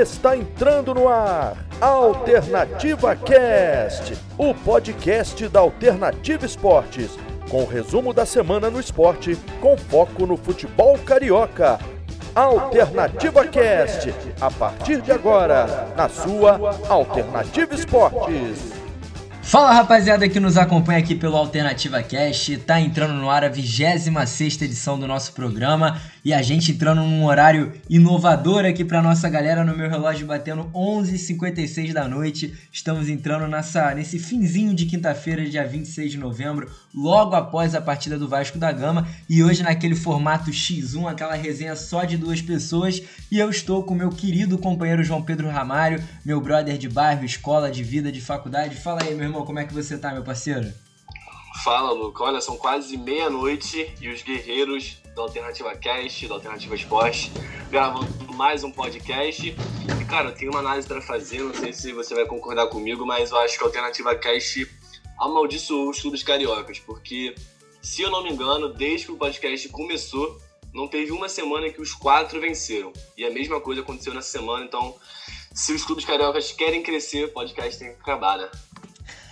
Está 0.00 0.34
entrando 0.34 0.94
no 0.94 1.06
ar 1.06 1.66
Alternativa 1.78 3.14
Cast, 3.14 4.16
o 4.38 4.54
podcast 4.54 5.46
da 5.48 5.60
Alternativa 5.60 6.46
Esportes, 6.46 7.10
com 7.50 7.62
o 7.62 7.66
resumo 7.66 8.14
da 8.14 8.24
semana 8.24 8.70
no 8.70 8.80
esporte, 8.80 9.36
com 9.60 9.76
foco 9.76 10.24
no 10.24 10.38
futebol 10.38 10.98
carioca. 10.98 11.78
Alternativa 12.34 13.46
Cast, 13.46 14.14
a 14.40 14.50
partir 14.50 15.02
de 15.02 15.12
agora, 15.12 15.92
na 15.94 16.08
sua 16.08 16.58
Alternativa 16.88 17.74
Esportes. 17.74 18.72
Fala 19.42 19.72
rapaziada 19.72 20.26
que 20.26 20.40
nos 20.40 20.56
acompanha 20.56 21.00
aqui 21.00 21.14
pelo 21.14 21.36
Alternativa 21.36 22.02
Cast, 22.02 22.56
tá 22.58 22.80
entrando 22.80 23.12
no 23.12 23.28
ar 23.28 23.44
a 23.44 23.48
26 23.48 24.62
edição 24.62 24.98
do 24.98 25.06
nosso 25.06 25.34
programa 25.34 26.00
e 26.24 26.32
a 26.32 26.40
gente 26.40 26.70
entrando 26.70 27.02
num 27.02 27.24
horário 27.24 27.72
inovador 27.90 28.64
aqui 28.64 28.84
pra 28.84 29.02
nossa 29.02 29.28
galera 29.28 29.64
no 29.64 29.76
meu 29.76 29.90
relógio 29.90 30.26
batendo 30.26 30.70
11h56 30.72 31.92
da 31.92 32.06
noite. 32.06 32.56
Estamos 32.70 33.08
entrando 33.08 33.48
nessa, 33.48 33.92
nesse 33.94 34.18
finzinho 34.18 34.72
de 34.72 34.86
quinta-feira, 34.86 35.44
dia 35.48 35.66
26 35.66 36.12
de 36.12 36.18
novembro, 36.18 36.70
logo 36.94 37.34
após 37.34 37.74
a 37.74 37.80
partida 37.80 38.18
do 38.18 38.28
Vasco 38.28 38.56
da 38.56 38.70
Gama 38.70 39.08
e 39.28 39.42
hoje 39.42 39.62
naquele 39.62 39.96
formato 39.96 40.50
X1, 40.50 41.10
aquela 41.10 41.34
resenha 41.34 41.74
só 41.74 42.04
de 42.04 42.16
duas 42.16 42.40
pessoas 42.40 43.02
e 43.30 43.38
eu 43.38 43.50
estou 43.50 43.82
com 43.82 43.94
meu 43.94 44.10
querido 44.10 44.56
companheiro 44.58 45.02
João 45.02 45.22
Pedro 45.22 45.48
Ramário, 45.48 46.02
meu 46.24 46.40
brother 46.40 46.78
de 46.78 46.88
bairro, 46.88 47.24
escola, 47.24 47.70
de 47.70 47.82
vida, 47.82 48.12
de 48.12 48.20
faculdade. 48.20 48.76
Fala 48.76 49.02
aí, 49.02 49.14
meu 49.14 49.24
irmão, 49.24 49.44
como 49.44 49.58
é 49.58 49.64
que 49.64 49.74
você 49.74 49.98
tá, 49.98 50.12
meu 50.12 50.22
parceiro? 50.22 50.72
Fala, 51.64 51.92
Luca. 51.92 52.24
Olha, 52.24 52.40
são 52.40 52.56
quase 52.56 52.96
meia-noite 52.96 53.92
e 54.00 54.08
os 54.08 54.22
guerreiros 54.22 55.01
da 55.14 55.22
Alternativa 55.22 55.74
Cast, 55.76 56.26
da 56.26 56.34
Alternativa 56.34 56.74
Esporte, 56.74 57.32
gravando 57.70 58.06
mais 58.34 58.64
um 58.64 58.70
podcast. 58.70 59.48
E, 59.48 60.04
cara, 60.06 60.30
eu 60.30 60.34
tenho 60.34 60.50
uma 60.50 60.60
análise 60.60 60.88
para 60.88 61.00
fazer, 61.00 61.40
não 61.40 61.54
sei 61.54 61.72
se 61.72 61.92
você 61.92 62.14
vai 62.14 62.26
concordar 62.26 62.66
comigo, 62.68 63.04
mas 63.04 63.30
eu 63.30 63.38
acho 63.38 63.56
que 63.56 63.64
a 63.64 63.66
Alternativa 63.66 64.14
Cast 64.14 64.70
amaldiçoou 65.18 65.90
os 65.90 66.00
clubes 66.00 66.22
cariocas, 66.22 66.78
porque, 66.78 67.34
se 67.80 68.02
eu 68.02 68.10
não 68.10 68.22
me 68.22 68.30
engano, 68.30 68.72
desde 68.72 69.06
que 69.06 69.12
o 69.12 69.16
podcast 69.16 69.68
começou, 69.68 70.40
não 70.72 70.88
teve 70.88 71.12
uma 71.12 71.28
semana 71.28 71.68
que 71.70 71.80
os 71.80 71.92
quatro 71.92 72.40
venceram. 72.40 72.92
E 73.16 73.24
a 73.24 73.30
mesma 73.30 73.60
coisa 73.60 73.82
aconteceu 73.82 74.14
nessa 74.14 74.30
semana, 74.30 74.64
então, 74.64 74.96
se 75.54 75.72
os 75.72 75.84
clubes 75.84 76.04
cariocas 76.04 76.52
querem 76.52 76.82
crescer, 76.82 77.26
o 77.26 77.32
podcast 77.32 77.78
tem 77.78 77.92
que 77.92 78.00
acabar, 78.00 78.38
né? 78.38 78.50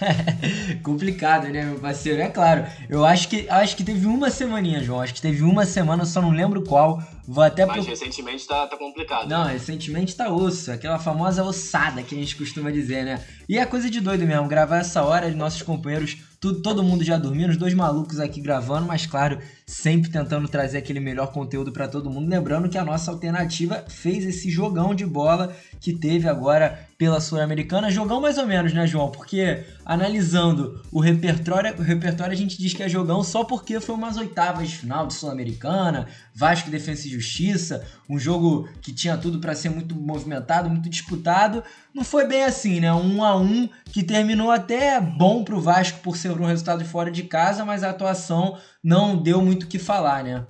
Complicado, 0.82 1.48
né, 1.48 1.64
meu 1.64 1.78
parceiro? 1.78 2.20
É 2.20 2.28
claro. 2.28 2.66
Eu 2.88 3.04
acho 3.04 3.28
que 3.28 3.48
acho 3.48 3.76
que 3.76 3.84
teve 3.84 4.06
uma 4.06 4.30
semaninha, 4.30 4.82
João. 4.82 5.00
Acho 5.00 5.14
que 5.14 5.22
teve 5.22 5.42
uma 5.42 5.64
semana, 5.64 6.04
só 6.04 6.20
não 6.20 6.30
lembro 6.30 6.62
qual. 6.62 7.02
Vou 7.26 7.44
até 7.44 7.64
Mas 7.64 7.76
pro... 7.76 7.90
recentemente 7.90 8.46
tá, 8.46 8.66
tá 8.66 8.76
complicado. 8.76 9.28
Não, 9.28 9.44
né? 9.44 9.52
recentemente 9.52 10.16
tá 10.16 10.28
osso. 10.30 10.72
Aquela 10.72 10.98
famosa 10.98 11.44
ossada 11.44 12.02
que 12.02 12.14
a 12.14 12.18
gente 12.18 12.34
costuma 12.36 12.70
dizer, 12.70 13.04
né? 13.04 13.22
E 13.48 13.58
é 13.58 13.64
coisa 13.64 13.88
de 13.88 14.00
doido 14.00 14.26
mesmo. 14.26 14.48
Gravar 14.48 14.78
essa 14.78 15.02
hora, 15.04 15.30
nossos 15.30 15.62
companheiros, 15.62 16.16
tudo, 16.40 16.60
todo 16.60 16.82
mundo 16.82 17.04
já 17.04 17.16
dormindo, 17.18 17.50
os 17.50 17.56
dois 17.56 17.74
malucos 17.74 18.18
aqui 18.18 18.40
gravando, 18.40 18.86
mas 18.86 19.06
claro, 19.06 19.38
sempre 19.70 20.10
tentando 20.10 20.48
trazer 20.48 20.78
aquele 20.78 20.98
melhor 20.98 21.28
conteúdo 21.28 21.70
para 21.70 21.86
todo 21.86 22.10
mundo. 22.10 22.28
Lembrando 22.28 22.68
que 22.68 22.76
a 22.76 22.84
nossa 22.84 23.08
alternativa 23.12 23.84
fez 23.88 24.24
esse 24.24 24.50
jogão 24.50 24.92
de 24.92 25.06
bola 25.06 25.54
que 25.80 25.92
teve 25.92 26.28
agora 26.28 26.88
pela 26.98 27.20
Sul-Americana. 27.20 27.90
Jogão 27.90 28.20
mais 28.20 28.36
ou 28.36 28.46
menos, 28.46 28.74
né, 28.74 28.84
João? 28.86 29.10
Porque 29.10 29.64
analisando 29.86 30.82
o 30.90 31.00
repertório, 31.00 31.74
o 31.78 31.82
repertório 31.82 32.32
a 32.32 32.36
gente 32.36 32.58
diz 32.58 32.74
que 32.74 32.82
é 32.82 32.88
jogão 32.88 33.22
só 33.22 33.44
porque 33.44 33.80
foi 33.80 33.94
umas 33.94 34.16
oitavas 34.16 34.68
de 34.68 34.76
final 34.76 35.06
de 35.06 35.14
Sul-Americana, 35.14 36.08
Vasco 36.34 36.68
Defensa 36.68 37.06
e 37.06 37.10
Justiça, 37.10 37.86
um 38.08 38.18
jogo 38.18 38.68
que 38.82 38.92
tinha 38.92 39.16
tudo 39.16 39.38
para 39.38 39.54
ser 39.54 39.70
muito 39.70 39.94
movimentado, 39.94 40.68
muito 40.68 40.90
disputado. 40.90 41.62
Não 41.94 42.04
foi 42.04 42.26
bem 42.26 42.44
assim, 42.44 42.80
né? 42.80 42.92
Um 42.92 43.24
a 43.24 43.36
um 43.36 43.68
que 43.86 44.02
terminou 44.02 44.50
até 44.50 45.00
bom 45.00 45.44
pro 45.44 45.60
Vasco 45.60 46.00
por 46.00 46.16
ser 46.16 46.32
um 46.32 46.44
resultado 46.44 46.84
fora 46.84 47.10
de 47.10 47.22
casa, 47.22 47.64
mas 47.64 47.82
a 47.82 47.90
atuação 47.90 48.58
não 48.82 49.16
deu 49.16 49.42
muito 49.42 49.59
o 49.64 49.68
que 49.68 49.78
falar, 49.78 50.24
né? 50.24 50.46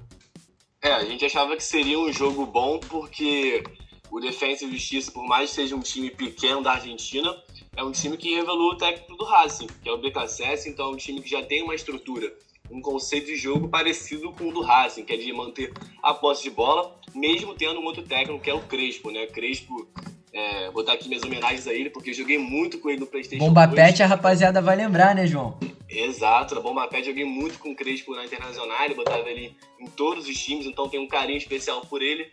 É, 0.82 0.92
a 0.92 1.04
gente 1.04 1.24
achava 1.24 1.56
que 1.56 1.62
seria 1.62 1.98
um 1.98 2.12
jogo 2.12 2.46
bom 2.46 2.78
porque 2.78 3.62
o 4.10 4.18
Defensa 4.18 4.64
e 4.64 4.70
Justiça, 4.72 5.12
por 5.12 5.26
mais 5.26 5.50
que 5.50 5.56
seja 5.56 5.76
um 5.76 5.80
time 5.80 6.10
pequeno 6.10 6.62
da 6.62 6.72
Argentina, 6.72 7.36
é 7.76 7.84
um 7.84 7.92
time 7.92 8.16
que 8.16 8.34
revelou 8.34 8.72
o 8.72 8.76
técnico 8.76 9.16
do 9.16 9.24
Racing, 9.24 9.68
que 9.82 9.88
é 9.88 9.92
o 9.92 9.98
BKSS, 9.98 10.68
então 10.68 10.86
é 10.86 10.88
um 10.90 10.96
time 10.96 11.20
que 11.20 11.30
já 11.30 11.42
tem 11.42 11.62
uma 11.62 11.74
estrutura, 11.74 12.32
um 12.70 12.80
conceito 12.80 13.26
de 13.26 13.36
jogo 13.36 13.68
parecido 13.68 14.32
com 14.32 14.48
o 14.48 14.52
do 14.52 14.62
Racing, 14.62 15.04
que 15.04 15.12
é 15.12 15.16
de 15.16 15.32
manter 15.32 15.72
a 16.02 16.14
posse 16.14 16.44
de 16.44 16.50
bola, 16.50 16.98
mesmo 17.14 17.54
tendo 17.54 17.78
um 17.78 17.84
outro 17.84 18.02
técnico 18.02 18.42
que 18.42 18.50
é 18.50 18.54
o 18.54 18.62
Crespo, 18.62 19.10
né? 19.10 19.26
Crespo, 19.26 19.88
é, 20.32 20.64
vou 20.66 20.74
botar 20.74 20.92
aqui 20.92 21.08
minhas 21.08 21.22
homenagens 21.22 21.66
a 21.66 21.72
ele, 21.72 21.90
porque 21.90 22.10
eu 22.10 22.14
joguei 22.14 22.38
muito 22.38 22.78
com 22.78 22.88
ele 22.88 23.00
no 23.00 23.06
PlayStation 23.06 23.44
Bomba 23.44 23.66
2. 23.66 23.80
Pet 23.80 24.02
a 24.02 24.06
rapaziada 24.06 24.62
vai 24.62 24.76
lembrar, 24.76 25.14
né, 25.14 25.26
João? 25.26 25.58
Exato, 25.88 26.54
na 26.54 26.60
Bomba 26.60 26.86
Pet 26.86 27.04
joguei 27.04 27.24
muito 27.24 27.58
com 27.58 27.72
o 27.72 27.74
Crespo 27.74 28.14
na 28.14 28.24
Internacional, 28.24 28.94
botava 28.94 29.28
ele 29.28 29.56
em 29.80 29.86
todos 29.86 30.28
os 30.28 30.38
times, 30.38 30.66
então 30.66 30.88
tenho 30.88 31.02
um 31.02 31.08
carinho 31.08 31.38
especial 31.38 31.80
por 31.82 32.00
ele. 32.00 32.30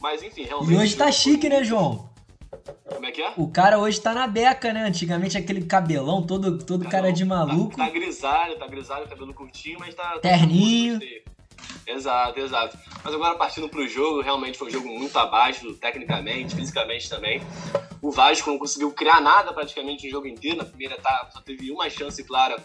Mas 0.00 0.22
enfim, 0.22 0.44
realmente. 0.44 0.72
E 0.72 0.76
hoje 0.76 0.96
tá 0.96 1.12
chique, 1.12 1.48
né, 1.48 1.62
João? 1.62 2.08
Como 2.88 3.04
é 3.04 3.10
que 3.10 3.20
é? 3.20 3.32
O 3.36 3.48
cara 3.48 3.78
hoje 3.78 4.00
tá 4.00 4.14
na 4.14 4.26
beca, 4.26 4.72
né? 4.72 4.84
Antigamente 4.84 5.36
aquele 5.36 5.64
cabelão, 5.64 6.26
todo, 6.26 6.58
todo 6.58 6.88
cara 6.88 7.12
de 7.12 7.24
maluco. 7.24 7.76
Tá, 7.76 7.84
tá 7.86 7.90
grisalho, 7.90 8.58
tá 8.58 8.66
grisalho, 8.66 9.08
cabelo 9.08 9.34
curtinho, 9.34 9.78
mas 9.78 9.94
tá. 9.94 10.12
tá 10.12 10.20
Terninho. 10.20 10.98
Exato, 11.86 12.40
exato. 12.40 12.78
Mas 13.02 13.14
agora 13.14 13.36
partindo 13.36 13.68
pro 13.68 13.86
jogo, 13.86 14.20
realmente 14.20 14.58
foi 14.58 14.68
um 14.68 14.70
jogo 14.70 14.88
muito 14.88 15.18
abaixo, 15.18 15.74
tecnicamente, 15.74 16.54
fisicamente 16.54 17.08
também. 17.08 17.40
O 18.00 18.10
Vasco 18.10 18.50
não 18.50 18.58
conseguiu 18.58 18.92
criar 18.92 19.20
nada 19.20 19.52
praticamente 19.52 20.06
no 20.06 20.10
jogo 20.10 20.26
inteiro. 20.26 20.58
Na 20.58 20.64
primeira 20.64 20.94
etapa 20.94 21.30
só 21.30 21.40
teve 21.40 21.70
uma 21.70 21.88
chance 21.88 22.22
clara 22.24 22.56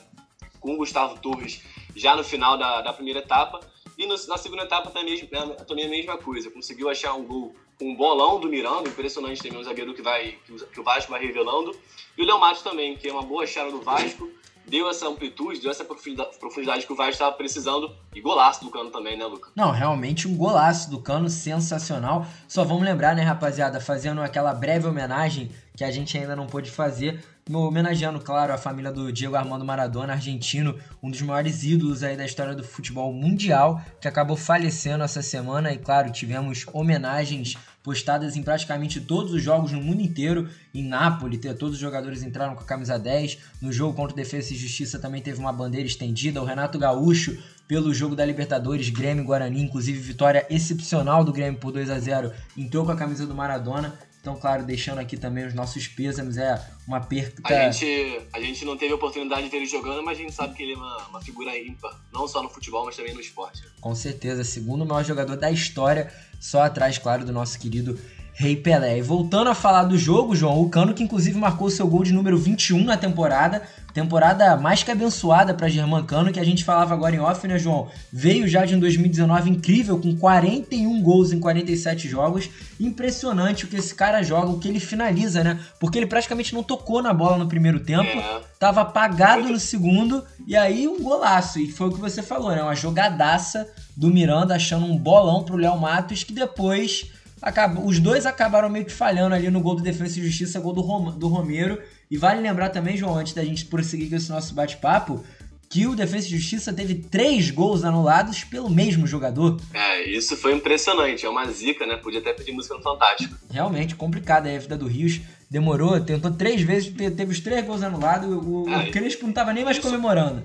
com 0.59 0.73
o 0.73 0.77
Gustavo 0.77 1.19
Torres 1.19 1.63
já 1.95 2.15
no 2.15 2.23
final 2.23 2.57
da, 2.57 2.81
da 2.81 2.93
primeira 2.93 3.19
etapa. 3.19 3.59
E 3.97 4.05
no, 4.05 4.15
na 4.27 4.37
segunda 4.37 4.63
etapa 4.63 4.91
também, 4.91 5.29
também 5.67 5.85
a 5.85 5.89
mesma 5.89 6.17
coisa. 6.17 6.49
Conseguiu 6.49 6.89
achar 6.89 7.13
um 7.13 7.25
gol 7.25 7.55
um 7.81 7.95
bolão 7.95 8.39
do 8.39 8.49
Miranda, 8.49 8.89
impressionante 8.89 9.41
também 9.41 9.57
um 9.57 9.63
zagueiro 9.63 9.93
que, 9.93 10.01
vai, 10.01 10.37
que 10.73 10.79
o 10.79 10.83
Vasco 10.83 11.11
vai 11.11 11.21
revelando. 11.21 11.73
E 12.17 12.21
o 12.21 12.25
Léo 12.25 12.39
Matos 12.39 12.61
também, 12.61 12.97
que 12.97 13.07
é 13.07 13.11
uma 13.11 13.21
boa 13.21 13.47
chave 13.47 13.71
do 13.71 13.81
Vasco, 13.81 14.29
deu 14.69 14.89
essa 14.89 15.07
amplitude, 15.07 15.59
deu 15.59 15.71
essa 15.71 15.83
profundidade 15.83 16.85
que 16.85 16.93
o 16.93 16.95
Vasco 16.95 17.13
estava 17.13 17.35
precisando. 17.35 17.91
E 18.13 18.21
golaço 18.21 18.63
do 18.63 18.71
Cano 18.71 18.89
também, 18.89 19.17
né, 19.17 19.25
Luca? 19.25 19.49
Não, 19.55 19.71
realmente 19.71 20.27
um 20.27 20.35
golaço 20.35 20.89
do 20.89 21.01
Cano, 21.01 21.29
sensacional. 21.29 22.25
Só 22.47 22.63
vamos 22.63 22.83
lembrar, 22.83 23.15
né, 23.15 23.23
rapaziada, 23.23 23.81
fazendo 23.81 24.21
aquela 24.21 24.53
breve 24.53 24.87
homenagem 24.87 25.51
que 25.75 25.83
a 25.83 25.91
gente 25.91 26.17
ainda 26.17 26.35
não 26.35 26.47
pôde 26.47 26.69
fazer 26.69 27.23
homenageando, 27.57 28.19
claro, 28.19 28.53
a 28.53 28.57
família 28.57 28.91
do 28.91 29.11
Diego 29.11 29.35
Armando 29.35 29.65
Maradona, 29.65 30.13
argentino, 30.13 30.75
um 31.01 31.09
dos 31.09 31.21
maiores 31.21 31.63
ídolos 31.63 32.03
aí 32.03 32.15
da 32.15 32.25
história 32.25 32.53
do 32.53 32.63
futebol 32.63 33.11
mundial, 33.11 33.81
que 33.99 34.07
acabou 34.07 34.37
falecendo 34.37 35.03
essa 35.03 35.21
semana. 35.21 35.71
E 35.71 35.77
claro, 35.77 36.11
tivemos 36.11 36.65
homenagens 36.71 37.57
postadas 37.83 38.35
em 38.35 38.43
praticamente 38.43 39.01
todos 39.01 39.33
os 39.33 39.41
jogos 39.41 39.71
no 39.71 39.81
mundo 39.81 40.01
inteiro. 40.01 40.47
Em 40.73 40.83
Nápoles, 40.83 41.39
todos 41.57 41.73
os 41.73 41.79
jogadores 41.79 42.21
entraram 42.21 42.53
com 42.53 42.61
a 42.61 42.65
camisa 42.65 42.99
10. 42.99 43.39
No 43.61 43.71
jogo 43.71 43.95
contra 43.95 44.13
o 44.13 44.15
Defesa 44.15 44.53
e 44.53 44.57
Justiça 44.57 44.99
também 44.99 45.21
teve 45.21 45.39
uma 45.39 45.51
bandeira 45.51 45.87
estendida. 45.87 46.41
O 46.41 46.45
Renato 46.45 46.77
Gaúcho, 46.77 47.35
pelo 47.67 47.93
jogo 47.93 48.15
da 48.15 48.25
Libertadores, 48.25 48.89
Grêmio 48.89 49.23
Guarani, 49.23 49.61
inclusive 49.61 49.99
vitória 49.99 50.45
excepcional 50.49 51.23
do 51.23 51.33
Grêmio 51.33 51.59
por 51.59 51.71
2 51.71 51.89
a 51.89 51.99
0 51.99 52.31
entrou 52.57 52.85
com 52.85 52.91
a 52.91 52.95
camisa 52.95 53.25
do 53.25 53.33
Maradona. 53.33 53.93
Então, 54.21 54.35
claro, 54.35 54.65
deixando 54.65 54.99
aqui 54.99 55.15
também 55.15 55.45
os 55.45 55.53
nossos 55.53 55.87
pêsames, 55.87 56.37
é 56.37 56.61
uma 56.85 56.99
perca. 56.99 57.41
A 57.45 57.71
gente, 57.71 58.21
a 58.33 58.41
gente 58.41 58.65
não 58.65 58.75
teve 58.75 58.91
a 58.91 58.95
oportunidade 58.95 59.43
de 59.43 59.49
ver 59.49 59.57
ele 59.57 59.65
jogando, 59.65 60.03
mas 60.03 60.17
a 60.17 60.21
gente 60.21 60.33
sabe 60.33 60.55
que 60.55 60.63
ele 60.63 60.73
é 60.73 60.75
uma, 60.75 61.07
uma 61.07 61.21
figura 61.21 61.57
ímpar, 61.57 61.97
não 62.11 62.27
só 62.27 62.43
no 62.43 62.49
futebol, 62.49 62.85
mas 62.85 62.97
também 62.97 63.13
no 63.13 63.21
esporte. 63.21 63.63
Com 63.79 63.95
certeza, 63.95 64.43
segundo 64.43 64.85
maior 64.85 65.05
jogador 65.05 65.37
da 65.37 65.49
história, 65.49 66.13
só 66.39 66.63
atrás, 66.63 66.97
claro, 66.97 67.25
do 67.25 67.31
nosso 67.31 67.57
querido 67.57 67.97
Rei 68.39 68.55
Pelé. 68.55 68.97
E 68.97 69.01
voltando 69.01 69.49
a 69.49 69.53
falar 69.53 69.83
do 69.83 69.97
jogo, 69.97 70.33
João, 70.33 70.61
o 70.61 70.69
Cano 70.69 70.93
que 70.93 71.03
inclusive 71.03 71.37
marcou 71.37 71.69
seu 71.69 71.85
gol 71.85 72.05
de 72.05 72.13
número 72.13 72.37
21 72.37 72.85
na 72.85 72.95
temporada, 72.95 73.63
temporada 73.93 74.55
mais 74.55 74.81
que 74.81 74.89
abençoada 74.89 75.53
para 75.53 75.67
Germán 75.67 76.05
Cano, 76.05 76.31
que 76.31 76.39
a 76.39 76.43
gente 76.45 76.63
falava 76.63 76.93
agora 76.93 77.13
em 77.13 77.19
off, 77.19 77.45
né, 77.45 77.59
João? 77.59 77.89
Veio 78.13 78.47
já 78.47 78.63
de 78.63 78.73
um 78.73 78.79
2019 78.79 79.49
incrível, 79.49 79.99
com 79.99 80.15
41 80.15 81.01
gols 81.01 81.33
em 81.33 81.39
47 81.41 82.07
jogos. 82.07 82.49
Impressionante 82.79 83.65
o 83.65 83.67
que 83.67 83.75
esse 83.75 83.93
cara 83.93 84.23
joga, 84.23 84.47
o 84.47 84.57
que 84.57 84.69
ele 84.69 84.79
finaliza, 84.79 85.43
né? 85.43 85.59
Porque 85.77 85.99
ele 85.99 86.07
praticamente 86.07 86.55
não 86.55 86.63
tocou 86.63 87.01
na 87.01 87.13
bola 87.13 87.37
no 87.37 87.49
primeiro 87.49 87.81
tempo, 87.81 88.05
é. 88.05 88.41
tava 88.57 88.79
apagado 88.79 89.49
no 89.49 89.59
segundo, 89.59 90.23
e 90.47 90.55
aí 90.55 90.87
um 90.87 91.03
golaço. 91.03 91.59
E 91.59 91.69
foi 91.69 91.89
o 91.89 91.91
que 91.91 91.99
você 91.99 92.23
falou, 92.23 92.51
né? 92.51 92.63
Uma 92.63 92.73
jogadaça 92.73 93.67
do 93.97 94.07
Miranda 94.07 94.55
achando 94.55 94.85
um 94.85 94.97
bolão 94.97 95.43
pro 95.43 95.57
Léo 95.57 95.77
Matos, 95.77 96.23
que 96.23 96.31
depois 96.31 97.18
acabou, 97.41 97.85
os 97.85 97.99
dois 97.99 98.25
acabaram 98.25 98.69
meio 98.69 98.85
que 98.85 98.91
falhando 98.91 99.35
ali 99.35 99.49
no 99.49 99.61
gol 99.61 99.75
do 99.75 99.83
Defesa 99.83 100.19
e 100.19 100.23
Justiça, 100.23 100.59
gol 100.59 100.73
do, 100.73 100.81
Rom, 100.81 101.11
do 101.17 101.27
Romero. 101.27 101.81
E 102.09 102.17
vale 102.17 102.41
lembrar 102.41 102.69
também, 102.69 102.97
João, 102.97 103.17
antes 103.17 103.33
da 103.33 103.43
gente 103.43 103.65
prosseguir 103.65 104.09
com 104.09 104.15
esse 104.15 104.29
nosso 104.29 104.53
bate-papo, 104.53 105.23
que 105.69 105.85
o 105.85 105.95
Defesa 105.95 106.25
e 106.27 106.31
Justiça 106.31 106.73
teve 106.73 106.95
três 106.95 107.51
gols 107.51 107.83
anulados 107.83 108.43
pelo 108.43 108.69
mesmo 108.69 109.05
jogador. 109.05 109.61
É, 109.71 110.09
isso 110.09 110.35
foi 110.35 110.53
impressionante. 110.53 111.25
É 111.25 111.29
uma 111.29 111.45
zica, 111.45 111.85
né? 111.85 111.95
Podia 111.95 112.19
até 112.19 112.33
pedir 112.33 112.51
música 112.51 112.75
no 112.75 112.81
Fantástico. 112.81 113.35
Realmente 113.51 113.95
complicado 113.95 114.47
a 114.47 114.57
vida 114.57 114.75
do 114.75 114.87
Rios. 114.87 115.21
Demorou, 115.49 115.99
tentou 115.99 116.31
três 116.31 116.61
vezes, 116.61 116.91
teve 116.91 117.31
os 117.31 117.39
três 117.39 117.65
gols 117.65 117.83
anulados. 117.83 118.27
O, 118.29 118.67
é, 118.67 118.89
o 118.89 118.91
Crespo 118.91 119.23
não 119.23 119.29
estava 119.29 119.53
nem 119.53 119.63
mais 119.63 119.77
isso... 119.77 119.85
comemorando. 119.85 120.43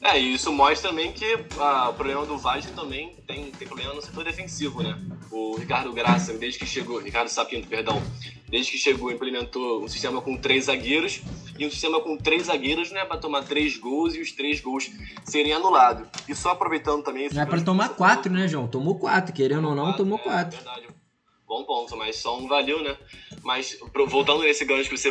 É, 0.00 0.18
e 0.18 0.34
isso 0.34 0.52
mostra 0.52 0.90
também 0.90 1.12
que 1.12 1.44
ah, 1.58 1.88
o 1.90 1.94
problema 1.94 2.24
do 2.24 2.38
Vasco 2.38 2.72
também 2.72 3.16
tem, 3.26 3.50
tem 3.50 3.66
problema 3.66 3.94
no 3.94 4.00
setor 4.00 4.24
defensivo, 4.24 4.82
né? 4.82 4.96
O 5.30 5.56
Ricardo 5.56 5.92
Graça, 5.92 6.32
desde 6.34 6.58
que 6.58 6.66
chegou, 6.66 7.00
Ricardo 7.00 7.28
Sapinto, 7.28 7.66
perdão, 7.66 8.00
desde 8.48 8.72
que 8.72 8.78
chegou, 8.78 9.10
implementou 9.10 9.82
um 9.82 9.88
sistema 9.88 10.22
com 10.22 10.36
três 10.36 10.66
zagueiros, 10.66 11.20
e 11.58 11.66
um 11.66 11.70
sistema 11.70 12.00
com 12.00 12.16
três 12.16 12.44
zagueiros 12.44 12.92
não 12.92 13.00
é 13.00 13.04
para 13.04 13.18
tomar 13.18 13.42
três 13.42 13.76
gols 13.76 14.14
e 14.14 14.20
os 14.20 14.30
três 14.30 14.60
gols 14.60 14.88
serem 15.24 15.52
anulados. 15.52 16.06
E 16.28 16.34
só 16.34 16.50
aproveitando 16.50 17.02
também... 17.02 17.28
Não 17.32 17.42
é 17.42 17.46
para 17.46 17.60
tomar 17.60 17.88
quatro, 17.90 18.32
né, 18.32 18.46
João? 18.46 18.68
Tomou 18.68 18.94
quatro, 18.94 19.34
querendo 19.34 19.68
ou 19.68 19.74
não, 19.74 19.92
tomou 19.96 20.18
é, 20.18 20.22
quatro. 20.22 20.60
É 20.60 20.62
verdade. 20.62 20.97
Bom 21.48 21.64
ponto, 21.64 21.96
mas 21.96 22.16
só 22.16 22.36
um 22.36 22.46
valeu, 22.46 22.82
né? 22.82 22.94
Mas 23.42 23.78
voltando 24.06 24.42
nesse 24.42 24.66
gancho 24.66 24.90
que 24.90 24.98
você, 24.98 25.08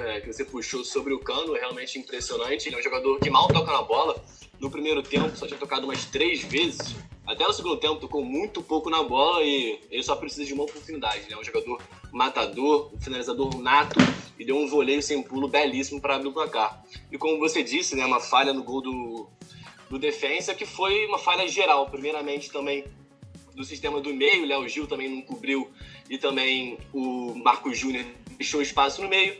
é, 0.00 0.20
que 0.20 0.30
você 0.30 0.44
puxou 0.44 0.84
sobre 0.84 1.14
o 1.14 1.18
Cano, 1.18 1.56
é 1.56 1.60
realmente 1.60 1.98
impressionante. 1.98 2.68
Ele 2.68 2.76
é 2.76 2.78
um 2.78 2.82
jogador 2.82 3.18
que 3.18 3.30
mal 3.30 3.48
toca 3.48 3.72
na 3.72 3.80
bola. 3.80 4.22
No 4.60 4.70
primeiro 4.70 5.02
tempo 5.02 5.34
só 5.34 5.46
tinha 5.46 5.58
tocado 5.58 5.86
umas 5.86 6.04
três 6.04 6.42
vezes. 6.42 6.94
Até 7.26 7.46
no 7.46 7.54
segundo 7.54 7.78
tempo 7.78 7.96
tocou 7.96 8.22
muito 8.22 8.62
pouco 8.62 8.90
na 8.90 9.02
bola 9.02 9.42
e 9.42 9.80
ele 9.90 10.02
só 10.02 10.14
precisa 10.14 10.44
de 10.44 10.52
uma 10.52 10.64
oportunidade. 10.64 11.22
Né? 11.22 11.28
É 11.30 11.38
um 11.38 11.44
jogador 11.44 11.80
matador, 12.12 12.90
um 12.94 13.00
finalizador 13.00 13.58
nato 13.58 13.98
e 14.38 14.44
deu 14.44 14.56
um 14.56 14.68
voleio 14.68 15.02
sem 15.02 15.22
pulo 15.22 15.48
belíssimo 15.48 16.02
para 16.02 16.16
abrir 16.16 16.28
o 16.28 16.32
placar. 16.34 16.84
E 17.10 17.16
como 17.16 17.38
você 17.38 17.62
disse, 17.62 17.96
né, 17.96 18.04
uma 18.04 18.20
falha 18.20 18.52
no 18.52 18.62
gol 18.62 18.82
do, 18.82 19.26
do 19.88 19.98
defensa 19.98 20.54
que 20.54 20.66
foi 20.66 21.06
uma 21.06 21.18
falha 21.18 21.48
geral. 21.48 21.88
Primeiramente 21.88 22.50
também 22.50 22.84
do 23.58 23.64
sistema 23.64 24.00
do 24.00 24.14
meio, 24.14 24.46
Léo 24.46 24.66
Gil 24.68 24.86
também 24.86 25.08
não 25.08 25.20
cobriu 25.20 25.70
e 26.08 26.16
também 26.16 26.78
o 26.92 27.34
Marco 27.34 27.74
Júnior 27.74 28.06
deixou 28.36 28.62
espaço 28.62 29.02
no 29.02 29.08
meio. 29.08 29.36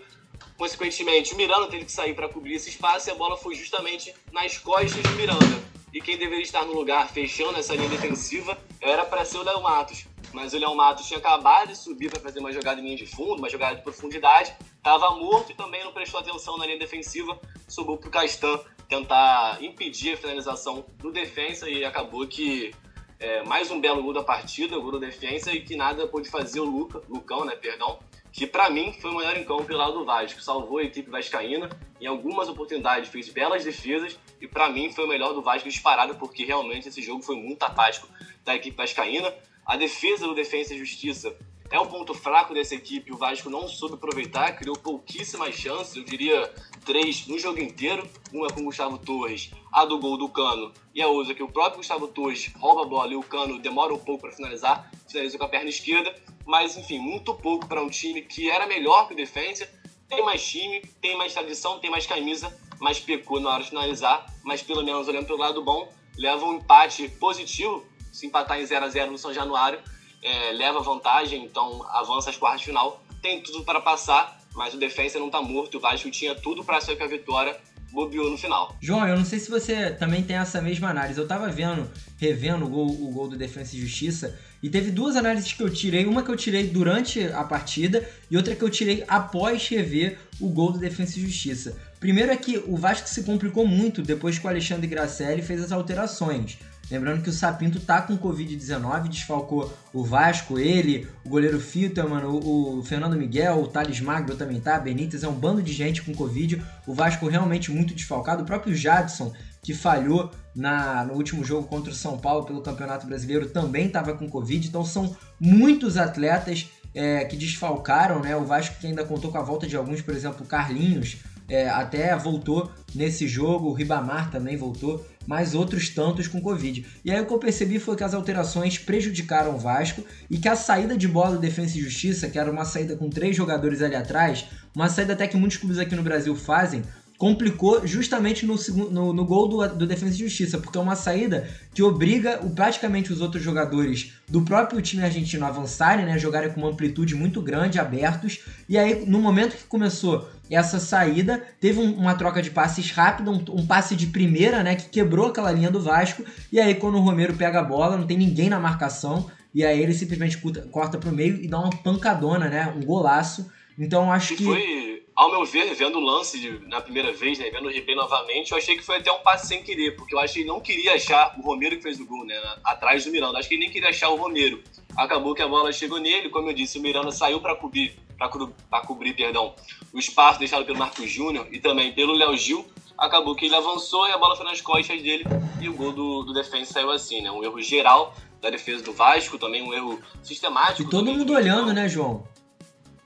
Consequentemente, 0.56 1.32
o 1.32 1.36
Miranda 1.36 1.68
teve 1.68 1.84
que 1.84 1.92
sair 1.92 2.14
para 2.14 2.28
cobrir 2.28 2.54
esse 2.54 2.68
espaço 2.68 3.08
e 3.08 3.12
a 3.12 3.14
bola 3.14 3.36
foi 3.36 3.54
justamente 3.54 4.12
nas 4.32 4.58
costas 4.58 5.00
do 5.02 5.10
Miranda. 5.10 5.68
E 5.94 6.00
quem 6.00 6.18
deveria 6.18 6.42
estar 6.42 6.66
no 6.66 6.72
lugar 6.72 7.08
fechando 7.08 7.58
essa 7.58 7.74
linha 7.74 7.88
defensiva 7.88 8.58
era 8.80 9.04
para 9.04 9.24
ser 9.24 9.38
o 9.38 9.42
Léo 9.42 9.62
Matos. 9.62 10.04
Mas 10.32 10.52
o 10.52 10.58
Léo 10.58 10.74
Matos 10.74 11.06
tinha 11.06 11.18
acabado 11.18 11.68
de 11.68 11.78
subir 11.78 12.10
para 12.10 12.20
fazer 12.20 12.40
uma 12.40 12.52
jogada 12.52 12.80
em 12.80 12.84
linha 12.84 12.96
de 12.96 13.06
fundo, 13.06 13.36
uma 13.38 13.48
jogada 13.48 13.76
de 13.76 13.82
profundidade, 13.82 14.52
estava 14.76 15.10
morto 15.12 15.52
e 15.52 15.54
também 15.54 15.82
não 15.84 15.92
prestou 15.92 16.20
atenção 16.20 16.58
na 16.58 16.66
linha 16.66 16.78
defensiva, 16.78 17.40
subiu 17.66 17.96
para 17.96 18.08
o 18.08 18.10
Castan 18.10 18.60
tentar 18.88 19.62
impedir 19.62 20.14
a 20.14 20.16
finalização 20.16 20.84
do 20.98 21.12
defensa 21.12 21.68
e 21.68 21.84
acabou 21.84 22.26
que 22.26 22.74
é, 23.20 23.42
mais 23.44 23.70
um 23.70 23.80
belo 23.80 24.02
gol 24.02 24.12
da 24.12 24.22
partida, 24.22 24.78
gol 24.78 24.92
da 24.92 25.06
defesa 25.06 25.52
e 25.52 25.60
que 25.60 25.74
nada 25.74 26.06
pôde 26.06 26.28
fazer 26.28 26.60
o 26.60 26.64
Luca, 26.64 27.02
Lucão, 27.08 27.44
né, 27.44 27.56
perdão, 27.56 27.98
que 28.32 28.46
para 28.46 28.70
mim 28.70 28.92
foi 28.92 29.10
o 29.10 29.16
melhor 29.16 29.36
em 29.36 29.44
campo 29.44 29.64
pelo 29.64 29.78
lado 29.78 29.98
do 29.98 30.04
Vasco. 30.04 30.40
Salvou 30.40 30.78
a 30.78 30.84
equipe 30.84 31.10
vascaína 31.10 31.68
em 32.00 32.06
algumas 32.06 32.48
oportunidades, 32.48 33.08
fez 33.08 33.28
belas 33.28 33.64
defesas 33.64 34.18
e 34.40 34.46
para 34.46 34.68
mim 34.68 34.92
foi 34.92 35.04
o 35.04 35.08
melhor 35.08 35.32
do 35.32 35.42
Vasco 35.42 35.68
disparado 35.68 36.14
porque 36.14 36.44
realmente 36.44 36.88
esse 36.88 37.02
jogo 37.02 37.22
foi 37.22 37.36
muito 37.36 37.62
apático 37.64 38.08
da 38.44 38.54
equipe 38.54 38.76
vascaína. 38.76 39.34
A 39.66 39.76
defesa 39.76 40.26
do 40.26 40.34
Defensa 40.34 40.74
e 40.74 40.78
Justiça 40.78 41.36
é 41.70 41.78
um 41.78 41.86
ponto 41.86 42.14
fraco 42.14 42.54
dessa 42.54 42.74
equipe. 42.74 43.12
O 43.12 43.16
Vasco 43.16 43.50
não 43.50 43.68
soube 43.68 43.94
aproveitar, 43.94 44.56
criou 44.56 44.76
pouquíssimas 44.76 45.54
chances, 45.54 45.96
eu 45.96 46.04
diria 46.04 46.52
três 46.84 47.26
no 47.26 47.38
jogo 47.38 47.60
inteiro. 47.60 48.08
Uma 48.32 48.48
com 48.48 48.60
o 48.60 48.64
Gustavo 48.64 48.98
Torres, 48.98 49.50
a 49.72 49.84
do 49.84 49.98
gol 49.98 50.16
do 50.16 50.28
Cano, 50.28 50.72
e 50.94 51.02
a 51.02 51.08
outra 51.08 51.34
que 51.34 51.42
o 51.42 51.48
próprio 51.48 51.78
Gustavo 51.78 52.08
Torres 52.08 52.50
rouba 52.58 52.82
a 52.82 52.86
bola 52.86 53.12
e 53.12 53.16
o 53.16 53.22
Cano 53.22 53.58
demora 53.58 53.92
um 53.92 53.98
pouco 53.98 54.22
para 54.22 54.32
finalizar, 54.32 54.90
finaliza 55.06 55.38
com 55.38 55.44
a 55.44 55.48
perna 55.48 55.68
esquerda. 55.68 56.14
Mas 56.46 56.76
enfim, 56.76 56.98
muito 56.98 57.34
pouco 57.34 57.66
para 57.66 57.82
um 57.82 57.90
time 57.90 58.22
que 58.22 58.50
era 58.50 58.66
melhor 58.66 59.06
que 59.06 59.12
o 59.12 59.16
Defensa. 59.16 59.68
Tem 60.08 60.24
mais 60.24 60.46
time, 60.46 60.80
tem 61.02 61.16
mais 61.18 61.34
tradição, 61.34 61.78
tem 61.78 61.90
mais 61.90 62.06
camisa, 62.06 62.56
mas 62.80 62.98
pecou 62.98 63.38
na 63.38 63.50
hora 63.50 63.62
de 63.62 63.68
finalizar. 63.68 64.24
Mas 64.42 64.62
pelo 64.62 64.82
menos 64.82 65.06
olhando 65.06 65.26
pelo 65.26 65.38
lado 65.38 65.62
bom, 65.62 65.92
leva 66.16 66.44
um 66.46 66.54
empate 66.54 67.08
positivo. 67.10 67.84
Se 68.10 68.26
empatar 68.26 68.58
em 68.58 68.64
0 68.64 68.86
a 68.86 68.88
0 68.88 69.12
no 69.12 69.18
São 69.18 69.34
Januário, 69.34 69.82
é, 70.22 70.52
leva 70.52 70.80
vantagem, 70.80 71.44
então 71.44 71.84
avança 71.90 72.30
às 72.30 72.36
quartas 72.36 72.60
de 72.60 72.66
final. 72.66 73.02
Tem 73.22 73.42
tudo 73.42 73.64
para 73.64 73.80
passar, 73.80 74.40
mas 74.54 74.74
o 74.74 74.78
defensa 74.78 75.18
não 75.18 75.26
está 75.26 75.40
morto. 75.42 75.78
O 75.78 75.80
Vasco 75.80 76.10
tinha 76.10 76.34
tudo 76.34 76.64
para 76.64 76.80
ser 76.80 76.96
com 76.96 77.04
a 77.04 77.08
vitória 77.08 77.58
bobeou 77.92 78.30
no 78.30 78.36
final. 78.36 78.76
João, 78.80 79.06
eu 79.06 79.16
não 79.16 79.24
sei 79.24 79.38
se 79.38 79.50
você 79.50 79.90
também 79.90 80.22
tem 80.22 80.36
essa 80.36 80.60
mesma 80.60 80.90
análise. 80.90 81.18
Eu 81.18 81.26
tava 81.26 81.48
vendo, 81.48 81.90
revendo 82.18 82.66
o 82.66 82.68
gol, 82.68 82.86
o 82.86 83.10
gol 83.10 83.28
do 83.28 83.36
Defensa 83.36 83.76
e 83.76 83.80
Justiça, 83.80 84.38
e 84.62 84.68
teve 84.68 84.90
duas 84.90 85.16
análises 85.16 85.52
que 85.52 85.62
eu 85.62 85.70
tirei. 85.70 86.04
Uma 86.06 86.22
que 86.22 86.30
eu 86.30 86.36
tirei 86.36 86.66
durante 86.66 87.22
a 87.22 87.44
partida 87.44 88.08
e 88.30 88.36
outra 88.36 88.54
que 88.54 88.62
eu 88.62 88.70
tirei 88.70 89.04
após 89.08 89.66
rever 89.68 90.18
o 90.40 90.48
gol 90.48 90.72
do 90.72 90.78
Defensa 90.78 91.18
e 91.18 91.22
Justiça. 91.22 91.76
Primeiro 91.98 92.30
é 92.30 92.36
que 92.36 92.58
o 92.66 92.76
Vasco 92.76 93.08
se 93.08 93.24
complicou 93.24 93.66
muito 93.66 94.02
depois 94.02 94.38
que 94.38 94.46
o 94.46 94.48
Alexandre 94.48 94.86
Gracelli 94.86 95.42
fez 95.42 95.62
as 95.62 95.72
alterações. 95.72 96.58
Lembrando 96.90 97.22
que 97.22 97.28
o 97.28 97.32
Sapinto 97.32 97.80
tá 97.80 98.00
com 98.00 98.16
Covid-19, 98.16 99.08
desfalcou 99.08 99.72
o 99.92 100.04
Vasco, 100.04 100.58
ele, 100.58 101.06
o 101.24 101.28
goleiro 101.28 101.60
Filterman, 101.60 102.24
o, 102.24 102.78
o 102.78 102.82
Fernando 102.82 103.16
Miguel, 103.16 103.60
o 103.60 103.66
Thales 103.66 104.00
Magro 104.00 104.36
também 104.36 104.58
tá, 104.58 104.78
Benítez, 104.78 105.22
é 105.22 105.28
um 105.28 105.34
bando 105.34 105.62
de 105.62 105.72
gente 105.72 106.02
com 106.02 106.14
Covid. 106.14 106.62
O 106.86 106.94
Vasco 106.94 107.28
realmente 107.28 107.70
muito 107.70 107.94
desfalcado. 107.94 108.42
O 108.42 108.46
próprio 108.46 108.74
Jadson, 108.74 109.32
que 109.62 109.74
falhou 109.74 110.30
na, 110.54 111.04
no 111.04 111.14
último 111.14 111.44
jogo 111.44 111.68
contra 111.68 111.92
o 111.92 111.94
São 111.94 112.16
Paulo 112.16 112.46
pelo 112.46 112.62
Campeonato 112.62 113.06
Brasileiro, 113.06 113.50
também 113.50 113.86
estava 113.86 114.14
com 114.14 114.28
Covid. 114.28 114.66
Então 114.66 114.84
são 114.84 115.14
muitos 115.38 115.98
atletas 115.98 116.70
é, 116.94 117.24
que 117.24 117.36
desfalcaram, 117.36 118.20
né? 118.20 118.34
O 118.36 118.44
Vasco 118.44 118.76
que 118.80 118.86
ainda 118.86 119.04
contou 119.04 119.30
com 119.30 119.38
a 119.38 119.42
volta 119.42 119.66
de 119.66 119.76
alguns, 119.76 120.00
por 120.00 120.14
exemplo, 120.14 120.46
Carlinhos, 120.46 121.18
é, 121.48 121.68
até 121.68 122.14
voltou 122.16 122.70
nesse 122.94 123.26
jogo, 123.26 123.68
o 123.68 123.72
Ribamar 123.72 124.30
também 124.30 124.56
voltou 124.56 125.04
mais 125.26 125.54
outros 125.54 125.88
tantos 125.88 126.26
com 126.26 126.40
Covid. 126.40 126.86
E 127.04 127.10
aí 127.10 127.20
o 127.20 127.26
que 127.26 127.32
eu 127.32 127.38
percebi 127.38 127.78
foi 127.78 127.96
que 127.96 128.04
as 128.04 128.14
alterações 128.14 128.78
prejudicaram 128.78 129.54
o 129.54 129.58
Vasco 129.58 130.02
e 130.30 130.38
que 130.38 130.48
a 130.48 130.56
saída 130.56 130.96
de 130.96 131.08
bola 131.08 131.32
do 131.32 131.38
Defensa 131.38 131.76
e 131.76 131.82
Justiça, 131.82 132.28
que 132.28 132.38
era 132.38 132.50
uma 132.50 132.64
saída 132.64 132.96
com 132.96 133.10
três 133.10 133.36
jogadores 133.36 133.82
ali 133.82 133.94
atrás, 133.94 134.46
uma 134.74 134.88
saída 134.88 135.12
até 135.12 135.26
que 135.26 135.36
muitos 135.36 135.58
clubes 135.58 135.78
aqui 135.78 135.94
no 135.94 136.02
Brasil 136.02 136.34
fazem, 136.34 136.82
complicou 137.18 137.84
justamente 137.84 138.46
no, 138.46 138.54
no, 138.90 139.12
no 139.12 139.24
gol 139.24 139.48
do, 139.48 139.68
do 139.74 139.86
Defesa 139.86 140.14
e 140.14 140.18
Justiça, 140.18 140.56
porque 140.56 140.78
é 140.78 140.80
uma 140.80 140.94
saída 140.94 141.50
que 141.74 141.82
obriga 141.82 142.38
o, 142.46 142.50
praticamente 142.50 143.12
os 143.12 143.20
outros 143.20 143.42
jogadores 143.42 144.12
do 144.28 144.42
próprio 144.42 144.80
time 144.80 145.02
argentino 145.02 145.44
a 145.44 145.48
avançarem, 145.48 146.06
né, 146.06 146.16
jogarem 146.16 146.50
com 146.50 146.60
uma 146.60 146.70
amplitude 146.70 147.16
muito 147.16 147.42
grande, 147.42 147.80
abertos, 147.80 148.44
e 148.68 148.78
aí 148.78 149.04
no 149.04 149.20
momento 149.20 149.56
que 149.56 149.64
começou 149.64 150.30
essa 150.48 150.78
saída, 150.78 151.42
teve 151.60 151.80
um, 151.80 151.92
uma 151.94 152.14
troca 152.14 152.40
de 152.40 152.52
passes 152.52 152.92
rápida, 152.92 153.32
um, 153.32 153.44
um, 153.50 153.66
passe 153.66 153.96
de 153.96 154.06
primeira, 154.06 154.62
né, 154.62 154.76
que 154.76 154.88
quebrou 154.88 155.26
aquela 155.26 155.50
linha 155.50 155.72
do 155.72 155.82
Vasco, 155.82 156.24
e 156.52 156.60
aí 156.60 156.76
quando 156.76 156.98
o 156.98 157.00
Romero 157.00 157.34
pega 157.34 157.58
a 157.58 157.64
bola, 157.64 157.98
não 157.98 158.06
tem 158.06 158.16
ninguém 158.16 158.48
na 158.48 158.60
marcação, 158.60 159.28
e 159.52 159.64
aí 159.64 159.82
ele 159.82 159.92
simplesmente 159.92 160.38
corta 160.70 160.96
para 160.96 161.10
o 161.10 161.12
meio 161.12 161.42
e 161.42 161.48
dá 161.48 161.58
uma 161.58 161.70
pancadona, 161.70 162.48
né, 162.48 162.72
um 162.76 162.86
golaço, 162.86 163.50
então 163.76 164.12
acho 164.12 164.36
que... 164.36 164.44
Foi 164.44 165.02
ao 165.18 165.28
meu 165.32 165.44
ver, 165.44 165.74
vendo 165.74 165.98
o 165.98 166.00
lance 166.00 166.38
de, 166.38 166.64
na 166.68 166.80
primeira 166.80 167.12
vez, 167.12 167.40
né, 167.40 167.50
vendo 167.50 167.66
o 167.66 167.72
replay 167.72 167.96
novamente, 167.96 168.52
eu 168.52 168.56
achei 168.56 168.76
que 168.76 168.84
foi 168.84 168.98
até 168.98 169.10
um 169.10 169.18
passe 169.18 169.48
sem 169.48 169.64
querer, 169.64 169.96
porque 169.96 170.14
eu 170.14 170.18
acho 170.20 170.34
que 170.34 170.40
ele 170.40 170.48
não 170.48 170.60
queria 170.60 170.94
achar 170.94 171.34
o 171.36 171.42
Romero 171.42 171.76
que 171.76 171.82
fez 171.82 171.98
o 171.98 172.06
gol, 172.06 172.24
né, 172.24 172.40
atrás 172.62 173.04
do 173.04 173.10
Miranda. 173.10 173.36
Acho 173.36 173.48
que 173.48 173.56
ele 173.56 173.64
nem 173.64 173.70
queria 173.70 173.88
achar 173.88 174.10
o 174.10 174.16
Romero. 174.16 174.62
Acabou 174.96 175.34
que 175.34 175.42
a 175.42 175.48
bola 175.48 175.72
chegou 175.72 175.98
nele, 175.98 176.28
como 176.28 176.48
eu 176.48 176.54
disse, 176.54 176.78
o 176.78 176.80
Miranda 176.82 177.10
saiu 177.10 177.40
para 177.40 177.56
cobrir, 177.56 177.98
para 178.16 178.28
co 178.28 178.52
cobrir, 178.86 179.12
perdão, 179.12 179.56
o 179.92 179.98
espaço 179.98 180.38
deixado 180.38 180.64
pelo 180.64 180.78
Marcos 180.78 181.10
Júnior 181.10 181.48
e 181.50 181.58
também 181.58 181.92
pelo 181.92 182.12
Léo 182.12 182.36
Gil. 182.36 182.64
Acabou 182.96 183.34
que 183.34 183.46
ele 183.46 183.56
avançou 183.56 184.06
e 184.06 184.12
a 184.12 184.18
bola 184.18 184.36
foi 184.36 184.46
nas 184.46 184.60
costas 184.60 185.02
dele 185.02 185.24
e 185.60 185.68
o 185.68 185.72
gol 185.72 185.90
do, 185.90 186.22
do 186.22 186.32
defensa 186.32 186.74
saiu 186.74 186.92
assim, 186.92 187.22
né? 187.22 187.30
Um 187.30 187.42
erro 187.42 187.60
geral 187.60 188.14
da 188.40 188.50
defesa 188.50 188.84
do 188.84 188.92
Vasco, 188.92 189.36
também 189.36 189.62
um 189.62 189.74
erro 189.74 190.00
sistemático. 190.22 190.82
E 190.82 190.90
todo 190.90 191.12
mundo 191.12 191.32
olhando, 191.32 191.72
né, 191.72 191.88
João? 191.88 192.24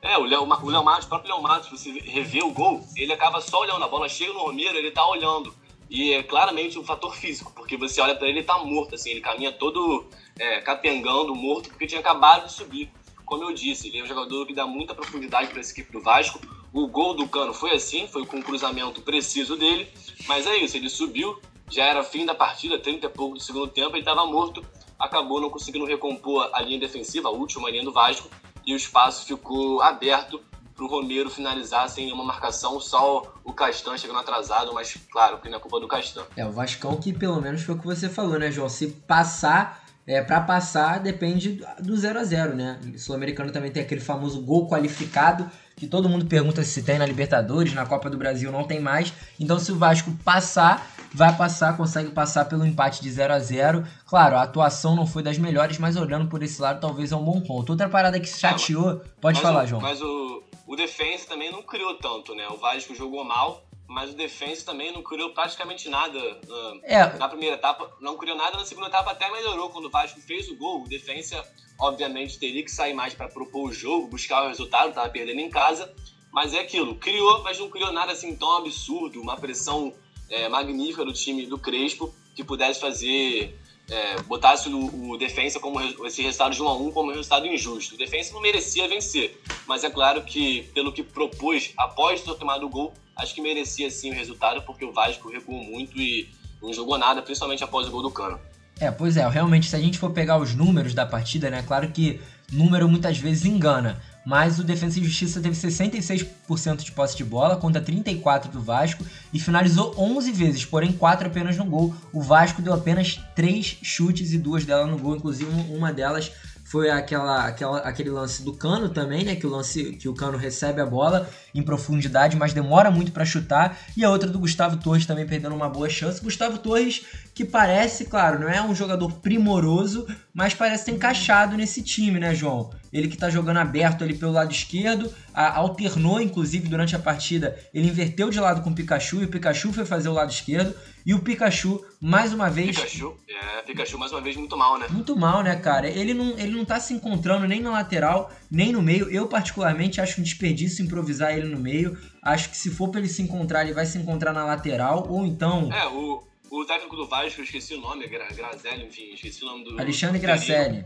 É, 0.03 0.19
o 0.19 0.25
Léo, 0.25 0.43
o 0.43 0.69
Léo 0.69 0.85
Matos, 0.85 1.07
o 1.07 1.09
próprio 1.09 1.33
Léo 1.33 1.43
Matos, 1.43 1.71
você 1.71 1.93
rever 1.93 2.45
o 2.45 2.51
gol, 2.51 2.85
ele 2.97 3.13
acaba 3.13 3.41
só 3.41 3.61
olhando. 3.61 3.85
A 3.85 3.89
bola 3.89 4.09
chega 4.09 4.33
no 4.33 4.41
Romero, 4.41 4.77
ele 4.77 4.91
tá 4.91 5.07
olhando. 5.09 5.55
E 5.89 6.13
é 6.13 6.25
claramente 6.25 6.77
um 6.77 6.85
fator 6.85 7.15
físico, 7.15 7.53
porque 7.55 7.77
você 7.77 8.01
olha 8.01 8.17
para 8.17 8.27
ele 8.27 8.39
ele 8.39 8.47
tá 8.47 8.59
morto, 8.59 8.97
assim, 8.97 9.11
ele 9.11 9.21
caminha 9.21 9.53
todo 9.53 10.07
é, 10.39 10.61
capengando, 10.61 11.35
morto, 11.37 11.69
porque 11.69 11.87
tinha 11.87 12.01
acabado 12.01 12.47
de 12.47 12.53
subir. 12.53 12.91
Como 13.25 13.45
eu 13.45 13.55
disse, 13.55 13.89
ele 13.89 14.01
é 14.01 14.03
um 14.03 14.07
jogador 14.07 14.45
que 14.45 14.53
dá 14.53 14.67
muita 14.67 14.93
profundidade 14.93 15.51
para 15.51 15.61
essa 15.61 15.71
equipe 15.71 15.93
do 15.93 16.01
Vasco. 16.01 16.41
O 16.73 16.89
gol 16.89 17.15
do 17.15 17.29
Cano 17.29 17.55
foi 17.55 17.71
assim, 17.71 18.09
foi 18.09 18.27
com 18.27 18.39
um 18.39 18.43
cruzamento 18.43 19.03
preciso 19.03 19.57
dele, 19.57 19.87
mas 20.27 20.47
é 20.47 20.57
isso, 20.57 20.77
ele 20.77 20.89
subiu, 20.89 21.39
já 21.71 21.85
era 21.85 22.03
fim 22.03 22.25
da 22.25 22.35
partida, 22.35 22.79
30 22.79 23.07
e 23.07 23.09
pouco 23.11 23.35
do 23.35 23.41
segundo 23.41 23.69
tempo, 23.69 23.91
ele 23.91 24.01
estava 24.01 24.27
morto, 24.27 24.65
acabou 24.99 25.41
não 25.41 25.51
conseguindo 25.51 25.85
recompor 25.85 26.51
a 26.53 26.63
linha 26.63 26.81
defensiva, 26.81 27.29
a 27.29 27.33
última 27.33 27.71
linha 27.71 27.85
do 27.85 27.93
Vasco, 27.93 28.29
e 28.67 28.75
o 28.75 28.77
espaço 28.77 29.27
ficou 29.27 29.83
aberto 29.83 30.41
pro 30.75 30.87
Romero 30.87 31.31
finalizar 31.31 31.89
sem 31.89 32.07
nenhuma 32.07 32.25
marcação, 32.25 32.81
só 32.81 33.23
o 33.45 33.53
Castan 33.53 33.97
chegando 33.97 34.19
atrasado, 34.19 34.73
mas 34.73 34.97
claro, 35.11 35.39
que 35.39 35.49
não 35.49 35.59
é 35.59 35.61
culpa 35.61 35.79
do 35.79 35.87
Castan. 35.87 36.25
É, 36.37 36.45
o 36.45 36.51
Vascão 36.51 36.97
que 36.97 37.13
pelo 37.13 37.41
menos 37.41 37.63
foi 37.63 37.75
o 37.75 37.79
que 37.79 37.87
você 37.87 38.09
falou, 38.09 38.39
né, 38.39 38.51
João? 38.51 38.69
Se 38.69 38.89
passar, 38.89 39.85
é, 40.07 40.23
para 40.23 40.41
passar 40.41 40.99
depende 40.99 41.63
do 41.81 41.97
0 41.97 42.19
a 42.19 42.25
0 42.25 42.57
né? 42.57 42.81
O 42.95 42.99
Sul-Americano 42.99 43.53
também 43.53 43.71
tem 43.71 43.83
aquele 43.83 44.01
famoso 44.01 44.41
gol 44.41 44.69
qualificado, 44.69 45.49
que 45.83 45.89
todo 45.89 46.09
mundo 46.09 46.27
pergunta 46.27 46.63
se 46.63 46.81
tem 46.81 46.97
na 46.97 47.05
Libertadores, 47.05 47.75
na 47.75 47.85
Copa 47.85 48.09
do 48.09 48.17
Brasil 48.17 48.53
não 48.53 48.63
tem 48.63 48.79
mais. 48.79 49.13
Então 49.41 49.59
se 49.59 49.73
o 49.73 49.77
Vasco 49.77 50.13
passar, 50.25 50.89
vai 51.13 51.37
passar, 51.37 51.77
consegue 51.77 52.13
passar 52.13 52.45
pelo 52.45 52.65
empate 52.65 53.03
de 53.03 53.11
0 53.11 53.35
a 53.35 53.39
0 53.41 53.85
Claro, 54.07 54.37
a 54.37 54.43
atuação 54.43 54.95
não 54.95 55.09
foi 55.09 55.25
das 55.25 55.39
melhores, 55.39 55.79
mas 55.79 55.97
olhando 55.97 56.29
por 56.29 56.41
esse 56.41 56.63
lado, 56.63 56.81
talvez 56.81 57.11
é 57.11 57.17
um 57.17 57.25
bom 57.25 57.41
ponto. 57.41 57.71
Outra 57.71 57.89
parada 57.89 58.21
que 58.21 58.29
chateou, 58.29 59.01
pode 59.21 59.41
falar, 59.41 59.65
o, 59.65 59.67
João. 59.67 59.83
Mas 59.83 60.01
o, 60.01 60.45
o 60.69 60.77
Defensa 60.77 61.27
também 61.27 61.51
não 61.51 61.65
criou 61.65 61.95
tanto, 61.95 62.33
né? 62.33 62.47
O 62.49 62.57
Vasco 62.59 62.95
jogou 62.95 63.25
mal, 63.25 63.65
mas 63.93 64.11
o 64.11 64.17
Defensa 64.17 64.65
também 64.65 64.91
não 64.91 65.03
criou 65.03 65.31
praticamente 65.31 65.89
nada 65.89 66.19
uh, 66.19 66.81
é. 66.83 67.17
na 67.19 67.29
primeira 67.29 67.57
etapa. 67.57 67.95
Não 68.01 68.17
criou 68.17 68.37
nada 68.37 68.57
na 68.57 68.65
segunda 68.65 68.89
etapa, 68.89 69.11
até 69.11 69.31
melhorou 69.31 69.69
quando 69.69 69.85
o 69.85 69.91
Vasco 69.91 70.21
fez 70.21 70.49
o 70.49 70.57
gol. 70.57 70.83
O 70.83 70.89
Defensa, 70.89 71.45
obviamente, 71.79 72.39
teria 72.39 72.65
que 72.65 72.71
sair 72.71 72.95
mais 72.95 73.13
para 73.13 73.29
propor 73.29 73.69
o 73.69 73.73
jogo, 73.73 74.09
buscar 74.09 74.45
o 74.45 74.49
resultado, 74.49 74.89
estava 74.89 75.09
perdendo 75.11 75.41
em 75.41 75.51
casa. 75.51 75.95
Mas 76.33 76.55
é 76.55 76.61
aquilo, 76.61 76.95
criou, 76.95 77.43
mas 77.43 77.59
não 77.59 77.69
criou 77.69 77.93
nada 77.93 78.13
assim 78.13 78.35
tão 78.35 78.57
absurdo, 78.57 79.21
uma 79.21 79.37
pressão 79.37 79.93
é, 80.31 80.49
magnífica 80.49 81.05
do 81.05 81.13
time 81.13 81.45
do 81.45 81.59
Crespo 81.59 82.15
que 82.35 82.43
pudesse 82.43 82.81
fazer 82.81 83.55
é, 83.91 84.23
botasse 84.23 84.71
o, 84.71 85.11
o 85.11 85.19
defensa 85.19 85.61
como 85.61 85.79
esse 86.07 86.23
resultado 86.23 86.55
de 86.55 86.63
1 86.63 86.69
a 86.69 86.75
1 86.75 86.93
como 86.93 87.11
resultado 87.11 87.47
injusto. 87.47 87.95
O 87.95 87.99
defensa 87.99 88.33
não 88.33 88.41
merecia 88.41 88.89
vencer, 88.89 89.39
mas 89.67 89.85
é 89.85 89.91
claro 89.91 90.23
que 90.23 90.63
pelo 90.75 90.93
que 90.93 91.03
propôs 91.03 91.75
após 91.77 92.23
ter 92.23 92.35
tomado 92.37 92.65
o 92.65 92.71
gol, 92.71 92.95
acho 93.17 93.35
que 93.35 93.41
merecia 93.41 93.91
sim 93.91 94.11
o 94.11 94.15
resultado 94.15 94.63
porque 94.63 94.85
o 94.85 94.93
Vasco 94.93 95.31
recuou 95.31 95.63
muito 95.63 95.99
e 95.99 96.29
não 96.63 96.73
jogou 96.73 96.99
nada, 96.99 97.23
principalmente 97.23 97.65
após 97.65 97.89
o 97.89 97.91
gol 97.91 98.03
do 98.03 98.11
Cano. 98.11 98.39
É, 98.81 98.91
pois 98.91 99.17
é, 99.17 99.29
realmente 99.29 99.69
se 99.69 99.77
a 99.77 99.79
gente 99.79 99.99
for 99.99 100.11
pegar 100.11 100.39
os 100.39 100.55
números 100.55 100.95
da 100.95 101.07
partida, 101.07 101.51
né, 101.51 101.63
claro 101.63 101.91
que 101.91 102.21
número 102.51 102.89
muitas 102.89 103.17
vezes 103.19 103.45
engana, 103.45 104.01
mas 104.25 104.59
o 104.59 104.65
Defensa 104.65 104.99
e 104.99 105.05
Justiça 105.05 105.41
teve 105.41 105.57
66% 105.57 106.83
de 106.83 106.93
posse 106.93 107.17
de 107.17 107.25
bola 107.25 107.57
contra 107.57 107.83
34% 107.83 108.51
do 108.51 108.61
Vasco 108.61 109.05
e 109.33 109.41
finalizou 109.41 109.95
11 109.99 110.33
vezes, 110.33 110.65
porém 110.65 110.93
4 110.93 111.27
apenas 111.27 111.57
no 111.57 111.65
gol. 111.65 111.95
O 112.13 112.21
Vasco 112.21 112.63
deu 112.63 112.73
apenas 112.73 113.21
3 113.35 113.79
chutes 113.83 114.33
e 114.33 114.39
duas 114.39 114.65
delas 114.65 114.89
no 114.89 114.99
gol, 114.99 115.17
inclusive 115.17 115.51
uma 115.71 115.93
delas 115.93 116.31
foi 116.73 116.89
aquela, 116.89 117.45
aquela, 117.45 117.79
aquele 117.81 118.09
lance 118.09 118.43
do 118.43 118.55
Cano 118.55 118.89
também, 118.89 119.27
né? 119.27 119.37
Que 119.37 119.47
o 119.47 119.51
lance 119.51 119.93
que 119.93 120.09
o 120.09 120.15
Cano 120.15 120.39
recebe 120.39 120.81
a 120.81 120.87
bola 120.87 121.29
em 121.55 121.63
profundidade, 121.63 122.35
mas 122.35 122.55
demora 122.55 122.91
muito 122.91 123.13
para 123.13 123.27
chutar. 123.27 123.79
E 123.95 124.03
a 124.03 124.09
outra 124.09 124.27
do 124.27 124.39
Gustavo 124.39 124.79
Torres 124.79 125.05
também 125.05 125.27
perdendo 125.27 125.55
uma 125.55 125.69
boa 125.69 125.91
chance. 125.91 126.23
Gustavo 126.23 126.57
Torres, 126.57 127.05
que 127.35 127.45
parece, 127.45 128.07
claro, 128.07 128.41
não 128.41 128.49
é 128.49 128.63
um 128.63 128.75
jogador 128.75 129.13
primoroso, 129.21 130.07
mas 130.35 130.55
parece 130.55 130.87
ter 130.87 130.93
encaixado 130.93 131.57
nesse 131.57 131.83
time, 131.83 132.19
né, 132.19 132.35
João? 132.35 132.71
Ele 132.93 133.09
que 133.09 133.17
tá 133.17 133.29
jogando 133.29 133.59
aberto 133.59 134.03
ali 134.03 134.15
pelo 134.15 134.33
lado 134.33 134.53
esquerdo, 134.53 135.13
a, 135.33 135.57
alternou, 135.57 136.21
inclusive, 136.21 136.69
durante 136.69 136.97
a 136.97 136.99
partida. 136.99 137.59
Ele 137.73 137.89
inverteu 137.89 138.31
de 138.31 138.41
lado 138.41 138.63
com 138.63 138.71
o 138.71 138.75
Pikachu 138.75 139.23
e 139.23 139.25
o 139.25 139.29
Pikachu 139.29 139.73
foi 139.73 139.85
fazer 139.85 140.09
o 140.09 140.13
lado 140.13 140.31
esquerdo. 140.31 140.75
E 141.05 141.13
o 141.15 141.21
Pikachu, 141.21 141.85
mais 142.01 142.33
uma 142.33 142.49
vez. 142.49 142.77
Pikachu, 142.77 143.17
é, 143.29 143.63
Pikachu 143.63 143.99
mais 143.99 144.13
uma 144.13 144.21
vez 144.21 144.37
muito 144.37 144.57
mal, 144.57 144.79
né? 144.79 144.87
Muito 144.91 145.17
mal, 145.17 145.43
né, 145.43 145.57
cara? 145.57 145.89
Ele 145.89 146.15
não, 146.15 146.39
ele 146.39 146.53
não 146.53 146.65
tá 146.65 146.79
se 146.79 146.95
encontrando 146.95 147.47
nem 147.47 147.61
na 147.61 147.71
lateral, 147.71 148.31
nem 148.51 148.73
no 148.73 148.81
meio. 148.81 149.11
Eu, 149.11 149.27
particularmente, 149.27 150.01
acho 150.01 150.21
um 150.21 150.25
desperdício 150.25 150.85
improvisar 150.85 151.37
ele 151.37 151.49
no 151.49 151.59
meio. 151.59 151.99
Acho 152.23 152.51
que 152.51 152.57
se 152.57 152.71
for 152.71 152.89
pra 152.89 153.01
ele 153.01 153.09
se 153.09 153.23
encontrar, 153.23 153.65
ele 153.65 153.75
vai 153.75 153.85
se 153.85 153.99
encontrar 153.99 154.33
na 154.33 154.45
lateral, 154.45 155.07
ou 155.09 155.27
então. 155.27 155.73
É, 155.73 155.87
o, 155.89 156.23
o 156.53 156.65
técnico 156.67 156.95
do 156.95 157.07
Vasco, 157.07 157.41
eu 157.41 157.45
esqueci 157.45 157.75
o 157.75 157.81
nome, 157.81 158.07
Gra 158.07 158.29
Grazelli, 158.29 158.85
enfim, 158.85 159.15
esqueci 159.15 159.43
o 159.43 159.47
nome 159.47 159.65
do. 159.65 159.81
Alexandre 159.81 160.19
Gracelli. 160.19 160.85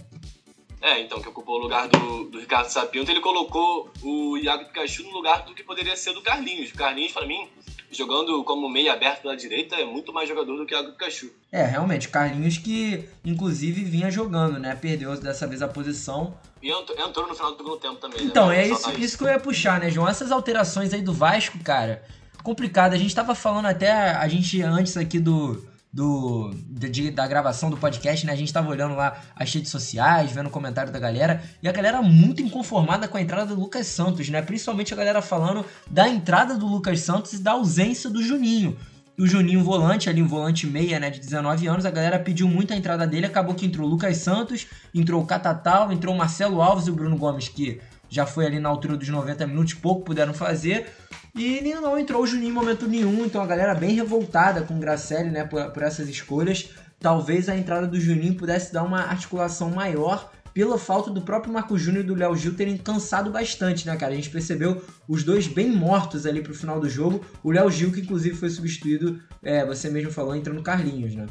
É, 0.81 1.01
então, 1.01 1.21
que 1.21 1.29
ocupou 1.29 1.57
o 1.57 1.63
lugar 1.63 1.89
do, 1.89 2.25
do 2.25 2.39
Ricardo 2.39 2.69
Sapinto, 2.69 3.11
ele 3.11 3.21
colocou 3.21 3.91
o 4.03 4.37
Iago 4.37 4.67
Pikachu 4.67 5.03
no 5.05 5.11
lugar 5.11 5.43
do 5.45 5.55
que 5.55 5.65
poderia 5.65 5.97
ser 5.97 6.13
do 6.13 6.23
Carlinhos. 6.23 6.71
O 6.71 6.75
Carlinhos, 6.75 7.13
pra 7.13 7.27
mim, 7.27 7.49
jogando 7.91 8.45
como 8.45 8.69
meio 8.69 8.93
aberto 8.93 9.23
pela 9.23 9.37
direita, 9.37 9.75
é 9.75 9.85
muito 9.85 10.13
mais 10.13 10.29
jogador 10.29 10.57
do 10.57 10.67
que 10.67 10.75
o 10.77 10.93
Pikachu. 10.93 11.33
É, 11.51 11.65
realmente, 11.65 12.09
Carlinhos 12.09 12.59
que 12.59 13.09
inclusive 13.25 13.83
vinha 13.83 14.11
jogando, 14.11 14.61
né? 14.61 14.77
Perdeu 14.77 15.19
dessa 15.19 15.47
vez 15.47 15.63
a 15.63 15.67
posição. 15.67 16.39
E 16.63 16.71
entrou 16.71 17.27
no 17.27 17.35
final 17.35 17.53
do 17.53 17.57
segundo 17.57 17.79
tempo 17.79 17.97
também. 17.97 18.21
Né? 18.21 18.27
Então, 18.27 18.49
né? 18.49 18.63
é 18.63 18.69
isso, 18.69 18.91
isso 19.01 19.19
que 19.19 19.25
eu 19.25 19.29
ia 19.29 19.41
puxar, 19.41 19.81
né, 19.81 19.91
João? 19.91 20.07
Essas 20.07 20.31
alterações 20.31 20.93
aí 20.93 21.01
do 21.01 21.13
Vasco, 21.13 21.59
cara, 21.65 22.05
complicado. 22.47 22.93
A 22.93 22.97
gente 22.97 23.13
tava 23.13 23.35
falando 23.35 23.67
até, 23.67 23.91
a 24.13 24.29
gente 24.29 24.63
antes 24.63 24.97
aqui 24.97 25.19
do 25.19 25.67
do, 25.93 26.51
de, 26.69 27.11
da 27.11 27.27
gravação 27.27 27.71
do 27.71 27.77
podcast, 27.79 28.27
né? 28.27 28.33
A 28.33 28.37
gente 28.37 28.53
tava 28.53 28.69
olhando 28.69 28.95
lá 28.95 29.19
as 29.35 29.51
redes 29.55 29.71
sociais, 29.71 30.31
vendo 30.31 30.49
o 30.49 30.51
comentário 30.51 30.93
da 30.93 30.99
galera, 30.99 31.43
e 31.63 31.67
a 31.67 31.73
galera 31.73 32.03
muito 32.03 32.43
inconformada 32.43 33.09
com 33.09 33.17
a 33.17 33.23
entrada 33.23 33.47
do 33.47 33.59
Lucas 33.59 33.87
Santos, 33.87 34.29
né? 34.29 34.43
Principalmente 34.43 34.93
a 34.93 34.97
galera 34.97 35.23
falando 35.23 35.65
da 35.91 36.07
entrada 36.07 36.55
do 36.55 36.67
Lucas 36.67 37.01
Santos 37.01 37.33
e 37.33 37.39
da 37.39 37.53
ausência 37.53 38.11
do 38.11 38.23
Juninho. 38.23 38.77
O 39.19 39.27
Juninho 39.27 39.65
volante, 39.65 40.11
ali 40.11 40.21
um 40.21 40.29
volante 40.29 40.67
meia, 40.67 41.01
né, 41.01 41.09
de 41.09 41.19
19 41.19 41.67
anos, 41.67 41.87
a 41.87 41.91
galera 41.91 42.19
pediu 42.19 42.47
muito 42.47 42.75
a 42.75 42.77
entrada 42.77 43.07
dele, 43.07 43.25
acabou 43.25 43.55
que 43.55 43.65
entrou 43.65 43.87
o 43.87 43.91
Lucas 43.91 44.19
Santos, 44.19 44.67
entrou 44.95 45.23
o 45.23 45.27
Catatal, 45.27 45.91
entrou 45.91 46.15
o 46.15 46.19
Marcelo 46.19 46.61
Alves 46.61 46.87
e 46.87 46.91
o 46.91 46.95
Bruno 46.95 47.17
Gomes, 47.17 47.49
que 47.49 47.81
já 48.11 48.27
foi 48.27 48.45
ali 48.45 48.61
na 48.61 48.69
altura 48.69 48.99
dos 48.99 49.09
90 49.09 49.47
minutos, 49.47 49.73
pouco 49.73 50.05
puderam 50.05 50.35
fazer. 50.35 50.93
E 51.37 51.61
não 51.75 51.99
entrou 51.99 52.23
o 52.23 52.27
Juninho 52.27 52.51
em 52.51 52.55
momento 52.55 52.89
nenhum, 52.89 53.27
então 53.27 53.43
a 53.43 53.47
galera 53.47 53.75
bem 53.75 53.95
revoltada 53.95 54.63
com 54.63 54.75
o 54.75 54.81
Gracelli, 54.81 55.31
né, 55.31 55.45
por, 55.45 55.71
por 55.71 55.83
essas 55.83 56.09
escolhas. 56.09 56.71
Talvez 56.99 57.51
a 57.51 57.57
entrada 57.57 57.87
do 57.87 58.01
Juninho 58.01 58.35
pudesse 58.35 58.73
dar 58.73 58.83
uma 58.83 59.03
articulação 59.03 59.69
maior 59.71 60.33
pela 60.55 60.79
falta 60.79 61.11
do 61.11 61.21
próprio 61.21 61.53
Marco 61.53 61.77
Júnior 61.77 62.03
e 62.03 62.07
do 62.07 62.15
Léo 62.15 62.35
Gil 62.35 62.55
terem 62.55 62.79
cansado 62.79 63.31
bastante, 63.31 63.87
né, 63.87 63.95
cara? 63.97 64.15
A 64.15 64.17
gente 64.17 64.31
percebeu 64.31 64.83
os 65.07 65.23
dois 65.23 65.47
bem 65.47 65.71
mortos 65.71 66.25
ali 66.25 66.41
pro 66.41 66.55
final 66.55 66.81
do 66.81 66.89
jogo. 66.89 67.23
O 67.45 67.51
Léo 67.51 67.71
Gil, 67.71 67.93
que 67.93 68.01
inclusive 68.01 68.35
foi 68.35 68.49
substituído, 68.49 69.21
é, 69.43 69.67
você 69.67 69.91
mesmo 69.91 70.11
falou, 70.11 70.35
entrando 70.35 70.63
Carlinhos, 70.63 71.15
né? 71.15 71.27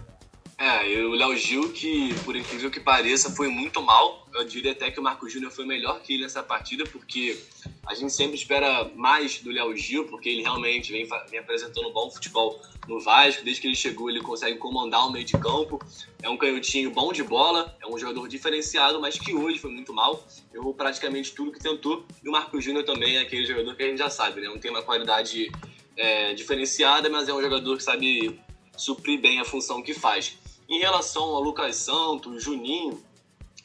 É, 0.57 0.89
e 0.89 1.03
o 1.03 1.11
Léo 1.11 1.35
Gil, 1.35 1.73
que 1.73 2.13
por 2.23 2.33
incrível 2.33 2.71
que 2.71 2.79
pareça, 2.79 3.29
foi 3.29 3.49
muito 3.49 3.81
mal. 3.81 4.25
Eu 4.33 4.45
diria 4.45 4.71
até 4.71 4.89
que 4.89 4.99
o 4.99 5.03
Marco 5.03 5.29
Júnior 5.29 5.51
foi 5.51 5.65
melhor 5.65 6.01
que 6.01 6.13
ele 6.13 6.23
nessa 6.23 6.41
partida, 6.41 6.85
porque 6.85 7.37
a 7.85 7.93
gente 7.93 8.13
sempre 8.13 8.35
espera 8.35 8.89
mais 8.95 9.39
do 9.39 9.51
Léo 9.51 9.75
Gil, 9.75 10.05
porque 10.05 10.29
ele 10.29 10.43
realmente 10.43 10.93
vem, 10.93 11.05
vem 11.29 11.39
apresentando 11.39 11.89
um 11.89 11.91
bom 11.91 12.09
futebol 12.09 12.61
no 12.87 13.01
Vasco. 13.01 13.43
Desde 13.43 13.61
que 13.61 13.67
ele 13.67 13.75
chegou, 13.75 14.09
ele 14.09 14.21
consegue 14.21 14.57
comandar 14.57 15.05
o 15.05 15.11
meio 15.11 15.25
de 15.25 15.33
campo. 15.33 15.77
É 16.23 16.29
um 16.29 16.37
canhotinho 16.37 16.89
bom 16.89 17.11
de 17.11 17.21
bola, 17.21 17.77
é 17.81 17.85
um 17.85 17.97
jogador 17.97 18.25
diferenciado, 18.29 19.01
mas 19.01 19.19
que 19.19 19.35
hoje 19.35 19.59
foi 19.59 19.71
muito 19.71 19.93
mal. 19.93 20.25
Errou 20.53 20.73
praticamente 20.73 21.33
tudo 21.33 21.51
que 21.51 21.59
tentou. 21.59 22.05
E 22.23 22.29
o 22.29 22.31
Marco 22.31 22.61
Júnior 22.61 22.85
também 22.85 23.17
é 23.17 23.21
aquele 23.21 23.45
jogador 23.45 23.75
que 23.75 23.83
a 23.83 23.87
gente 23.87 23.97
já 23.97 24.09
sabe, 24.09 24.39
né? 24.39 24.47
Não 24.47 24.57
tem 24.57 24.71
uma 24.71 24.81
qualidade 24.81 25.51
é, 25.97 26.33
diferenciada, 26.33 27.09
mas 27.09 27.27
é 27.27 27.33
um 27.33 27.41
jogador 27.41 27.75
que 27.75 27.83
sabe 27.83 28.39
suprir 28.77 29.19
bem 29.19 29.39
a 29.39 29.45
função 29.45 29.81
que 29.81 29.93
faz. 29.93 30.37
Em 30.67 30.79
relação 30.79 31.23
ao 31.23 31.41
Lucas 31.41 31.75
Santos, 31.75 32.43
Juninho, 32.43 33.03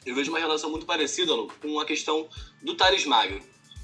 eu 0.05 0.13
vejo 0.13 0.31
uma 0.31 0.39
relação 0.39 0.69
muito 0.69 0.85
parecida 0.85 1.33
Lu, 1.33 1.51
com 1.61 1.79
a 1.79 1.85
questão 1.85 2.27
do 2.61 2.75
Thales 2.75 3.05
Magno. 3.05 3.41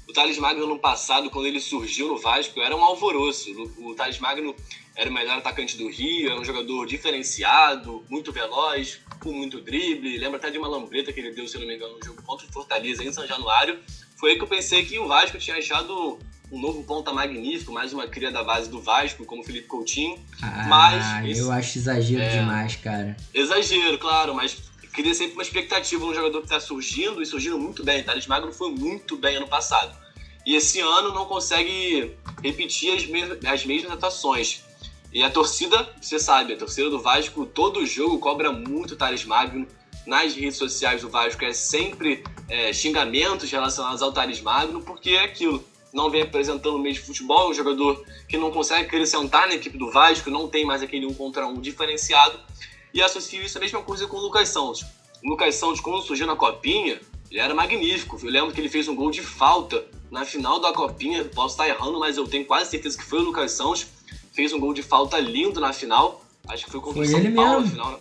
O 0.08 0.12
Thales 0.12 0.38
Magno, 0.38 0.66
no 0.66 0.78
passado, 0.78 1.28
quando 1.28 1.46
ele 1.46 1.60
surgiu 1.60 2.08
no 2.08 2.16
Vasco, 2.16 2.60
era 2.60 2.74
um 2.74 2.82
alvoroço. 2.82 3.50
O 3.78 3.94
Thales 3.94 4.18
Magno 4.18 4.54
era 4.96 5.10
o 5.10 5.12
melhor 5.12 5.38
atacante 5.38 5.76
do 5.76 5.88
Rio, 5.88 6.30
era 6.30 6.40
um 6.40 6.44
jogador 6.44 6.86
diferenciado, 6.86 8.04
muito 8.08 8.32
veloz, 8.32 9.00
com 9.20 9.32
muito 9.32 9.60
drible. 9.60 10.16
Lembra 10.16 10.38
até 10.38 10.50
de 10.50 10.58
uma 10.58 10.68
lambreta 10.68 11.12
que 11.12 11.20
ele 11.20 11.32
deu, 11.32 11.46
se 11.46 11.58
não 11.58 11.66
me 11.66 11.74
engano, 11.74 11.98
no 11.98 12.04
jogo 12.04 12.22
contra 12.22 12.46
o 12.46 12.52
Fortaleza 12.52 13.04
em 13.04 13.12
São 13.12 13.26
Januário. 13.26 13.80
Foi 14.16 14.30
aí 14.30 14.36
que 14.36 14.42
eu 14.42 14.48
pensei 14.48 14.84
que 14.84 14.98
o 14.98 15.06
Vasco 15.06 15.38
tinha 15.38 15.56
achado 15.56 16.18
um 16.50 16.60
novo 16.60 16.82
ponta 16.84 17.12
magnífico, 17.12 17.72
mais 17.72 17.92
uma 17.92 18.06
cria 18.06 18.30
da 18.30 18.42
base 18.42 18.70
do 18.70 18.80
Vasco, 18.80 19.24
como 19.24 19.42
Felipe 19.42 19.66
Coutinho. 19.66 20.18
Ah, 20.42 20.66
mas 20.68 21.38
eu 21.38 21.50
acho 21.52 21.78
exagero 21.78 22.22
é, 22.22 22.40
demais, 22.40 22.76
cara. 22.76 23.16
Exagero, 23.34 23.98
claro, 23.98 24.34
mas 24.34 24.56
cria 24.92 25.14
sempre 25.14 25.34
uma 25.34 25.42
expectativa 25.42 26.04
no 26.04 26.14
jogador 26.14 26.38
que 26.40 26.46
está 26.46 26.58
surgindo 26.58 27.22
e 27.22 27.26
surgindo 27.26 27.58
muito 27.58 27.84
bem. 27.84 28.02
Thales 28.02 28.26
Magno 28.26 28.52
foi 28.52 28.70
muito 28.70 29.16
bem 29.16 29.36
ano 29.36 29.46
passado. 29.46 29.94
E 30.44 30.56
esse 30.56 30.80
ano 30.80 31.12
não 31.12 31.26
consegue 31.26 32.16
repetir 32.42 32.94
as, 32.94 33.06
mes 33.06 33.30
as 33.44 33.66
mesmas 33.66 33.92
atuações. 33.92 34.62
E 35.12 35.22
a 35.22 35.30
torcida, 35.30 35.88
você 36.00 36.18
sabe, 36.18 36.54
a 36.54 36.56
torcida 36.56 36.88
do 36.90 37.00
Vasco, 37.00 37.46
todo 37.46 37.84
jogo 37.86 38.18
cobra 38.18 38.50
muito 38.50 38.96
Thales 38.96 39.24
Magno. 39.24 39.66
Nas 40.06 40.34
redes 40.34 40.56
sociais 40.56 41.02
do 41.02 41.10
Vasco 41.10 41.44
é 41.44 41.52
sempre 41.52 42.24
é, 42.48 42.72
xingamentos 42.72 43.50
relacionados 43.50 44.00
ao 44.00 44.10
Thales 44.10 44.40
Magno, 44.40 44.80
porque 44.80 45.10
é 45.10 45.24
aquilo 45.24 45.62
não 45.92 46.10
vem 46.10 46.22
apresentando 46.22 46.76
o 46.76 46.78
meio 46.78 46.94
de 46.94 47.00
futebol, 47.00 47.48
é 47.48 47.50
um 47.50 47.54
jogador 47.54 48.04
que 48.28 48.36
não 48.36 48.50
consegue 48.50 48.86
acrescentar 48.86 49.48
na 49.48 49.54
equipe 49.54 49.78
do 49.78 49.90
Vasco, 49.90 50.30
não 50.30 50.48
tem 50.48 50.64
mais 50.64 50.82
aquele 50.82 51.06
um 51.06 51.14
contra 51.14 51.46
um 51.46 51.60
diferenciado. 51.60 52.38
E 52.92 53.02
associo 53.02 53.42
isso 53.42 53.58
a 53.58 53.60
mesma 53.60 53.82
coisa 53.82 54.06
com 54.06 54.16
o 54.16 54.20
Lucas 54.20 54.48
Santos. 54.48 54.84
O 55.22 55.28
Lucas 55.28 55.54
Santos, 55.54 55.80
quando 55.80 56.02
surgiu 56.02 56.26
na 56.26 56.36
Copinha, 56.36 57.00
ele 57.30 57.40
era 57.40 57.54
magnífico. 57.54 58.18
Eu 58.22 58.30
lembro 58.30 58.52
que 58.52 58.60
ele 58.60 58.68
fez 58.68 58.88
um 58.88 58.94
gol 58.94 59.10
de 59.10 59.22
falta 59.22 59.84
na 60.10 60.24
final 60.24 60.58
da 60.58 60.72
Copinha, 60.72 61.24
posso 61.24 61.54
estar 61.54 61.68
errando, 61.68 61.98
mas 61.98 62.16
eu 62.16 62.26
tenho 62.26 62.44
quase 62.44 62.70
certeza 62.70 62.96
que 62.96 63.04
foi 63.04 63.18
o 63.20 63.22
Lucas 63.22 63.52
Santos, 63.52 63.86
fez 64.32 64.52
um 64.52 64.60
gol 64.60 64.72
de 64.72 64.82
falta 64.82 65.18
lindo 65.18 65.60
na 65.60 65.72
final, 65.72 66.24
acho 66.48 66.64
que 66.64 66.70
foi 66.70 66.80
contra 66.80 67.02
o 67.02 67.06
São 67.06 67.18
ele 67.18 67.32
Paulo 67.32 67.60
mesmo. 67.60 67.76
na 67.76 67.84
final. 67.84 67.92
né? 67.92 67.98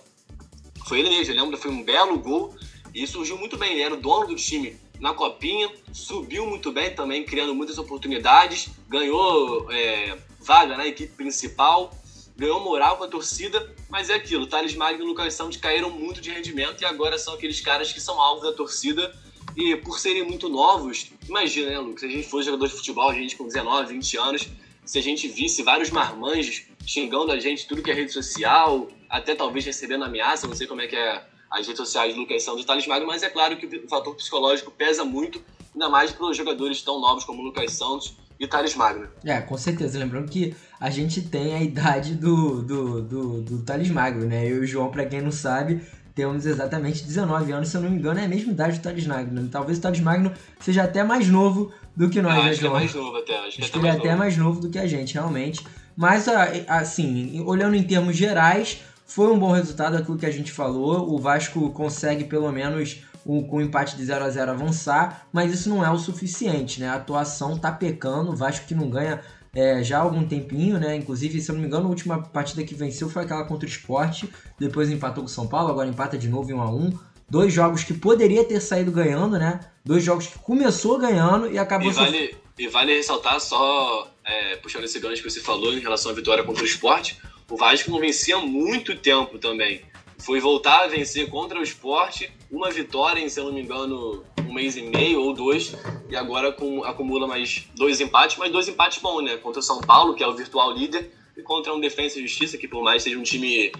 Foi 0.87 0.99
ele 0.99 1.09
mesmo, 1.09 1.33
eu 1.33 1.43
lembro, 1.43 1.57
foi 1.57 1.69
um 1.69 1.83
belo 1.83 2.17
gol 2.17 2.55
e 2.95 3.05
surgiu 3.05 3.37
muito 3.37 3.57
bem, 3.57 3.73
ele 3.73 3.81
era 3.81 3.93
o 3.93 3.97
dono 3.97 4.27
do 4.27 4.35
time 4.35 4.77
na 4.99 5.13
Copinha, 5.13 5.69
subiu 5.93 6.45
muito 6.45 6.71
bem 6.71 6.93
também, 6.93 7.23
criando 7.23 7.53
muitas 7.53 7.77
oportunidades, 7.77 8.69
ganhou 8.87 9.71
é, 9.71 10.17
vaga 10.39 10.75
na 10.75 10.87
equipe 10.87 11.13
principal, 11.13 11.91
ganhou 12.35 12.59
moral 12.59 12.97
com 12.97 13.03
a 13.03 13.07
torcida, 13.07 13.75
mas 13.89 14.09
é 14.09 14.15
aquilo, 14.15 14.47
Thales 14.47 14.75
Magno 14.75 15.03
e 15.03 15.07
Lucas 15.07 15.33
Santos 15.33 15.57
caíram 15.57 15.89
muito 15.89 16.21
de 16.21 16.31
rendimento 16.31 16.81
e 16.81 16.85
agora 16.85 17.17
são 17.17 17.33
aqueles 17.33 17.59
caras 17.61 17.91
que 17.91 17.99
são 17.99 18.19
alvo 18.21 18.43
da 18.43 18.53
torcida 18.53 19.13
e 19.55 19.75
por 19.75 19.99
serem 19.99 20.23
muito 20.23 20.49
novos, 20.49 21.11
imagina, 21.27 21.71
né, 21.71 21.79
Lucas, 21.79 22.01
se 22.01 22.05
a 22.05 22.09
gente 22.09 22.27
fosse 22.27 22.45
jogador 22.45 22.67
de 22.67 22.73
futebol, 22.73 23.09
a 23.09 23.13
gente 23.13 23.35
com 23.35 23.47
19, 23.47 23.93
20 23.93 24.17
anos, 24.17 24.49
se 24.85 24.99
a 24.99 25.01
gente 25.01 25.27
visse 25.27 25.63
vários 25.63 25.89
marmanjos 25.89 26.63
xingando 26.85 27.31
a 27.31 27.39
gente 27.39 27.67
tudo 27.67 27.81
que 27.81 27.91
é 27.91 27.93
rede 27.93 28.13
social, 28.13 28.87
até 29.09 29.35
talvez 29.35 29.65
recebendo 29.65 30.05
ameaça, 30.05 30.47
não 30.47 30.55
sei 30.55 30.67
como 30.67 30.81
é 30.81 30.87
que 30.87 30.95
é 30.95 31.25
as 31.51 31.65
redes 31.65 31.77
sociais 31.77 32.13
do 32.13 32.21
Lucas 32.21 32.43
Santos 32.43 32.63
e 32.63 32.65
Thales 32.65 32.87
Magno, 32.87 33.07
mas 33.07 33.23
é 33.23 33.29
claro 33.29 33.57
que 33.57 33.65
o 33.65 33.89
fator 33.89 34.15
psicológico 34.15 34.71
pesa 34.71 35.03
muito, 35.05 35.41
ainda 35.73 35.89
mais 35.89 36.11
para 36.11 36.25
os 36.29 36.35
jogadores 36.37 36.81
tão 36.81 36.99
novos 36.99 37.23
como 37.23 37.41
o 37.41 37.45
Lucas 37.45 37.71
Santos 37.73 38.15
e 38.39 38.45
Thales 38.47 38.75
Magno. 38.75 39.07
É, 39.23 39.39
com 39.41 39.57
certeza. 39.57 39.97
Lembrando 39.97 40.29
que 40.29 40.55
a 40.79 40.89
gente 40.89 41.21
tem 41.21 41.55
a 41.55 41.61
idade 41.61 42.15
do, 42.15 42.61
do, 42.61 43.01
do, 43.01 43.41
do 43.41 43.61
Thales 43.63 43.89
Magno, 43.89 44.25
né? 44.25 44.45
Eu 44.45 44.57
e 44.57 44.59
o 44.59 44.67
João, 44.67 44.91
pra 44.91 45.05
quem 45.05 45.21
não 45.21 45.31
sabe, 45.31 45.81
temos 46.13 46.45
exatamente 46.45 47.03
19 47.03 47.51
anos, 47.51 47.69
se 47.69 47.77
eu 47.77 47.81
não 47.81 47.89
me 47.89 47.97
engano, 47.97 48.19
é 48.19 48.25
a 48.25 48.27
mesma 48.27 48.51
idade 48.51 48.77
do 48.77 48.83
Thales 48.83 49.07
Magno. 49.07 49.47
Talvez 49.49 49.77
o 49.77 49.81
Thales 49.81 49.99
Magno 50.01 50.31
seja 50.59 50.83
até 50.83 51.03
mais 51.03 51.27
novo 51.27 51.71
do 51.95 52.09
que 52.09 52.21
nós, 52.21 52.35
né, 52.35 52.49
acho 52.51 52.59
que 52.59 52.65
é 52.65 52.69
João? 52.69 52.73
mais 52.73 52.93
novo 52.93 53.17
até, 53.17 53.37
acho 53.39 53.55
que 53.55 53.61
é 53.61 53.65
Acho 53.65 53.71
que 53.71 53.77
até 53.79 53.79
ele 53.79 53.87
é 53.87 53.91
mais 53.91 53.99
até 53.99 54.09
novo. 54.09 54.19
mais 54.19 54.37
novo 54.37 54.59
do 54.61 54.69
que 54.69 54.77
a 54.79 54.87
gente, 54.87 55.13
realmente. 55.15 55.65
Mas, 55.95 56.27
assim, 56.67 57.41
olhando 57.43 57.75
em 57.75 57.81
termos 57.83 58.15
gerais, 58.15 58.81
foi 59.07 59.31
um 59.31 59.39
bom 59.39 59.51
resultado 59.51 59.95
aquilo 59.95 60.17
que 60.17 60.25
a 60.25 60.31
gente 60.31 60.51
falou. 60.51 61.11
O 61.11 61.17
Vasco 61.17 61.71
consegue, 61.71 62.25
pelo 62.25 62.51
menos, 62.51 63.01
um, 63.25 63.41
com 63.41 63.57
um 63.57 63.61
empate 63.61 63.95
de 63.95 64.05
0 64.05 64.25
a 64.25 64.29
0 64.29 64.51
avançar, 64.51 65.27
mas 65.31 65.51
isso 65.51 65.69
não 65.69 65.83
é 65.83 65.89
o 65.89 65.97
suficiente, 65.97 66.79
né? 66.79 66.89
A 66.89 66.95
atuação 66.95 67.57
tá 67.57 67.71
pecando, 67.71 68.31
o 68.31 68.35
Vasco 68.35 68.67
que 68.67 68.75
não 68.75 68.89
ganha 68.89 69.21
é, 69.55 69.81
já 69.81 69.97
há 69.97 70.01
algum 70.01 70.27
tempinho, 70.27 70.77
né? 70.77 70.95
Inclusive, 70.95 71.41
se 71.41 71.49
eu 71.49 71.55
não 71.55 71.61
me 71.61 71.67
engano, 71.67 71.85
a 71.85 71.89
última 71.89 72.21
partida 72.21 72.63
que 72.63 72.75
venceu 72.75 73.09
foi 73.09 73.23
aquela 73.23 73.45
contra 73.45 73.65
o 73.65 73.71
Sport, 73.71 74.25
depois 74.59 74.91
empatou 74.91 75.23
com 75.23 75.29
o 75.29 75.33
São 75.33 75.47
Paulo, 75.47 75.71
agora 75.71 75.87
empata 75.87 76.17
de 76.17 76.27
novo 76.27 76.51
em 76.51 76.53
1 76.53 76.61
a 76.61 76.69
1 76.69 76.99
Dois 77.29 77.51
jogos 77.51 77.83
que 77.83 77.93
poderia 77.93 78.45
ter 78.45 78.61
saído 78.61 78.89
ganhando, 78.89 79.37
né? 79.37 79.59
Dois 79.83 80.01
jogos 80.01 80.27
que 80.27 80.39
começou 80.39 80.97
ganhando 80.97 81.51
e 81.51 81.57
acabou 81.57 81.89
E 81.89 81.93
vale, 81.93 82.35
e 82.57 82.67
vale 82.69 82.95
ressaltar, 82.95 83.37
só 83.41 84.09
é, 84.23 84.55
puxando 84.57 84.85
esse 84.85 84.97
gancho 84.99 85.21
que 85.21 85.29
você 85.29 85.41
falou 85.41 85.73
em 85.73 85.79
relação 85.79 86.11
à 86.11 86.15
vitória 86.15 86.43
contra 86.45 86.63
o 86.63 86.65
esporte, 86.65 87.19
o 87.49 87.55
Vasco 87.55 87.91
não 87.91 87.99
vencia 87.99 88.37
muito 88.37 88.95
tempo 88.97 89.37
também. 89.37 89.81
Foi 90.19 90.39
voltar 90.39 90.83
a 90.83 90.87
vencer 90.87 91.29
contra 91.29 91.59
o 91.59 91.63
esporte, 91.63 92.31
uma 92.51 92.71
vitória 92.71 93.21
em, 93.21 93.29
se 93.29 93.39
eu 93.39 93.45
não 93.45 93.53
me 93.53 93.61
engano, 93.61 94.23
um 94.39 94.53
mês 94.53 94.75
e 94.75 94.81
meio 94.81 95.21
ou 95.21 95.33
dois, 95.33 95.75
e 96.09 96.15
agora 96.15 96.55
acumula 96.85 97.27
mais 97.27 97.67
dois 97.75 98.01
empates, 98.01 98.37
mas 98.37 98.51
dois 98.51 98.67
empates 98.67 99.01
bons, 99.01 99.23
né? 99.23 99.37
Contra 99.37 99.59
o 99.59 99.63
São 99.63 99.79
Paulo, 99.79 100.15
que 100.15 100.23
é 100.23 100.27
o 100.27 100.35
virtual 100.35 100.71
líder, 100.73 101.11
e 101.37 101.41
contra 101.41 101.73
um 101.73 101.79
Defensa 101.79 102.19
e 102.19 102.23
Justiça, 102.23 102.57
que 102.57 102.67
por 102.67 102.83
mais 102.83 103.03
seja 103.03 103.17
um 103.17 103.23
time 103.23 103.71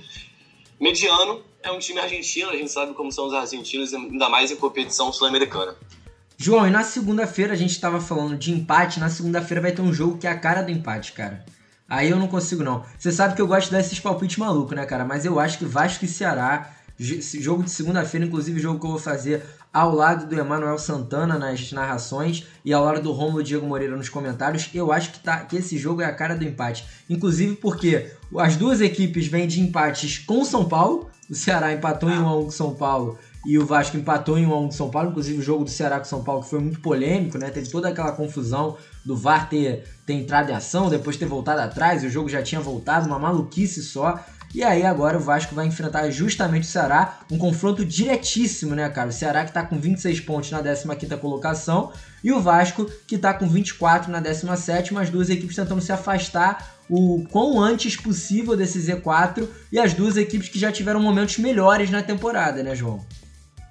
mediano, 0.79 1.43
é 1.63 1.71
um 1.71 1.79
time 1.79 1.99
argentino, 1.99 2.51
a 2.51 2.55
gente 2.55 2.71
sabe 2.71 2.93
como 2.93 3.11
são 3.11 3.27
os 3.27 3.33
argentinos, 3.33 3.93
ainda 3.93 4.29
mais 4.29 4.51
em 4.51 4.55
competição 4.55 5.11
sul-americana. 5.11 5.75
João, 6.37 6.67
e 6.67 6.69
na 6.69 6.83
segunda-feira 6.83 7.53
a 7.53 7.57
gente 7.57 7.79
tava 7.81 7.99
falando 7.99 8.37
de 8.37 8.51
empate, 8.51 8.99
na 8.99 9.09
segunda-feira 9.09 9.59
vai 9.59 9.71
ter 9.71 9.81
um 9.81 9.91
jogo 9.91 10.19
que 10.19 10.27
é 10.27 10.29
a 10.29 10.39
cara 10.39 10.61
do 10.61 10.71
empate, 10.71 11.13
cara. 11.13 11.43
Aí 11.89 12.09
eu 12.09 12.17
não 12.17 12.27
consigo 12.27 12.63
não. 12.63 12.83
Você 12.97 13.11
sabe 13.11 13.35
que 13.35 13.41
eu 13.41 13.47
gosto 13.47 13.71
desses 13.71 13.99
palpites 13.99 14.37
malucos, 14.37 14.75
né, 14.75 14.85
cara? 14.85 15.05
Mas 15.05 15.25
eu 15.25 15.39
acho 15.39 15.57
que 15.57 15.65
Vasco 15.65 16.03
e 16.03 16.07
Ceará, 16.07 16.71
jogo 16.99 17.63
de 17.63 17.71
segunda-feira, 17.71 18.25
inclusive 18.25 18.59
jogo 18.59 18.79
que 18.79 18.85
eu 18.85 18.91
vou 18.91 18.99
fazer 18.99 19.43
ao 19.71 19.93
lado 19.93 20.25
do 20.25 20.39
Emanuel 20.39 20.77
Santana 20.79 21.37
nas 21.37 21.71
narrações 21.71 22.45
e 22.65 22.73
ao 22.73 22.83
lado 22.83 23.01
do 23.01 23.11
Romulo 23.11 23.43
Diego 23.43 23.65
Moreira 23.65 23.95
nos 23.95 24.09
comentários, 24.09 24.69
eu 24.73 24.91
acho 24.91 25.11
que, 25.11 25.19
tá, 25.19 25.41
que 25.41 25.57
esse 25.57 25.77
jogo 25.77 26.01
é 26.01 26.05
a 26.05 26.13
cara 26.13 26.35
do 26.35 26.43
empate. 26.43 26.85
Inclusive 27.09 27.55
porque 27.55 28.11
as 28.37 28.55
duas 28.55 28.81
equipes 28.81 29.27
vêm 29.27 29.47
de 29.47 29.61
empates 29.61 30.17
com 30.17 30.41
o 30.41 30.45
São 30.45 30.65
Paulo, 30.65 31.09
o 31.29 31.35
Ceará 31.35 31.73
empatou 31.73 32.09
em 32.09 32.17
1 32.17 32.27
a 32.27 32.37
1 32.37 32.41
com 32.41 32.47
o 32.47 32.51
São 32.51 32.73
Paulo 32.73 33.19
e 33.45 33.57
o 33.59 33.65
Vasco 33.65 33.95
empatou 33.95 34.37
em 34.37 34.45
1 34.45 34.51
a 34.51 34.59
1 34.59 34.61
com 34.63 34.67
o 34.67 34.71
São 34.71 34.89
Paulo, 34.89 35.09
inclusive 35.11 35.39
o 35.39 35.43
jogo 35.43 35.63
do 35.63 35.69
Ceará 35.69 35.97
com 35.97 36.05
o 36.05 36.07
São 36.07 36.23
Paulo 36.23 36.41
que 36.41 36.49
foi 36.49 36.59
muito 36.59 36.79
polêmico, 36.79 37.37
né? 37.37 37.49
Teve 37.49 37.69
toda 37.69 37.89
aquela 37.89 38.11
confusão 38.13 38.77
do 39.07 39.15
VAR 39.15 39.47
ter, 39.47 39.85
ter 40.05 40.13
entrado 40.15 40.51
em 40.51 40.53
ação, 40.53 40.89
depois 40.89 41.15
ter 41.15 41.25
voltado 41.25 41.61
atrás, 41.61 42.03
o 42.03 42.09
jogo 42.09 42.27
já 42.27 42.43
tinha 42.43 42.59
voltado, 42.59 43.07
uma 43.07 43.17
maluquice 43.17 43.81
só. 43.81 44.19
E 44.53 44.61
aí 44.63 44.85
agora 44.85 45.17
o 45.17 45.21
Vasco 45.21 45.55
vai 45.55 45.65
enfrentar 45.65 46.09
justamente 46.09 46.63
o 46.63 46.67
Ceará, 46.67 47.19
um 47.31 47.37
confronto 47.37 47.85
diretíssimo, 47.85 48.75
né, 48.75 48.89
cara? 48.89 49.09
O 49.09 49.13
Ceará 49.13 49.45
que 49.45 49.53
tá 49.53 49.65
com 49.65 49.79
26 49.79 50.19
pontos 50.21 50.51
na 50.51 50.61
15ª 50.61 51.17
colocação 51.19 51.93
e 52.21 52.33
o 52.33 52.41
Vasco 52.41 52.85
que 53.07 53.17
tá 53.17 53.33
com 53.33 53.47
24 53.47 54.11
na 54.11 54.21
17ª, 54.21 55.01
as 55.01 55.09
duas 55.09 55.29
equipes 55.29 55.55
tentando 55.55 55.81
se 55.81 55.91
afastar 55.93 56.75
o 56.89 57.25
quão 57.29 57.61
antes 57.61 57.95
possível 57.95 58.57
desse 58.57 58.79
Z4 58.79 59.47
e 59.71 59.79
as 59.79 59.93
duas 59.93 60.17
equipes 60.17 60.49
que 60.49 60.59
já 60.59 60.69
tiveram 60.69 60.99
momentos 60.99 61.37
melhores 61.37 61.89
na 61.89 62.03
temporada, 62.03 62.61
né, 62.61 62.75
João? 62.75 63.05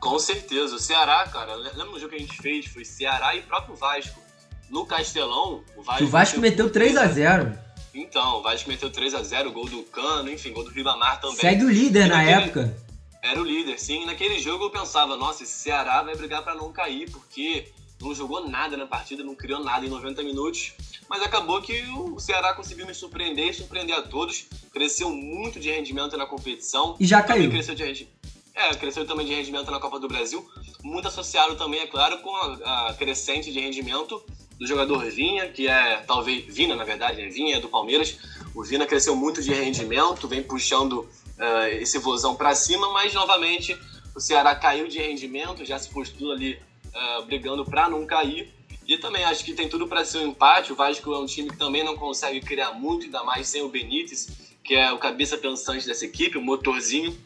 Com 0.00 0.18
certeza. 0.18 0.76
O 0.76 0.78
Ceará, 0.78 1.26
cara, 1.30 1.54
lembra 1.56 1.92
do 1.92 1.98
jogo 1.98 2.10
que 2.10 2.16
a 2.16 2.20
gente 2.20 2.40
fez? 2.40 2.66
Foi 2.66 2.84
Ceará 2.84 3.34
e 3.34 3.42
próprio 3.42 3.74
Vasco. 3.74 4.25
No 4.70 4.84
Castelão, 4.86 5.62
o 5.76 5.82
Vasco, 5.82 6.04
o 6.04 6.08
Vasco 6.08 6.40
meteu 6.40 6.70
3 6.70 6.96
a 6.96 7.06
0 7.06 7.56
Então, 7.94 8.38
o 8.38 8.42
Vasco 8.42 8.68
meteu 8.68 8.90
3 8.90 9.14
a 9.14 9.22
0 9.22 9.52
gol 9.52 9.66
do 9.68 9.82
Cano, 9.84 10.30
enfim, 10.30 10.52
gol 10.52 10.64
do 10.64 10.70
Ribamar 10.70 11.20
também. 11.20 11.36
Segue 11.36 11.64
o 11.64 11.70
líder 11.70 12.06
E 12.06 12.08
na 12.08 12.16
naquele- 12.16 12.42
época. 12.42 12.86
Era 13.22 13.40
o 13.40 13.44
líder, 13.44 13.78
sim. 13.80 14.02
E 14.02 14.06
naquele 14.06 14.38
jogo 14.38 14.64
eu 14.64 14.70
pensava, 14.70 15.16
nossa, 15.16 15.42
esse 15.42 15.52
Ceará 15.52 16.02
vai 16.02 16.14
brigar 16.14 16.42
pra 16.44 16.54
não 16.54 16.72
cair, 16.72 17.10
porque 17.10 17.72
não 18.00 18.14
jogou 18.14 18.48
nada 18.48 18.76
na 18.76 18.86
partida, 18.86 19.24
não 19.24 19.34
criou 19.34 19.64
nada 19.64 19.84
em 19.84 19.88
90 19.88 20.22
minutos. 20.22 20.72
Mas 21.08 21.22
acabou 21.22 21.60
que 21.62 21.82
o 21.90 22.18
Ceará 22.20 22.52
conseguiu 22.54 22.86
me 22.86 22.94
surpreender 22.94 23.48
e 23.48 23.54
surpreender 23.54 23.96
a 23.96 24.02
todos. 24.02 24.46
Cresceu 24.72 25.10
muito 25.10 25.58
de 25.58 25.70
rendimento 25.70 26.16
na 26.16 26.26
competição. 26.26 26.96
E 27.00 27.06
já 27.06 27.22
Também 27.22 27.42
caiu. 27.42 27.50
cresceu 27.50 27.74
de 27.74 27.82
rendi- 27.84 28.08
É, 28.54 28.74
cresceu 28.74 29.06
também 29.06 29.26
de 29.26 29.34
rendimento 29.34 29.70
na 29.70 29.78
Copa 29.80 29.98
do 30.00 30.08
Brasil. 30.08 30.44
Muito 30.82 31.08
associado 31.08 31.56
também, 31.56 31.80
é 31.80 31.86
claro, 31.86 32.18
com 32.18 32.34
a, 32.36 32.88
a 32.90 32.94
crescente 32.94 33.52
de 33.52 33.60
rendimento 33.60 34.22
do 34.58 34.66
jogador 34.66 35.04
Vinha, 35.10 35.48
que 35.48 35.68
é 35.68 36.02
talvez. 36.06 36.44
Vina, 36.46 36.74
na 36.74 36.84
verdade, 36.84 37.20
né? 37.20 37.28
Vinha 37.28 37.56
é 37.56 37.60
do 37.60 37.68
Palmeiras. 37.68 38.18
O 38.54 38.62
Vina 38.62 38.86
cresceu 38.86 39.14
muito 39.14 39.42
de 39.42 39.52
rendimento, 39.52 40.26
vem 40.26 40.42
puxando 40.42 41.08
ah, 41.38 41.68
esse 41.70 41.98
vozão 41.98 42.34
pra 42.34 42.54
cima, 42.54 42.90
mas 42.92 43.12
novamente 43.12 43.78
o 44.14 44.20
Ceará 44.20 44.54
caiu 44.54 44.88
de 44.88 44.98
rendimento, 44.98 45.64
já 45.64 45.78
se 45.78 45.90
postou 45.90 46.32
ali 46.32 46.58
ah, 46.94 47.22
brigando 47.26 47.64
pra 47.64 47.88
não 47.88 48.06
cair. 48.06 48.54
E 48.86 48.96
também 48.96 49.24
acho 49.24 49.44
que 49.44 49.52
tem 49.52 49.68
tudo 49.68 49.88
para 49.88 50.04
ser 50.04 50.18
um 50.18 50.28
empate. 50.28 50.72
O 50.72 50.76
Vasco 50.76 51.12
é 51.12 51.18
um 51.18 51.26
time 51.26 51.50
que 51.50 51.56
também 51.56 51.82
não 51.82 51.96
consegue 51.96 52.40
criar 52.40 52.72
muito, 52.72 53.04
ainda 53.04 53.24
mais 53.24 53.48
sem 53.48 53.62
o 53.62 53.68
Benítez, 53.68 54.28
que 54.62 54.74
é 54.74 54.92
o 54.92 54.98
cabeça 54.98 55.36
pensante 55.36 55.86
dessa 55.86 56.04
equipe, 56.04 56.38
o 56.38 56.42
motorzinho. 56.42 57.16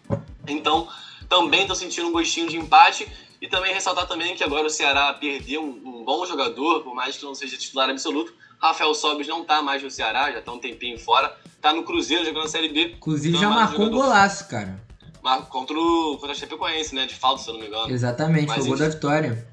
Então, 0.48 0.88
também 1.28 1.60
estou 1.60 1.76
sentindo 1.76 2.08
um 2.08 2.12
gostinho 2.12 2.48
de 2.48 2.56
empate. 2.56 3.06
E 3.40 3.48
também 3.48 3.72
ressaltar 3.72 4.06
também 4.06 4.34
que 4.36 4.44
agora 4.44 4.66
o 4.66 4.70
Ceará 4.70 5.12
perdeu 5.14 5.62
um, 5.62 6.00
um 6.00 6.04
bom 6.04 6.26
jogador, 6.26 6.82
por 6.82 6.94
mais 6.94 7.16
que 7.16 7.24
não 7.24 7.34
seja 7.34 7.56
titular 7.56 7.88
absoluto. 7.88 8.34
Rafael 8.60 8.94
Sobis 8.94 9.26
não 9.26 9.44
tá 9.44 9.62
mais 9.62 9.82
no 9.82 9.90
Ceará, 9.90 10.30
já 10.30 10.42
tá 10.42 10.52
um 10.52 10.58
tempinho 10.58 10.98
fora. 10.98 11.34
Tá 11.60 11.72
no 11.72 11.82
Cruzeiro 11.82 12.24
jogando 12.24 12.42
na 12.44 12.48
Série 12.50 12.68
B. 12.68 12.92
Inclusive 12.96 13.32
Não 13.32 13.40
já 13.40 13.46
é 13.46 13.50
marcou 13.50 13.86
um 13.86 13.90
golaço, 13.90 14.46
cara. 14.48 14.78
Mar- 15.22 15.46
Contra 15.48 15.78
o, 15.78 16.12
contra 16.18 16.32
a 16.32 16.34
Chapecoense, 16.34 16.94
né? 16.94 17.06
De 17.06 17.14
falta, 17.14 17.42
se 17.42 17.48
eu 17.48 17.54
não 17.54 17.60
me 17.60 17.66
engano. 17.68 17.90
Exatamente, 17.90 18.46
Mas 18.46 18.56
foi 18.56 18.64
o 18.64 18.68
gol 18.68 18.76
da 18.78 18.88
vitória. 18.88 19.48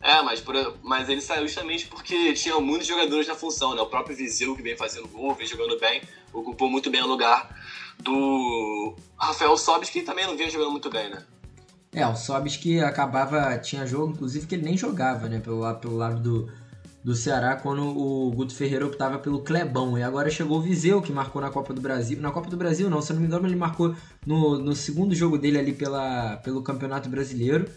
É, 0.00 0.20
mas, 0.22 0.40
por- 0.40 0.76
mas 0.82 1.08
ele 1.08 1.20
saiu 1.20 1.46
justamente 1.46 1.86
porque 1.86 2.32
tinha 2.32 2.58
muitos 2.60 2.88
jogadores 2.88 3.28
na 3.28 3.36
função, 3.36 3.72
né? 3.74 3.80
O 3.82 3.86
próprio 3.86 4.16
Viseu, 4.16 4.56
que 4.56 4.62
vem 4.62 4.76
fazendo 4.76 5.06
gol, 5.06 5.32
vem 5.34 5.46
jogando 5.46 5.78
bem, 5.78 6.02
ocupou 6.32 6.68
muito 6.68 6.90
bem 6.90 7.02
o 7.02 7.06
lugar 7.06 7.48
do 8.00 8.96
Rafael 9.16 9.56
Sobis, 9.56 9.90
que 9.90 10.02
também 10.02 10.26
não 10.26 10.36
vinha 10.36 10.50
jogando 10.50 10.72
muito 10.72 10.90
bem, 10.90 11.08
né? 11.08 11.24
É, 11.94 12.06
o 12.06 12.16
Sobis 12.16 12.56
que 12.56 12.80
acabava, 12.80 13.56
tinha 13.58 13.86
jogo, 13.86 14.12
inclusive, 14.12 14.46
que 14.46 14.54
ele 14.54 14.64
nem 14.64 14.78
jogava, 14.78 15.28
né, 15.28 15.40
pelo, 15.40 15.74
pelo 15.74 15.96
lado 15.96 16.20
do, 16.22 16.48
do 17.04 17.14
Ceará, 17.14 17.54
quando 17.54 17.82
o 17.86 18.30
Guto 18.30 18.54
Ferreira 18.54 18.86
optava 18.86 19.18
pelo 19.18 19.42
Clebão. 19.42 19.98
E 19.98 20.02
agora 20.02 20.30
chegou 20.30 20.58
o 20.58 20.62
Viseu, 20.62 21.02
que 21.02 21.12
marcou 21.12 21.42
na 21.42 21.50
Copa 21.50 21.74
do 21.74 21.82
Brasil. 21.82 22.18
Na 22.18 22.30
Copa 22.30 22.48
do 22.48 22.56
Brasil, 22.56 22.88
não, 22.88 23.02
se 23.02 23.12
não 23.12 23.20
me 23.20 23.26
engano, 23.26 23.46
ele 23.46 23.56
marcou 23.56 23.94
no, 24.26 24.58
no 24.58 24.74
segundo 24.74 25.14
jogo 25.14 25.36
dele 25.36 25.58
ali 25.58 25.74
pela, 25.74 26.38
pelo 26.38 26.62
Campeonato 26.62 27.10
Brasileiro. 27.10 27.68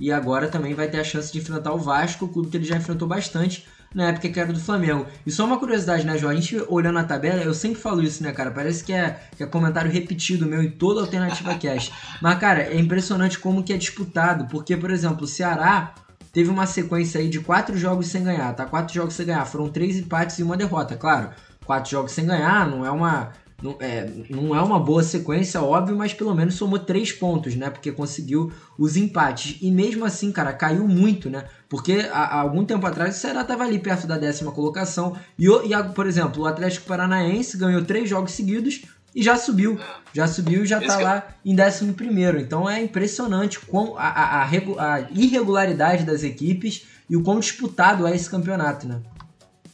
E 0.00 0.12
agora 0.12 0.48
também 0.48 0.74
vai 0.74 0.88
ter 0.88 1.00
a 1.00 1.04
chance 1.04 1.32
de 1.32 1.38
enfrentar 1.38 1.72
o 1.72 1.78
Vasco, 1.78 2.26
o 2.26 2.28
clube 2.28 2.50
que 2.50 2.56
ele 2.56 2.64
já 2.64 2.76
enfrentou 2.76 3.08
bastante 3.08 3.66
na 3.94 4.08
época 4.08 4.28
que 4.28 4.40
era 4.40 4.52
do 4.52 4.60
Flamengo. 4.60 5.06
E 5.24 5.30
só 5.30 5.44
uma 5.44 5.58
curiosidade, 5.58 6.04
né, 6.04 6.18
João? 6.18 6.32
A 6.32 6.34
gente 6.34 6.60
olhando 6.68 6.98
a 6.98 7.04
tabela, 7.04 7.40
eu 7.40 7.54
sempre 7.54 7.80
falo 7.80 8.02
isso, 8.02 8.22
né, 8.22 8.32
cara? 8.32 8.50
Parece 8.50 8.82
que 8.82 8.92
é, 8.92 9.20
que 9.36 9.42
é 9.42 9.46
comentário 9.46 9.90
repetido 9.90 10.46
meu 10.46 10.62
em 10.62 10.70
toda 10.70 11.00
Alternativa 11.00 11.54
Cast. 11.58 11.92
Mas, 12.20 12.38
cara, 12.38 12.62
é 12.62 12.78
impressionante 12.78 13.38
como 13.38 13.62
que 13.62 13.72
é 13.72 13.76
disputado. 13.76 14.46
Porque, 14.46 14.76
por 14.76 14.90
exemplo, 14.90 15.24
o 15.24 15.28
Ceará 15.28 15.94
teve 16.32 16.50
uma 16.50 16.66
sequência 16.66 17.20
aí 17.20 17.28
de 17.28 17.38
quatro 17.38 17.76
jogos 17.78 18.08
sem 18.08 18.24
ganhar, 18.24 18.52
tá? 18.54 18.66
Quatro 18.66 18.92
jogos 18.92 19.14
sem 19.14 19.24
ganhar, 19.26 19.44
foram 19.44 19.68
três 19.68 19.96
empates 19.96 20.38
e 20.40 20.42
uma 20.42 20.56
derrota, 20.56 20.96
claro. 20.96 21.30
Quatro 21.64 21.90
jogos 21.90 22.12
sem 22.12 22.26
ganhar 22.26 22.68
não 22.68 22.84
é 22.84 22.90
uma 22.90 23.30
não 23.64 23.76
é, 23.80 24.06
não 24.28 24.54
é 24.54 24.60
uma 24.60 24.78
boa 24.78 25.02
sequência, 25.02 25.62
óbvio, 25.62 25.96
mas 25.96 26.12
pelo 26.12 26.34
menos 26.34 26.54
somou 26.54 26.78
três 26.78 27.10
pontos, 27.10 27.56
né? 27.56 27.70
Porque 27.70 27.90
conseguiu 27.90 28.52
os 28.78 28.94
empates. 28.94 29.56
E 29.62 29.70
mesmo 29.70 30.04
assim, 30.04 30.30
cara, 30.30 30.52
caiu 30.52 30.86
muito, 30.86 31.30
né? 31.30 31.46
Porque 31.66 32.06
há, 32.12 32.24
há 32.24 32.40
algum 32.40 32.62
tempo 32.62 32.86
atrás 32.86 33.16
o 33.16 33.18
Ceará 33.18 33.40
estava 33.40 33.64
ali 33.64 33.78
perto 33.78 34.06
da 34.06 34.18
décima 34.18 34.52
colocação. 34.52 35.16
E, 35.38 35.46
e, 35.46 35.82
por 35.94 36.06
exemplo, 36.06 36.42
o 36.42 36.46
Atlético 36.46 36.86
Paranaense 36.86 37.56
ganhou 37.56 37.82
três 37.82 38.06
jogos 38.06 38.32
seguidos 38.32 38.82
e 39.14 39.22
já 39.22 39.34
subiu. 39.34 39.80
Já 40.12 40.26
subiu 40.26 40.64
e 40.64 40.66
já 40.66 40.78
está 40.78 40.98
lá 40.98 41.28
em 41.42 41.54
décimo 41.54 41.94
primeiro. 41.94 42.38
Então 42.38 42.68
é 42.68 42.82
impressionante 42.82 43.58
com 43.60 43.96
a, 43.96 44.08
a, 44.08 44.42
a, 44.42 44.94
a 44.94 45.00
irregularidade 45.10 46.04
das 46.04 46.22
equipes 46.22 46.86
e 47.08 47.16
o 47.16 47.22
quão 47.22 47.40
disputado 47.40 48.06
é 48.06 48.14
esse 48.14 48.28
campeonato, 48.28 48.86
né? 48.86 49.00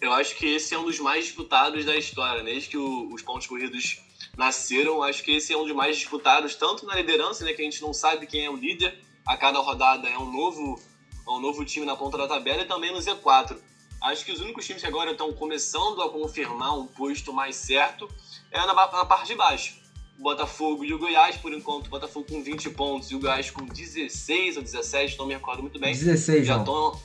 Eu 0.00 0.12
acho 0.12 0.34
que 0.36 0.46
esse 0.46 0.74
é 0.74 0.78
um 0.78 0.84
dos 0.84 0.98
mais 0.98 1.26
disputados 1.26 1.84
da 1.84 1.96
história. 1.96 2.42
Desde 2.42 2.68
que 2.68 2.76
o, 2.76 3.12
os 3.12 3.22
pontos 3.22 3.46
corridos 3.46 4.00
nasceram, 4.36 5.02
acho 5.02 5.22
que 5.22 5.32
esse 5.32 5.52
é 5.52 5.56
um 5.56 5.64
dos 5.64 5.74
mais 5.74 5.96
disputados, 5.96 6.54
tanto 6.54 6.86
na 6.86 6.94
liderança, 6.94 7.44
né, 7.44 7.52
que 7.52 7.60
a 7.60 7.64
gente 7.64 7.82
não 7.82 7.92
sabe 7.92 8.26
quem 8.26 8.44
é 8.44 8.50
o 8.50 8.56
líder, 8.56 8.98
a 9.26 9.36
cada 9.36 9.58
rodada 9.58 10.08
é 10.08 10.18
um 10.18 10.30
novo, 10.30 10.80
é 11.26 11.30
um 11.30 11.40
novo 11.40 11.64
time 11.64 11.84
na 11.84 11.96
ponta 11.96 12.16
da 12.16 12.26
tabela, 12.26 12.62
e 12.62 12.64
também 12.64 12.92
no 12.92 12.98
Z4. 12.98 13.58
Acho 14.02 14.24
que 14.24 14.32
os 14.32 14.40
únicos 14.40 14.66
times 14.66 14.80
que 14.80 14.88
agora 14.88 15.10
estão 15.10 15.30
começando 15.34 16.00
a 16.00 16.08
confirmar 16.08 16.78
um 16.78 16.86
posto 16.86 17.34
mais 17.34 17.56
certo 17.56 18.08
é 18.50 18.58
na, 18.58 18.72
na 18.72 19.04
parte 19.04 19.26
de 19.26 19.34
baixo. 19.34 19.78
O 20.18 20.22
Botafogo 20.22 20.84
e 20.84 20.94
o 20.94 20.98
Goiás, 20.98 21.36
por 21.36 21.52
enquanto, 21.52 21.86
o 21.86 21.90
Botafogo 21.90 22.26
com 22.26 22.42
20 22.42 22.70
pontos 22.70 23.10
e 23.10 23.14
o 23.14 23.20
Goiás 23.20 23.50
com 23.50 23.66
16 23.66 24.56
ou 24.56 24.62
17, 24.62 25.18
não 25.18 25.26
me 25.26 25.34
recordo 25.34 25.60
muito 25.60 25.78
bem. 25.78 25.92
16, 25.92 26.46
já 26.46 26.58
estão 26.58 26.98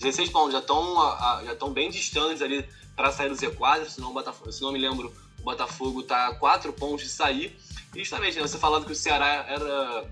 16 0.00 0.30
pontos, 0.30 0.52
já 0.52 0.58
estão 0.58 0.94
já 1.44 1.52
estão 1.52 1.72
bem 1.72 1.90
distantes 1.90 2.42
ali 2.42 2.66
para 2.96 3.12
sair 3.12 3.28
do 3.28 3.34
Z4, 3.34 3.86
se 3.86 4.00
não, 4.00 4.12
Botafogo, 4.12 4.50
se 4.50 4.62
não 4.62 4.72
me 4.72 4.78
lembro, 4.78 5.14
o 5.38 5.42
Botafogo 5.42 6.00
está 6.00 6.28
a 6.28 6.34
4 6.34 6.72
pontos 6.72 7.04
de 7.04 7.10
sair. 7.10 7.56
E 7.94 7.98
justamente, 8.00 8.36
né, 8.36 8.42
você 8.42 8.58
falando 8.58 8.86
que 8.86 8.92
o 8.92 8.94
Ceará 8.94 9.44
era 9.48 10.06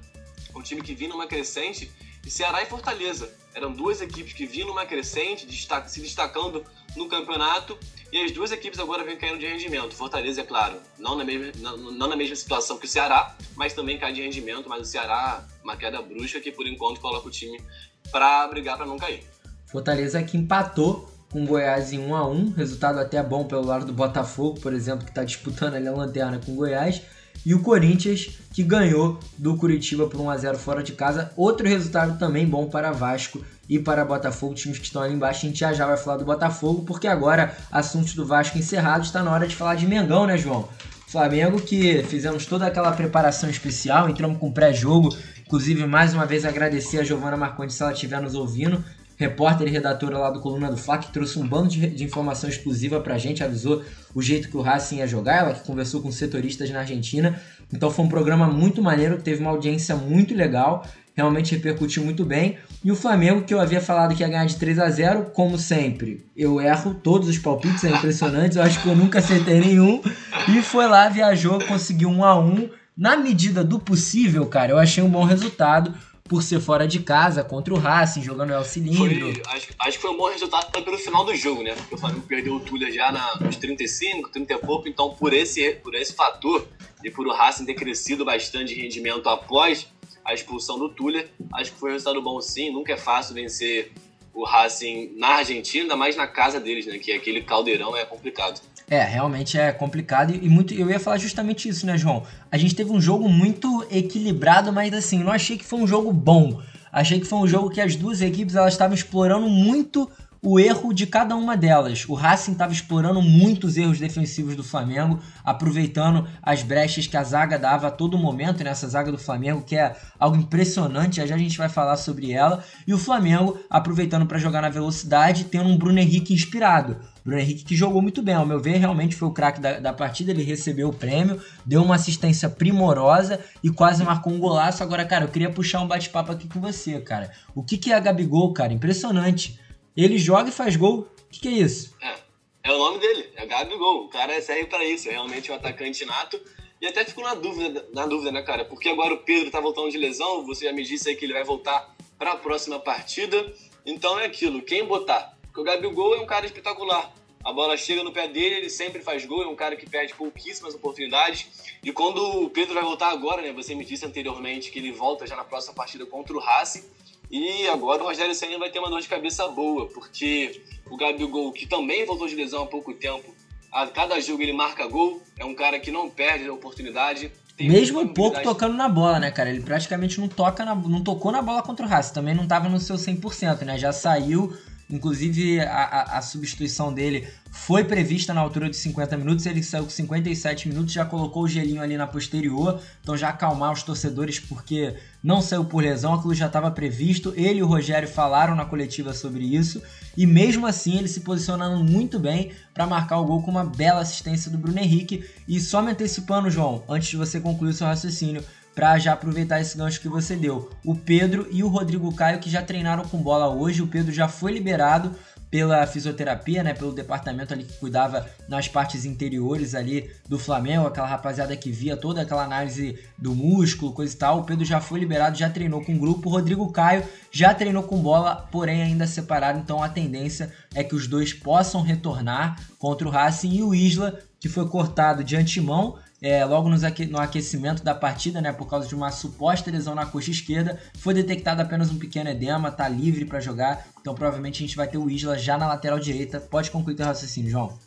um 0.54 0.62
time 0.62 0.82
que 0.82 0.94
vinha 0.94 1.10
numa 1.10 1.26
crescente, 1.26 1.90
e 2.24 2.30
Ceará 2.30 2.62
e 2.62 2.66
Fortaleza 2.66 3.34
eram 3.54 3.72
duas 3.72 4.00
equipes 4.00 4.32
que 4.32 4.46
vinham 4.46 4.68
numa 4.68 4.84
crescente, 4.84 5.46
se 5.86 6.00
destacando 6.00 6.64
no 6.96 7.08
campeonato, 7.08 7.78
e 8.10 8.22
as 8.22 8.32
duas 8.32 8.52
equipes 8.52 8.78
agora 8.78 9.04
vêm 9.04 9.16
caindo 9.16 9.38
de 9.38 9.46
rendimento. 9.46 9.94
Fortaleza, 9.94 10.40
é 10.40 10.44
claro, 10.44 10.80
não 10.98 11.14
na 11.14 11.24
mesma, 11.24 11.52
não, 11.56 11.76
não 11.76 12.08
na 12.08 12.16
mesma 12.16 12.36
situação 12.36 12.78
que 12.78 12.86
o 12.86 12.88
Ceará, 12.88 13.36
mas 13.54 13.74
também 13.74 13.98
cai 13.98 14.12
de 14.12 14.22
rendimento, 14.22 14.68
mas 14.68 14.80
o 14.80 14.84
Ceará, 14.84 15.46
uma 15.62 15.76
queda 15.76 16.00
brusca 16.02 16.40
que 16.40 16.50
por 16.50 16.66
enquanto 16.66 17.00
coloca 17.00 17.28
o 17.28 17.30
time 17.30 17.62
para 18.10 18.46
brigar 18.48 18.76
para 18.76 18.86
não 18.86 18.96
cair. 18.96 19.24
Fortaleza 19.70 20.22
que 20.22 20.38
empatou 20.38 21.12
com 21.30 21.44
Goiás 21.44 21.92
em 21.92 21.98
1 21.98 22.16
a 22.16 22.26
1 22.26 22.50
resultado 22.52 22.98
até 22.98 23.22
bom 23.22 23.44
pelo 23.44 23.66
lado 23.66 23.84
do 23.84 23.92
Botafogo, 23.92 24.58
por 24.60 24.72
exemplo, 24.72 25.04
que 25.04 25.10
está 25.10 25.22
disputando 25.22 25.74
ali 25.74 25.86
a 25.86 25.92
lanterna 25.92 26.40
com 26.44 26.54
Goiás. 26.54 27.02
E 27.44 27.54
o 27.54 27.60
Corinthians, 27.60 28.30
que 28.52 28.62
ganhou 28.62 29.20
do 29.36 29.56
Curitiba 29.56 30.06
por 30.06 30.20
1 30.20 30.30
a 30.30 30.36
0 30.38 30.58
fora 30.58 30.82
de 30.82 30.92
casa. 30.92 31.30
Outro 31.36 31.68
resultado 31.68 32.18
também 32.18 32.46
bom 32.46 32.66
para 32.66 32.92
Vasco 32.92 33.44
e 33.68 33.78
para 33.78 34.06
Botafogo, 34.06 34.54
times 34.54 34.78
que 34.78 34.86
estão 34.86 35.02
ali 35.02 35.14
embaixo. 35.14 35.44
A 35.44 35.48
gente 35.48 35.60
já 35.60 35.72
já 35.74 35.86
vai 35.86 35.98
falar 35.98 36.16
do 36.16 36.24
Botafogo, 36.24 36.82
porque 36.84 37.06
agora, 37.06 37.54
assuntos 37.70 38.14
do 38.14 38.26
Vasco 38.26 38.56
encerrados, 38.56 39.08
está 39.08 39.22
na 39.22 39.30
hora 39.30 39.46
de 39.46 39.54
falar 39.54 39.74
de 39.74 39.86
Mengão, 39.86 40.26
né, 40.26 40.38
João? 40.38 40.66
Flamengo 41.06 41.60
que 41.60 42.02
fizemos 42.04 42.44
toda 42.46 42.66
aquela 42.66 42.92
preparação 42.92 43.48
especial, 43.48 44.08
entramos 44.08 44.38
com 44.38 44.50
pré-jogo. 44.50 45.14
Inclusive, 45.46 45.86
mais 45.86 46.12
uma 46.12 46.26
vez 46.26 46.44
agradecer 46.44 46.98
a 46.98 47.04
Giovana 47.04 47.36
Marcondes 47.36 47.76
se 47.76 47.82
ela 47.82 47.92
estiver 47.92 48.20
nos 48.20 48.34
ouvindo 48.34 48.82
repórter 49.18 49.66
e 49.66 49.70
redatora 49.70 50.16
lá 50.16 50.30
do 50.30 50.40
Coluna 50.40 50.70
do 50.70 50.76
Fla, 50.76 50.96
que 50.96 51.12
trouxe 51.12 51.38
um 51.38 51.46
bando 51.46 51.68
de, 51.68 51.88
de 51.88 52.04
informação 52.04 52.48
exclusiva 52.48 53.00
pra 53.00 53.18
gente, 53.18 53.42
avisou 53.42 53.82
o 54.14 54.22
jeito 54.22 54.48
que 54.48 54.56
o 54.56 54.62
Racing 54.62 54.98
ia 54.98 55.06
jogar, 55.08 55.38
ela 55.38 55.54
que 55.54 55.66
conversou 55.66 56.00
com 56.00 56.10
setoristas 56.12 56.70
na 56.70 56.80
Argentina. 56.80 57.38
Então 57.72 57.90
foi 57.90 58.04
um 58.04 58.08
programa 58.08 58.46
muito 58.46 58.80
maneiro, 58.80 59.20
teve 59.20 59.40
uma 59.40 59.50
audiência 59.50 59.96
muito 59.96 60.34
legal, 60.34 60.86
realmente 61.16 61.52
repercutiu 61.52 62.04
muito 62.04 62.24
bem. 62.24 62.58
E 62.82 62.92
o 62.92 62.96
Flamengo, 62.96 63.42
que 63.42 63.52
eu 63.52 63.60
havia 63.60 63.80
falado 63.80 64.14
que 64.14 64.22
ia 64.22 64.28
ganhar 64.28 64.46
de 64.46 64.54
3 64.54 64.78
a 64.78 64.88
0 64.88 65.30
como 65.34 65.58
sempre, 65.58 66.24
eu 66.36 66.60
erro 66.60 66.94
todos 66.94 67.28
os 67.28 67.38
palpites, 67.38 67.82
é 67.82 67.90
impressionante, 67.90 68.56
eu 68.56 68.62
acho 68.62 68.80
que 68.80 68.88
eu 68.88 68.94
nunca 68.94 69.18
acertei 69.18 69.58
nenhum. 69.60 70.00
E 70.48 70.62
foi 70.62 70.86
lá, 70.86 71.08
viajou, 71.08 71.58
conseguiu 71.66 72.08
1 72.08 72.24
a 72.24 72.38
1 72.38 72.70
Na 72.96 73.16
medida 73.16 73.64
do 73.64 73.80
possível, 73.80 74.46
cara, 74.46 74.70
eu 74.70 74.78
achei 74.78 75.02
um 75.02 75.10
bom 75.10 75.24
resultado 75.24 75.92
por 76.28 76.42
ser 76.42 76.60
fora 76.60 76.86
de 76.86 77.00
casa 77.00 77.42
contra 77.42 77.72
o 77.72 77.78
Racing, 77.78 78.22
jogando 78.22 78.52
El 78.52 78.64
Cilindro. 78.64 79.32
Foi, 79.32 79.42
acho, 79.46 79.68
acho, 79.78 79.96
que 79.96 80.02
foi 80.02 80.10
um 80.10 80.16
bom 80.16 80.28
resultado 80.28 80.70
pelo 80.70 80.98
final 80.98 81.24
do 81.24 81.34
jogo, 81.34 81.62
né? 81.62 81.74
Porque 81.74 81.94
o 81.94 81.98
Flamengo 81.98 82.26
perdeu 82.26 82.54
o 82.54 82.60
Tuller 82.60 82.92
já 82.92 83.10
na, 83.10 83.36
nos 83.40 83.56
35, 83.56 84.28
30 84.28 84.52
e 84.52 84.58
pouco, 84.58 84.88
então 84.88 85.10
por 85.10 85.32
esse, 85.32 85.70
por 85.76 85.94
esse 85.94 86.12
fator 86.12 86.68
e 87.02 87.10
por 87.10 87.26
o 87.26 87.32
Racing 87.32 87.64
ter 87.64 87.74
crescido 87.74 88.24
bastante 88.24 88.74
de 88.74 88.80
rendimento 88.80 89.28
após 89.28 89.88
a 90.24 90.34
expulsão 90.34 90.78
do 90.78 90.90
Tuller, 90.90 91.30
acho 91.54 91.72
que 91.72 91.78
foi 91.78 91.90
um 91.90 91.92
resultado 91.94 92.20
bom 92.20 92.38
sim. 92.40 92.70
Nunca 92.70 92.92
é 92.92 92.96
fácil 92.98 93.34
vencer 93.34 93.92
o 94.38 94.44
Racing 94.44 95.14
na 95.16 95.38
Argentina, 95.38 95.96
mais 95.96 96.16
na 96.16 96.28
casa 96.28 96.60
deles, 96.60 96.86
né? 96.86 96.96
Que 96.96 97.10
aquele 97.10 97.42
caldeirão 97.42 97.96
é 97.96 98.04
complicado. 98.04 98.60
É, 98.88 99.02
realmente 99.02 99.58
é 99.58 99.72
complicado 99.72 100.32
e 100.32 100.48
muito. 100.48 100.72
Eu 100.72 100.88
ia 100.88 101.00
falar 101.00 101.18
justamente 101.18 101.68
isso, 101.68 101.84
né, 101.84 101.98
João? 101.98 102.22
A 102.48 102.56
gente 102.56 102.72
teve 102.76 102.92
um 102.92 103.00
jogo 103.00 103.28
muito 103.28 103.84
equilibrado, 103.90 104.72
mas 104.72 104.94
assim, 104.94 105.24
não 105.24 105.32
achei 105.32 105.58
que 105.58 105.64
foi 105.64 105.80
um 105.80 105.88
jogo 105.88 106.12
bom. 106.12 106.62
Achei 106.92 107.18
que 107.18 107.26
foi 107.26 107.40
um 107.40 107.48
jogo 107.48 107.68
que 107.68 107.80
as 107.80 107.96
duas 107.96 108.22
equipes 108.22 108.54
elas 108.54 108.74
estavam 108.74 108.94
explorando 108.94 109.48
muito 109.48 110.08
o 110.42 110.58
erro 110.58 110.92
de 110.92 111.06
cada 111.06 111.34
uma 111.36 111.56
delas. 111.56 112.04
O 112.08 112.14
Racing 112.14 112.52
estava 112.52 112.72
explorando 112.72 113.20
muitos 113.20 113.76
erros 113.76 113.98
defensivos 113.98 114.54
do 114.54 114.62
Flamengo, 114.62 115.18
aproveitando 115.44 116.28
as 116.42 116.62
brechas 116.62 117.06
que 117.06 117.16
a 117.16 117.24
zaga 117.24 117.58
dava 117.58 117.88
a 117.88 117.90
todo 117.90 118.18
momento 118.18 118.62
nessa 118.62 118.88
zaga 118.88 119.10
do 119.10 119.18
Flamengo, 119.18 119.62
que 119.62 119.76
é 119.76 119.96
algo 120.18 120.36
impressionante, 120.36 121.16
já, 121.16 121.26
já 121.26 121.34
a 121.34 121.38
gente 121.38 121.58
vai 121.58 121.68
falar 121.68 121.96
sobre 121.96 122.32
ela. 122.32 122.62
E 122.86 122.94
o 122.94 122.98
Flamengo 122.98 123.58
aproveitando 123.68 124.26
para 124.26 124.38
jogar 124.38 124.62
na 124.62 124.68
velocidade, 124.68 125.44
tendo 125.44 125.68
um 125.68 125.76
Bruno 125.76 125.98
Henrique 125.98 126.32
inspirado. 126.32 126.96
Bruno 127.24 127.42
Henrique 127.42 127.64
que 127.64 127.76
jogou 127.76 128.00
muito 128.00 128.22
bem, 128.22 128.34
ao 128.34 128.46
meu 128.46 128.60
ver, 128.60 128.78
realmente 128.78 129.16
foi 129.16 129.28
o 129.28 129.32
craque 129.32 129.60
da, 129.60 129.80
da 129.80 129.92
partida, 129.92 130.30
ele 130.30 130.42
recebeu 130.42 130.88
o 130.88 130.94
prêmio, 130.94 131.40
deu 131.66 131.82
uma 131.82 131.96
assistência 131.96 132.48
primorosa 132.48 133.40
e 133.62 133.70
quase 133.70 134.02
marcou 134.04 134.32
um 134.32 134.38
golaço. 134.38 134.82
Agora, 134.82 135.04
cara, 135.04 135.24
eu 135.24 135.28
queria 135.28 135.50
puxar 135.50 135.82
um 135.82 135.88
bate-papo 135.88 136.32
aqui 136.32 136.48
com 136.48 136.60
você, 136.60 137.00
cara. 137.00 137.30
O 137.54 137.62
que, 137.62 137.76
que 137.76 137.92
é 137.92 137.96
a 137.96 138.00
Gabigol, 138.00 138.52
cara? 138.52 138.72
Impressionante. 138.72 139.58
Ele 140.04 140.16
joga 140.16 140.48
e 140.48 140.52
faz 140.52 140.76
gol. 140.76 141.08
O 141.26 141.28
que, 141.28 141.40
que 141.40 141.48
é 141.48 141.50
isso? 141.50 141.92
É, 142.00 142.14
é 142.62 142.72
o 142.72 142.78
nome 142.78 143.00
dele, 143.00 143.30
é 143.34 143.44
Gabigol. 143.44 144.04
O 144.04 144.08
cara 144.08 144.40
serve 144.40 144.66
para 144.66 144.84
isso, 144.84 145.08
é 145.08 145.10
realmente 145.10 145.50
um 145.50 145.56
atacante 145.56 146.04
nato. 146.04 146.40
E 146.80 146.86
até 146.86 147.04
fico 147.04 147.20
na 147.20 147.34
dúvida, 147.34 147.84
na 147.92 148.06
dúvida, 148.06 148.30
né, 148.30 148.40
cara? 148.42 148.64
Porque 148.64 148.88
agora 148.88 149.12
o 149.12 149.18
Pedro 149.18 149.50
tá 149.50 149.60
voltando 149.60 149.90
de 149.90 149.98
lesão, 149.98 150.46
você 150.46 150.66
já 150.66 150.72
me 150.72 150.84
disse 150.84 151.08
aí 151.08 151.16
que 151.16 151.24
ele 151.24 151.32
vai 151.32 151.42
voltar 151.42 151.96
para 152.16 152.30
a 152.30 152.36
próxima 152.36 152.78
partida. 152.78 153.52
Então 153.84 154.16
é 154.20 154.26
aquilo, 154.26 154.62
quem 154.62 154.84
botar? 154.84 155.36
Porque 155.42 155.60
o 155.60 155.64
Gabigol 155.64 156.14
é 156.14 156.20
um 156.20 156.26
cara 156.26 156.46
espetacular. 156.46 157.12
A 157.44 157.52
bola 157.52 157.76
chega 157.76 158.04
no 158.04 158.12
pé 158.12 158.28
dele, 158.28 158.54
ele 158.54 158.70
sempre 158.70 159.02
faz 159.02 159.26
gol, 159.26 159.42
é 159.42 159.48
um 159.48 159.56
cara 159.56 159.74
que 159.74 159.90
perde 159.90 160.14
pouquíssimas 160.14 160.76
oportunidades. 160.76 161.74
E 161.82 161.90
quando 161.92 162.44
o 162.44 162.50
Pedro 162.50 162.74
vai 162.74 162.84
voltar 162.84 163.10
agora, 163.10 163.42
né? 163.42 163.52
Você 163.52 163.74
me 163.74 163.84
disse 163.84 164.06
anteriormente 164.06 164.70
que 164.70 164.78
ele 164.78 164.92
volta 164.92 165.26
já 165.26 165.34
na 165.34 165.44
próxima 165.44 165.74
partida 165.74 166.06
contra 166.06 166.36
o 166.36 166.38
Racing. 166.38 166.84
E 167.30 167.68
agora 167.68 168.02
o 168.02 168.06
Rogério 168.06 168.34
Senna 168.34 168.58
vai 168.58 168.70
ter 168.70 168.78
uma 168.78 168.88
dor 168.88 169.00
de 169.00 169.08
cabeça 169.08 169.46
boa, 169.48 169.86
porque 169.86 170.62
o 170.90 170.96
Gabigol, 170.96 171.52
que 171.52 171.66
também 171.66 172.06
voltou 172.06 172.26
de 172.26 172.34
lesão 172.34 172.62
há 172.62 172.66
pouco 172.66 172.94
tempo, 172.94 173.34
a 173.70 173.86
cada 173.86 174.18
jogo 174.20 174.42
ele 174.42 174.52
marca 174.52 174.86
gol, 174.86 175.22
é 175.38 175.44
um 175.44 175.54
cara 175.54 175.78
que 175.78 175.90
não 175.90 176.08
perde 176.08 176.48
a 176.48 176.52
oportunidade. 176.52 177.30
Mesmo 177.60 178.00
um 178.00 178.08
pouco 178.08 178.40
tocando 178.40 178.74
na 178.74 178.88
bola, 178.88 179.18
né, 179.18 179.30
cara? 179.30 179.50
Ele 179.50 179.60
praticamente 179.60 180.20
não 180.20 180.28
toca 180.28 180.64
na, 180.64 180.74
não 180.74 181.02
tocou 181.02 181.30
na 181.30 181.42
bola 181.42 181.62
contra 181.62 181.84
o 181.84 181.88
Racing, 181.88 182.14
também 182.14 182.34
não 182.34 182.44
estava 182.44 182.68
no 182.68 182.80
seu 182.80 182.96
100%, 182.96 183.62
né? 183.62 183.76
Já 183.76 183.92
saiu 183.92 184.56
Inclusive, 184.90 185.60
a, 185.60 186.16
a, 186.16 186.22
substituição 186.22 186.92
dele 186.92 187.28
foi 187.50 187.84
prevista 187.84 188.32
na 188.32 188.40
altura 188.40 188.70
de 188.70 188.76
50 188.76 189.18
minutos, 189.18 189.44
ele 189.44 189.62
saiu 189.62 189.84
com 189.84 189.90
57 189.90 190.66
minutos, 190.68 190.94
já 190.94 191.04
colocou 191.04 191.42
o 191.42 191.48
gelinho 191.48 191.82
ali 191.82 191.96
na 191.96 192.06
posterior, 192.06 192.80
então 193.02 193.14
já 193.14 193.28
acalmar 193.28 193.72
os 193.72 193.82
torcedores 193.82 194.40
porque 194.40 194.94
não 195.22 195.42
saiu 195.42 195.64
por 195.64 195.82
lesão, 195.82 196.14
aquilo 196.14 196.34
já 196.34 196.46
estava 196.46 196.70
previsto. 196.70 197.34
Ele 197.36 197.58
e 197.58 197.62
o 197.62 197.66
Rogério 197.66 198.08
falaram 198.08 198.54
na 198.54 198.64
coletiva 198.64 199.12
sobre 199.12 199.44
isso, 199.44 199.82
e 200.16 200.24
mesmo 200.24 200.66
assim 200.66 200.96
ele 200.96 201.08
se 201.08 201.20
posicionando 201.20 201.84
muito 201.84 202.18
bem 202.18 202.52
para 202.72 202.86
marcar 202.86 203.18
o 203.18 203.26
gol 203.26 203.42
com 203.42 203.50
uma 203.50 203.64
bela 203.64 204.00
assistência 204.00 204.50
do 204.50 204.56
Bruno 204.56 204.78
Henrique. 204.78 205.24
E 205.46 205.60
só 205.60 205.82
me 205.82 205.90
antecipando, 205.90 206.50
João, 206.50 206.82
antes 206.88 207.08
de 207.08 207.16
você 207.16 207.38
concluir 207.40 207.70
o 207.70 207.74
seu 207.74 207.86
raciocínio, 207.86 208.42
para 208.78 208.96
já 208.96 209.12
aproveitar 209.12 209.60
esse 209.60 209.76
gancho 209.76 210.00
que 210.00 210.08
você 210.08 210.36
deu. 210.36 210.70
O 210.84 210.94
Pedro 210.94 211.48
e 211.50 211.64
o 211.64 211.68
Rodrigo 211.68 212.14
Caio 212.14 212.38
que 212.38 212.48
já 212.48 212.62
treinaram 212.62 213.02
com 213.02 213.20
bola 213.20 213.48
hoje, 213.48 213.82
o 213.82 213.88
Pedro 213.88 214.12
já 214.12 214.28
foi 214.28 214.52
liberado 214.52 215.16
pela 215.50 215.84
fisioterapia, 215.84 216.62
né, 216.62 216.74
pelo 216.74 216.92
departamento 216.92 217.52
ali 217.52 217.64
que 217.64 217.72
cuidava 217.72 218.24
nas 218.48 218.68
partes 218.68 219.04
interiores 219.04 219.74
ali 219.74 220.08
do 220.28 220.38
Flamengo, 220.38 220.86
aquela 220.86 221.08
rapaziada 221.08 221.56
que 221.56 221.72
via 221.72 221.96
toda 221.96 222.22
aquela 222.22 222.44
análise 222.44 222.96
do 223.18 223.34
músculo, 223.34 223.92
coisa 223.92 224.14
e 224.14 224.16
tal. 224.16 224.38
O 224.38 224.44
Pedro 224.44 224.64
já 224.64 224.80
foi 224.80 225.00
liberado, 225.00 225.36
já 225.36 225.50
treinou 225.50 225.84
com 225.84 225.96
o 225.96 225.98
grupo. 225.98 226.28
O 226.28 226.32
Rodrigo 226.32 226.70
Caio 226.70 227.02
já 227.32 227.52
treinou 227.52 227.82
com 227.82 228.00
bola, 228.00 228.46
porém 228.52 228.80
ainda 228.80 229.08
separado. 229.08 229.58
Então 229.58 229.82
a 229.82 229.88
tendência 229.88 230.52
é 230.72 230.84
que 230.84 230.94
os 230.94 231.08
dois 231.08 231.32
possam 231.32 231.82
retornar 231.82 232.62
contra 232.78 233.08
o 233.08 233.10
Racing 233.10 233.56
e 233.56 233.62
o 233.64 233.74
Isla, 233.74 234.20
que 234.38 234.48
foi 234.48 234.68
cortado 234.68 235.24
de 235.24 235.34
antemão 235.34 235.98
é, 236.20 236.44
logo 236.44 236.68
no 236.68 237.18
aquecimento 237.18 237.82
da 237.82 237.94
partida, 237.94 238.40
né, 238.40 238.52
por 238.52 238.68
causa 238.68 238.88
de 238.88 238.94
uma 238.94 239.10
suposta 239.10 239.70
lesão 239.70 239.94
na 239.94 240.06
coxa 240.06 240.30
esquerda, 240.30 240.80
foi 240.98 241.14
detectado 241.14 241.62
apenas 241.62 241.90
um 241.90 241.98
pequeno 241.98 242.30
edema, 242.30 242.70
tá 242.70 242.88
livre 242.88 243.24
para 243.24 243.40
jogar, 243.40 243.88
então 244.00 244.14
provavelmente 244.14 244.62
a 244.62 244.66
gente 244.66 244.76
vai 244.76 244.88
ter 244.88 244.98
o 244.98 245.08
Isla 245.08 245.38
já 245.38 245.56
na 245.56 245.68
lateral 245.68 245.98
direita. 245.98 246.40
Pode 246.40 246.70
concluir 246.70 246.96
teu 246.96 247.06
raciocínio, 247.06 247.50
João. 247.50 247.78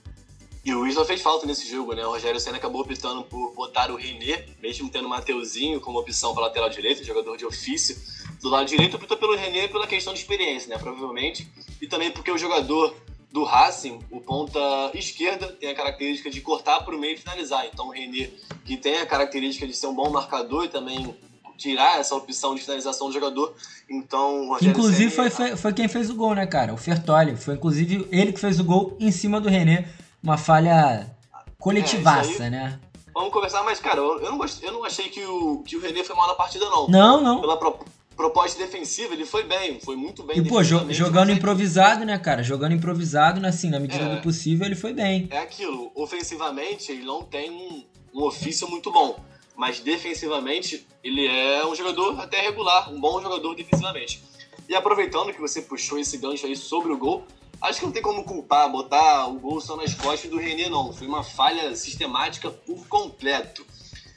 E 0.63 0.71
o 0.73 0.85
Isla 0.85 1.03
fez 1.03 1.21
falta 1.21 1.47
nesse 1.47 1.67
jogo, 1.67 1.93
né? 1.93 2.05
O 2.05 2.11
Rogério 2.11 2.39
Senna 2.39 2.57
acabou 2.57 2.81
optando 2.81 3.23
por 3.23 3.51
botar 3.55 3.89
o 3.89 3.95
René, 3.95 4.45
mesmo 4.61 4.89
tendo 4.91 5.07
o 5.07 5.09
Mateuzinho 5.09 5.81
como 5.81 5.97
opção 5.97 6.35
para 6.35 6.43
lateral 6.43 6.69
direito, 6.69 7.03
jogador 7.03 7.35
de 7.35 7.43
ofício. 7.43 7.97
Do 8.39 8.49
lado 8.49 8.67
direito, 8.67 8.95
optou 8.95 9.17
pelo 9.17 9.35
René 9.35 9.67
pela 9.67 9.87
questão 9.87 10.13
de 10.13 10.19
experiência, 10.19 10.69
né? 10.69 10.77
Provavelmente. 10.77 11.51
E 11.81 11.87
também 11.87 12.11
porque 12.11 12.31
o 12.31 12.37
jogador 12.37 12.95
do 13.31 13.43
Racing, 13.43 13.99
o 14.11 14.19
ponta 14.19 14.59
esquerda 14.93 15.47
tem 15.47 15.69
a 15.69 15.75
característica 15.75 16.29
de 16.29 16.41
cortar 16.41 16.81
para 16.81 16.95
o 16.95 16.99
meio 16.99 17.13
e 17.13 17.17
finalizar. 17.17 17.65
Então 17.65 17.87
o 17.87 17.91
René, 17.91 18.29
que 18.65 18.75
tem 18.77 18.97
a 18.97 19.05
característica 19.05 19.65
de 19.65 19.73
ser 19.73 19.87
um 19.87 19.95
bom 19.95 20.09
marcador 20.09 20.65
e 20.65 20.69
também 20.69 21.15
tirar 21.57 21.99
essa 21.99 22.15
opção 22.15 22.55
de 22.55 22.61
finalização 22.61 23.07
do 23.07 23.13
jogador. 23.13 23.53
Então, 23.89 24.57
inclusive 24.61 25.11
foi, 25.11 25.29
foi, 25.29 25.55
foi, 25.55 25.73
quem 25.73 25.87
fez 25.87 26.09
o 26.09 26.15
gol, 26.15 26.33
né, 26.33 26.45
cara? 26.45 26.73
O 26.73 26.77
Fertoli. 26.77 27.37
Foi 27.37 27.53
inclusive 27.53 28.07
ele 28.11 28.33
que 28.33 28.39
fez 28.39 28.59
o 28.59 28.63
gol 28.63 28.97
em 28.99 29.11
cima 29.11 29.39
do 29.39 29.47
René. 29.47 29.87
Uma 30.23 30.37
falha 30.37 31.15
coletivaça, 31.57 32.45
é, 32.45 32.49
né? 32.49 32.79
Vamos 33.13 33.31
conversar, 33.31 33.63
mas, 33.63 33.79
cara, 33.79 33.99
eu 33.99 34.31
não, 34.31 34.45
eu 34.61 34.71
não 34.71 34.83
achei 34.83 35.09
que 35.09 35.23
o, 35.23 35.63
que 35.63 35.75
o 35.75 35.81
René 35.81 36.03
foi 36.03 36.15
mal 36.15 36.27
na 36.27 36.33
partida, 36.33 36.65
não. 36.65 36.87
Não, 36.87 37.21
não. 37.21 37.41
Pela, 37.41 37.57
proposta 38.15 38.57
defensiva, 38.57 39.13
ele 39.13 39.25
foi 39.25 39.43
bem, 39.43 39.79
foi 39.79 39.95
muito 39.95 40.23
bem. 40.23 40.37
E, 40.37 40.47
pô, 40.47 40.63
jogando 40.63 41.31
improvisado, 41.31 42.05
né, 42.05 42.17
cara? 42.17 42.43
Jogando 42.43 42.73
improvisado, 42.73 43.45
assim, 43.45 43.69
na 43.69 43.79
medida 43.79 44.03
é, 44.03 44.15
do 44.15 44.21
possível, 44.21 44.65
ele 44.65 44.75
foi 44.75 44.93
bem. 44.93 45.27
É 45.31 45.39
aquilo, 45.39 45.91
ofensivamente, 45.95 46.91
ele 46.91 47.03
não 47.03 47.23
tem 47.23 47.49
um, 47.49 47.85
um 48.13 48.23
ofício 48.23 48.69
muito 48.69 48.91
bom. 48.91 49.19
Mas 49.55 49.79
defensivamente, 49.79 50.87
ele 51.03 51.27
é 51.27 51.65
um 51.65 51.75
jogador 51.75 52.19
até 52.19 52.41
regular, 52.41 52.91
um 52.91 52.99
bom 52.99 53.21
jogador 53.21 53.53
defensivamente. 53.55 54.23
E 54.67 54.75
aproveitando 54.75 55.33
que 55.33 55.41
você 55.41 55.61
puxou 55.61 55.99
esse 55.99 56.17
gancho 56.17 56.45
aí 56.45 56.55
sobre 56.55 56.91
o 56.91 56.97
gol, 56.97 57.25
acho 57.61 57.79
que 57.79 57.85
não 57.85 57.91
tem 57.91 58.01
como 58.01 58.23
culpar, 58.23 58.71
botar 58.71 59.27
o 59.27 59.39
gol 59.39 59.59
só 59.59 59.75
nas 59.75 59.93
costas 59.93 60.31
do 60.31 60.37
René, 60.37 60.69
não. 60.69 60.93
Foi 60.93 61.07
uma 61.07 61.23
falha 61.23 61.75
sistemática 61.75 62.49
por 62.49 62.87
completo. 62.87 63.65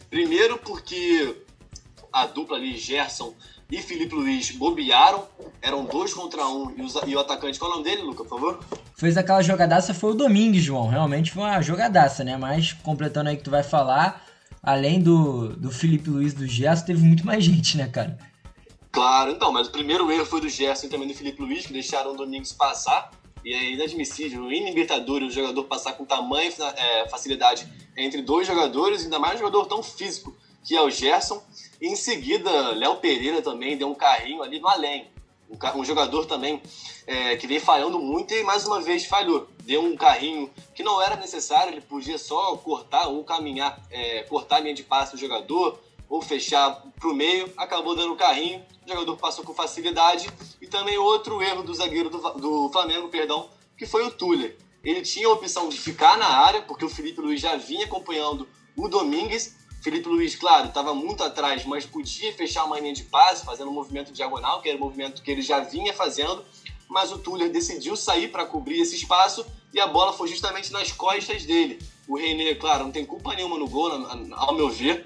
Primeiro 0.09 0.59
porque 0.59 1.37
a 2.13 2.27
dupla 2.27 2.57
ali, 2.57 2.77
Gerson 2.77 3.35
e 3.71 3.81
Felipe 3.81 4.15
Luiz 4.15 4.51
bobearam, 4.51 5.27
eram 5.61 5.85
dois 5.85 6.13
contra 6.13 6.47
um, 6.47 6.73
e, 6.77 6.83
os, 6.83 6.95
e 7.07 7.17
o 7.17 7.19
atacante, 7.19 7.59
qual 7.59 7.71
é 7.71 7.75
o 7.75 7.77
nome 7.79 7.89
dele, 7.89 8.03
Luca, 8.03 8.25
por 8.25 8.39
favor? 8.39 8.65
Fez 8.97 9.17
aquela 9.17 9.43
jogadaça, 9.43 9.95
foi 9.95 10.11
o 10.11 10.15
Domingues, 10.15 10.63
João, 10.63 10.89
realmente 10.89 11.33
foi 11.33 11.43
uma 11.43 11.61
jogadaça, 11.63 12.23
né, 12.23 12.37
mas 12.37 12.73
completando 12.73 13.31
aí 13.31 13.37
que 13.37 13.43
tu 13.43 13.51
vai 13.51 13.63
falar, 13.63 14.25
além 14.63 15.01
do, 15.01 15.57
do 15.57 15.71
Felipe 15.71 16.11
Luiz 16.11 16.35
do 16.35 16.47
Gerson, 16.47 16.87
teve 16.87 17.03
muito 17.03 17.27
mais 17.27 17.43
gente, 17.43 17.77
né, 17.77 17.89
cara? 17.89 18.19
Claro, 18.93 19.33
então, 19.33 19.51
mas 19.51 19.67
o 19.67 19.73
primeiro 19.73 20.11
erro 20.13 20.25
foi 20.25 20.41
do 20.41 20.49
Gerson 20.49 20.87
e 20.87 20.89
também 20.91 21.09
do 21.09 21.15
Felipe 21.15 21.43
Luiz, 21.43 21.67
que 21.67 21.73
deixaram 21.73 22.13
o 22.13 22.17
Domingos 22.17 22.53
passar, 22.53 23.11
e 23.45 23.53
é 23.53 23.73
inadmissível, 23.73 24.51
em 24.53 24.65
Libertadores, 24.65 25.29
o 25.29 25.35
jogador 25.35 25.65
passar 25.65 25.95
com 25.95 26.05
tamanha 26.05 26.51
é, 26.77 27.09
facilidade 27.09 27.67
entre 27.97 28.23
dois 28.23 28.47
jogadores, 28.47 29.05
ainda 29.05 29.19
mais 29.19 29.35
um 29.35 29.39
jogador 29.39 29.67
tão 29.67 29.83
físico 29.83 30.35
que 30.65 30.75
é 30.75 30.81
o 30.83 30.91
Gerson. 30.91 31.43
E 31.81 31.87
em 31.87 31.95
seguida, 31.95 32.73
Léo 32.73 32.97
Pereira 32.97 33.43
também 33.43 33.77
deu 33.77 33.89
um 33.89 33.95
carrinho 33.95 34.43
ali 34.43 34.59
no 34.59 34.67
além. 34.67 35.13
Um, 35.77 35.85
jogador 35.85 36.25
também 36.25 36.61
é, 37.07 37.37
que 37.37 37.47
vem 37.47 37.61
falhando 37.61 37.99
muito 37.99 38.33
e 38.35 38.43
mais 38.43 38.67
uma 38.67 38.81
vez 38.81 39.05
falhou. 39.05 39.47
Deu 39.63 39.83
um 39.83 39.95
carrinho 39.95 40.51
que 40.75 40.83
não 40.83 41.01
era 41.01 41.15
necessário, 41.17 41.73
ele 41.73 41.81
podia 41.83 42.19
só 42.19 42.57
cortar 42.57 43.07
ou 43.09 43.23
caminhar, 43.23 43.81
é, 43.91 44.23
cortar 44.23 44.57
a 44.57 44.61
linha 44.61 44.75
de 44.75 44.83
passe 44.83 45.13
do 45.13 45.19
jogador 45.19 45.79
ou 46.09 46.23
fechar 46.23 46.83
para 46.99 47.09
o 47.09 47.15
meio. 47.15 47.53
Acabou 47.57 47.95
dando 47.95 48.15
o 48.15 48.17
carrinho, 48.17 48.65
o 48.85 48.89
jogador 48.89 49.17
passou 49.19 49.45
com 49.45 49.55
facilidade. 49.55 50.29
E 50.61 50.67
também 50.67 50.97
outro 50.97 51.43
erro 51.43 51.63
do 51.63 51.75
zagueiro 51.75 52.09
do, 52.09 52.19
do 52.19 52.71
Flamengo, 52.71 53.09
perdão, 53.09 53.49
que 53.77 53.87
foi 53.87 54.05
o 54.05 54.11
Tuller. 54.11 54.57
Ele 54.83 55.03
tinha 55.03 55.29
a 55.29 55.33
opção 55.33 55.69
de 55.69 55.79
ficar 55.79 56.17
na 56.19 56.27
área, 56.27 56.63
porque 56.63 56.85
o 56.85 56.89
Felipe 56.89 57.21
Luiz 57.21 57.41
já 57.41 57.57
vinha 57.57 57.85
acompanhando 57.85 58.49
o 58.77 58.89
Domingues 58.89 59.57
Felipe 59.85 60.09
Luiz, 60.09 60.35
claro, 60.35 60.69
estava 60.69 60.95
muito 60.95 61.23
atrás, 61.23 61.63
mas 61.67 61.85
podia 61.85 62.33
fechar 62.33 62.65
uma 62.65 62.81
linha 62.81 62.95
de 62.95 63.03
passe, 63.03 63.45
fazendo 63.45 63.69
um 63.69 63.75
movimento 63.75 64.15
diagonal, 64.15 64.63
que 64.63 64.69
era 64.71 64.79
o 64.79 64.81
um 64.81 64.85
movimento 64.85 65.21
que 65.21 65.31
ele 65.31 65.43
já 65.43 65.61
vinha 65.61 65.93
fazendo, 65.93 66.43
mas 66.89 67.13
o 67.13 67.19
Tuller 67.19 67.53
decidiu 67.53 67.95
sair 67.95 68.29
para 68.29 68.47
cobrir 68.47 68.81
esse 68.81 68.97
espaço 68.97 69.45
e 69.75 69.79
a 69.79 69.87
bola 69.87 70.15
foi 70.15 70.29
justamente 70.29 70.73
nas 70.73 70.91
costas 70.91 71.45
dele. 71.45 71.79
O 72.09 72.17
René, 72.17 72.55
claro, 72.55 72.85
não 72.85 72.93
tem 72.93 73.05
culpa 73.05 73.35
nenhuma 73.35 73.59
no 73.59 73.69
gol, 73.69 73.93
ao 74.33 74.55
meu 74.55 74.71
ver. 74.71 75.05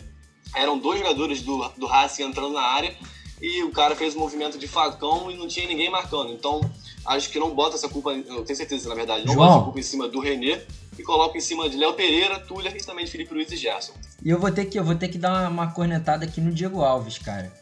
Eram 0.55 0.79
dois 0.79 1.01
jogadores 1.01 1.43
do, 1.43 1.69
do 1.71 1.87
Racing 1.87 2.23
entrando 2.23 2.53
na 2.53 2.63
área 2.63 2.97
e 3.43 3.65
o 3.65 3.73
cara 3.73 3.97
fez 3.97 4.15
um 4.15 4.21
movimento 4.21 4.59
de 4.59 4.69
facão 4.69 5.29
e 5.29 5.37
não 5.37 5.49
tinha 5.49 5.67
ninguém 5.67 5.91
marcando. 5.91 6.33
Então, 6.33 6.61
acho 7.05 7.31
que 7.31 7.39
não 7.41 7.51
bota 7.51 7.75
essa 7.75 7.89
culpa, 7.89 8.13
eu 8.13 8.45
tenho 8.45 8.57
certeza, 8.57 8.89
na 8.89 8.95
verdade, 8.95 9.27
não 9.27 9.35
João. 9.35 9.45
bota 9.45 9.57
essa 9.57 9.65
culpa 9.65 9.81
em 9.81 9.83
cima 9.83 10.07
do 10.07 10.21
René 10.21 10.65
e 10.99 11.03
coloca 11.03 11.39
em 11.39 11.41
cima 11.41 11.69
de 11.69 11.77
Léo 11.77 11.95
Pereira, 11.95 12.41
Tuller 12.41 12.75
e 12.77 12.85
também 12.85 13.05
de 13.05 13.11
Felipe 13.11 13.33
Luiz 13.33 13.51
e 13.53 13.57
Gerson. 13.57 13.93
E 14.23 14.29
eu 14.29 14.39
vou 14.39 14.51
ter 14.51 14.65
que, 14.65 14.79
eu 14.79 14.85
vou 14.85 14.95
ter 14.95 15.09
que 15.09 15.19
dar 15.19 15.31
uma, 15.31 15.49
uma 15.49 15.73
cornetada 15.73 16.25
aqui 16.25 16.41
no 16.41 16.53
Diego 16.53 16.83
Alves, 16.83 17.19
cara. 17.19 17.53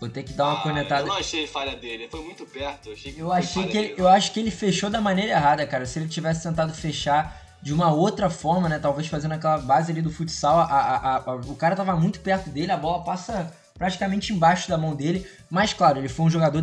Vou 0.00 0.08
ter 0.08 0.22
que 0.22 0.32
dar 0.32 0.44
uma 0.44 0.60
ah, 0.60 0.62
cornetada. 0.62 1.02
Eu 1.02 1.06
não 1.06 1.16
achei 1.16 1.46
falha 1.46 1.74
dele, 1.74 2.08
foi 2.08 2.22
muito 2.22 2.46
perto. 2.46 2.88
Eu 2.88 2.92
achei 2.92 3.12
que, 3.12 3.20
eu 3.20 3.32
achei 3.32 3.66
que 3.66 3.76
ele, 3.76 3.94
eu 3.96 4.08
acho 4.08 4.32
que 4.32 4.40
ele 4.40 4.50
fechou 4.50 4.88
da 4.88 5.00
maneira 5.00 5.32
errada, 5.32 5.66
cara. 5.66 5.86
Se 5.86 5.98
ele 5.98 6.08
tivesse 6.08 6.42
tentado 6.42 6.72
fechar 6.72 7.42
de 7.60 7.72
uma 7.72 7.92
outra 7.92 8.30
forma, 8.30 8.68
né? 8.68 8.78
Talvez 8.78 9.08
fazendo 9.08 9.32
aquela 9.32 9.58
base 9.58 9.90
ali 9.90 10.00
do 10.00 10.10
futsal, 10.10 10.60
a, 10.60 10.64
a, 10.64 11.16
a, 11.16 11.34
o 11.34 11.56
cara 11.56 11.74
tava 11.74 11.96
muito 11.96 12.20
perto 12.20 12.48
dele, 12.50 12.70
a 12.70 12.76
bola 12.76 13.02
passa 13.02 13.52
praticamente 13.78 14.32
embaixo 14.32 14.68
da 14.68 14.76
mão 14.76 14.94
dele. 14.94 15.24
Mas, 15.48 15.72
claro, 15.72 15.98
ele 15.98 16.08
foi 16.08 16.26
um 16.26 16.30
jogador 16.30 16.62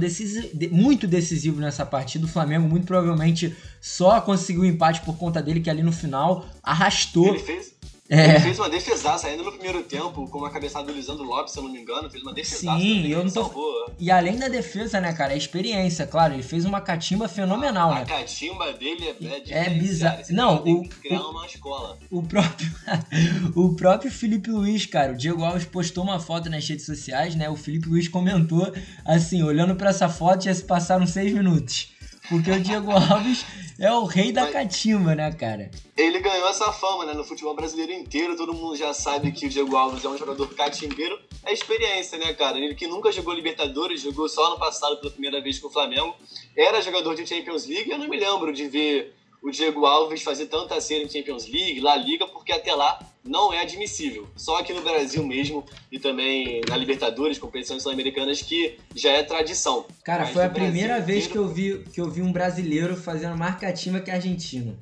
muito 0.72 1.08
decisivo 1.08 1.60
nessa 1.60 1.86
partida. 1.86 2.26
O 2.26 2.30
Flamengo, 2.30 2.68
muito 2.68 2.86
provavelmente, 2.86 3.56
só 3.80 4.20
conseguiu 4.22 4.64
o 4.64 4.66
empate 4.66 5.02
por 5.02 5.18
conta 5.18 5.42
dele, 5.42 5.62
que 5.62 5.70
ali 5.70 5.82
no 5.82 5.92
final 5.92 6.46
arrastou. 6.62 7.30
Ele 7.30 7.40
fez, 7.40 7.75
é. 8.08 8.30
Ele 8.30 8.40
fez 8.40 8.60
uma 8.60 8.70
defesaça 8.70 9.28
ainda 9.28 9.42
no 9.42 9.52
primeiro 9.52 9.82
tempo, 9.82 10.30
com 10.30 10.38
uma 10.38 10.52
cabeçada 10.52 10.86
do 10.86 10.94
Lisandro 10.94 11.24
Lopes, 11.24 11.54
se 11.54 11.60
eu 11.60 11.64
não 11.64 11.72
me 11.72 11.80
engano, 11.80 12.10
fez 12.10 12.22
uma 12.22 12.34
defesaça. 12.34 12.80
Sim, 12.80 13.08
eu 13.08 13.24
não 13.24 13.32
tô... 13.32 13.92
E 13.98 14.12
além 14.12 14.38
da 14.38 14.48
defesa, 14.48 15.02
né, 15.02 15.12
cara, 15.12 15.34
a 15.34 15.38
experiência, 15.38 16.06
claro, 16.06 16.36
ele 16.36 16.44
fez 16.44 16.66
uma 16.66 16.82
catimba 16.82 17.28
fenomenal, 17.28 17.92
a, 17.92 17.96
né? 17.96 18.02
A 18.04 18.06
catimba 18.06 18.74
dele 18.74 19.16
é, 19.22 19.54
é, 19.54 19.66
é 19.66 19.70
bizarro. 19.72 20.22
Não, 20.30 20.64
o, 20.64 20.88
criar 20.88 21.22
uma 21.22 21.48
escola. 21.48 21.98
O 22.12 22.22
próprio, 22.22 22.72
o 23.56 23.76
próprio 23.76 24.12
Felipe 24.12 24.52
Luiz, 24.52 24.86
cara, 24.86 25.14
o 25.14 25.18
Diego 25.18 25.44
Alves 25.44 25.66
postou 25.66 26.04
uma 26.04 26.20
foto 26.20 26.48
nas 26.48 26.68
redes 26.68 26.86
sociais, 26.86 27.34
né? 27.36 27.50
O 27.50 27.56
Felipe 27.56 27.90
Luiz 27.90 28.08
comentou 28.08 28.72
assim, 29.04 29.42
olhando 29.42 29.76
para 29.76 29.90
essa 29.90 30.08
foto, 30.08 30.44
já 30.44 30.54
se 30.54 30.64
passaram 30.64 31.08
seis 31.08 31.34
minutos. 31.34 31.95
Porque 32.30 32.52
o 32.52 32.60
Diego 32.60 32.92
Alves 32.92 33.46
é 33.80 33.92
o 33.92 34.06
rei 34.06 34.32
da 34.32 34.48
catimba, 34.48 35.16
né, 35.16 35.32
cara? 35.32 35.70
Ele 35.96 36.20
ganhou 36.20 36.48
essa 36.48 36.72
fama, 36.72 37.06
né? 37.06 37.14
No 37.14 37.24
futebol 37.24 37.56
brasileiro 37.56 37.92
inteiro, 37.92 38.36
todo 38.36 38.54
mundo 38.54 38.76
já 38.76 38.94
sabe 38.94 39.32
que 39.32 39.46
o 39.46 39.50
Diego 39.50 39.76
Alves 39.76 40.04
é 40.04 40.10
um 40.10 40.18
jogador 40.18 40.48
catimbeiro. 40.56 41.20
É 41.46 41.54
experiência, 41.54 42.18
né, 42.18 42.34
cara? 42.34 42.58
Ele 42.58 42.74
que 42.74 42.88
nunca 42.88 43.12
jogou 43.12 43.34
Libertadores, 43.34 44.02
jogou 44.02 44.28
só 44.28 44.50
no 44.50 44.60
passado 44.60 44.98
pela 44.98 45.12
primeira 45.12 45.42
vez 45.42 45.60
com 45.60 45.68
o 45.68 45.72
Flamengo. 45.72 46.16
Era 46.56 46.82
jogador 46.82 47.16
de 47.16 47.28
Champions 47.28 47.68
League. 47.68 47.90
Eu 47.90 47.98
não 47.98 48.08
me 48.08 48.18
lembro 48.18 48.54
de 48.54 48.68
ver 48.68 49.14
o 49.42 49.52
Diego 49.52 49.86
Alves 49.86 50.24
fazer 50.24 50.48
tanta 50.48 50.80
cena 50.82 51.04
em 51.04 51.10
Champions 51.10 51.48
League, 51.48 51.80
La 51.80 51.96
Liga, 51.96 52.26
porque 52.26 52.52
até 52.52 52.74
lá 52.74 53.00
não 53.26 53.52
é 53.52 53.62
admissível. 53.62 54.28
Só 54.36 54.58
aqui 54.58 54.72
no 54.72 54.82
Brasil 54.82 55.26
mesmo 55.26 55.66
e 55.92 55.98
também 55.98 56.62
na 56.70 56.78
Libertadores, 56.78 57.40
competições 57.40 57.82
sul-americanas, 57.82 58.42
que 58.42 58.78
já 58.96 59.12
é 59.12 59.24
tradição. 59.24 59.86
Cara, 60.04 60.26
Mas 60.26 60.34
foi 60.34 60.44
a 60.44 60.50
primeira 60.50 61.02
vez 61.02 61.26
que 61.26 61.38
eu, 61.38 61.48
vi, 61.48 61.84
que 61.92 62.00
eu 62.00 62.10
vi 62.10 62.22
um 62.22 62.32
brasileiro 62.32 62.96
fazendo 62.96 63.36
marcativa 63.36 64.00
que 64.00 64.12
é 64.12 64.14
argentino. 64.14 64.78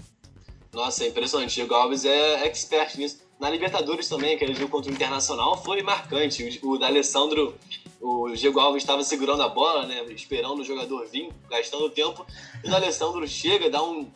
Nossa, 0.73 1.05
é 1.05 1.07
impressionante. 1.07 1.51
O 1.51 1.55
Diego 1.55 1.73
Alves 1.73 2.03
é 2.03 2.45
expert 2.45 2.97
nisso. 2.97 3.19
Na 3.39 3.49
Libertadores 3.49 4.07
também, 4.07 4.35
aquele 4.35 4.53
jogo 4.53 4.69
contra 4.69 4.91
o 4.91 4.93
Internacional, 4.93 5.61
foi 5.63 5.81
marcante. 5.81 6.59
O, 6.63 6.71
o 6.71 6.77
D'Alessandro, 6.77 7.55
o 8.01 8.29
Diego 8.31 8.59
Alves 8.59 8.83
estava 8.83 9.03
segurando 9.03 9.43
a 9.43 9.49
bola, 9.49 9.85
né, 9.85 10.03
esperando 10.09 10.61
o 10.61 10.63
jogador 10.63 11.07
vir, 11.07 11.29
gastando 11.49 11.89
tempo. 11.89 12.25
E 12.63 12.67
o 12.67 12.71
D'Alessandro 12.71 13.27
chega, 13.27 13.69
dá 13.69 13.83
um 13.83 14.09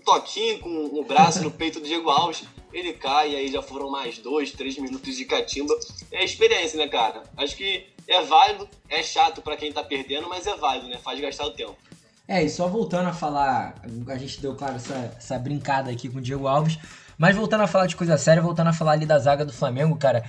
toquinho 0.00 0.58
com 0.58 0.86
o 0.98 1.04
braço 1.04 1.42
no 1.42 1.50
peito 1.50 1.80
do 1.80 1.86
Diego 1.86 2.10
Alves, 2.10 2.44
ele 2.72 2.92
cai 2.92 3.32
e 3.32 3.36
aí 3.36 3.52
já 3.52 3.62
foram 3.62 3.90
mais 3.90 4.18
dois, 4.18 4.52
três 4.52 4.76
minutos 4.78 5.16
de 5.16 5.24
catimba. 5.24 5.74
É 6.10 6.24
experiência, 6.24 6.78
né, 6.78 6.88
cara? 6.88 7.22
Acho 7.36 7.56
que 7.56 7.86
é 8.08 8.22
válido, 8.22 8.68
é 8.88 9.02
chato 9.02 9.40
para 9.42 9.56
quem 9.56 9.72
tá 9.72 9.82
perdendo, 9.82 10.28
mas 10.28 10.46
é 10.46 10.56
válido, 10.56 10.88
né? 10.88 10.98
Faz 10.98 11.20
gastar 11.20 11.46
o 11.46 11.50
tempo. 11.50 11.76
É, 12.26 12.42
e 12.42 12.48
só 12.48 12.68
voltando 12.68 13.08
a 13.08 13.12
falar, 13.12 13.74
a 14.06 14.16
gente 14.16 14.40
deu, 14.40 14.54
claro, 14.54 14.76
essa, 14.76 15.14
essa 15.16 15.38
brincada 15.38 15.90
aqui 15.90 16.08
com 16.08 16.18
o 16.18 16.22
Diego 16.22 16.46
Alves, 16.46 16.78
mas 17.18 17.34
voltando 17.34 17.62
a 17.62 17.66
falar 17.66 17.86
de 17.86 17.96
coisa 17.96 18.16
séria, 18.16 18.40
voltando 18.40 18.68
a 18.68 18.72
falar 18.72 18.92
ali 18.92 19.04
da 19.04 19.18
zaga 19.18 19.44
do 19.44 19.52
Flamengo, 19.52 19.96
cara, 19.96 20.24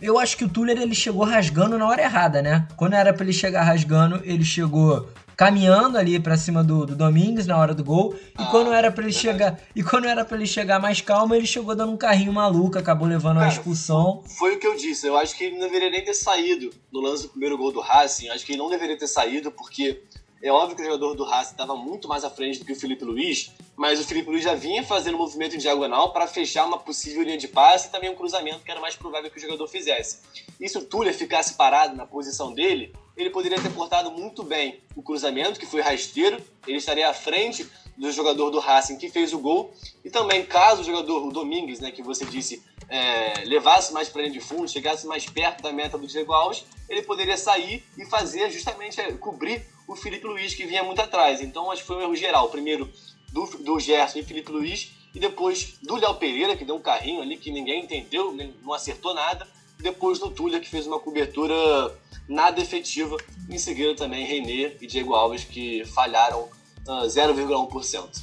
eu 0.00 0.18
acho 0.18 0.36
que 0.36 0.44
o 0.44 0.48
Tuller 0.48 0.76
ele 0.76 0.94
chegou 0.94 1.24
rasgando 1.24 1.78
na 1.78 1.86
hora 1.86 2.02
errada, 2.02 2.42
né? 2.42 2.66
Quando 2.76 2.94
era 2.94 3.12
para 3.12 3.22
ele 3.22 3.32
chegar 3.32 3.62
rasgando, 3.62 4.20
ele 4.24 4.44
chegou 4.44 5.08
caminhando 5.44 5.98
ali 5.98 6.20
para 6.20 6.36
cima 6.36 6.62
do, 6.62 6.86
do 6.86 6.94
Domingues 6.94 7.46
na 7.46 7.58
hora 7.58 7.74
do 7.74 7.82
gol. 7.82 8.14
E 8.14 8.42
ah, 8.42 8.46
quando 8.46 8.72
era 8.72 8.92
para 8.92 9.04
ele 9.04 9.12
verdade. 9.12 9.38
chegar, 9.38 9.60
e 9.74 9.82
quando 9.82 10.06
era 10.06 10.24
para 10.24 10.36
ele 10.36 10.46
chegar 10.46 10.78
mais 10.78 11.00
calmo, 11.00 11.34
ele 11.34 11.46
chegou 11.46 11.74
dando 11.74 11.92
um 11.92 11.96
carrinho 11.96 12.32
maluco, 12.32 12.78
acabou 12.78 13.08
levando 13.08 13.38
Cara, 13.38 13.46
uma 13.46 13.52
expulsão. 13.52 14.22
Foi 14.38 14.54
o 14.54 14.58
que 14.58 14.66
eu 14.66 14.76
disse. 14.76 15.06
Eu 15.06 15.16
acho 15.16 15.36
que 15.36 15.44
ele 15.44 15.56
não 15.56 15.66
deveria 15.66 15.90
nem 15.90 16.04
ter 16.04 16.14
saído 16.14 16.70
no 16.92 17.00
lance 17.00 17.24
do 17.24 17.30
primeiro 17.30 17.58
gol 17.58 17.72
do 17.72 17.80
Racing. 17.80 18.28
Acho 18.28 18.46
que 18.46 18.52
ele 18.52 18.58
não 18.58 18.70
deveria 18.70 18.96
ter 18.96 19.08
saído 19.08 19.50
porque 19.50 20.02
é 20.42 20.50
óbvio 20.50 20.74
que 20.74 20.82
o 20.82 20.84
jogador 20.84 21.14
do 21.14 21.24
Racing 21.24 21.52
estava 21.52 21.76
muito 21.76 22.08
mais 22.08 22.24
à 22.24 22.30
frente 22.30 22.58
do 22.58 22.64
que 22.64 22.72
o 22.72 22.76
Felipe 22.76 23.04
Luiz, 23.04 23.52
mas 23.76 24.00
o 24.00 24.04
Felipe 24.04 24.28
Luiz 24.28 24.42
já 24.42 24.54
vinha 24.54 24.82
fazendo 24.82 25.14
um 25.14 25.18
movimento 25.18 25.54
em 25.54 25.58
diagonal 25.58 26.12
para 26.12 26.26
fechar 26.26 26.66
uma 26.66 26.78
possível 26.78 27.22
linha 27.22 27.38
de 27.38 27.46
passe 27.46 27.88
e 27.88 27.90
também 27.92 28.10
um 28.10 28.16
cruzamento 28.16 28.58
que 28.64 28.70
era 28.70 28.80
mais 28.80 28.96
provável 28.96 29.30
que 29.30 29.38
o 29.38 29.40
jogador 29.40 29.68
fizesse. 29.68 30.18
E 30.58 30.68
se 30.68 30.76
o 30.76 30.84
Tuller 30.84 31.14
ficasse 31.14 31.54
parado 31.54 31.94
na 31.94 32.04
posição 32.04 32.52
dele, 32.52 32.92
ele 33.16 33.30
poderia 33.30 33.60
ter 33.60 33.72
cortado 33.72 34.10
muito 34.10 34.42
bem 34.42 34.80
o 34.96 35.02
cruzamento, 35.02 35.60
que 35.60 35.66
foi 35.66 35.80
rasteiro, 35.80 36.42
ele 36.66 36.78
estaria 36.78 37.08
à 37.08 37.14
frente 37.14 37.70
do 37.96 38.10
jogador 38.10 38.50
do 38.50 38.58
Racing 38.58 38.96
que 38.96 39.08
fez 39.08 39.32
o 39.32 39.38
gol, 39.38 39.74
e 40.04 40.10
também 40.10 40.44
caso 40.44 40.82
o 40.82 40.84
jogador, 40.84 41.26
o 41.26 41.32
Domingues, 41.32 41.80
né, 41.80 41.90
que 41.90 42.02
você 42.02 42.24
disse, 42.24 42.62
é, 42.88 43.44
levasse 43.44 43.92
mais 43.92 44.08
para 44.08 44.22
linha 44.22 44.32
de 44.32 44.40
fundo, 44.40 44.68
chegasse 44.68 45.06
mais 45.06 45.26
perto 45.26 45.62
da 45.62 45.72
meta 45.72 45.96
do 45.96 46.06
Diego 46.06 46.32
Alves, 46.32 46.64
ele 46.88 47.02
poderia 47.02 47.36
sair 47.36 47.84
e 47.96 48.04
fazer 48.04 48.50
justamente 48.50 49.00
é, 49.00 49.12
cobrir 49.12 49.64
o 49.88 49.96
Felipe 49.96 50.26
Luiz, 50.26 50.54
que 50.54 50.66
vinha 50.66 50.82
muito 50.82 51.00
atrás. 51.00 51.40
Então 51.40 51.70
acho 51.70 51.82
que 51.82 51.86
foi 51.86 51.96
um 51.96 52.02
erro 52.02 52.16
geral. 52.16 52.48
Primeiro 52.48 52.90
do, 53.32 53.46
do 53.58 53.80
Gerson 53.80 54.18
e 54.18 54.22
Felipe 54.22 54.50
Luiz, 54.50 54.92
e 55.14 55.18
depois 55.18 55.78
do 55.82 55.96
Léo 55.96 56.14
Pereira, 56.14 56.56
que 56.56 56.64
deu 56.64 56.76
um 56.76 56.80
carrinho 56.80 57.20
ali 57.20 57.36
que 57.36 57.50
ninguém 57.50 57.84
entendeu, 57.84 58.34
não 58.62 58.72
acertou 58.72 59.14
nada. 59.14 59.46
E 59.78 59.82
depois 59.82 60.18
do 60.18 60.30
Túlio, 60.30 60.60
que 60.60 60.68
fez 60.68 60.86
uma 60.86 60.98
cobertura 60.98 61.54
nada 62.28 62.60
efetiva. 62.60 63.16
Em 63.48 63.58
seguida 63.58 63.94
também 63.94 64.24
René 64.24 64.76
e 64.80 64.86
Diego 64.86 65.14
Alves, 65.14 65.44
que 65.44 65.84
falharam 65.86 66.48
uh, 66.86 67.06
0,1%. 67.06 68.22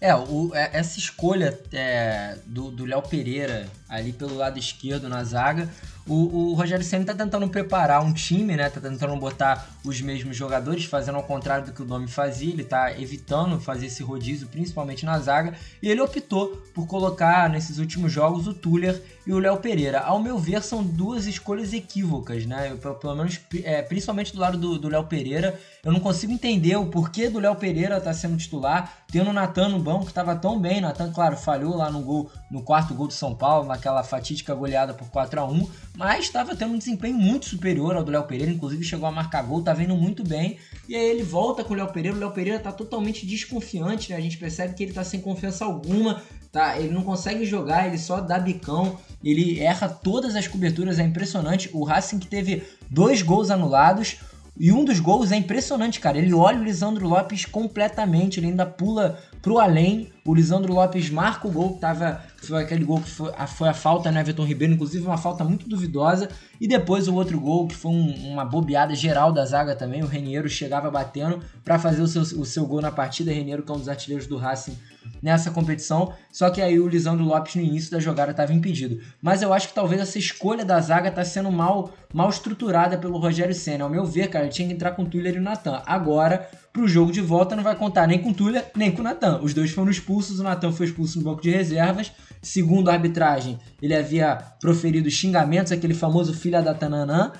É, 0.00 0.14
o, 0.14 0.54
é, 0.54 0.70
essa 0.72 0.98
escolha 0.98 1.58
é, 1.72 2.38
do 2.46 2.84
Léo 2.84 3.02
Pereira 3.02 3.68
ali 3.88 4.12
pelo 4.12 4.36
lado 4.36 4.58
esquerdo 4.58 5.08
na 5.08 5.24
zaga 5.24 5.68
o, 6.08 6.52
o 6.52 6.54
Rogério 6.54 6.84
Senna 6.84 7.04
tá 7.04 7.14
tentando 7.14 7.46
preparar 7.48 8.02
um 8.02 8.12
time, 8.14 8.56
né? 8.56 8.70
Tá 8.70 8.80
tentando 8.80 9.14
botar 9.16 9.68
os 9.84 10.00
mesmos 10.00 10.34
jogadores, 10.34 10.86
fazendo 10.86 11.16
ao 11.16 11.22
contrário 11.22 11.66
do 11.66 11.72
que 11.72 11.82
o 11.82 11.84
Domi 11.84 12.08
fazia. 12.08 12.50
Ele 12.50 12.64
tá 12.64 12.98
evitando 12.98 13.60
fazer 13.60 13.86
esse 13.86 14.02
rodízio, 14.02 14.48
principalmente 14.48 15.04
na 15.04 15.18
zaga. 15.18 15.54
E 15.82 15.88
ele 15.88 16.00
optou 16.00 16.56
por 16.74 16.86
colocar 16.86 17.50
nesses 17.50 17.78
últimos 17.78 18.10
jogos 18.10 18.46
o 18.46 18.54
Tuller 18.54 19.00
e 19.26 19.32
o 19.32 19.38
Léo 19.38 19.58
Pereira. 19.58 20.00
Ao 20.00 20.18
meu 20.18 20.38
ver, 20.38 20.62
são 20.62 20.82
duas 20.82 21.26
escolhas 21.26 21.74
equívocas, 21.74 22.46
né? 22.46 22.70
Eu, 22.70 22.94
pelo 22.94 23.14
menos, 23.14 23.38
é, 23.62 23.82
principalmente 23.82 24.32
do 24.32 24.40
lado 24.40 24.78
do 24.78 24.88
Léo 24.88 25.04
Pereira, 25.04 25.60
eu 25.84 25.92
não 25.92 26.00
consigo 26.00 26.32
entender 26.32 26.76
o 26.76 26.86
porquê 26.86 27.28
do 27.28 27.38
Léo 27.38 27.54
Pereira 27.54 28.00
tá 28.00 28.14
sendo 28.14 28.36
titular, 28.38 29.04
tendo 29.12 29.28
o 29.30 29.32
Natan 29.32 29.68
no 29.68 29.78
banco, 29.78 30.06
que 30.06 30.14
tava 30.14 30.34
tão 30.34 30.58
bem. 30.58 30.80
Natan, 30.80 31.12
claro, 31.12 31.36
falhou 31.36 31.76
lá 31.76 31.90
no 31.90 32.00
gol, 32.00 32.30
no 32.50 32.62
quarto 32.62 32.94
gol 32.94 33.06
do 33.06 33.12
São 33.12 33.34
Paulo, 33.34 33.66
naquela 33.78 34.02
fatídica 34.02 34.54
goleada 34.54 34.92
por 34.92 35.08
4 35.08 35.40
a 35.40 35.44
1 35.44 35.70
mas 35.96 36.26
estava 36.26 36.54
tendo 36.54 36.74
um 36.74 36.78
desempenho 36.78 37.16
muito 37.16 37.46
superior 37.46 37.96
ao 37.96 38.04
do 38.04 38.10
Léo 38.12 38.24
Pereira, 38.24 38.52
inclusive 38.52 38.84
chegou 38.84 39.08
a 39.08 39.10
marcar 39.10 39.42
gol, 39.42 39.62
tá 39.62 39.72
vindo 39.72 39.96
muito 39.96 40.22
bem. 40.22 40.58
E 40.88 40.94
aí 40.94 41.10
ele 41.10 41.24
volta 41.24 41.64
com 41.64 41.74
o 41.74 41.76
Léo 41.76 41.88
Pereira, 41.88 42.16
o 42.16 42.20
Léo 42.20 42.30
Pereira 42.30 42.60
tá 42.60 42.70
totalmente 42.70 43.26
desconfiante, 43.26 44.10
né? 44.10 44.16
A 44.16 44.20
gente 44.20 44.38
percebe 44.38 44.74
que 44.74 44.82
ele 44.84 44.92
tá 44.92 45.02
sem 45.02 45.20
confiança 45.20 45.64
alguma, 45.64 46.22
tá? 46.52 46.78
Ele 46.78 46.92
não 46.92 47.02
consegue 47.02 47.44
jogar, 47.44 47.88
ele 47.88 47.98
só 47.98 48.20
dá 48.20 48.38
bicão, 48.38 48.96
ele 49.24 49.58
erra 49.58 49.88
todas 49.88 50.36
as 50.36 50.46
coberturas, 50.46 51.00
é 51.00 51.02
impressionante. 51.02 51.68
O 51.72 51.82
Racing 51.82 52.20
que 52.20 52.28
teve 52.28 52.62
dois 52.88 53.22
gols 53.22 53.50
anulados, 53.50 54.18
e 54.60 54.72
um 54.72 54.84
dos 54.84 54.98
gols 54.98 55.30
é 55.30 55.36
impressionante, 55.36 56.00
cara. 56.00 56.18
Ele 56.18 56.34
olha 56.34 56.58
o 56.58 56.64
Lisandro 56.64 57.06
Lopes 57.06 57.44
completamente, 57.44 58.40
ele 58.40 58.48
ainda 58.48 58.66
pula 58.66 59.18
pro 59.40 59.58
além. 59.58 60.12
O 60.28 60.34
Lisandro 60.34 60.74
Lopes 60.74 61.08
marca 61.08 61.48
o 61.48 61.50
gol, 61.50 61.72
que 61.72 61.80
tava, 61.80 62.20
foi 62.36 62.62
aquele 62.62 62.84
gol 62.84 63.00
que 63.00 63.08
foi 63.08 63.32
a, 63.34 63.46
foi 63.46 63.66
a 63.66 63.72
falta 63.72 64.12
né, 64.12 64.20
Everton 64.20 64.44
Ribeiro, 64.44 64.74
inclusive 64.74 65.02
uma 65.06 65.16
falta 65.16 65.42
muito 65.42 65.66
duvidosa. 65.66 66.28
E 66.60 66.68
depois 66.68 67.08
o 67.08 67.14
outro 67.14 67.40
gol, 67.40 67.66
que 67.66 67.74
foi 67.74 67.92
um, 67.92 68.32
uma 68.32 68.44
bobeada 68.44 68.94
geral 68.94 69.32
da 69.32 69.46
zaga 69.46 69.74
também. 69.74 70.02
O 70.02 70.06
Reniero 70.06 70.46
chegava 70.46 70.90
batendo 70.90 71.40
para 71.64 71.78
fazer 71.78 72.02
o 72.02 72.06
seu, 72.06 72.20
o 72.20 72.44
seu 72.44 72.66
gol 72.66 72.82
na 72.82 72.92
partida. 72.92 73.32
Reniero, 73.32 73.62
que 73.62 73.72
é 73.72 73.74
um 73.74 73.78
dos 73.78 73.88
artilheiros 73.88 74.26
do 74.26 74.36
Racing 74.36 74.76
nessa 75.22 75.50
competição. 75.50 76.12
Só 76.30 76.50
que 76.50 76.60
aí 76.60 76.78
o 76.78 76.88
Lisandro 76.88 77.24
Lopes 77.24 77.54
no 77.54 77.62
início 77.62 77.90
da 77.90 77.98
jogada 77.98 78.32
estava 78.32 78.52
impedido. 78.52 79.00
Mas 79.22 79.40
eu 79.40 79.54
acho 79.54 79.68
que 79.68 79.74
talvez 79.74 79.98
essa 79.98 80.18
escolha 80.18 80.62
da 80.62 80.78
zaga 80.78 81.08
está 81.08 81.24
sendo 81.24 81.50
mal, 81.50 81.90
mal 82.12 82.28
estruturada 82.28 82.98
pelo 82.98 83.18
Rogério 83.18 83.54
Senna. 83.54 83.84
Ao 83.84 83.90
meu 83.90 84.04
ver, 84.04 84.28
cara, 84.28 84.44
ele 84.44 84.52
tinha 84.52 84.68
que 84.68 84.74
entrar 84.74 84.90
com 84.92 85.04
o 85.04 85.06
Tuller 85.06 85.36
e 85.36 85.38
o 85.38 85.42
Natan. 85.42 85.80
Agora, 85.86 86.46
pro 86.78 86.86
jogo 86.86 87.10
de 87.10 87.20
volta, 87.20 87.56
não 87.56 87.62
vai 87.64 87.74
contar 87.74 88.06
nem 88.06 88.20
com 88.20 88.30
o 88.30 88.34
Tuller, 88.34 88.70
nem 88.76 88.92
com 88.92 89.00
o 89.00 89.04
Natan. 89.04 89.40
Os 89.42 89.52
dois 89.52 89.72
foram 89.72 89.90
expulsos, 89.90 90.38
o 90.38 90.44
Natan 90.44 90.70
foi 90.70 90.86
expulso 90.86 91.18
no 91.18 91.24
banco 91.24 91.42
de 91.42 91.50
reservas. 91.50 92.12
Segundo 92.40 92.88
a 92.88 92.92
arbitragem, 92.92 93.58
ele 93.82 93.96
havia 93.96 94.36
proferido 94.60 95.10
xingamentos, 95.10 95.72
aquele 95.72 95.92
famoso 95.92 96.32
filha 96.32 96.62
da 96.62 96.72
Tananã. 96.72 97.32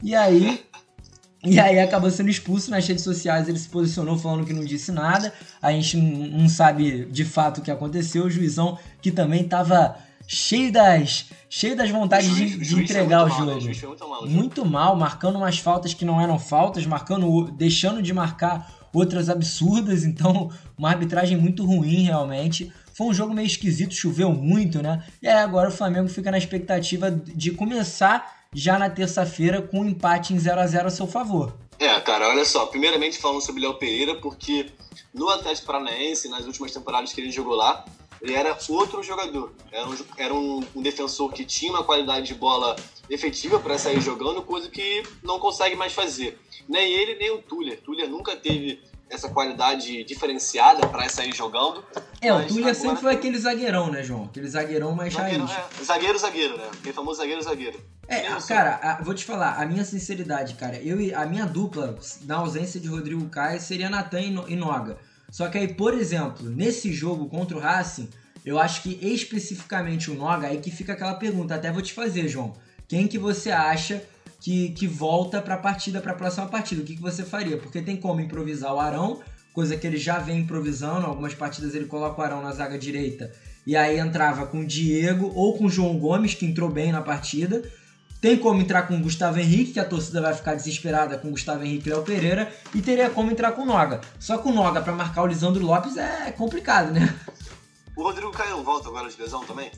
E 0.00 0.14
aí, 0.14 0.64
e 1.44 1.58
aí 1.58 1.80
acabou 1.80 2.08
sendo 2.08 2.30
expulso 2.30 2.70
nas 2.70 2.86
redes 2.86 3.02
sociais, 3.02 3.48
ele 3.48 3.58
se 3.58 3.68
posicionou 3.68 4.16
falando 4.16 4.46
que 4.46 4.52
não 4.52 4.64
disse 4.64 4.92
nada. 4.92 5.32
A 5.60 5.72
gente 5.72 5.96
não 5.96 6.48
sabe 6.48 7.06
de 7.06 7.24
fato 7.24 7.58
o 7.58 7.62
que 7.62 7.72
aconteceu. 7.72 8.26
O 8.26 8.30
juizão 8.30 8.78
que 9.02 9.10
também 9.10 9.42
estava 9.42 9.96
cheio 10.24 10.70
das, 10.70 11.26
cheio 11.50 11.76
das 11.76 11.90
vontades 11.90 12.28
juiz, 12.28 12.52
de, 12.52 12.58
de 12.76 12.80
entregar 12.80 13.24
o 13.24 13.28
jogo. 13.28 13.46
Mal, 13.46 13.60
né? 13.60 13.64
muito, 13.64 14.08
mal, 14.08 14.26
muito 14.28 14.64
mal, 14.64 14.96
marcando 14.96 15.36
umas 15.36 15.58
faltas 15.58 15.92
que 15.92 16.04
não 16.04 16.20
eram 16.20 16.38
faltas, 16.38 16.86
marcando, 16.86 17.50
deixando 17.50 18.00
de 18.00 18.14
marcar 18.14 18.83
outras 18.94 19.28
absurdas. 19.28 20.04
Então, 20.04 20.50
uma 20.78 20.90
arbitragem 20.90 21.36
muito 21.36 21.64
ruim 21.64 22.04
realmente. 22.04 22.72
Foi 22.94 23.08
um 23.08 23.14
jogo 23.14 23.34
meio 23.34 23.46
esquisito, 23.46 23.94
choveu 23.94 24.32
muito, 24.32 24.80
né? 24.80 25.04
E 25.20 25.28
aí 25.28 25.38
agora 25.38 25.68
o 25.68 25.72
Flamengo 25.72 26.08
fica 26.08 26.30
na 26.30 26.38
expectativa 26.38 27.10
de 27.10 27.50
começar 27.50 28.44
já 28.54 28.78
na 28.78 28.88
terça-feira 28.88 29.60
com 29.60 29.80
um 29.80 29.88
empate 29.88 30.32
em 30.32 30.38
0 30.38 30.60
a 30.60 30.66
0 30.66 30.86
a 30.86 30.90
seu 30.90 31.06
favor. 31.06 31.56
É, 31.78 32.00
cara, 32.00 32.28
olha 32.28 32.44
só. 32.44 32.66
Primeiramente 32.66 33.18
falando 33.18 33.40
sobre 33.40 33.60
Léo 33.60 33.74
Pereira, 33.74 34.14
porque 34.16 34.66
no 35.12 35.28
Atlético 35.28 35.66
Paranaense, 35.66 36.28
nas 36.28 36.46
últimas 36.46 36.72
temporadas 36.72 37.12
que 37.12 37.20
ele 37.20 37.32
jogou 37.32 37.54
lá, 37.56 37.84
ele 38.20 38.34
era 38.34 38.56
outro 38.68 39.02
jogador. 39.02 39.52
Era 39.70 39.88
um, 39.88 39.96
era 40.16 40.34
um, 40.34 40.66
um 40.74 40.82
defensor 40.82 41.32
que 41.32 41.44
tinha 41.44 41.72
uma 41.72 41.84
qualidade 41.84 42.26
de 42.26 42.34
bola 42.34 42.76
efetiva 43.08 43.58
para 43.58 43.78
sair 43.78 44.00
jogando, 44.00 44.42
coisa 44.42 44.68
que 44.68 45.02
não 45.22 45.38
consegue 45.38 45.76
mais 45.76 45.92
fazer. 45.92 46.38
Nem 46.68 46.92
ele, 46.92 47.16
nem 47.16 47.30
o 47.30 47.42
Tuller. 47.42 47.80
Tuller 47.80 48.08
nunca 48.08 48.34
teve 48.36 48.80
essa 49.10 49.28
qualidade 49.28 50.02
diferenciada 50.04 50.86
para 50.88 51.08
sair 51.08 51.34
jogando. 51.34 51.84
É, 52.20 52.32
o 52.32 52.46
Tuller 52.46 52.74
sempre 52.74 53.00
foi 53.00 53.12
aquele 53.12 53.38
zagueirão, 53.38 53.90
né, 53.90 54.02
João? 54.02 54.24
Aquele 54.24 54.48
zagueirão 54.48 54.94
mais 54.94 55.12
zagueiro, 55.12 55.44
raiz. 55.44 55.80
É, 55.80 55.84
zagueiro, 55.84 56.18
zagueiro, 56.18 56.56
né? 56.56 56.68
Aquele 56.72 56.92
famoso 56.92 57.18
zagueiro, 57.18 57.42
zagueiro. 57.42 57.80
É, 58.08 58.22
cara, 58.46 58.80
a, 58.82 59.02
vou 59.02 59.14
te 59.14 59.24
falar, 59.24 59.60
a 59.60 59.66
minha 59.66 59.84
sinceridade, 59.84 60.54
cara, 60.54 60.76
eu 60.76 60.96
a 61.18 61.26
minha 61.26 61.46
dupla, 61.46 61.98
na 62.22 62.36
ausência 62.36 62.78
de 62.78 62.88
Rodrigo 62.88 63.26
Caio, 63.28 63.60
seria 63.60 63.88
Natan 63.88 64.20
e 64.20 64.56
Noga. 64.56 64.98
Só 65.34 65.48
que 65.48 65.58
aí, 65.58 65.66
por 65.66 65.94
exemplo, 65.94 66.48
nesse 66.48 66.92
jogo 66.92 67.28
contra 67.28 67.56
o 67.56 67.60
Racing, 67.60 68.08
eu 68.44 68.56
acho 68.56 68.84
que 68.84 68.96
especificamente 69.02 70.08
o 70.08 70.14
Noga, 70.14 70.46
aí 70.46 70.58
que 70.58 70.70
fica 70.70 70.92
aquela 70.92 71.14
pergunta, 71.14 71.56
até 71.56 71.72
vou 71.72 71.82
te 71.82 71.92
fazer, 71.92 72.28
João. 72.28 72.52
Quem 72.86 73.08
que 73.08 73.18
você 73.18 73.50
acha 73.50 74.00
que, 74.38 74.68
que 74.68 74.86
volta 74.86 75.42
para 75.42 75.56
a 75.56 75.58
partida, 75.58 76.00
para 76.00 76.12
a 76.12 76.14
próxima 76.14 76.46
partida. 76.46 76.82
O 76.82 76.84
que, 76.84 76.94
que 76.94 77.02
você 77.02 77.24
faria? 77.24 77.56
Porque 77.56 77.82
tem 77.82 77.96
como 77.96 78.20
improvisar 78.20 78.72
o 78.72 78.78
Arão, 78.78 79.22
coisa 79.52 79.76
que 79.76 79.84
ele 79.84 79.96
já 79.96 80.20
vem 80.20 80.42
improvisando. 80.42 81.04
Algumas 81.04 81.34
partidas 81.34 81.74
ele 81.74 81.86
coloca 81.86 82.20
o 82.20 82.24
Arão 82.24 82.40
na 82.40 82.52
zaga 82.52 82.78
direita 82.78 83.32
e 83.66 83.74
aí 83.74 83.98
entrava 83.98 84.46
com 84.46 84.60
o 84.60 84.64
Diego 84.64 85.32
ou 85.34 85.58
com 85.58 85.64
o 85.64 85.68
João 85.68 85.98
Gomes, 85.98 86.34
que 86.34 86.46
entrou 86.46 86.70
bem 86.70 86.92
na 86.92 87.02
partida. 87.02 87.60
Tem 88.24 88.38
como 88.38 88.58
entrar 88.62 88.88
com 88.88 88.96
o 88.96 89.00
Gustavo 89.02 89.38
Henrique, 89.38 89.74
que 89.74 89.78
a 89.78 89.84
torcida 89.84 90.18
vai 90.18 90.32
ficar 90.32 90.54
desesperada 90.54 91.18
com 91.18 91.28
o 91.28 91.32
Gustavo 91.32 91.62
Henrique 91.62 91.90
e 91.90 91.92
Léo 91.92 92.02
Pereira. 92.04 92.50
E 92.74 92.80
teria 92.80 93.10
como 93.10 93.30
entrar 93.30 93.52
com 93.52 93.60
o 93.60 93.66
Noga. 93.66 94.00
Só 94.18 94.38
que 94.38 94.48
o 94.48 94.50
Noga 94.50 94.80
para 94.80 94.94
marcar 94.94 95.24
o 95.24 95.26
Lisandro 95.26 95.62
Lopes 95.62 95.98
é 95.98 96.32
complicado, 96.32 96.90
né? 96.90 97.14
O 97.94 98.02
Rodrigo 98.02 98.30
Caio 98.30 98.62
volta 98.62 98.88
agora 98.88 99.10
de 99.10 99.20
lesão 99.20 99.44
também? 99.44 99.70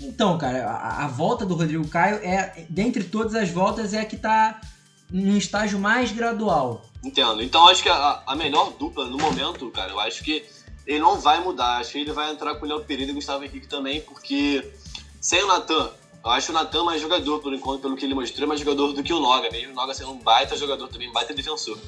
Então, 0.00 0.36
cara, 0.36 0.68
a, 0.68 1.04
a, 1.04 1.06
volta 1.06 1.46
do 1.46 1.54
Rodrigo 1.54 1.86
Caio 1.86 2.16
é, 2.24 2.66
dentre 2.68 3.04
todas 3.04 3.36
as 3.36 3.50
voltas, 3.50 3.94
é 3.94 4.00
a 4.00 4.04
que 4.04 4.16
tá 4.16 4.60
num 5.08 5.36
estágio 5.36 5.78
mais 5.78 6.10
gradual. 6.10 6.84
Entendo. 7.04 7.40
Então 7.40 7.68
acho 7.68 7.84
que 7.84 7.88
a, 7.88 8.20
a 8.26 8.34
melhor 8.34 8.72
dupla 8.80 9.04
no 9.04 9.16
momento, 9.16 9.70
cara, 9.70 9.92
eu 9.92 10.00
acho 10.00 10.24
que 10.24 10.44
ele 10.84 10.98
não 10.98 11.20
vai 11.20 11.38
mudar. 11.38 11.76
Acho 11.76 11.92
que 11.92 11.98
ele 11.98 12.12
vai 12.12 12.32
entrar 12.32 12.56
com 12.56 12.66
o 12.66 12.68
Léo 12.68 12.84
Pereira 12.84 13.10
e 13.10 13.12
o 13.12 13.14
Gustavo 13.14 13.44
Henrique 13.44 13.68
também, 13.68 14.00
porque 14.00 14.72
sem 15.20 15.44
o 15.44 15.46
Natan, 15.46 15.92
eu 16.24 16.30
acho 16.30 16.52
o 16.52 16.54
Natan 16.54 16.84
mais 16.84 17.00
jogador, 17.00 17.40
por 17.40 17.52
enquanto, 17.52 17.82
pelo 17.82 17.96
que 17.96 18.04
ele 18.04 18.14
mostrou, 18.14 18.46
mais 18.46 18.60
jogador 18.60 18.92
do 18.92 19.02
que 19.02 19.12
o 19.12 19.20
Noga, 19.20 19.50
mesmo 19.50 19.72
o 19.72 19.74
Noga 19.74 19.94
sendo 19.94 20.12
um 20.12 20.18
baita 20.18 20.56
jogador 20.56 20.88
também, 20.88 21.08
um 21.08 21.12
baita 21.12 21.34
defensor. 21.34 21.78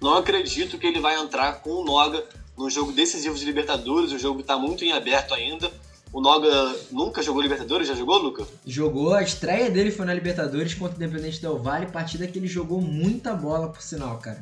não 0.00 0.16
acredito 0.16 0.78
que 0.78 0.86
ele 0.86 1.00
vai 1.00 1.16
entrar 1.16 1.60
com 1.60 1.70
o 1.70 1.84
Noga 1.84 2.24
no 2.56 2.68
jogo 2.70 2.92
decisivo 2.92 3.36
de 3.36 3.44
Libertadores. 3.44 4.12
O 4.12 4.18
jogo 4.18 4.40
está 4.40 4.56
muito 4.56 4.84
em 4.84 4.92
aberto 4.92 5.34
ainda. 5.34 5.70
O 6.12 6.20
Noga 6.20 6.76
nunca 6.92 7.22
jogou 7.22 7.42
Libertadores, 7.42 7.88
já 7.88 7.94
jogou, 7.94 8.18
Luca? 8.18 8.46
Jogou, 8.64 9.14
a 9.14 9.22
estreia 9.22 9.68
dele 9.68 9.90
foi 9.90 10.06
na 10.06 10.14
Libertadores 10.14 10.74
contra 10.74 10.94
o 10.94 11.02
Independente 11.02 11.40
Del 11.40 11.58
Valle, 11.58 11.86
partida 11.86 12.26
que 12.26 12.38
ele 12.38 12.46
jogou 12.46 12.80
muita 12.80 13.34
bola, 13.34 13.68
por 13.68 13.82
sinal, 13.82 14.18
cara. 14.18 14.40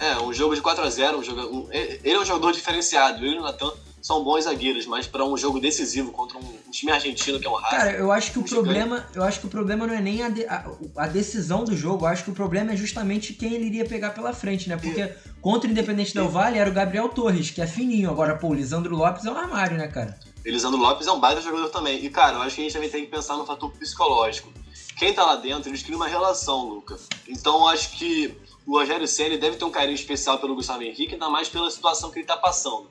É, 0.00 0.16
um 0.20 0.32
jogo 0.32 0.56
de 0.56 0.60
4 0.60 0.82
a 0.82 0.90
0 0.90 1.18
um 1.18 1.22
jogo, 1.22 1.40
um, 1.40 1.68
ele 1.72 2.14
é 2.14 2.18
um 2.18 2.24
jogador 2.24 2.52
diferenciado, 2.52 3.24
ele 3.24 3.36
e 3.36 3.38
o 3.38 3.42
Natan 3.42 3.72
são 4.04 4.22
bons 4.22 4.44
zagueiros, 4.44 4.84
mas 4.84 5.06
para 5.06 5.24
um 5.24 5.34
jogo 5.34 5.58
decisivo 5.58 6.12
contra 6.12 6.36
um 6.36 6.70
time 6.70 6.92
argentino 6.92 7.40
que 7.40 7.46
é 7.46 7.50
um 7.50 7.54
Racing. 7.54 7.76
Cara, 7.76 7.92
eu 7.92 8.12
acho 8.12 8.32
que 8.32 8.38
um 8.38 8.42
o 8.42 8.44
problema, 8.44 9.08
eu 9.14 9.22
acho 9.22 9.40
que 9.40 9.46
o 9.46 9.48
problema 9.48 9.86
não 9.86 9.94
é 9.94 10.00
nem 10.02 10.22
a, 10.22 10.28
de, 10.28 10.44
a, 10.44 10.70
a, 10.98 11.06
decisão 11.06 11.64
do 11.64 11.74
jogo, 11.74 12.04
eu 12.04 12.08
acho 12.08 12.22
que 12.22 12.30
o 12.30 12.34
problema 12.34 12.72
é 12.72 12.76
justamente 12.76 13.32
quem 13.32 13.54
ele 13.54 13.64
iria 13.64 13.86
pegar 13.86 14.10
pela 14.10 14.34
frente, 14.34 14.68
né? 14.68 14.76
Porque 14.76 15.10
contra 15.40 15.66
o 15.66 15.72
Independente 15.72 16.12
Del 16.12 16.28
Valle 16.28 16.58
era 16.58 16.68
o 16.68 16.72
Gabriel 16.74 17.08
Torres, 17.08 17.50
que 17.50 17.62
é 17.62 17.66
fininho, 17.66 18.10
agora 18.10 18.36
pô, 18.36 18.48
o 18.48 18.54
Lisandro 18.54 18.94
Lopes 18.94 19.24
é 19.24 19.30
um 19.30 19.38
armário, 19.38 19.78
né, 19.78 19.88
cara? 19.88 20.18
Elisandro 20.44 20.78
Lopes 20.78 21.06
é 21.06 21.12
um 21.12 21.18
baita 21.18 21.40
jogador 21.40 21.70
também. 21.70 22.04
E, 22.04 22.10
cara, 22.10 22.36
eu 22.36 22.42
acho 22.42 22.56
que 22.56 22.60
a 22.60 22.64
gente 22.64 22.74
também 22.74 22.90
tem 22.90 23.06
que 23.06 23.10
pensar 23.10 23.38
no 23.38 23.46
fator 23.46 23.72
psicológico. 23.72 24.52
Quem 24.98 25.14
tá 25.14 25.24
lá 25.24 25.36
dentro, 25.36 25.70
eles 25.70 25.82
criam 25.82 25.96
uma 25.96 26.06
relação, 26.06 26.68
Luca. 26.68 26.98
Então, 27.26 27.60
eu 27.60 27.68
acho 27.68 27.96
que 27.96 28.36
o 28.66 28.72
Rogério 28.72 29.08
Senna 29.08 29.38
deve 29.38 29.56
ter 29.56 29.64
um 29.64 29.70
carinho 29.70 29.94
especial 29.94 30.38
pelo 30.38 30.54
Gustavo 30.54 30.82
Henrique, 30.82 31.14
ainda 31.14 31.30
mais 31.30 31.48
pela 31.48 31.70
situação 31.70 32.10
que 32.10 32.18
ele 32.18 32.26
tá 32.26 32.36
passando. 32.36 32.90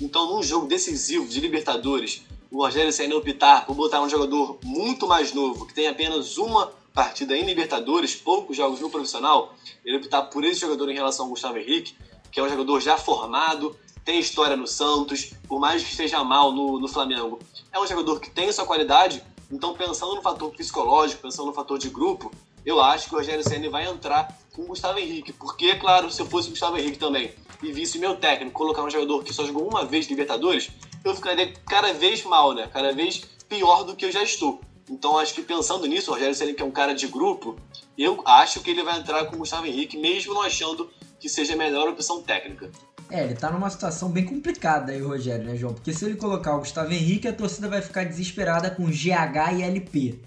Então, 0.00 0.26
num 0.26 0.42
jogo 0.42 0.66
decisivo 0.66 1.26
de 1.26 1.40
Libertadores, 1.40 2.22
o 2.50 2.58
Rogério 2.58 2.92
Senna 2.92 3.16
optar 3.16 3.64
por 3.66 3.74
botar 3.74 4.02
um 4.02 4.08
jogador 4.08 4.58
muito 4.64 5.06
mais 5.06 5.32
novo, 5.32 5.66
que 5.66 5.74
tem 5.74 5.88
apenas 5.88 6.36
uma 6.36 6.72
partida 6.92 7.36
em 7.36 7.44
Libertadores, 7.44 8.14
poucos 8.14 8.56
jogos 8.56 8.80
no 8.80 8.90
profissional, 8.90 9.54
ele 9.84 9.96
optar 9.96 10.22
por 10.24 10.44
esse 10.44 10.60
jogador 10.60 10.90
em 10.90 10.94
relação 10.94 11.24
ao 11.24 11.30
Gustavo 11.30 11.56
Henrique, 11.56 11.94
que 12.30 12.38
é 12.38 12.42
um 12.42 12.48
jogador 12.48 12.80
já 12.80 12.96
formado, 12.96 13.76
tem 14.04 14.18
história 14.18 14.56
no 14.56 14.66
Santos, 14.66 15.32
por 15.48 15.60
mais 15.60 15.82
que 15.82 15.90
esteja 15.90 16.22
mal 16.24 16.52
no, 16.52 16.78
no 16.78 16.88
Flamengo, 16.88 17.38
é 17.72 17.78
um 17.78 17.86
jogador 17.86 18.20
que 18.20 18.30
tem 18.30 18.50
sua 18.52 18.66
qualidade. 18.66 19.22
Então, 19.50 19.74
pensando 19.74 20.14
no 20.14 20.22
fator 20.22 20.50
psicológico, 20.50 21.22
pensando 21.22 21.46
no 21.46 21.52
fator 21.52 21.78
de 21.78 21.88
grupo, 21.88 22.30
eu 22.64 22.80
acho 22.80 23.08
que 23.08 23.14
o 23.14 23.18
Rogério 23.18 23.46
Senna 23.46 23.68
vai 23.70 23.86
entrar 23.86 24.36
com 24.52 24.62
o 24.62 24.66
Gustavo 24.66 24.98
Henrique. 24.98 25.32
Porque, 25.32 25.74
claro, 25.76 26.10
se 26.10 26.20
eu 26.20 26.26
fosse 26.26 26.48
o 26.48 26.50
Gustavo 26.50 26.76
Henrique 26.76 26.98
também 26.98 27.32
e 27.62 27.72
visse 27.72 27.98
meu 27.98 28.16
técnico 28.16 28.52
colocar 28.52 28.82
um 28.82 28.90
jogador 28.90 29.22
que 29.24 29.32
só 29.32 29.44
jogou 29.44 29.68
uma 29.68 29.84
vez 29.84 30.06
Libertadores, 30.08 30.70
eu 31.04 31.14
ficaria 31.14 31.52
cada 31.66 31.92
vez 31.92 32.24
mal, 32.24 32.54
né? 32.54 32.68
Cada 32.72 32.92
vez 32.92 33.22
pior 33.48 33.84
do 33.84 33.96
que 33.96 34.04
eu 34.04 34.12
já 34.12 34.22
estou. 34.22 34.60
Então, 34.90 35.18
acho 35.18 35.34
que 35.34 35.42
pensando 35.42 35.86
nisso, 35.86 36.10
o 36.10 36.14
Rogério 36.14 36.34
Senna, 36.34 36.52
que 36.52 36.62
é 36.62 36.64
um 36.64 36.70
cara 36.70 36.94
de 36.94 37.06
grupo, 37.06 37.56
eu 37.96 38.22
acho 38.26 38.60
que 38.60 38.70
ele 38.70 38.82
vai 38.82 38.98
entrar 38.98 39.24
com 39.26 39.36
o 39.36 39.38
Gustavo 39.38 39.66
Henrique, 39.66 39.96
mesmo 39.96 40.34
não 40.34 40.42
achando 40.42 40.90
que 41.18 41.28
seja 41.28 41.54
a 41.54 41.56
melhor 41.56 41.88
opção 41.88 42.20
técnica. 42.20 42.70
É, 43.08 43.24
ele 43.24 43.34
tá 43.34 43.50
numa 43.50 43.70
situação 43.70 44.08
bem 44.10 44.24
complicada 44.24 44.92
aí, 44.92 45.00
o 45.00 45.08
Rogério, 45.08 45.44
né, 45.44 45.54
João? 45.54 45.74
Porque 45.74 45.92
se 45.92 46.04
ele 46.04 46.16
colocar 46.16 46.56
o 46.56 46.60
Gustavo 46.60 46.92
Henrique, 46.92 47.28
a 47.28 47.32
torcida 47.32 47.68
vai 47.68 47.80
ficar 47.80 48.04
desesperada 48.04 48.70
com 48.70 48.86
GH 48.86 49.58
e 49.58 49.62
LP. 49.62 50.20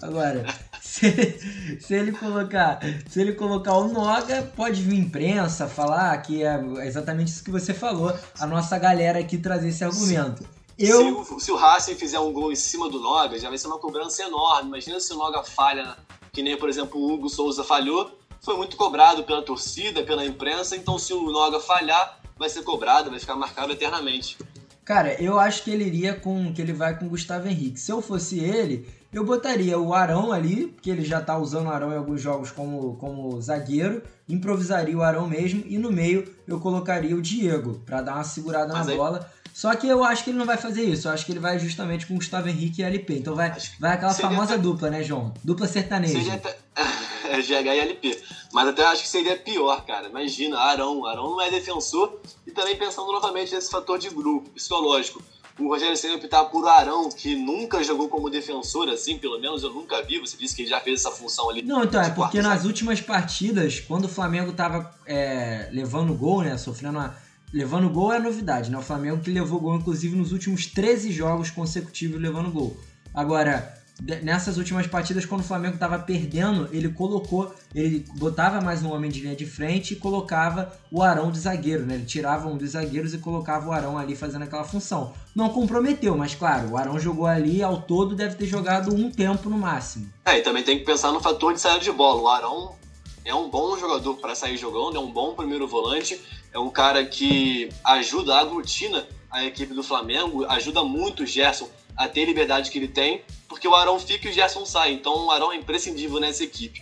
Agora, 0.00 0.44
se, 0.80 1.78
se, 1.80 1.94
ele 1.94 2.12
colocar, 2.12 2.80
se 3.08 3.20
ele 3.20 3.32
colocar 3.32 3.76
o 3.76 3.88
Noga, 3.88 4.42
pode 4.54 4.82
vir 4.82 4.98
imprensa 4.98 5.66
falar 5.66 6.16
que 6.22 6.42
é 6.42 6.60
exatamente 6.86 7.28
isso 7.28 7.44
que 7.44 7.50
você 7.50 7.74
falou, 7.74 8.16
a 8.38 8.46
nossa 8.46 8.78
galera 8.78 9.18
aqui 9.18 9.38
trazer 9.38 9.68
esse 9.68 9.84
argumento. 9.84 10.44
Eu... 10.78 11.24
Se, 11.24 11.40
se 11.40 11.52
o 11.52 11.56
Racing 11.56 11.96
fizer 11.96 12.20
um 12.20 12.32
gol 12.32 12.52
em 12.52 12.56
cima 12.56 12.88
do 12.88 13.00
Noga, 13.00 13.38
já 13.38 13.48
vai 13.48 13.58
ser 13.58 13.66
uma 13.66 13.78
cobrança 13.78 14.22
enorme. 14.22 14.68
Imagina 14.68 15.00
se 15.00 15.12
o 15.12 15.16
Noga 15.16 15.42
falha, 15.42 15.96
que 16.32 16.40
nem, 16.40 16.56
por 16.56 16.68
exemplo, 16.68 17.00
o 17.00 17.12
Hugo 17.12 17.28
Souza 17.28 17.64
falhou, 17.64 18.16
foi 18.40 18.56
muito 18.56 18.76
cobrado 18.76 19.24
pela 19.24 19.42
torcida, 19.42 20.04
pela 20.04 20.24
imprensa, 20.24 20.76
então 20.76 20.96
se 20.96 21.12
o 21.12 21.30
Noga 21.32 21.58
falhar, 21.58 22.20
vai 22.38 22.48
ser 22.48 22.62
cobrado, 22.62 23.10
vai 23.10 23.18
ficar 23.18 23.34
marcado 23.34 23.72
eternamente. 23.72 24.38
Cara, 24.84 25.20
eu 25.20 25.38
acho 25.38 25.64
que 25.64 25.70
ele 25.70 25.84
iria 25.84 26.14
com. 26.14 26.50
que 26.54 26.62
ele 26.62 26.72
vai 26.72 26.98
com 26.98 27.04
o 27.04 27.10
Gustavo 27.10 27.46
Henrique. 27.46 27.78
Se 27.78 27.92
eu 27.92 28.00
fosse 28.00 28.38
ele, 28.38 28.88
eu 29.12 29.24
botaria 29.24 29.78
o 29.78 29.94
Arão 29.94 30.32
ali, 30.32 30.76
que 30.82 30.90
ele 30.90 31.04
já 31.04 31.20
tá 31.20 31.36
usando 31.38 31.66
o 31.66 31.70
Arão 31.70 31.92
em 31.92 31.96
alguns 31.96 32.20
jogos 32.20 32.50
como, 32.50 32.96
como 32.96 33.40
zagueiro, 33.40 34.02
improvisaria 34.28 34.96
o 34.96 35.02
Arão 35.02 35.26
mesmo, 35.26 35.62
e 35.66 35.78
no 35.78 35.90
meio 35.90 36.30
eu 36.46 36.60
colocaria 36.60 37.16
o 37.16 37.22
Diego, 37.22 37.82
para 37.86 38.02
dar 38.02 38.14
uma 38.16 38.24
segurada 38.24 38.72
Mas 38.72 38.86
na 38.86 38.92
aí... 38.92 38.98
bola. 38.98 39.30
Só 39.58 39.74
que 39.74 39.88
eu 39.88 40.04
acho 40.04 40.22
que 40.22 40.30
ele 40.30 40.38
não 40.38 40.46
vai 40.46 40.56
fazer 40.56 40.84
isso. 40.84 41.08
Eu 41.08 41.12
acho 41.12 41.26
que 41.26 41.32
ele 41.32 41.40
vai 41.40 41.58
justamente 41.58 42.06
com 42.06 42.14
o 42.14 42.18
Gustavo 42.18 42.48
Henrique 42.48 42.80
e 42.80 42.84
LP. 42.84 43.14
Então 43.14 43.34
vai, 43.34 43.52
vai 43.80 43.94
aquela 43.94 44.14
famosa 44.14 44.54
até... 44.54 44.62
dupla, 44.62 44.88
né, 44.88 45.02
João? 45.02 45.34
Dupla 45.42 45.66
sertaneja. 45.66 46.12
Seria 46.12 46.34
até... 46.34 46.56
é 47.28 47.42
GH 47.42 47.66
e 47.66 47.80
LP. 47.80 48.22
Mas 48.52 48.68
até 48.68 48.86
acho 48.86 49.02
que 49.02 49.08
seria 49.08 49.36
pior, 49.36 49.84
cara. 49.84 50.08
Imagina, 50.08 50.60
Arão. 50.60 51.04
Arão 51.04 51.30
não 51.30 51.40
é 51.40 51.50
defensor. 51.50 52.20
E 52.46 52.52
também 52.52 52.76
pensando 52.76 53.10
novamente 53.10 53.52
nesse 53.52 53.68
fator 53.68 53.98
de 53.98 54.10
grupo, 54.10 54.48
psicológico. 54.50 55.20
O 55.58 55.68
Rogério 55.68 55.96
Senna 55.96 56.14
optar 56.14 56.44
por 56.44 56.66
Arão, 56.68 57.08
que 57.08 57.34
nunca 57.34 57.82
jogou 57.82 58.08
como 58.08 58.30
defensor, 58.30 58.88
assim, 58.88 59.18
pelo 59.18 59.40
menos 59.40 59.62
eu 59.62 59.72
nunca 59.72 60.00
vi. 60.02 60.18
Você 60.20 60.36
disse 60.36 60.54
que 60.54 60.62
ele 60.62 60.70
já 60.70 60.80
fez 60.80 61.00
essa 61.00 61.10
função 61.10 61.50
ali. 61.50 61.62
Não, 61.62 61.82
então, 61.82 62.00
é 62.00 62.10
porque 62.10 62.40
nas 62.40 62.64
últimas 62.64 63.00
partidas, 63.00 63.80
quando 63.80 64.04
o 64.04 64.08
Flamengo 64.08 64.52
tava 64.52 64.94
é, 65.04 65.68
levando 65.72 66.14
gol, 66.14 66.42
né, 66.42 66.56
sofrendo 66.56 66.98
uma... 66.98 67.16
Levando 67.52 67.88
gol 67.88 68.12
é 68.12 68.18
novidade, 68.18 68.70
né? 68.70 68.76
O 68.76 68.82
Flamengo 68.82 69.22
que 69.22 69.30
levou 69.30 69.58
gol, 69.58 69.76
inclusive, 69.76 70.14
nos 70.14 70.32
últimos 70.32 70.66
13 70.66 71.10
jogos 71.10 71.50
consecutivos 71.50 72.20
levando 72.20 72.50
gol. 72.50 72.78
Agora, 73.14 73.77
nessas 74.00 74.56
últimas 74.56 74.86
partidas, 74.86 75.26
quando 75.26 75.40
o 75.40 75.44
Flamengo 75.44 75.74
estava 75.74 75.98
perdendo, 75.98 76.68
ele 76.72 76.88
colocou, 76.88 77.52
ele 77.74 78.04
botava 78.16 78.60
mais 78.60 78.82
um 78.82 78.92
homem 78.92 79.10
de 79.10 79.20
linha 79.20 79.34
de 79.34 79.44
frente 79.44 79.94
e 79.94 79.96
colocava 79.96 80.72
o 80.90 81.02
Arão 81.02 81.30
de 81.30 81.38
zagueiro, 81.38 81.84
né? 81.84 81.94
Ele 81.94 82.04
tirava 82.04 82.48
um 82.48 82.56
dos 82.56 82.70
zagueiros 82.70 83.12
e 83.12 83.18
colocava 83.18 83.68
o 83.68 83.72
Arão 83.72 83.98
ali 83.98 84.14
fazendo 84.14 84.42
aquela 84.42 84.64
função. 84.64 85.12
Não 85.34 85.48
comprometeu, 85.48 86.16
mas 86.16 86.34
claro, 86.34 86.70
o 86.70 86.76
Arão 86.76 86.98
jogou 86.98 87.26
ali, 87.26 87.62
ao 87.62 87.82
todo 87.82 88.14
deve 88.14 88.36
ter 88.36 88.46
jogado 88.46 88.94
um 88.94 89.10
tempo 89.10 89.50
no 89.50 89.58
máximo. 89.58 90.08
É, 90.24 90.38
e 90.38 90.42
também 90.42 90.62
tem 90.62 90.78
que 90.78 90.84
pensar 90.84 91.10
no 91.10 91.20
fator 91.20 91.52
de 91.52 91.60
saída 91.60 91.80
de 91.80 91.92
bola. 91.92 92.22
O 92.22 92.28
Arão 92.28 92.76
é 93.24 93.34
um 93.34 93.50
bom 93.50 93.76
jogador 93.76 94.14
para 94.14 94.34
sair 94.34 94.56
jogando, 94.56 94.96
é 94.96 95.00
um 95.00 95.10
bom 95.10 95.34
primeiro 95.34 95.66
volante, 95.66 96.20
é 96.52 96.58
um 96.58 96.70
cara 96.70 97.04
que 97.04 97.68
ajuda, 97.84 98.36
aglutina 98.36 99.06
a 99.30 99.44
equipe 99.44 99.74
do 99.74 99.82
Flamengo, 99.82 100.46
ajuda 100.46 100.82
muito 100.82 101.24
o 101.24 101.26
Gerson 101.26 101.68
a 101.98 102.08
ter 102.08 102.22
a 102.22 102.26
liberdade 102.26 102.70
que 102.70 102.78
ele 102.78 102.88
tem, 102.88 103.22
porque 103.48 103.66
o 103.66 103.74
Arão 103.74 103.98
fica 103.98 104.28
e 104.28 104.30
o 104.30 104.32
Gerson 104.32 104.64
sai. 104.64 104.92
Então 104.92 105.26
o 105.26 105.30
Arão 105.32 105.52
é 105.52 105.56
imprescindível 105.56 106.20
nessa 106.20 106.44
equipe. 106.44 106.80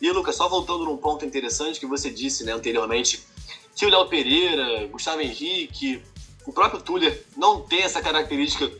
E 0.00 0.10
Lucas, 0.10 0.36
só 0.36 0.48
voltando 0.48 0.84
num 0.84 0.96
ponto 0.96 1.24
interessante 1.24 1.80
que 1.80 1.86
você 1.86 2.10
disse 2.10 2.44
né, 2.44 2.52
anteriormente, 2.52 3.20
que 3.74 3.84
o 3.84 3.88
Léo 3.88 4.06
Pereira, 4.06 4.86
Gustavo 4.86 5.20
Henrique, 5.20 6.00
o 6.46 6.52
próprio 6.52 6.80
Tuller 6.80 7.24
não 7.36 7.60
tem 7.62 7.82
essa 7.82 8.00
característica 8.00 8.70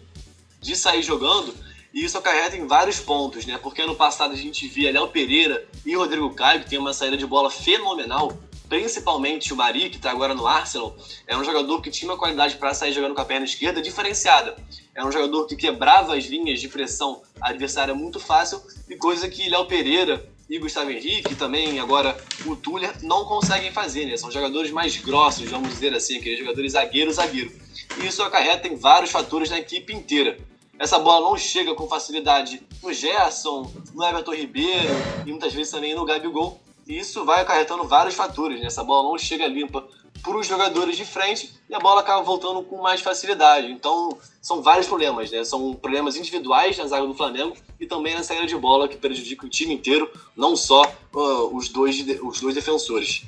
de 0.61 0.77
sair 0.77 1.03
jogando, 1.03 1.53
e 1.93 2.05
isso 2.05 2.17
acarreta 2.17 2.57
em 2.57 2.67
vários 2.67 3.01
pontos, 3.01 3.45
né? 3.45 3.59
Porque 3.59 3.83
ano 3.83 3.95
passado 3.95 4.33
a 4.33 4.37
gente 4.37 4.67
via 4.69 4.93
Léo 4.93 5.09
Pereira 5.09 5.69
e 5.85 5.95
Rodrigo 5.95 6.33
Caio, 6.35 6.63
que 6.63 6.71
tem 6.71 6.79
uma 6.79 6.95
saída 6.95 7.17
de 7.17 7.27
bola 7.27 7.51
fenomenal, 7.51 8.33
principalmente 8.73 9.53
o 9.53 9.57
Mari, 9.57 9.91
que 9.91 9.97
está 9.97 10.11
agora 10.11 10.33
no 10.33 10.47
Arsenal, 10.47 10.97
é 11.27 11.37
um 11.37 11.45
jogador 11.45 11.83
que 11.83 11.91
tinha 11.91 12.11
uma 12.11 12.17
qualidade 12.17 12.57
para 12.57 12.73
sair 12.73 12.91
jogando 12.91 13.15
com 13.15 13.21
a 13.21 13.25
perna 13.27 13.45
esquerda 13.45 13.83
diferenciada. 13.83 14.57
É 14.95 15.05
um 15.05 15.13
jogador 15.13 15.47
que 15.47 15.55
quebrava 15.55 16.17
as 16.17 16.25
linhas 16.25 16.59
de 16.59 16.69
pressão 16.69 17.21
adversária 17.39 17.95
muito 17.95 18.19
fácil, 18.19 18.63
e 18.89 18.97
coisa 18.97 19.29
que 19.29 19.47
Léo 19.51 19.67
Pereira 19.67 20.27
e 20.49 20.59
Gustavo 20.59 20.91
Henrique, 20.91 21.35
também 21.35 21.79
agora 21.81 22.17
o 22.47 22.57
Tuller, 22.57 22.95
não 23.03 23.27
conseguem 23.27 23.71
fazer, 23.71 24.07
né? 24.07 24.17
São 24.17 24.31
jogadores 24.31 24.71
mais 24.71 24.97
grossos, 24.97 25.51
vamos 25.51 25.69
dizer 25.69 25.95
assim, 25.95 26.17
aqueles 26.17 26.39
jogadores 26.39 26.73
zagueiro-zagueiro. 26.73 27.53
E 28.01 28.07
isso 28.07 28.23
acarreta 28.23 28.69
em 28.69 28.77
vários 28.77 29.11
fatores 29.11 29.51
na 29.51 29.59
equipe 29.59 29.93
inteira. 29.93 30.39
Essa 30.79 30.99
bola 30.99 31.29
não 31.29 31.37
chega 31.37 31.75
com 31.75 31.87
facilidade 31.87 32.63
no 32.83 32.91
Gerson, 32.91 33.71
no 33.93 34.03
Everton 34.03 34.33
Ribeiro 34.33 34.95
e 35.27 35.31
muitas 35.31 35.53
vezes 35.53 35.71
também 35.71 35.95
no 35.95 36.07
Gabigol, 36.07 36.59
e 36.93 36.99
isso 36.99 37.25
vai 37.25 37.41
acarretando 37.41 37.89
vários 37.89 38.15
fatores, 38.15 38.61
né? 38.61 38.67
Essa 38.67 38.85
bola 38.85 39.09
não 39.09 39.17
chega 39.17 39.47
limpa 39.47 39.83
para 40.23 40.37
os 40.37 40.47
jogadores 40.47 40.95
de 40.95 41.07
frente 41.07 41.51
e 41.69 41.75
a 41.75 41.79
bola 41.79 42.03
acaba 42.03 42.23
voltando 42.23 42.63
com 42.63 42.83
mais 42.83 43.01
facilidade. 43.01 43.67
Então, 43.69 44.19
são 44.43 44.63
vários 44.63 44.87
problemas, 44.87 45.31
né? 45.31 45.43
São 45.43 45.73
problemas 45.73 46.17
individuais 46.17 46.77
na 46.77 46.87
zaga 46.87 47.07
do 47.07 47.15
Flamengo 47.15 47.57
e 47.81 47.87
também 47.87 48.15
na 48.15 48.23
saída 48.23 48.47
de 48.47 48.55
bola 48.57 48.87
que 48.87 48.99
prejudica 48.99 49.47
o 49.47 49.49
time 49.49 49.73
inteiro, 49.73 50.11
não 50.37 50.55
só 50.55 50.83
uh, 51.15 51.57
os, 51.57 51.71
dois, 51.71 52.05
os 52.23 52.41
dois 52.41 52.55
defensores. 52.55 53.25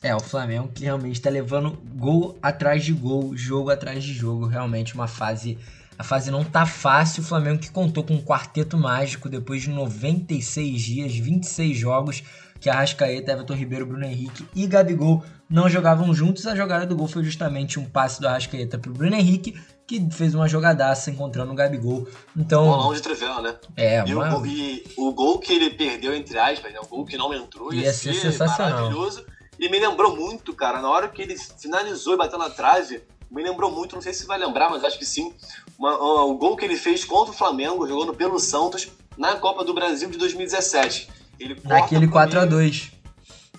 É, 0.00 0.14
o 0.14 0.20
Flamengo 0.20 0.70
que 0.72 0.84
realmente 0.84 1.16
está 1.16 1.28
levando 1.28 1.76
gol 1.96 2.38
atrás 2.40 2.84
de 2.84 2.92
gol, 2.92 3.36
jogo 3.36 3.70
atrás 3.70 4.04
de 4.04 4.14
jogo, 4.14 4.46
realmente 4.46 4.94
uma 4.94 5.08
fase 5.08 5.58
a 5.98 6.02
fase 6.02 6.30
não 6.30 6.42
tá 6.42 6.64
fácil. 6.64 7.22
O 7.22 7.26
Flamengo 7.26 7.58
que 7.58 7.70
contou 7.70 8.02
com 8.02 8.14
um 8.14 8.22
quarteto 8.22 8.74
mágico 8.78 9.28
depois 9.28 9.60
de 9.60 9.68
96 9.68 10.80
dias, 10.80 11.14
26 11.14 11.76
jogos, 11.76 12.22
que 12.60 12.68
Arrascaeta, 12.68 13.32
Everton 13.32 13.54
Ribeiro, 13.54 13.86
Bruno 13.86 14.04
Henrique 14.04 14.46
e 14.54 14.66
Gabigol 14.66 15.24
não 15.48 15.68
jogavam 15.68 16.12
juntos. 16.12 16.46
A 16.46 16.54
jogada 16.54 16.86
do 16.86 16.94
gol 16.94 17.08
foi 17.08 17.24
justamente 17.24 17.80
um 17.80 17.84
passe 17.84 18.20
do 18.20 18.28
Arrascaeta 18.28 18.78
pro 18.78 18.92
Bruno 18.92 19.16
Henrique, 19.16 19.58
que 19.86 20.08
fez 20.12 20.34
uma 20.34 20.46
jogadaça 20.46 21.10
encontrando 21.10 21.50
o 21.52 21.54
Gabigol. 21.54 22.06
Então, 22.36 22.64
Bolão 22.64 22.92
de 22.92 23.00
trivela, 23.00 23.40
né? 23.40 23.56
É, 23.76 24.04
e, 24.06 24.14
uma... 24.14 24.38
o, 24.38 24.46
e 24.46 24.84
o 24.96 25.12
gol 25.12 25.38
que 25.38 25.52
ele 25.52 25.70
perdeu, 25.70 26.14
entre 26.14 26.38
aspas, 26.38 26.72
né? 26.72 26.78
o 26.80 26.86
gol 26.86 27.04
que 27.04 27.16
não 27.16 27.32
entrou, 27.34 27.72
ia, 27.72 27.84
ia 27.84 27.92
ser, 27.92 28.14
ser 28.14 28.32
sensacional. 28.32 28.72
maravilhoso. 28.72 29.24
E 29.58 29.68
me 29.68 29.78
lembrou 29.78 30.14
muito, 30.14 30.54
cara, 30.54 30.80
na 30.80 30.88
hora 30.88 31.08
que 31.08 31.20
ele 31.20 31.36
finalizou 31.36 32.14
e 32.14 32.16
bateu 32.16 32.38
na 32.38 32.48
trave, 32.48 33.02
me 33.30 33.42
lembrou 33.42 33.70
muito, 33.70 33.94
não 33.94 34.02
sei 34.02 34.12
se 34.12 34.26
vai 34.26 34.38
lembrar, 34.38 34.70
mas 34.70 34.82
acho 34.84 34.98
que 34.98 35.04
sim, 35.04 35.34
uma, 35.78 35.96
uma, 35.96 36.24
o 36.24 36.34
gol 36.34 36.56
que 36.56 36.64
ele 36.64 36.76
fez 36.76 37.04
contra 37.04 37.32
o 37.32 37.36
Flamengo, 37.36 37.86
jogando 37.86 38.14
pelo 38.14 38.38
Santos, 38.38 38.88
na 39.16 39.36
Copa 39.36 39.64
do 39.64 39.74
Brasil 39.74 40.08
de 40.08 40.18
2017. 40.18 41.08
Ele 41.40 41.56
Naquele 41.64 42.06
4x2. 42.06 42.92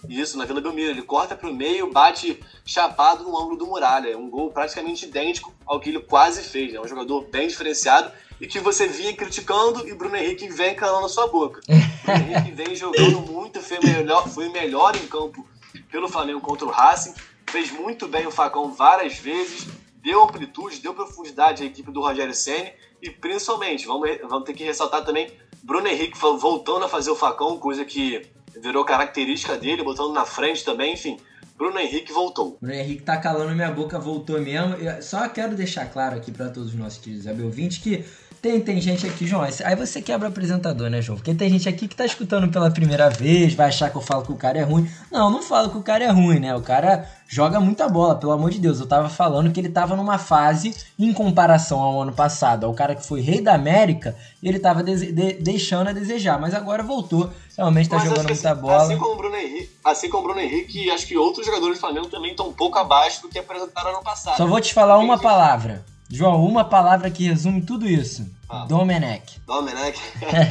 Isso, 0.08 0.38
na 0.38 0.46
Vila 0.46 0.62
Belmiro. 0.62 0.92
Ele 0.92 1.02
corta 1.02 1.36
pro 1.36 1.54
meio, 1.54 1.92
bate 1.92 2.40
chapado 2.66 3.24
no 3.24 3.38
ângulo 3.38 3.58
do 3.58 3.68
Muralha. 3.68 4.10
É 4.10 4.18
um 4.18 4.30
gol 4.30 4.52
praticamente 4.52 5.06
idêntico 5.06 5.54
ao 5.66 5.80
que 5.80 5.90
ele 5.90 6.00
quase 6.00 6.44
fez. 6.44 6.72
É 6.72 6.74
né? 6.74 6.82
um 6.82 6.88
jogador 6.88 7.28
bem 7.30 7.48
diferenciado 7.48 8.12
e 8.40 8.48
que 8.48 8.60
você 8.60 8.88
vinha 8.88 9.16
criticando 9.16 9.88
e 9.88 9.94
Bruno 9.94 10.16
Henrique 10.16 10.48
vem 10.50 10.76
calando 10.76 11.06
a 11.06 11.10
sua 11.10 11.28
boca. 11.28 11.62
Bruno 12.06 12.32
Henrique 12.32 12.52
vem 12.52 12.76
jogando 12.76 13.22
muito, 13.22 13.62
foi 13.62 13.80
melhor, 13.80 14.28
foi 14.28 14.50
melhor 14.50 14.96
em 14.96 15.08
campo 15.08 15.48
pelo 15.92 16.08
Flamengo 16.08 16.42
contra 16.42 16.66
o 16.66 16.72
Racing, 16.72 17.14
fez 17.48 17.72
muito 17.72 18.08
bem 18.08 18.26
o 18.26 18.32
Facão 18.32 18.74
várias 18.74 19.18
vezes, 19.18 19.68
deu 20.02 20.24
amplitude, 20.24 20.80
deu 20.80 20.94
profundidade 20.94 21.64
à 21.64 21.66
equipe 21.66 21.92
do 21.92 22.02
Rogério 22.02 22.34
Senni 22.34 22.74
e 23.02 23.10
principalmente, 23.10 23.86
vamos, 23.86 24.10
vamos 24.28 24.46
ter 24.46 24.54
que 24.54 24.64
ressaltar 24.64 25.04
também, 25.04 25.32
Bruno 25.64 25.88
Henrique 25.88 26.18
voltando 26.18 26.86
a 26.86 26.90
fazer 26.90 27.12
o 27.12 27.16
Facão, 27.16 27.58
coisa 27.58 27.86
que 27.86 28.26
virou 28.60 28.84
característica 28.84 29.58
dele, 29.58 29.84
botando 29.84 30.14
na 30.14 30.26
frente 30.26 30.64
também, 30.64 30.94
enfim. 30.94 31.20
Bruno 31.56 31.80
Henrique 31.80 32.12
voltou. 32.12 32.58
Bruno 32.60 32.76
Henrique 32.76 33.04
tá 33.04 33.18
calando 33.18 33.54
minha 33.54 33.72
boca, 33.72 34.00
voltou 34.00 34.42
mesmo. 34.42 34.74
Eu 34.76 35.00
só 35.04 35.30
quero 35.30 35.56
deixar 35.56 35.86
claro 35.86 36.18
aqui 36.18 36.32
para 36.32 36.50
todos 36.50 36.70
os 36.70 36.76
nossos 36.76 36.98
queridos 36.98 37.26
20 37.26 37.82
que 37.82 38.04
tem, 38.42 38.60
tem 38.60 38.82
gente 38.82 39.06
aqui, 39.06 39.28
João. 39.28 39.44
Aí 39.44 39.76
você 39.76 40.02
quebra 40.02 40.28
o 40.28 40.32
apresentador, 40.32 40.90
né, 40.90 41.00
João? 41.00 41.16
Porque 41.16 41.36
tem 41.36 41.48
gente 41.48 41.70
aqui 41.70 41.88
que 41.88 41.96
tá 41.96 42.04
escutando 42.04 42.52
pela 42.52 42.72
primeira 42.72 43.08
vez, 43.08 43.54
vai 43.54 43.68
achar 43.68 43.92
que 43.92 43.96
eu 43.96 44.02
falo 44.02 44.24
que 44.24 44.32
o 44.32 44.36
cara 44.36 44.58
é 44.58 44.64
ruim. 44.64 44.90
Não, 45.12 45.30
não 45.30 45.44
falo 45.44 45.70
que 45.70 45.78
o 45.78 45.84
cara 45.84 46.04
é 46.04 46.10
ruim, 46.10 46.40
né? 46.40 46.56
O 46.56 46.62
cara 46.62 47.08
joga 47.28 47.60
muita 47.60 47.88
bola, 47.88 48.16
pelo 48.16 48.32
amor 48.32 48.50
de 48.50 48.58
Deus. 48.58 48.80
Eu 48.80 48.88
tava 48.88 49.10
falando 49.10 49.52
que 49.52 49.60
ele 49.60 49.70
tava 49.70 49.96
numa 49.96 50.18
fase, 50.18 50.76
em 50.98 51.14
comparação 51.14 51.80
ao 51.80 52.02
ano 52.02 52.14
passado, 52.14 52.66
ao 52.66 52.74
cara 52.74 52.96
que 52.96 53.06
foi 53.06 53.22
rei 53.22 53.42
da 53.42 53.54
América, 53.54 54.18
ele 54.42 54.58
tava 54.58 54.82
de 54.84 55.12
de 55.12 55.34
deixando 55.34 55.90
a 55.90 55.94
desejar. 55.94 56.42
Mas 56.42 56.56
agora 56.56 56.82
voltou, 56.82 57.30
realmente 57.56 57.90
tá 57.90 57.98
Mas 57.98 58.06
jogando 58.06 58.28
muita 58.28 58.52
assim, 58.52 58.62
bola. 58.62 58.82
Assim 58.82 58.98
como 58.98 59.14
o 59.14 59.18
Bruno 59.18 59.36
Henrique, 59.36 59.70
assim 59.84 60.10
como 60.10 60.24
o 60.24 60.26
Bruno 60.26 60.42
Henrique, 60.42 60.90
acho 60.90 61.06
que 61.06 61.16
outros 61.16 61.46
jogadores 61.46 61.78
do 61.78 61.80
Flamengo 61.80 62.08
também 62.08 62.32
estão 62.32 62.50
um 62.50 62.54
pouco 62.54 62.80
abaixo 62.80 63.22
do 63.22 63.30
que 63.30 63.38
apresentaram 63.38 63.92
ano 63.92 64.02
passado. 64.02 64.38
Só 64.38 64.48
vou 64.48 64.60
te 64.60 64.74
falar 64.74 64.98
uma 64.98 65.20
palavra. 65.20 65.86
João, 66.12 66.44
uma 66.46 66.66
palavra 66.66 67.10
que 67.10 67.24
resume 67.24 67.62
tudo 67.62 67.88
isso. 67.88 68.30
Ah. 68.50 68.66
Domenech. 68.66 69.40
Domenech? 69.48 69.98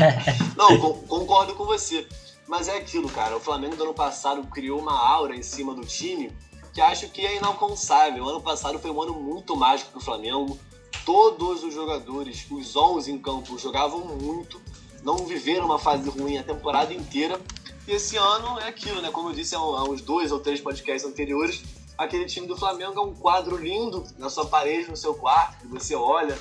Não, 0.56 0.78
concordo 1.06 1.54
com 1.54 1.66
você. 1.66 2.08
Mas 2.48 2.66
é 2.66 2.78
aquilo, 2.78 3.10
cara. 3.10 3.36
O 3.36 3.40
Flamengo 3.40 3.76
do 3.76 3.84
ano 3.84 3.94
passado 3.94 4.42
criou 4.44 4.80
uma 4.80 4.98
aura 4.98 5.36
em 5.36 5.42
cima 5.42 5.74
do 5.74 5.82
time 5.82 6.32
que 6.72 6.80
acho 6.80 7.10
que 7.10 7.26
é 7.26 7.36
inalcançável. 7.36 8.24
O 8.24 8.28
ano 8.28 8.40
passado 8.40 8.78
foi 8.78 8.90
um 8.90 9.02
ano 9.02 9.12
muito 9.12 9.54
mágico 9.54 9.90
pro 9.92 10.00
Flamengo. 10.00 10.58
Todos 11.04 11.62
os 11.62 11.74
jogadores, 11.74 12.46
os 12.50 12.74
11 12.74 13.12
em 13.12 13.18
campo, 13.18 13.58
jogavam 13.58 14.00
muito. 14.16 14.60
Não 15.02 15.18
viveram 15.18 15.66
uma 15.66 15.78
fase 15.78 16.08
ruim 16.08 16.38
a 16.38 16.42
temporada 16.42 16.94
inteira. 16.94 17.38
E 17.86 17.92
esse 17.92 18.16
ano 18.16 18.58
é 18.60 18.68
aquilo, 18.68 19.02
né? 19.02 19.10
Como 19.10 19.28
eu 19.28 19.34
disse 19.34 19.54
há 19.54 19.60
uns 19.60 20.00
dois 20.00 20.32
ou 20.32 20.40
três 20.40 20.60
podcasts 20.60 21.08
anteriores, 21.08 21.62
aquele 22.00 22.24
time 22.24 22.46
do 22.46 22.56
Flamengo 22.56 22.98
é 22.98 23.02
um 23.02 23.14
quadro 23.14 23.58
lindo 23.58 24.06
na 24.16 24.30
sua 24.30 24.46
parede, 24.46 24.88
no 24.88 24.96
seu 24.96 25.14
quarto, 25.14 25.58
que 25.58 25.66
você 25.66 25.94
olha, 25.94 26.36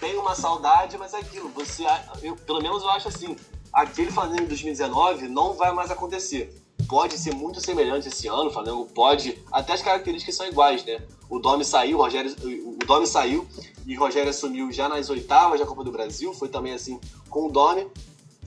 tem 0.00 0.16
uma 0.16 0.34
saudade, 0.34 0.98
mas 0.98 1.14
é 1.14 1.18
aquilo, 1.18 1.48
você, 1.50 1.84
eu, 2.22 2.34
pelo 2.34 2.60
menos 2.60 2.82
eu 2.82 2.90
acho 2.90 3.06
assim, 3.06 3.36
aquele 3.72 4.10
Flamengo 4.10 4.42
de 4.42 4.48
2019 4.48 5.28
não 5.28 5.52
vai 5.52 5.72
mais 5.72 5.92
acontecer. 5.92 6.60
Pode 6.88 7.16
ser 7.18 7.32
muito 7.34 7.60
semelhante 7.60 8.08
esse 8.08 8.26
ano, 8.26 8.46
o 8.46 8.52
Flamengo 8.52 8.84
pode, 8.86 9.40
até 9.52 9.74
as 9.74 9.82
características 9.82 10.34
são 10.34 10.46
iguais, 10.46 10.84
né? 10.84 11.00
O 11.30 11.38
Domi 11.38 11.64
saiu, 11.64 11.98
o 11.98 12.02
Rogério, 12.02 12.34
o 12.64 12.84
Domi 12.84 13.06
saiu 13.06 13.46
e 13.86 13.96
o 13.96 14.00
Rogério 14.00 14.30
assumiu 14.30 14.72
já 14.72 14.88
nas 14.88 15.08
oitavas 15.08 15.60
da 15.60 15.66
Copa 15.66 15.84
do 15.84 15.92
Brasil, 15.92 16.34
foi 16.34 16.48
também 16.48 16.72
assim 16.72 17.00
com 17.30 17.46
o 17.46 17.52
Domi, 17.52 17.86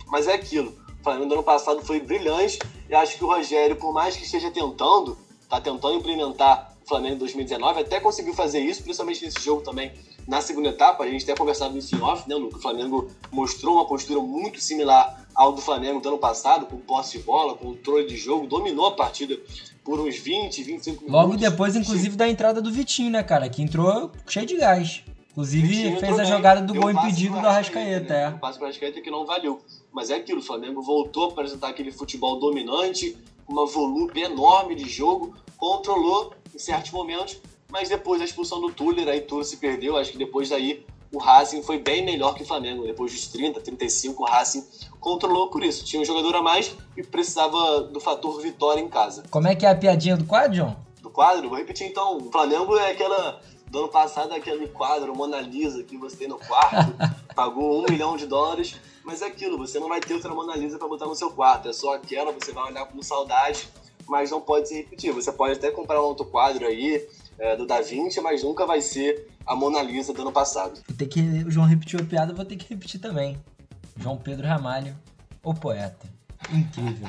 mas 0.08 0.28
é 0.28 0.34
aquilo. 0.34 0.78
O 1.00 1.04
Flamengo 1.04 1.28
do 1.28 1.34
ano 1.36 1.44
passado 1.44 1.82
foi 1.86 2.02
brilhante 2.02 2.60
e 2.90 2.94
acho 2.94 3.18
que 3.18 3.24
o 3.24 3.28
Rogério, 3.28 3.78
por 3.78 3.94
mais 3.94 4.18
que 4.18 4.24
esteja 4.24 4.52
tentando, 4.52 5.18
tá 5.50 5.60
tentando 5.60 5.96
implementar 5.96 6.74
o 6.84 6.88
Flamengo 6.88 7.16
em 7.16 7.20
2019, 7.20 7.82
até 7.82 8.00
conseguiu 8.00 8.34
fazer 8.34 8.60
isso, 8.60 8.84
principalmente 8.84 9.26
nesse 9.26 9.44
jogo 9.44 9.62
também, 9.62 9.92
na 10.28 10.42
segunda 10.42 10.70
etapa, 10.70 11.04
a 11.04 11.08
gente 11.08 11.24
até 11.24 11.36
conversado 11.36 11.74
nisso 11.74 11.96
em 11.96 12.02
off, 12.02 12.30
né, 12.30 12.36
Luca? 12.36 12.58
O 12.58 12.62
Flamengo 12.62 13.10
mostrou 13.32 13.76
uma 13.76 13.88
postura 13.88 14.20
muito 14.20 14.62
similar 14.62 15.28
ao 15.34 15.54
do 15.54 15.62
Flamengo 15.62 16.00
do 16.00 16.10
ano 16.10 16.18
passado, 16.20 16.68
com 16.68 16.78
posse 16.78 17.18
de 17.18 17.24
bola, 17.24 17.56
controle 17.56 18.06
de 18.06 18.16
jogo, 18.16 18.46
dominou 18.46 18.86
a 18.86 18.92
partida 18.92 19.36
por 19.84 20.00
uns 20.00 20.18
20, 20.18 20.62
25 20.62 21.04
minutos. 21.04 21.12
Logo 21.12 21.36
depois, 21.36 21.76
inclusive, 21.76 22.16
da 22.16 22.30
entrada 22.30 22.62
do 22.62 22.72
Vitinho, 22.72 23.10
né, 23.10 23.24
cara? 23.24 23.50
Que 23.50 23.64
entrou 23.64 24.12
cheio 24.28 24.46
de 24.46 24.58
gás. 24.58 25.04
Inclusive, 25.32 25.96
fez 26.00 26.20
a 26.20 26.24
jogada 26.26 26.62
do 26.62 26.74
gol 26.74 26.92
impedido 26.92 27.40
do 27.40 27.48
Arrascaeta, 27.48 28.14
né? 28.14 28.24
é. 28.26 28.30
O 28.30 28.40
passe 28.40 28.60
para 28.60 28.68
Arrascaeta 28.68 29.02
que 29.02 29.10
não 29.10 29.26
valeu. 29.26 29.62
Mas 29.92 30.10
é 30.10 30.16
aquilo, 30.16 30.40
o 30.40 30.44
Flamengo 30.44 30.82
voltou 30.82 31.26
a 31.26 31.28
apresentar 31.30 31.70
aquele 31.70 31.92
futebol 31.92 32.40
dominante, 32.40 33.18
uma 33.50 33.66
volume 33.66 34.22
enorme 34.22 34.76
de 34.76 34.88
jogo, 34.88 35.36
controlou 35.58 36.34
em 36.54 36.60
certos 36.60 36.92
momentos, 36.92 37.42
mas 37.70 37.90
depois 37.90 38.20
da 38.20 38.26
expulsão 38.26 38.62
do 38.62 38.72
Tuller, 38.72 39.08
aí 39.08 39.22
tudo 39.22 39.44
se 39.44 39.58
perdeu. 39.58 39.98
Acho 39.98 40.12
que 40.12 40.18
depois 40.18 40.50
daí 40.50 40.86
o 41.12 41.18
Racing 41.18 41.64
foi 41.64 41.80
bem 41.80 42.06
melhor 42.06 42.36
que 42.36 42.44
o 42.44 42.46
Flamengo. 42.46 42.86
Depois 42.86 43.12
dos 43.12 43.28
30, 43.28 43.60
35, 43.60 44.22
o 44.22 44.26
Racing 44.26 44.64
controlou 45.00 45.50
por 45.50 45.64
isso. 45.64 45.84
Tinha 45.84 46.02
um 46.02 46.06
jogador 46.06 46.36
a 46.36 46.42
mais 46.42 46.76
e 46.96 47.04
precisava 47.04 47.82
do 47.82 48.00
fator 48.00 48.40
vitória 48.42 48.80
em 48.80 48.88
casa. 48.88 49.24
Como 49.30 49.48
é 49.48 49.56
que 49.56 49.66
é 49.66 49.70
a 49.70 49.76
piadinha 49.76 50.16
do 50.16 50.26
quadro, 50.26 50.56
John? 50.56 50.76
Do 51.02 51.10
quadro? 51.10 51.50
Vou 51.50 51.58
repetir 51.58 51.88
então. 51.88 52.18
O 52.18 52.32
Flamengo 52.32 52.78
é 52.78 52.92
aquela. 52.92 53.42
Do 53.68 53.82
ano 53.82 53.90
passado, 53.90 54.34
aquele 54.34 54.68
quadro 54.68 55.16
Mona 55.16 55.40
Lisa 55.40 55.84
que 55.84 55.96
você 55.96 56.18
tem 56.18 56.28
no 56.28 56.40
quarto, 56.40 56.92
pagou 57.36 57.80
um 57.80 57.86
milhão 57.88 58.18
de 58.18 58.26
dólares, 58.26 58.76
mas 59.04 59.22
é 59.22 59.26
aquilo, 59.26 59.58
você 59.58 59.80
não 59.80 59.90
vai 59.90 60.00
ter 60.00 60.14
outra 60.14 60.34
Mona 60.34 60.56
Lisa 60.56 60.78
para 60.78 60.88
botar 60.88 61.06
no 61.06 61.16
seu 61.16 61.32
quarto, 61.32 61.70
é 61.70 61.74
só 61.74 61.96
aquela, 61.96 62.32
você 62.32 62.52
vai 62.52 62.72
olhar 62.72 62.86
com 62.86 63.02
saudade 63.02 63.70
mas 64.10 64.32
não 64.32 64.42
pode 64.42 64.68
se 64.68 64.76
repetir. 64.76 65.14
Você 65.14 65.32
pode 65.32 65.54
até 65.54 65.72
comprar 65.72 66.02
um 66.02 66.06
outro 66.06 66.26
quadro 66.26 66.66
aí 66.66 67.08
é, 67.38 67.56
do 67.56 67.66
Da 67.66 67.80
Vinci, 67.80 68.20
mas 68.20 68.44
nunca 68.44 68.66
vai 68.66 68.82
ser 68.82 69.30
a 69.46 69.56
Mona 69.56 69.82
Lisa 69.82 70.12
do 70.14 70.22
ano 70.24 70.32
passado. 70.32 70.82
Ter 70.98 71.06
que, 71.06 71.22
o 71.22 71.52
João 71.52 71.68
repetiu 71.68 72.00
a 72.00 72.04
piada, 72.04 72.34
vou 72.34 72.44
ter 72.44 72.58
que 72.58 72.68
repetir 72.68 73.00
também. 73.00 73.40
João 73.98 74.18
Pedro 74.18 74.48
Ramalho, 74.48 74.96
o 75.44 75.54
poeta. 75.54 76.08
Incrível. 76.52 77.08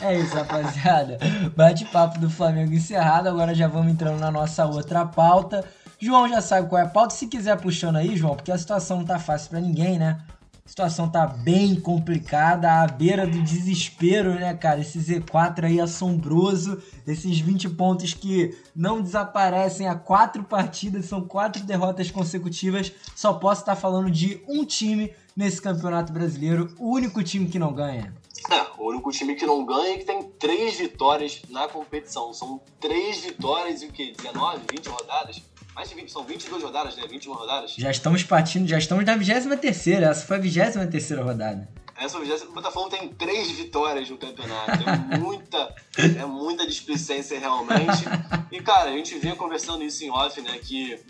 É 0.00 0.18
isso, 0.18 0.34
rapaziada. 0.34 1.18
Bate-papo 1.56 2.18
do 2.18 2.28
Flamengo 2.28 2.74
encerrado. 2.74 3.28
Agora 3.28 3.54
já 3.54 3.66
vamos 3.66 3.92
entrando 3.92 4.18
na 4.18 4.30
nossa 4.30 4.66
outra 4.66 5.06
pauta. 5.06 5.64
João 5.98 6.28
já 6.28 6.40
sabe 6.40 6.68
qual 6.68 6.82
é 6.82 6.84
a 6.84 6.88
pauta. 6.88 7.14
Se 7.14 7.26
quiser 7.26 7.58
puxando 7.60 7.96
aí, 7.96 8.16
João, 8.16 8.36
porque 8.36 8.52
a 8.52 8.58
situação 8.58 8.98
não 8.98 9.04
tá 9.04 9.18
fácil 9.18 9.50
para 9.50 9.60
ninguém, 9.60 9.98
né? 9.98 10.20
A 10.68 10.70
situação 10.70 11.08
tá 11.08 11.26
bem 11.26 11.80
complicada, 11.80 12.82
à 12.82 12.86
beira 12.86 13.26
do 13.26 13.40
desespero, 13.40 14.34
né, 14.34 14.52
cara? 14.52 14.82
Esse 14.82 14.98
Z4 14.98 15.64
aí 15.64 15.80
assombroso, 15.80 16.82
esses 17.06 17.40
20 17.40 17.70
pontos 17.70 18.12
que 18.12 18.54
não 18.76 19.00
desaparecem 19.00 19.88
há 19.88 19.94
quatro 19.94 20.44
partidas, 20.44 21.06
são 21.06 21.22
quatro 21.22 21.64
derrotas 21.64 22.10
consecutivas. 22.10 22.92
Só 23.16 23.32
posso 23.32 23.62
estar 23.62 23.76
falando 23.76 24.10
de 24.10 24.42
um 24.46 24.62
time 24.62 25.10
nesse 25.34 25.62
campeonato 25.62 26.12
brasileiro, 26.12 26.74
o 26.78 26.90
único 26.90 27.22
time 27.22 27.48
que 27.48 27.58
não 27.58 27.72
ganha. 27.72 28.14
É, 28.50 28.66
o 28.76 28.88
único 28.90 29.10
time 29.10 29.34
que 29.34 29.46
não 29.46 29.64
ganha 29.64 29.94
é 29.94 29.98
que 29.98 30.04
tem 30.04 30.22
três 30.22 30.76
vitórias 30.76 31.40
na 31.48 31.66
competição. 31.66 32.34
São 32.34 32.60
três 32.78 33.20
vitórias 33.20 33.82
em 33.82 33.88
o 33.88 33.92
quê? 33.92 34.12
19, 34.16 34.64
20 34.70 34.86
rodadas? 34.86 35.42
Mais 35.78 35.90
de 35.90 35.94
20, 35.94 36.10
são 36.10 36.24
22 36.24 36.60
rodadas, 36.60 36.96
né? 36.96 37.06
21 37.06 37.32
rodadas. 37.34 37.74
Já 37.78 37.88
estamos 37.88 38.24
partindo, 38.24 38.66
já 38.66 38.78
estamos 38.78 39.04
na 39.04 39.14
23 39.14 40.02
Essa 40.02 40.26
foi 40.26 40.38
a 40.38 40.40
23 40.40 41.20
rodada. 41.20 41.68
Essa 41.96 42.18
20 42.18 42.46
o 42.46 42.52
Botafogo 42.52 42.90
tem 42.90 43.08
três 43.10 43.48
vitórias 43.52 44.10
no 44.10 44.18
campeonato. 44.18 44.72
É 44.82 45.18
muita, 45.22 45.76
é 45.96 46.26
muita 46.26 46.66
displicência 46.66 47.38
realmente. 47.38 48.02
E, 48.50 48.60
cara, 48.60 48.90
a 48.90 48.92
gente 48.92 49.16
vinha 49.20 49.36
conversando 49.36 49.84
isso 49.84 50.02
em 50.02 50.10
off, 50.10 50.40
né? 50.40 50.58
Que 50.58 51.00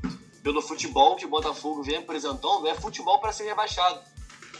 pelo 0.42 0.60
futebol 0.60 1.16
que 1.16 1.24
o 1.24 1.30
Botafogo 1.30 1.82
vem 1.82 1.96
apresentando, 1.96 2.68
é 2.68 2.74
futebol 2.74 3.18
para 3.20 3.32
ser 3.32 3.44
rebaixado. 3.44 4.00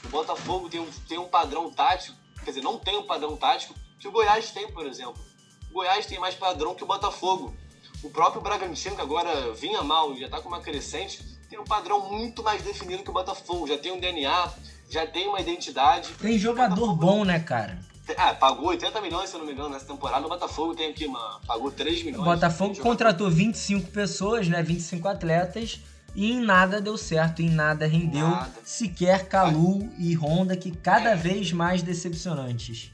O 0.07 0.09
Botafogo 0.09 0.71
tem 0.71 0.81
um, 0.81 0.89
tem 1.07 1.19
um 1.19 1.29
padrão 1.29 1.71
tático, 1.71 2.17
quer 2.43 2.53
dizer, 2.53 2.63
não 2.63 2.79
tem 2.79 2.97
um 2.97 3.07
padrão 3.07 3.37
tático 3.37 3.75
que 4.01 4.09
o 4.09 4.11
Goiás 4.11 4.53
tem, 4.53 4.73
por 4.73 4.87
exemplo. 4.87 5.23
O 5.71 5.75
Goiás 5.75 6.07
tem 6.07 6.19
mais 6.19 6.35
padrão 6.35 6.75
que 6.75 6.83
o 6.83 6.87
Botafogo. 6.87 7.55
O 8.03 8.11
próprio 8.11 8.41
Bragantino, 8.41 8.95
que 8.95 9.03
agora 9.03 9.53
vinha 9.55 9.83
mal 9.83 10.13
e 10.13 10.21
já 10.21 10.27
está 10.27 10.41
com 10.41 10.49
uma 10.49 10.61
crescente, 10.61 11.21
tem 11.51 11.59
um 11.59 11.65
padrão 11.65 12.09
muito 12.09 12.43
mais 12.43 12.63
definido 12.63 13.03
que 13.03 13.11
o 13.11 13.13
Botafogo. 13.13 13.67
Já 13.67 13.77
tem 13.77 13.91
um 13.91 13.99
DNA, 13.99 14.53
já 14.89 15.07
tem 15.07 15.27
uma 15.27 15.41
identidade. 15.41 16.11
Tem 16.21 16.39
jogador 16.39 16.95
bom, 16.95 17.25
né, 17.25 17.41
cara? 17.41 17.79
Ah, 18.17 18.33
pagou 18.33 18.69
80 18.69 19.01
milhões, 19.01 19.29
se 19.29 19.35
eu 19.35 19.41
não 19.41 19.47
me 19.47 19.53
engano, 19.53 19.71
nessa 19.71 19.85
temporada. 19.85 20.25
O 20.25 20.29
Botafogo 20.29 20.75
tem 20.75 20.91
aqui, 20.91 21.07
uma, 21.07 21.41
pagou 21.47 21.71
3 21.71 22.05
milhões. 22.05 22.23
O 22.23 22.25
Botafogo 22.25 22.79
contratou 22.79 23.29
25 23.31 23.91
pessoas, 23.91 24.49
né? 24.49 24.63
25 24.63 25.09
atletas. 25.09 25.81
E 26.15 26.33
em 26.33 26.41
nada 26.41 26.81
deu 26.81 26.97
certo, 26.97 27.43
em 27.43 27.51
nada 27.51 27.87
rendeu. 27.87 28.27
Nada. 28.27 28.53
Sequer 28.65 29.29
Calu 29.29 29.91
e 29.99 30.15
Honda, 30.17 30.57
que 30.57 30.71
cada 30.71 31.15
vez 31.15 31.53
mais 31.53 31.83
decepcionantes. 31.83 32.91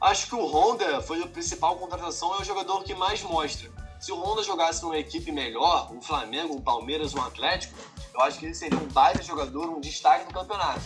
Acho 0.00 0.28
que 0.28 0.34
o 0.34 0.46
Honda 0.46 1.00
foi 1.02 1.22
a 1.22 1.26
principal 1.26 1.76
contratação, 1.76 2.34
é 2.34 2.38
o 2.40 2.44
jogador 2.44 2.82
que 2.84 2.94
mais 2.94 3.22
mostra. 3.22 3.70
Se 4.02 4.10
o 4.10 4.16
Honda 4.16 4.42
jogasse 4.42 4.82
numa 4.82 4.98
equipe 4.98 5.30
melhor, 5.30 5.92
um 5.92 6.02
Flamengo, 6.02 6.56
um 6.56 6.60
Palmeiras, 6.60 7.14
um 7.14 7.22
Atlético, 7.22 7.78
eu 8.12 8.20
acho 8.22 8.36
que 8.36 8.46
ele 8.46 8.54
seria 8.56 8.76
um 8.76 8.88
baita 8.88 9.22
jogador, 9.22 9.70
um 9.70 9.80
destaque 9.80 10.26
do 10.26 10.34
campeonato. 10.34 10.80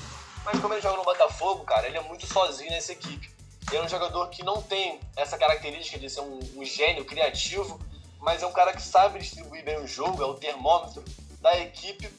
Mas 0.44 0.60
como 0.60 0.74
ele 0.74 0.82
joga 0.82 0.98
no 0.98 1.02
Botafogo, 1.02 1.64
cara, 1.64 1.86
ele 1.86 1.96
é 1.96 2.02
muito 2.02 2.26
sozinho 2.26 2.70
nessa 2.70 2.92
equipe. 2.92 3.30
Ele 3.68 3.78
é 3.78 3.82
um 3.82 3.88
jogador 3.88 4.28
que 4.28 4.44
não 4.44 4.60
tem 4.60 5.00
essa 5.16 5.38
característica 5.38 5.98
de 5.98 6.10
ser 6.10 6.20
um, 6.20 6.38
um 6.56 6.62
gênio 6.62 7.06
criativo, 7.06 7.80
mas 8.20 8.42
é 8.42 8.46
um 8.46 8.52
cara 8.52 8.74
que 8.74 8.82
sabe 8.82 9.18
distribuir 9.18 9.64
bem 9.64 9.78
o 9.82 9.86
jogo, 9.86 10.22
é 10.22 10.26
o 10.26 10.34
termômetro 10.34 11.02
da 11.40 11.58
equipe, 11.58 12.10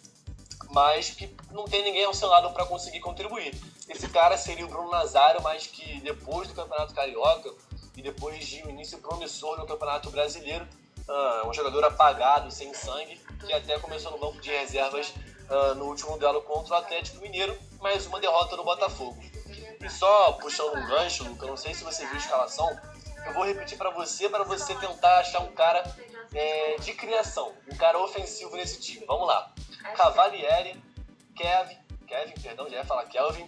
mas 0.72 1.12
que 1.12 1.30
não 1.52 1.66
tem 1.66 1.84
ninguém 1.84 2.06
ao 2.06 2.14
seu 2.16 2.28
lado 2.28 2.52
para 2.54 2.66
conseguir 2.66 3.02
contribuir. 3.02 3.56
Esse 3.88 4.10
cara 4.10 4.36
seria 4.36 4.66
o 4.66 4.68
Bruno 4.68 4.89
Nazário, 4.89 5.43
mas 5.43 5.68
que 5.68 6.02
depois 6.02 6.48
do 6.48 6.56
Campeonato 6.56 6.95
Carioca 6.95 7.54
e 7.95 8.02
depois 8.02 8.48
de 8.48 8.64
um 8.64 8.72
início 8.72 8.98
promissor 8.98 9.60
no 9.60 9.68
Campeonato 9.68 10.10
Brasileiro, 10.10 10.68
uh, 11.08 11.47
um 11.47 11.53
jogador 11.53 11.84
apagado, 11.86 12.51
sem 12.51 12.74
sangue, 12.74 13.20
que 13.45 13.53
até 13.53 13.80
começou 13.80 14.12
no 14.12 14.18
banco 14.18 14.39
de 14.41 14.49
reservas 14.49 15.14
uh, 15.49 15.76
no 15.76 15.86
último 15.86 16.18
duelo 16.18 16.41
contra 16.41 16.76
o 16.76 16.78
Atlético 16.78 17.22
Mineiro, 17.22 17.58
mais 17.82 18.05
uma 18.05 18.20
derrota 18.20 18.55
no 18.55 18.64
Botafogo. 18.64 19.18
E 19.80 19.89
só 19.89 20.34
puxando 20.34 20.76
um 20.76 20.88
gancho, 20.88 21.24
Luca, 21.24 21.45
eu 21.45 21.49
não 21.49 21.58
sei 21.58 21.74
se 21.74 21.84
você 21.84 22.05
viu 22.05 22.16
a 22.16 22.18
escalação, 22.18 22.80
eu 23.26 23.34
vou 23.34 23.45
repetir 23.45 23.78
para 23.78 23.89
você, 23.89 24.30
para 24.30 24.43
você 24.43 24.76
tentar 24.76 25.20
achar 25.20 25.39
um 25.39 25.51
cara 25.51 25.84
é, 26.34 26.76
de 26.80 26.93
criação, 26.93 27.53
um 27.72 27.76
cara 27.76 27.99
ofensivo 27.99 28.55
nesse 28.55 28.82
time. 28.82 29.05
Vamos 29.05 29.28
lá. 29.28 29.51
Cavalieri, 29.95 30.82
Kevin, 31.36 31.78
Kevin, 32.08 32.34
perdão, 32.41 32.70
já 32.70 32.78
ia 32.78 32.86
falar 32.86 33.05
Kelvin, 33.05 33.47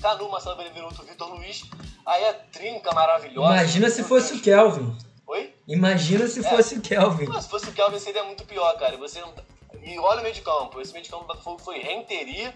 Canu, 0.00 0.28
Marcelo 0.28 0.56
Benevenuto, 0.56 1.02
Vitor 1.02 1.28
Luiz, 1.28 1.62
aí 2.06 2.24
a 2.26 2.34
trinca 2.34 2.92
maravilhosa. 2.92 3.54
Imagina 3.54 3.90
se 3.90 4.02
fosse 4.02 4.34
o 4.34 4.40
Kelvin. 4.40 4.96
Oi? 5.26 5.54
Imagina 5.66 6.26
se 6.26 6.40
é. 6.40 6.42
fosse 6.42 6.76
o 6.76 6.80
Kelvin. 6.80 7.26
Não, 7.26 7.40
se 7.40 7.48
fosse 7.48 7.68
o 7.68 7.72
Kelvin 7.72 7.98
seria 7.98 8.24
muito 8.24 8.44
pior, 8.44 8.76
cara. 8.78 8.96
Você 8.96 9.20
não... 9.20 9.32
Tá- 9.32 9.44
e 9.82 9.98
olha 9.98 10.20
o 10.20 10.22
meio 10.22 10.34
de 10.34 10.42
campo. 10.42 10.80
Esse 10.80 10.92
meio 10.92 11.04
de 11.04 11.10
campo 11.10 11.24
do 11.24 11.28
Botafogo 11.28 11.58
foi 11.58 11.78
Renteria, 11.78 12.54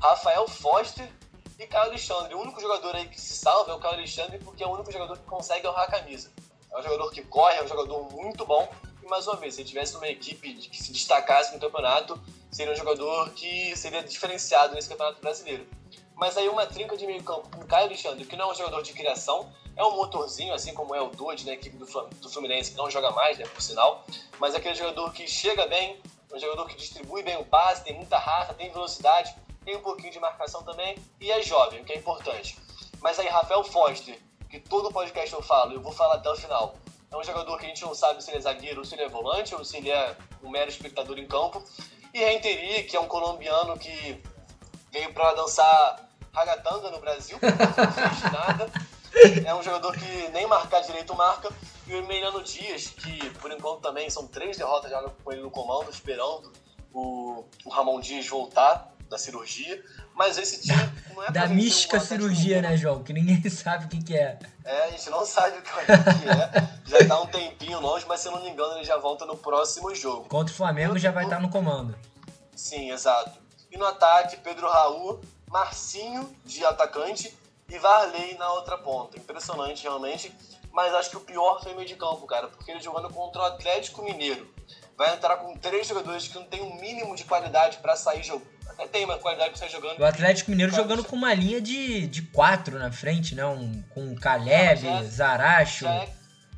Rafael 0.00 0.48
Foster 0.48 1.08
e 1.58 1.66
Caio 1.66 1.90
Alexandre. 1.90 2.34
O 2.34 2.40
único 2.40 2.60
jogador 2.60 2.94
aí 2.96 3.06
que 3.06 3.20
se 3.20 3.34
salva 3.34 3.72
é 3.72 3.74
o 3.74 3.78
Caio 3.78 3.94
Alexandre 3.94 4.38
porque 4.38 4.62
é 4.62 4.66
o 4.66 4.72
único 4.72 4.90
jogador 4.90 5.16
que 5.16 5.24
consegue 5.24 5.66
honrar 5.66 5.84
a 5.84 5.90
camisa. 5.90 6.32
É 6.72 6.78
um 6.78 6.82
jogador 6.82 7.10
que 7.10 7.22
corre, 7.22 7.56
é 7.56 7.64
um 7.64 7.68
jogador 7.68 8.10
muito 8.12 8.44
bom. 8.46 8.68
E 9.02 9.06
mais 9.06 9.26
uma 9.26 9.36
vez, 9.36 9.54
se 9.54 9.60
ele 9.60 9.68
tivesse 9.68 9.96
uma 9.96 10.08
equipe 10.08 10.54
que 10.54 10.82
se 10.82 10.92
destacasse 10.92 11.52
no 11.52 11.60
campeonato, 11.60 12.20
seria 12.50 12.72
um 12.72 12.76
jogador 12.76 13.30
que 13.30 13.76
seria 13.76 14.02
diferenciado 14.02 14.74
nesse 14.74 14.88
campeonato 14.88 15.20
brasileiro. 15.20 15.66
Mas 16.14 16.36
aí 16.36 16.48
uma 16.48 16.66
trinca 16.66 16.96
de 16.96 17.06
meio 17.06 17.22
campo 17.22 17.48
com 17.56 17.64
Caio 17.66 17.86
Alexandre, 17.86 18.24
que 18.24 18.36
não 18.36 18.50
é 18.50 18.52
um 18.52 18.54
jogador 18.54 18.82
de 18.82 18.92
criação, 18.92 19.50
é 19.76 19.84
um 19.84 19.96
motorzinho, 19.96 20.52
assim 20.52 20.74
como 20.74 20.94
é 20.94 21.00
o 21.00 21.08
Dodge 21.08 21.46
na 21.46 21.52
equipe 21.52 21.76
do 21.76 22.28
Fluminense, 22.28 22.72
que 22.72 22.76
não 22.76 22.90
joga 22.90 23.10
mais, 23.10 23.38
né, 23.38 23.46
por 23.46 23.62
sinal, 23.62 24.04
mas 24.38 24.54
é 24.54 24.58
aquele 24.58 24.74
jogador 24.74 25.12
que 25.12 25.26
chega 25.26 25.66
bem, 25.66 26.00
é 26.30 26.36
um 26.36 26.38
jogador 26.38 26.66
que 26.66 26.76
distribui 26.76 27.22
bem 27.22 27.36
o 27.36 27.44
passe, 27.44 27.84
tem 27.84 27.94
muita 27.94 28.18
raça, 28.18 28.54
tem 28.54 28.70
velocidade, 28.70 29.34
tem 29.64 29.76
um 29.76 29.82
pouquinho 29.82 30.12
de 30.12 30.20
marcação 30.20 30.62
também 30.62 30.96
e 31.20 31.30
é 31.30 31.42
jovem, 31.42 31.80
o 31.80 31.84
que 31.84 31.92
é 31.92 31.96
importante. 31.96 32.56
Mas 33.00 33.18
aí 33.18 33.28
Rafael 33.28 33.64
Foster, 33.64 34.18
que 34.48 34.60
todo 34.60 34.92
podcast 34.92 35.32
eu 35.32 35.42
falo, 35.42 35.72
eu 35.72 35.80
vou 35.80 35.92
falar 35.92 36.16
até 36.16 36.30
o 36.30 36.36
final, 36.36 36.74
é 37.10 37.16
um 37.16 37.24
jogador 37.24 37.58
que 37.58 37.66
a 37.66 37.68
gente 37.68 37.82
não 37.82 37.94
sabe 37.94 38.22
se 38.22 38.30
ele 38.30 38.38
é 38.38 38.40
zagueiro, 38.40 38.84
se 38.84 38.94
ele 38.94 39.02
é 39.02 39.08
volante, 39.08 39.54
ou 39.54 39.64
se 39.64 39.76
ele 39.78 39.90
é 39.90 40.16
um 40.42 40.48
mero 40.48 40.70
espectador 40.70 41.18
em 41.18 41.26
campo. 41.26 41.62
E 42.14 42.18
Renteri, 42.18 42.84
que 42.84 42.96
é 42.96 43.00
um 43.00 43.08
colombiano 43.08 43.76
que 43.76 44.22
veio 44.92 45.12
para 45.12 45.34
dançar 45.34 46.08
ragatanga 46.32 46.90
no 46.90 47.00
Brasil, 47.00 47.36
não 47.42 47.92
fez 47.92 48.32
nada. 48.32 48.70
É 49.44 49.54
um 49.54 49.62
jogador 49.62 49.92
que 49.92 50.28
nem 50.28 50.46
marcar 50.46 50.80
direito 50.80 51.14
marca. 51.14 51.50
E 51.86 51.94
o 51.94 51.96
Emiliano 51.96 52.42
Dias, 52.42 52.88
que 52.88 53.30
por 53.40 53.50
enquanto 53.50 53.80
também 53.80 54.08
são 54.08 54.26
três 54.26 54.56
derrotas 54.56 54.90
já 54.90 55.02
com 55.02 55.32
ele 55.32 55.42
no 55.42 55.50
comando, 55.50 55.90
esperando 55.90 56.52
o, 56.92 57.44
o 57.64 57.70
Ramon 57.70 58.00
Dias 58.00 58.28
voltar 58.28 58.92
da 59.08 59.18
cirurgia. 59.18 59.82
Mas 60.14 60.38
esse 60.38 60.62
time 60.62 60.92
não 61.14 61.24
é 61.24 61.30
Da 61.30 61.48
mística 61.48 61.96
um 61.96 62.00
cirurgia, 62.00 62.62
né, 62.62 62.76
João? 62.76 63.02
Que 63.02 63.12
ninguém 63.12 63.42
sabe 63.50 63.86
o 63.86 63.88
que, 63.88 64.02
que 64.02 64.16
é. 64.16 64.38
É, 64.64 64.84
a 64.84 64.90
gente 64.90 65.10
não 65.10 65.26
sabe 65.26 65.58
o 65.58 65.62
que 65.62 65.70
é. 65.70 66.68
Já 66.86 67.08
tá 67.08 67.20
um 67.20 67.26
tempinho 67.26 67.80
longe, 67.80 68.04
mas 68.08 68.20
se 68.20 68.28
eu 68.28 68.32
não 68.32 68.42
me 68.42 68.50
engano, 68.50 68.76
ele 68.76 68.84
já 68.84 68.96
volta 68.96 69.26
no 69.26 69.36
próximo 69.36 69.94
jogo. 69.94 70.28
Contra 70.28 70.52
o 70.52 70.56
Flamengo 70.56 70.98
já 70.98 71.10
vai 71.10 71.24
estar 71.24 71.40
no 71.40 71.50
comando. 71.50 71.96
Sim, 72.54 72.90
exato. 72.90 73.38
E 73.70 73.76
no 73.76 73.86
ataque, 73.86 74.36
Pedro 74.36 74.68
Raul, 74.68 75.20
Marcinho 75.48 76.30
de 76.44 76.64
atacante 76.64 77.36
e 77.70 77.78
Varley 77.78 78.36
na 78.36 78.52
outra 78.52 78.76
ponta. 78.76 79.16
Impressionante, 79.16 79.82
realmente. 79.82 80.32
Mas 80.72 80.94
acho 80.94 81.10
que 81.10 81.16
o 81.16 81.20
pior 81.20 81.62
foi 81.62 81.72
o 81.72 81.76
meio 81.76 81.88
de 81.88 81.96
campo, 81.96 82.26
cara, 82.26 82.48
porque 82.48 82.70
ele 82.70 82.80
jogando 82.80 83.08
contra 83.10 83.42
o 83.42 83.44
Atlético 83.44 84.02
Mineiro. 84.02 84.48
Vai 84.96 85.14
entrar 85.14 85.36
com 85.38 85.56
três 85.56 85.86
jogadores 85.86 86.28
que 86.28 86.34
não 86.34 86.44
tem 86.44 86.62
um 86.62 86.74
mínimo 86.80 87.16
de 87.16 87.24
qualidade 87.24 87.78
para 87.78 87.96
sair 87.96 88.22
jogando. 88.22 88.48
Até 88.68 88.86
tem 88.86 89.04
uma 89.04 89.18
qualidade 89.18 89.50
para 89.50 89.58
sair 89.58 89.70
jogando. 89.70 89.98
O 89.98 90.04
Atlético 90.04 90.50
Mineiro 90.50 90.72
jogando 90.72 91.04
com 91.04 91.16
uma 91.16 91.34
linha 91.34 91.60
de, 91.60 92.06
de 92.06 92.22
quatro 92.22 92.78
na 92.78 92.92
frente, 92.92 93.34
né? 93.34 93.44
Um, 93.44 93.82
com 93.94 94.14
Caleb, 94.14 94.86
é, 94.86 95.02
Zaracho. 95.02 95.84
Já 95.84 95.94
é, 95.94 96.08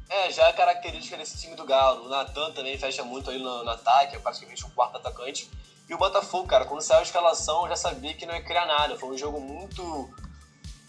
é, 0.08 0.30
já 0.30 0.48
é 0.48 0.52
característica 0.52 1.16
desse 1.16 1.40
time 1.40 1.54
do 1.54 1.64
Galo. 1.64 2.06
O 2.06 2.08
Natan 2.08 2.52
também 2.52 2.76
fecha 2.76 3.02
muito 3.02 3.30
aí 3.30 3.38
no, 3.38 3.64
no 3.64 3.70
ataque, 3.70 4.16
é 4.16 4.18
praticamente 4.18 4.64
o 4.64 4.70
quarto 4.70 4.96
atacante. 4.98 5.48
E 5.88 5.94
o 5.94 5.98
Botafogo, 5.98 6.46
cara, 6.46 6.64
quando 6.64 6.82
saiu 6.82 7.00
a 7.00 7.02
escalação, 7.02 7.62
eu 7.62 7.68
já 7.70 7.76
sabia 7.76 8.14
que 8.14 8.26
não 8.26 8.34
ia 8.34 8.42
criar 8.42 8.66
nada. 8.66 8.96
Foi 8.96 9.08
um 9.08 9.18
jogo 9.18 9.40
muito 9.40 10.10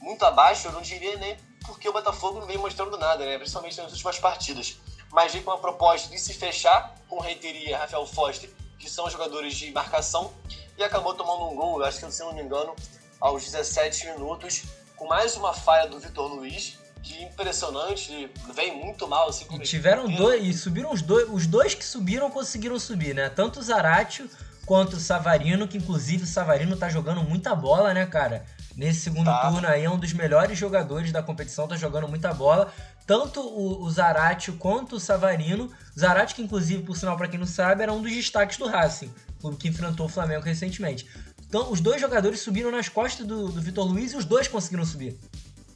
muito 0.03 0.23
abaixo, 0.25 0.67
eu 0.67 0.73
não 0.73 0.81
diria 0.81 1.17
nem 1.17 1.37
porque 1.65 1.87
o 1.87 1.93
Botafogo 1.93 2.41
não 2.41 2.45
vem 2.45 2.57
mostrando 2.57 2.97
nada, 2.97 3.25
né? 3.25 3.37
Principalmente 3.37 3.77
nas 3.77 3.91
últimas 3.93 4.19
partidas. 4.19 4.77
Mas 5.11 5.31
veio 5.31 5.43
com 5.45 5.51
uma 5.51 5.57
proposta 5.57 6.09
de 6.09 6.19
se 6.19 6.33
fechar 6.33 6.93
com 7.07 7.21
Reiteria 7.21 7.69
e 7.69 7.73
Rafael 7.73 8.05
Foster, 8.05 8.49
que 8.77 8.89
são 8.89 9.09
jogadores 9.09 9.55
de 9.55 9.71
marcação, 9.71 10.33
e 10.77 10.83
acabou 10.83 11.13
tomando 11.13 11.49
um 11.49 11.55
gol, 11.55 11.83
acho 11.83 11.99
que 11.99 12.11
se 12.11 12.19
não 12.21 12.33
me 12.33 12.41
engano, 12.41 12.75
aos 13.19 13.43
17 13.43 14.07
minutos, 14.07 14.63
com 14.97 15.07
mais 15.07 15.37
uma 15.37 15.53
falha 15.53 15.87
do 15.87 15.99
Vitor 15.99 16.27
Luiz, 16.33 16.77
que 17.01 17.23
impressionante, 17.23 18.29
vem 18.53 18.75
muito 18.75 19.07
mal 19.07 19.29
assim 19.29 19.45
E 19.51 19.59
tiveram 19.59 20.09
dois, 20.09 20.43
e 20.43 20.53
subiram 20.53 20.91
os 20.91 21.01
dois, 21.01 21.29
os 21.29 21.47
dois 21.47 21.73
que 21.73 21.85
subiram 21.85 22.29
conseguiram 22.29 22.77
subir, 22.77 23.13
né? 23.13 23.29
Tanto 23.29 23.59
o 23.59 23.63
Zaratio 23.63 24.29
quanto 24.65 24.95
o 24.95 24.99
Savarino, 24.99 25.67
que 25.67 25.77
inclusive 25.77 26.23
o 26.23 26.27
Savarino 26.27 26.75
tá 26.75 26.89
jogando 26.89 27.21
muita 27.21 27.53
bola, 27.55 27.93
né, 27.93 28.05
cara? 28.05 28.45
Nesse 28.75 29.01
segundo 29.01 29.25
tá. 29.25 29.49
turno 29.49 29.67
aí 29.67 29.83
é 29.83 29.89
um 29.89 29.97
dos 29.97 30.13
melhores 30.13 30.57
jogadores 30.57 31.11
da 31.11 31.21
competição, 31.21 31.67
tá 31.67 31.75
jogando 31.75 32.07
muita 32.07 32.33
bola. 32.33 32.73
Tanto 33.05 33.41
o, 33.41 33.83
o 33.83 33.89
Zaratio 33.91 34.57
quanto 34.57 34.95
o 34.95 34.99
Savarino. 34.99 35.71
Zaratio, 35.97 36.35
que 36.35 36.41
inclusive, 36.41 36.83
por 36.83 36.95
sinal, 36.95 37.15
para 37.17 37.27
quem 37.27 37.39
não 37.39 37.45
sabe, 37.45 37.83
era 37.83 37.93
um 37.93 38.01
dos 38.01 38.11
destaques 38.11 38.57
do 38.57 38.67
Racing, 38.67 39.13
clube 39.39 39.57
que 39.57 39.67
enfrentou 39.67 40.05
o 40.05 40.09
Flamengo 40.09 40.43
recentemente. 40.43 41.07
Então, 41.47 41.71
os 41.71 41.81
dois 41.81 42.01
jogadores 42.01 42.39
subiram 42.39 42.71
nas 42.71 42.89
costas 42.89 43.27
do, 43.27 43.49
do 43.49 43.61
Vitor 43.61 43.85
Luiz 43.85 44.13
e 44.13 44.17
os 44.17 44.25
dois 44.25 44.47
conseguiram 44.47 44.85
subir. 44.85 45.19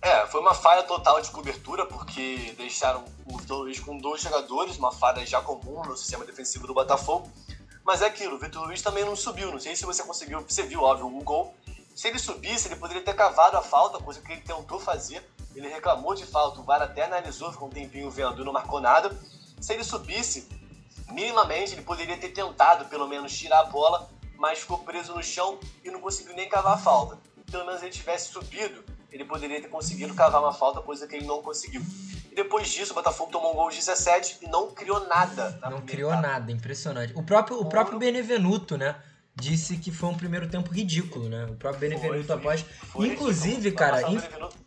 É, 0.02 0.26
foi 0.28 0.42
uma 0.42 0.54
falha 0.54 0.84
total 0.84 1.22
de 1.22 1.30
cobertura, 1.30 1.86
porque 1.86 2.56
deixaram 2.58 3.04
o 3.26 3.38
Vitor 3.38 3.60
Luiz 3.60 3.80
com 3.80 3.98
dois 3.98 4.22
jogadores, 4.22 4.78
uma 4.78 4.92
falha 4.92 5.26
já 5.26 5.42
comum 5.42 5.84
no 5.84 5.98
sistema 5.98 6.26
defensivo 6.26 6.66
do 6.66 6.74
Botafogo. 6.74 7.30
Mas 7.84 8.02
é 8.02 8.06
aquilo, 8.06 8.36
o 8.36 8.40
Vitor 8.40 8.66
Luiz 8.66 8.82
também 8.82 9.06
não 9.06 9.16
subiu. 9.16 9.52
Não 9.52 9.60
sei 9.60 9.76
se 9.76 9.86
você 9.86 10.04
conseguiu, 10.04 10.42
você 10.42 10.64
viu, 10.64 10.82
óbvio, 10.82 11.08
o 11.08 11.24
gol. 11.24 11.54
Se 11.98 12.08
ele 12.10 12.20
subisse, 12.20 12.68
ele 12.68 12.76
poderia 12.76 13.02
ter 13.02 13.16
cavado 13.16 13.58
a 13.58 13.62
falta, 13.64 13.98
coisa 13.98 14.22
que 14.22 14.32
ele 14.32 14.42
tentou 14.42 14.80
fazer. 14.80 15.28
Ele 15.56 15.68
reclamou 15.68 16.14
de 16.14 16.28
falta, 16.28 16.60
o 16.60 16.64
VAR 16.64 16.84
até 16.84 17.06
analisou, 17.06 17.52
ficou 17.52 17.68
um 17.68 17.72
tempinho 17.72 18.08
vendo 18.12 18.40
e 18.40 18.46
não 18.46 18.54
marcou 18.54 18.80
nada. 18.80 19.10
Se 19.60 19.74
ele 19.74 19.84
subisse, 19.84 20.48
minimamente, 21.10 21.74
ele 21.74 21.82
poderia 21.82 22.16
ter 22.16 22.30
tentado 22.30 22.86
pelo 22.86 23.08
menos 23.08 23.36
tirar 23.36 23.62
a 23.62 23.64
bola, 23.64 24.08
mas 24.38 24.60
ficou 24.60 24.78
preso 24.78 25.16
no 25.16 25.24
chão 25.24 25.60
e 25.84 25.90
não 25.90 26.00
conseguiu 26.00 26.36
nem 26.36 26.48
cavar 26.48 26.76
a 26.76 26.78
falta. 26.78 27.18
Pelo 27.50 27.66
menos 27.66 27.82
ele 27.82 27.90
tivesse 27.90 28.32
subido, 28.32 28.86
ele 29.12 29.26
poderia 29.26 29.60
ter 29.60 29.68
conseguido 29.68 30.14
cavar 30.14 30.40
uma 30.40 30.54
falta, 30.54 30.80
coisa 30.82 31.08
que 31.08 31.16
ele 31.16 31.26
não 31.26 31.42
conseguiu. 31.42 31.82
E 32.32 32.36
depois 32.36 32.70
disso, 32.70 32.92
o 32.92 32.96
Botafogo 32.96 33.32
tomou 33.32 33.54
um 33.54 33.56
gol 33.56 33.72
de 33.72 33.78
17 33.78 34.38
e 34.44 34.48
não 34.48 34.70
criou 34.70 35.08
nada. 35.08 35.60
não 35.72 35.82
criou 35.82 36.12
etapa. 36.12 36.28
nada, 36.28 36.52
impressionante. 36.52 37.12
O 37.16 37.24
próprio, 37.24 37.60
o 37.60 37.66
próprio 37.66 37.98
Benevenuto, 37.98 38.78
né? 38.78 39.02
Disse 39.40 39.78
que 39.78 39.92
foi 39.92 40.10
um 40.10 40.16
primeiro 40.16 40.48
tempo 40.48 40.72
ridículo, 40.72 41.30
né? 41.30 41.46
O 41.46 41.56
próprio 41.56 41.90
Benevenuto 41.90 42.34
após. 42.34 42.62
Foi, 42.62 43.08
Inclusive, 43.08 43.72
cara. 43.72 44.02
Marcelo. 44.02 44.16
Benevenuto, 44.16 44.58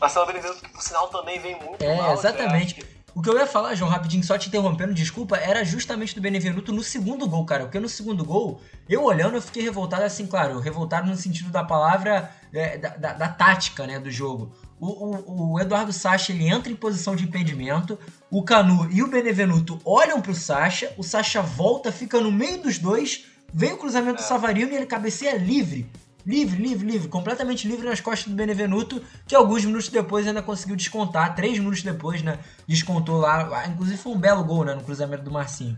Marcelo 0.00 0.26
Benevenuto, 0.26 0.60
que 0.60 0.68
por 0.70 0.82
sinal 0.82 1.08
também 1.08 1.38
vem 1.38 1.58
muito 1.58 1.82
é, 1.82 1.96
mal. 1.96 2.10
É, 2.10 2.14
exatamente. 2.14 2.94
O 3.14 3.22
que 3.22 3.28
eu 3.28 3.38
ia 3.38 3.46
falar, 3.46 3.76
João, 3.76 3.88
rapidinho, 3.88 4.24
só 4.24 4.36
te 4.36 4.48
interrompendo, 4.48 4.92
desculpa, 4.92 5.36
era 5.36 5.64
justamente 5.64 6.16
do 6.16 6.20
Benevenuto 6.20 6.72
no 6.72 6.82
segundo 6.82 7.28
gol, 7.28 7.44
cara. 7.46 7.62
Porque 7.64 7.78
no 7.78 7.88
segundo 7.88 8.24
gol, 8.24 8.60
eu 8.88 9.04
olhando, 9.04 9.36
eu 9.36 9.42
fiquei 9.42 9.62
revoltado, 9.62 10.02
assim, 10.02 10.26
claro, 10.26 10.58
revoltado 10.58 11.08
no 11.08 11.16
sentido 11.16 11.48
da 11.48 11.62
palavra, 11.62 12.28
é, 12.52 12.76
da, 12.76 12.88
da, 12.88 13.12
da, 13.12 13.28
tática, 13.28 13.86
né, 13.86 14.00
do 14.00 14.10
jogo. 14.10 14.52
O, 14.80 14.88
o, 14.88 15.52
o, 15.52 15.60
Eduardo 15.60 15.92
Sacha, 15.92 16.32
ele 16.32 16.48
entra 16.48 16.72
em 16.72 16.74
posição 16.74 17.14
de 17.14 17.22
impedimento, 17.22 17.96
o 18.28 18.42
Canu 18.42 18.90
e 18.90 19.00
o 19.00 19.06
Benevenuto 19.06 19.80
olham 19.84 20.20
pro 20.20 20.34
Sacha, 20.34 20.92
o 20.98 21.04
Sacha 21.04 21.40
volta, 21.40 21.92
fica 21.92 22.20
no 22.20 22.32
meio 22.32 22.62
dos 22.62 22.78
dois, 22.78 23.26
Vem 23.56 23.72
o 23.72 23.78
cruzamento 23.78 24.18
é. 24.18 24.22
do 24.22 24.26
Savarino 24.26 24.72
e 24.72 24.74
ele 24.74 24.86
cabeceia 24.86 25.36
livre. 25.36 25.88
livre, 26.26 26.60
livre, 26.60 26.84
livre, 26.84 27.08
completamente 27.08 27.68
livre 27.68 27.86
nas 27.86 28.00
costas 28.00 28.26
do 28.26 28.34
Benevenuto, 28.34 29.00
que 29.28 29.34
alguns 29.36 29.64
minutos 29.64 29.88
depois 29.88 30.26
ainda 30.26 30.42
conseguiu 30.42 30.74
descontar, 30.74 31.36
três 31.36 31.56
minutos 31.60 31.80
depois, 31.84 32.20
né? 32.20 32.40
Descontou 32.66 33.18
lá, 33.18 33.64
inclusive 33.68 33.96
foi 33.96 34.12
um 34.12 34.18
belo 34.18 34.42
gol, 34.42 34.64
né? 34.64 34.74
No 34.74 34.82
cruzamento 34.82 35.22
do 35.22 35.30
Marcinho. 35.30 35.76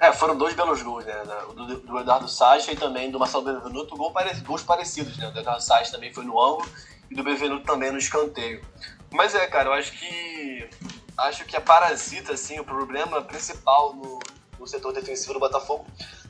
É, 0.00 0.12
foram 0.14 0.34
dois 0.34 0.54
belos 0.54 0.80
gols, 0.80 1.04
né? 1.04 1.14
Do, 1.54 1.80
do 1.80 1.98
Eduardo 1.98 2.26
Sacha 2.26 2.72
e 2.72 2.76
também 2.76 3.10
do 3.10 3.18
Marcelo 3.18 3.44
Benevenuto, 3.44 3.96
gol 3.96 4.10
pare... 4.10 4.34
gols 4.40 4.62
parecidos, 4.62 5.18
né? 5.18 5.30
O 5.34 5.38
Eduardo 5.38 5.62
Sacha 5.62 5.92
também 5.92 6.10
foi 6.10 6.24
no 6.24 6.42
ângulo 6.42 6.66
e 7.10 7.14
do 7.14 7.22
Benevenuto 7.22 7.66
também 7.66 7.92
no 7.92 7.98
escanteio. 7.98 8.64
Mas 9.12 9.34
é, 9.34 9.46
cara, 9.46 9.68
eu 9.68 9.72
acho 9.74 9.92
que. 9.92 10.70
Acho 11.16 11.44
que 11.44 11.56
a 11.56 11.60
parasita, 11.60 12.32
assim, 12.32 12.58
o 12.58 12.64
problema 12.64 13.22
principal 13.22 13.94
no, 13.94 14.18
no 14.64 14.68
setor 14.68 14.92
defensivo 14.94 15.34
do 15.34 15.40
Botafogo 15.40 15.86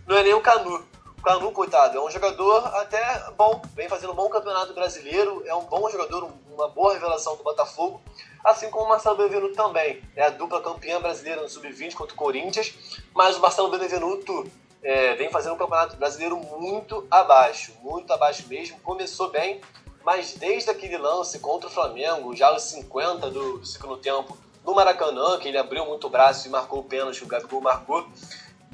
não 0.06 0.16
é 0.16 0.22
nem 0.24 0.34
o 0.34 0.40
Canu. 0.40 0.84
O 1.16 1.22
Canu, 1.22 1.52
coitado, 1.52 1.96
é 1.96 2.00
um 2.02 2.10
jogador 2.10 2.66
até 2.76 3.30
bom, 3.38 3.62
vem 3.74 3.88
fazendo 3.88 4.12
um 4.12 4.16
bom 4.16 4.28
campeonato 4.28 4.74
brasileiro, 4.74 5.42
é 5.46 5.54
um 5.54 5.64
bom 5.64 5.88
jogador, 5.88 6.28
uma 6.52 6.68
boa 6.68 6.92
revelação 6.92 7.36
do 7.36 7.42
Botafogo, 7.42 8.02
assim 8.44 8.68
como 8.68 8.84
o 8.84 8.88
Marcelo 8.88 9.16
Benevenuto 9.16 9.54
também. 9.54 10.02
É 10.14 10.24
a 10.24 10.30
dupla 10.30 10.60
campeã 10.60 11.00
brasileira 11.00 11.40
no 11.40 11.48
Sub-20 11.48 11.94
contra 11.94 12.12
o 12.12 12.18
Corinthians, 12.18 12.74
mas 13.14 13.36
o 13.36 13.40
Marcelo 13.40 13.70
Benevenuto 13.70 14.50
é, 14.82 15.14
vem 15.14 15.30
fazendo 15.30 15.54
um 15.54 15.58
campeonato 15.58 15.96
brasileiro 15.96 16.36
muito 16.36 17.06
abaixo, 17.10 17.72
muito 17.80 18.12
abaixo 18.12 18.46
mesmo. 18.48 18.78
Começou 18.80 19.30
bem, 19.30 19.62
mas 20.04 20.34
desde 20.34 20.68
aquele 20.68 20.98
lance 20.98 21.38
contra 21.38 21.68
o 21.68 21.72
Flamengo, 21.72 22.36
já 22.36 22.48
aos 22.48 22.64
50 22.64 23.30
do, 23.30 23.58
do 23.58 23.66
segundo 23.66 23.96
tempo, 23.96 24.36
no 24.64 24.74
Maracanã, 24.74 25.38
que 25.38 25.48
ele 25.48 25.58
abriu 25.58 25.84
muito 25.86 26.06
o 26.06 26.10
braço 26.10 26.46
e 26.46 26.50
marcou 26.50 26.80
o 26.80 26.84
pênalti, 26.84 27.22
o 27.22 27.26
Gabigol 27.26 27.60
marcou, 27.60 28.08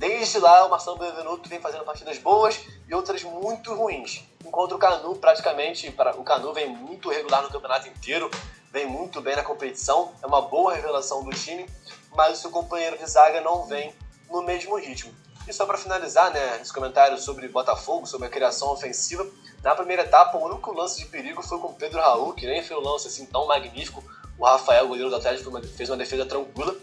Desde 0.01 0.39
lá, 0.39 0.65
o 0.65 0.71
Marcelo 0.71 0.97
Benevenuto 0.97 1.47
vem 1.47 1.61
fazendo 1.61 1.85
partidas 1.85 2.17
boas 2.17 2.59
e 2.89 2.95
outras 2.95 3.23
muito 3.23 3.75
ruins. 3.75 4.25
Enquanto 4.43 4.75
o 4.75 4.79
Canu, 4.79 5.15
praticamente, 5.17 5.95
o 6.17 6.25
Canu 6.25 6.55
vem 6.55 6.71
muito 6.71 7.11
regular 7.11 7.43
no 7.43 7.51
campeonato 7.51 7.87
inteiro, 7.87 8.31
vem 8.73 8.87
muito 8.87 9.21
bem 9.21 9.37
na 9.37 9.43
competição, 9.43 10.15
é 10.23 10.27
uma 10.27 10.41
boa 10.41 10.73
revelação 10.73 11.23
do 11.23 11.29
time, 11.33 11.69
mas 12.13 12.39
o 12.39 12.41
seu 12.41 12.51
companheiro 12.51 12.97
de 12.97 13.05
zaga 13.05 13.43
não 13.43 13.67
vem 13.67 13.95
no 14.31 14.41
mesmo 14.41 14.75
ritmo. 14.79 15.15
E 15.47 15.53
só 15.53 15.67
para 15.67 15.77
finalizar, 15.77 16.33
né, 16.33 16.63
esse 16.63 16.73
comentário 16.73 17.19
sobre 17.19 17.47
Botafogo, 17.49 18.07
sobre 18.07 18.27
a 18.27 18.31
criação 18.31 18.71
ofensiva, 18.71 19.29
na 19.63 19.75
primeira 19.75 20.05
etapa, 20.05 20.39
o 20.39 20.47
único 20.47 20.73
lance 20.73 20.99
de 20.99 21.11
perigo 21.11 21.43
foi 21.43 21.59
com 21.59 21.75
Pedro 21.75 22.01
Raul, 22.01 22.33
que 22.33 22.47
nem 22.47 22.63
foi 22.63 22.75
um 22.79 22.81
lance 22.81 23.09
assim 23.09 23.27
tão 23.27 23.47
magnífico. 23.47 24.03
O 24.41 24.47
Rafael, 24.47 24.89
goleiro 24.89 25.11
do 25.11 25.17
Atlético, 25.17 25.61
fez 25.77 25.91
uma 25.91 25.99
defesa 25.99 26.25
tranquila, 26.25 26.75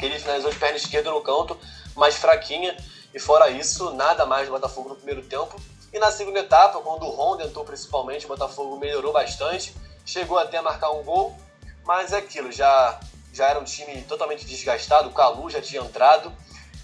ele 0.00 0.18
finalizou 0.18 0.50
de 0.50 0.58
perna 0.58 0.76
esquerda 0.76 1.08
no 1.10 1.20
canto, 1.20 1.56
mais 1.94 2.16
fraquinha. 2.16 2.76
E 3.14 3.20
fora 3.20 3.48
isso, 3.48 3.92
nada 3.92 4.26
mais 4.26 4.48
do 4.48 4.52
Botafogo 4.52 4.88
no 4.88 4.96
primeiro 4.96 5.22
tempo. 5.22 5.54
E 5.92 6.00
na 6.00 6.10
segunda 6.10 6.40
etapa, 6.40 6.80
quando 6.80 7.04
o 7.04 7.10
Ronda 7.10 7.44
entrou 7.44 7.64
principalmente, 7.64 8.24
o 8.24 8.28
Botafogo 8.28 8.76
melhorou 8.76 9.12
bastante, 9.12 9.72
chegou 10.04 10.36
até 10.36 10.58
a 10.58 10.62
marcar 10.62 10.90
um 10.90 11.04
gol, 11.04 11.36
mas 11.84 12.12
é 12.12 12.18
aquilo, 12.18 12.50
já, 12.50 12.98
já 13.32 13.48
era 13.48 13.60
um 13.60 13.64
time 13.64 14.02
totalmente 14.02 14.44
desgastado, 14.44 15.08
o 15.08 15.12
Calu 15.12 15.48
já 15.48 15.60
tinha 15.60 15.82
entrado. 15.82 16.32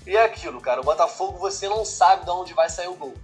E 0.06 0.16
é 0.16 0.22
aquilo, 0.22 0.60
cara, 0.60 0.80
o 0.80 0.84
Botafogo 0.84 1.36
você 1.38 1.68
não 1.68 1.84
sabe 1.84 2.24
de 2.24 2.30
onde 2.30 2.54
vai 2.54 2.70
sair 2.70 2.88
o 2.88 2.94
gol. 2.94 3.14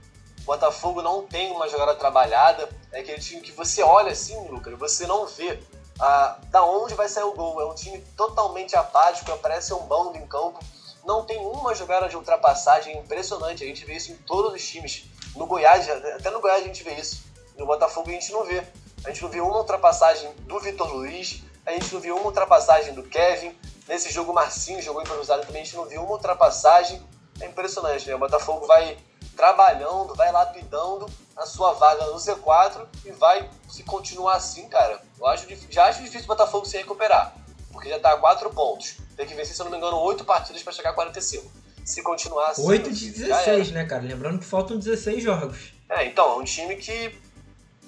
O 0.40 0.44
Botafogo 0.44 1.00
não 1.00 1.24
tem 1.24 1.52
uma 1.52 1.68
jogada 1.68 1.94
trabalhada, 1.94 2.68
é 2.90 3.00
aquele 3.00 3.20
time 3.20 3.40
que 3.40 3.52
você 3.52 3.82
olha 3.84 4.10
assim, 4.10 4.36
Lucas, 4.48 4.76
você 4.76 5.06
não 5.06 5.26
vê 5.26 5.60
ah, 6.02 6.36
da 6.50 6.62
onde 6.64 6.94
vai 6.94 7.08
sair 7.08 7.24
o 7.24 7.32
gol. 7.32 7.62
É 7.62 7.64
um 7.64 7.74
time 7.74 7.98
totalmente 8.16 8.76
apático, 8.76 9.38
parece 9.38 9.72
um 9.72 9.86
bando 9.86 10.18
em 10.18 10.26
campo 10.26 10.62
não 11.04 11.24
tem 11.24 11.38
uma 11.44 11.74
jogada 11.74 12.08
de 12.08 12.16
ultrapassagem 12.16 12.96
impressionante. 12.98 13.64
A 13.64 13.66
gente 13.66 13.84
vê 13.84 13.94
isso 13.94 14.12
em 14.12 14.16
todos 14.16 14.54
os 14.54 14.66
times. 14.66 15.04
No 15.34 15.46
Goiás, 15.46 15.88
até 15.88 16.30
no 16.30 16.40
Goiás 16.40 16.62
a 16.62 16.66
gente 16.66 16.82
vê 16.82 16.94
isso. 16.94 17.24
No 17.58 17.66
Botafogo 17.66 18.08
a 18.10 18.12
gente 18.12 18.30
não 18.32 18.44
vê. 18.44 18.64
A 19.04 19.10
gente 19.10 19.22
não 19.22 19.28
viu 19.30 19.46
uma 19.46 19.58
ultrapassagem 19.58 20.32
do 20.40 20.60
Vitor 20.60 20.92
Luiz, 20.94 21.42
a 21.66 21.72
gente 21.72 21.92
não 21.92 22.00
viu 22.00 22.16
uma 22.16 22.26
ultrapassagem 22.26 22.94
do 22.94 23.02
Kevin. 23.02 23.56
Nesse 23.88 24.12
jogo 24.12 24.30
o 24.30 24.34
Marcinho 24.34 24.80
jogou 24.80 25.02
improvisado 25.02 25.44
também, 25.44 25.62
a 25.62 25.64
gente 25.64 25.76
não 25.76 25.86
viu 25.86 26.02
uma 26.02 26.12
ultrapassagem. 26.12 27.02
É 27.40 27.46
impressionante, 27.46 28.06
né? 28.06 28.14
O 28.14 28.18
Botafogo 28.18 28.66
vai 28.66 28.96
trabalhando, 29.36 30.14
vai 30.14 30.30
lapidando 30.30 31.06
a 31.36 31.46
sua 31.46 31.72
vaga 31.72 32.06
no 32.06 32.16
Z4 32.16 32.86
e 33.04 33.12
vai 33.12 33.48
se 33.68 33.82
continuar 33.82 34.36
assim, 34.36 34.68
cara. 34.68 35.00
Eu 35.18 35.26
acho, 35.26 35.46
já 35.70 35.86
acho 35.86 36.02
difícil 36.02 36.24
o 36.24 36.28
Botafogo 36.28 36.66
se 36.66 36.76
recuperar, 36.76 37.34
porque 37.70 37.88
já 37.88 37.96
está 37.96 38.12
a 38.12 38.18
4 38.18 38.50
pontos. 38.50 38.96
Tem 39.16 39.26
que 39.26 39.34
vencer, 39.34 39.54
se 39.54 39.60
eu 39.60 39.64
não 39.64 39.70
me 39.72 39.78
engano, 39.78 39.98
8 39.98 40.24
partidas 40.24 40.62
para 40.62 40.72
chegar 40.72 40.90
a 40.90 40.94
45. 40.94 41.50
Se 41.84 42.02
continuar 42.02 42.50
assim. 42.50 42.66
8 42.66 42.92
de 42.92 43.10
16, 43.10 43.72
né, 43.72 43.84
cara? 43.84 44.02
Lembrando 44.02 44.38
que 44.38 44.44
faltam 44.44 44.78
16 44.78 45.22
jogos. 45.22 45.72
É, 45.88 46.06
então, 46.06 46.32
é 46.32 46.36
um 46.36 46.44
time 46.44 46.76
que 46.76 47.18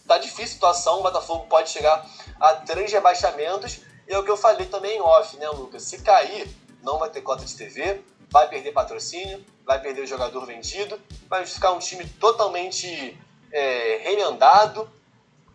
tá 0.06 0.18
difícil 0.18 0.44
a 0.44 0.48
situação. 0.48 1.00
O 1.00 1.02
Botafogo 1.02 1.46
pode 1.46 1.70
chegar 1.70 2.04
a 2.40 2.54
três 2.54 2.92
rebaixamentos. 2.92 3.80
E 4.06 4.12
é 4.12 4.18
o 4.18 4.24
que 4.24 4.30
eu 4.30 4.36
falei 4.36 4.66
também 4.66 4.98
em 4.98 5.00
off, 5.00 5.36
né, 5.36 5.48
Lucas? 5.48 5.82
Se 5.84 6.02
cair, 6.02 6.48
não 6.82 6.98
vai 6.98 7.08
ter 7.08 7.22
cota 7.22 7.44
de 7.44 7.54
TV, 7.54 8.02
vai 8.30 8.48
perder 8.48 8.72
patrocínio, 8.72 9.44
vai 9.64 9.80
perder 9.80 10.02
o 10.02 10.06
jogador 10.06 10.44
vendido, 10.44 11.00
vai 11.28 11.46
ficar 11.46 11.72
um 11.72 11.78
time 11.78 12.06
totalmente 12.20 13.18
é, 13.54 14.00
remendado 14.02 14.90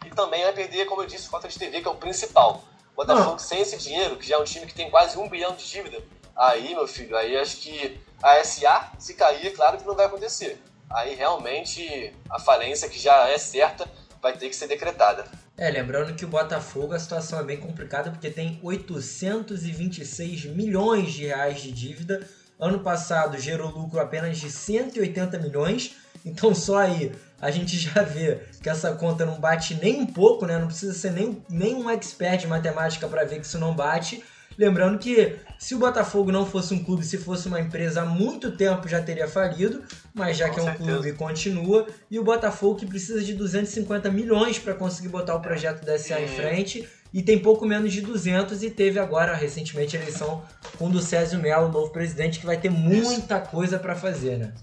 e 0.06 0.10
também 0.10 0.42
vai 0.44 0.54
perder, 0.54 0.86
como 0.86 1.04
eu 1.04 1.06
disse, 1.06 1.30
cota 1.30 1.50
de 1.50 1.60
TV, 1.60 1.82
que 1.82 1.88
é 1.88 1.92
o 1.92 1.96
principal. 1.96 2.64
Botafogo 2.96 3.36
ah. 3.36 3.40
sem 3.40 3.62
esse 3.62 3.78
dinheiro, 3.78 4.16
que 4.18 4.28
já 4.28 4.36
é 4.36 4.40
um 4.40 4.46
time 4.46 4.66
que 4.66 4.74
tem 4.74 4.90
quase 4.90 5.18
um 5.18 5.30
bilhão 5.30 5.54
de 5.54 5.70
dívida, 5.70 6.02
aí, 6.36 6.74
meu 6.74 6.88
filho, 6.88 7.16
aí 7.16 7.38
acho 7.38 7.58
que 7.58 8.00
a 8.24 8.44
SA, 8.44 8.92
se 8.98 9.14
cair, 9.14 9.48
é 9.48 9.52
claro 9.52 9.78
que 9.78 9.86
não 9.86 9.96
vai 9.96 10.06
acontecer. 10.06 10.62
Aí 10.90 11.14
realmente 11.14 12.14
a 12.30 12.40
falência, 12.40 12.90
que 12.90 12.98
já 12.98 13.30
é 13.30 13.38
certa, 13.38 13.88
vai 14.22 14.36
ter 14.36 14.50
que 14.50 14.56
ser 14.56 14.68
decretada. 14.68 15.26
É, 15.56 15.70
lembrando 15.70 16.16
que 16.16 16.26
o 16.26 16.28
Botafogo 16.28 16.94
a 16.94 17.00
situação 17.00 17.40
é 17.40 17.44
bem 17.44 17.58
complicada 17.58 18.10
porque 18.10 18.30
tem 18.30 18.60
826 18.64 20.46
milhões 20.46 21.12
de 21.12 21.28
reais 21.28 21.62
de 21.62 21.72
dívida. 21.72 22.28
Ano 22.58 22.80
passado 22.80 23.38
gerou 23.38 23.70
lucro 23.70 24.00
apenas 24.00 24.38
de 24.38 24.50
180 24.50 25.38
milhões. 25.38 25.96
Então 26.26 26.56
só 26.56 26.78
aí 26.78 27.14
a 27.42 27.52
gente 27.52 27.78
já 27.78 28.02
vê 28.04 28.40
que 28.62 28.70
essa 28.70 28.94
conta 28.94 29.26
não 29.26 29.40
bate 29.40 29.76
nem 29.76 30.02
um 30.02 30.06
pouco, 30.06 30.46
né? 30.46 30.58
Não 30.58 30.68
precisa 30.68 30.94
ser 30.94 31.12
nem, 31.12 31.42
nem 31.50 31.76
um 31.76 31.90
expert 31.90 32.42
de 32.42 32.48
matemática 32.48 33.08
para 33.08 33.24
ver 33.24 33.40
que 33.40 33.46
isso 33.46 33.60
não 33.60 33.74
bate. 33.76 34.24
Lembrando 34.58 35.00
que 35.00 35.38
se 35.58 35.74
o 35.74 35.80
Botafogo 35.80 36.34
não 36.34 36.46
fosse 36.46 36.74
um 36.74 36.84
clube, 36.84 37.06
se 37.06 37.18
fosse 37.18 37.48
uma 37.48 37.62
empresa 37.62 38.02
há 38.02 38.06
muito 38.06 38.52
tempo 38.52 38.90
já 38.90 39.02
teria 39.02 39.26
falido, 39.26 39.82
mas 40.14 40.36
já 40.36 40.50
Com 40.50 40.54
que 40.54 40.60
é 40.60 40.64
um 40.64 40.66
certeza. 40.66 40.92
clube 40.92 41.14
continua. 41.14 41.88
E 42.12 42.20
o 42.20 42.24
Botafogo 42.26 42.78
que 42.78 42.86
precisa 42.86 43.24
de 43.24 43.34
250 43.34 44.12
milhões 44.12 44.60
para 44.60 44.74
conseguir 44.74 45.08
botar 45.08 45.36
o 45.36 45.40
projeto 45.40 45.86
da 45.86 45.98
SA 45.98 46.20
em 46.20 46.28
frente 46.28 46.86
e 47.14 47.24
tem 47.24 47.40
pouco 47.40 47.66
menos 47.66 47.94
de 47.94 48.02
200 48.02 48.62
e 48.62 48.70
teve 48.70 49.00
agora 49.00 49.34
recentemente 49.34 49.96
a 49.96 50.02
eleição 50.02 50.44
com 50.78 50.88
o 50.88 50.90
do 50.90 51.02
Césio 51.02 51.40
Melo, 51.40 51.72
novo 51.72 51.92
presidente, 51.92 52.40
que 52.40 52.46
vai 52.46 52.58
ter 52.58 52.70
muita 52.70 53.40
coisa 53.40 53.80
para 53.80 53.96
fazer, 53.96 54.38
né? 54.40 54.54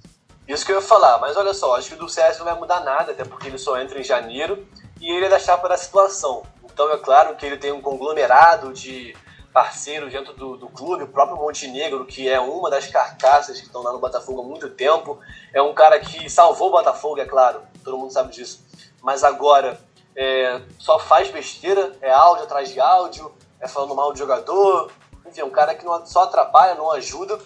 Isso 0.49 0.65
que 0.65 0.73
eu 0.73 0.77
ia 0.77 0.83
falar, 0.83 1.19
mas 1.19 1.37
olha 1.37 1.53
só, 1.53 1.77
acho 1.77 1.89
que 1.89 1.95
o 1.95 1.99
do 1.99 2.09
CS 2.09 2.39
não 2.39 2.45
vai 2.45 2.55
mudar 2.55 2.81
nada, 2.81 3.13
até 3.13 3.25
porque 3.25 3.49
ele 3.49 3.59
só 3.59 3.79
entra 3.81 3.99
em 3.99 4.05
janeiro 4.05 4.67
e 5.01 5.11
ele 5.11 5.27
é 5.27 5.29
da 5.29 5.39
chapa 5.39 5.69
da 5.69 5.77
situação. 5.77 6.45
Então 6.65 6.93
é 6.93 6.99
claro 6.99 7.35
que 7.37 7.45
ele 7.45 7.57
tem 7.57 7.73
um 7.73 7.81
conglomerado 7.81 8.73
de 8.73 9.17
parceiros 9.57 10.13
dentro 10.13 10.35
do, 10.35 10.57
do 10.59 10.69
clube, 10.69 11.05
o 11.05 11.09
próprio 11.09 11.39
Montenegro, 11.39 12.05
que 12.05 12.29
é 12.29 12.39
uma 12.39 12.69
das 12.69 12.87
carcaças 12.87 13.59
que 13.59 13.67
estão 13.67 13.83
lá 13.83 13.91
no 13.91 13.99
Botafogo 13.99 14.43
há 14.43 14.45
muito 14.45 14.69
tempo, 14.69 15.19
é 15.53 15.63
um 15.63 15.73
cara 15.73 15.99
que 15.99 16.29
salvou 16.29 16.69
o 16.69 16.73
Botafogo, 16.73 17.19
é 17.19 17.25
claro, 17.25 17.63
todo 17.83 17.97
mundo 17.97 18.13
sabe 18.13 18.31
disso, 18.31 18.63
mas 19.01 19.25
agora 19.25 19.81
é, 20.15 20.61
só 20.79 20.99
faz 20.99 21.31
besteira, 21.31 21.97
é 22.03 22.13
áudio 22.13 22.45
atrás 22.45 22.69
de 22.69 22.79
áudio, 22.79 23.35
é 23.59 23.67
falando 23.67 23.95
mal 23.95 24.13
do 24.13 24.19
jogador, 24.19 24.93
enfim, 25.25 25.41
é 25.41 25.45
um 25.47 25.51
cara 25.51 25.75
que 25.75 25.87
não, 25.87 26.05
só 26.05 26.25
atrapalha, 26.25 26.75
não 26.75 26.91
ajuda, 26.91 27.41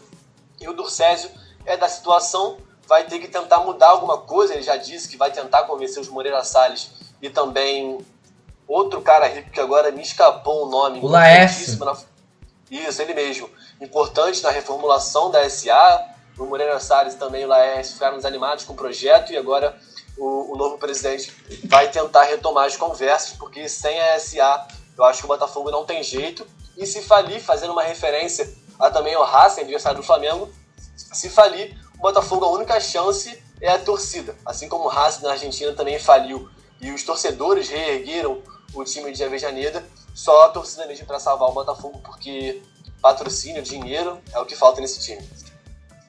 e 0.61 0.69
o 0.69 0.73
Durcésio 0.73 1.31
é 1.65 1.77
da 1.77 1.89
situação, 1.89 2.59
vai 2.91 3.05
ter 3.05 3.21
que 3.21 3.29
tentar 3.29 3.61
mudar 3.61 3.91
alguma 3.91 4.19
coisa. 4.19 4.53
Ele 4.53 4.65
já 4.65 4.77
disse 4.77 5.09
que 5.09 5.17
vai 5.17 5.31
tentar 5.31 5.63
convencer 5.63 6.03
os 6.03 6.09
Moreira 6.09 6.43
Salles 6.43 6.91
e 7.23 7.31
também 7.31 8.05
outro 8.67 9.01
cara 9.01 9.29
rico 9.29 9.49
que 9.49 9.61
agora 9.61 9.93
me 9.93 10.03
escapou 10.03 10.67
o 10.67 10.69
nome. 10.69 10.99
O 11.01 11.07
Laércio. 11.07 11.79
Na... 11.85 11.97
Isso, 12.69 13.01
ele 13.01 13.15
mesmo. 13.15 13.49
Importante 13.81 14.43
na 14.43 14.51
reformulação 14.51 15.31
da 15.31 15.49
SA. 15.49 16.05
O 16.37 16.47
Moreira 16.47 16.81
Salles 16.81 17.15
também 17.15 17.45
o 17.45 17.49
Laércio 17.49 17.95
ficaram 17.95 18.17
desanimados 18.17 18.65
com 18.65 18.73
o 18.73 18.77
projeto 18.77 19.33
e 19.33 19.37
agora 19.37 19.79
o, 20.19 20.55
o, 20.55 20.57
novo 20.57 20.77
presidente 20.79 21.33
vai 21.67 21.89
tentar 21.91 22.25
retomar 22.25 22.65
as 22.65 22.77
conversas, 22.77 23.37
porque 23.37 23.69
sem 23.69 24.01
a 24.01 24.19
SA 24.19 24.67
eu 24.99 25.05
acho 25.05 25.21
que 25.21 25.27
o 25.27 25.29
Botafogo 25.29 25.71
não 25.71 25.85
tem 25.85 26.03
jeito. 26.03 26.45
E 26.77 26.87
se 26.87 27.03
falir, 27.03 27.41
fazendo 27.41 27.73
uma 27.73 27.83
referência 27.83 28.53
a 28.81 28.91
também 28.91 29.15
ao 29.15 29.25
Racing, 29.25 29.61
adversário 29.61 29.99
do 29.99 30.05
Flamengo, 30.05 30.51
se 30.97 31.29
falir, 31.29 31.77
o 32.01 32.03
Botafogo, 32.03 32.47
a 32.47 32.51
única 32.51 32.81
chance 32.81 33.43
é 33.61 33.69
a 33.69 33.79
torcida. 33.79 34.35
Assim 34.47 34.71
como 34.71 34.85
o 34.85 34.89
Racing 34.89 35.23
na 35.23 35.33
Argentina 35.33 35.75
também 35.75 35.99
faliu 35.99 36.49
e 36.81 36.91
os 36.91 37.03
torcedores 37.03 37.69
reergueram 37.69 38.43
o 38.73 38.83
time 38.85 39.13
de 39.13 39.23
Avejaneda, 39.23 39.85
só 40.15 40.47
a 40.47 40.49
torcida 40.49 40.87
mesmo 40.87 41.07
para 41.07 41.21
salvar 41.21 41.51
o 41.51 41.53
Botafogo, 41.53 42.01
porque 42.03 42.63
patrocínio, 43.03 43.63
dinheiro 43.63 44.19
é 44.33 44.39
o 44.39 44.47
que 44.47 44.57
falta 44.57 44.81
nesse 44.81 44.99
time. 45.01 45.23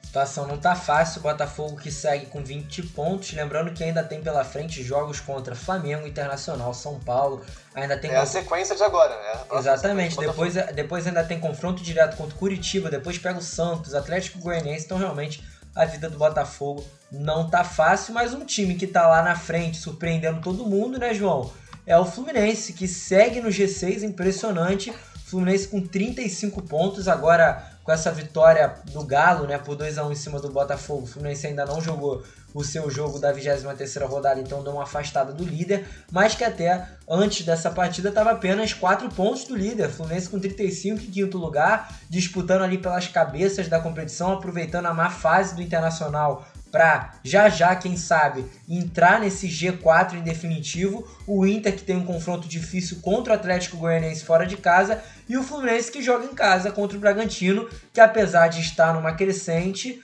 situação 0.05 0.47
não 0.47 0.57
tá 0.57 0.75
fácil. 0.75 1.19
O 1.19 1.23
Botafogo 1.23 1.75
que 1.75 1.91
segue 1.91 2.25
com 2.27 2.41
20 2.41 2.83
pontos. 2.83 3.33
Lembrando 3.33 3.73
que 3.73 3.83
ainda 3.83 4.01
tem 4.01 4.21
pela 4.21 4.45
frente 4.45 4.81
jogos 4.81 5.19
contra 5.19 5.55
Flamengo, 5.55 6.07
Internacional, 6.07 6.73
São 6.73 7.01
Paulo. 7.01 7.45
Ainda 7.75 7.97
tem 7.97 8.11
é 8.11 8.15
a 8.15 8.25
sequência 8.25 8.77
de 8.77 8.83
agora, 8.83 9.13
né? 9.13 9.59
Exatamente. 9.59 10.15
Depois, 10.15 10.53
depois 10.73 11.05
ainda 11.05 11.23
tem 11.25 11.37
confronto 11.37 11.83
direto 11.83 12.15
contra 12.15 12.33
o 12.33 12.39
Curitiba. 12.39 12.89
Depois 12.89 13.17
pega 13.17 13.39
o 13.39 13.41
Santos, 13.41 13.93
Atlético 13.93 14.39
Goianiense. 14.39 14.85
Então, 14.85 14.97
realmente, 14.97 15.43
a 15.75 15.85
vida 15.85 16.09
do 16.09 16.17
Botafogo 16.17 16.83
não 17.11 17.49
tá 17.49 17.63
fácil. 17.63 18.13
Mas 18.13 18.33
um 18.33 18.45
time 18.45 18.75
que 18.75 18.87
tá 18.87 19.07
lá 19.07 19.21
na 19.21 19.35
frente, 19.35 19.77
surpreendendo 19.77 20.41
todo 20.41 20.65
mundo, 20.65 20.97
né, 20.97 21.13
João? 21.13 21.51
É 21.85 21.97
o 21.97 22.05
Fluminense, 22.05 22.73
que 22.73 22.87
segue 22.87 23.41
no 23.41 23.49
G6, 23.49 24.03
impressionante. 24.03 24.93
Fluminense 25.25 25.67
com 25.67 25.81
35 25.81 26.61
pontos. 26.63 27.07
Agora 27.07 27.71
com 27.83 27.91
essa 27.91 28.11
vitória 28.11 28.75
do 28.91 29.03
Galo, 29.03 29.47
né, 29.47 29.57
por 29.57 29.75
2 29.75 29.97
a 29.97 30.05
1 30.05 30.11
em 30.11 30.15
cima 30.15 30.39
do 30.39 30.51
Botafogo, 30.51 31.03
o 31.03 31.07
Fluminense 31.07 31.47
ainda 31.47 31.65
não 31.65 31.81
jogou 31.81 32.23
o 32.53 32.63
seu 32.63 32.89
jogo 32.89 33.19
da 33.19 33.33
23ª 33.33 34.07
rodada, 34.07 34.39
então 34.39 34.63
deu 34.63 34.73
uma 34.73 34.83
afastada 34.83 35.31
do 35.31 35.43
líder, 35.43 35.85
mas 36.11 36.35
que 36.35 36.43
até 36.43 36.87
antes 37.09 37.45
dessa 37.45 37.69
partida 37.69 38.09
estava 38.09 38.31
apenas 38.31 38.73
4 38.73 39.09
pontos 39.09 39.45
do 39.45 39.55
líder, 39.55 39.89
Fluminense 39.89 40.29
com 40.29 40.39
35 40.39 41.01
em 41.01 41.11
quinto 41.11 41.37
lugar, 41.37 41.99
disputando 42.09 42.63
ali 42.63 42.77
pelas 42.77 43.07
cabeças 43.07 43.67
da 43.67 43.79
competição, 43.79 44.33
aproveitando 44.33 44.87
a 44.87 44.93
má 44.93 45.09
fase 45.09 45.55
do 45.55 45.61
Internacional 45.61 46.45
para 46.71 47.15
já 47.23 47.49
já, 47.49 47.75
quem 47.75 47.97
sabe, 47.97 48.45
entrar 48.67 49.19
nesse 49.19 49.47
G4 49.47 50.13
em 50.13 50.21
definitivo. 50.21 51.05
O 51.27 51.45
Inter 51.45 51.75
que 51.75 51.83
tem 51.83 51.97
um 51.97 52.05
confronto 52.05 52.47
difícil 52.47 52.99
contra 53.01 53.33
o 53.33 53.35
Atlético 53.35 53.77
Goianiense 53.77 54.23
fora 54.23 54.47
de 54.47 54.55
casa 54.55 55.03
e 55.27 55.37
o 55.37 55.43
Fluminense 55.43 55.91
que 55.91 56.01
joga 56.01 56.25
em 56.25 56.33
casa 56.33 56.71
contra 56.71 56.97
o 56.97 57.01
Bragantino, 57.01 57.67
que 57.93 57.99
apesar 57.99 58.47
de 58.47 58.61
estar 58.61 58.93
numa 58.93 59.13
crescente, 59.13 60.01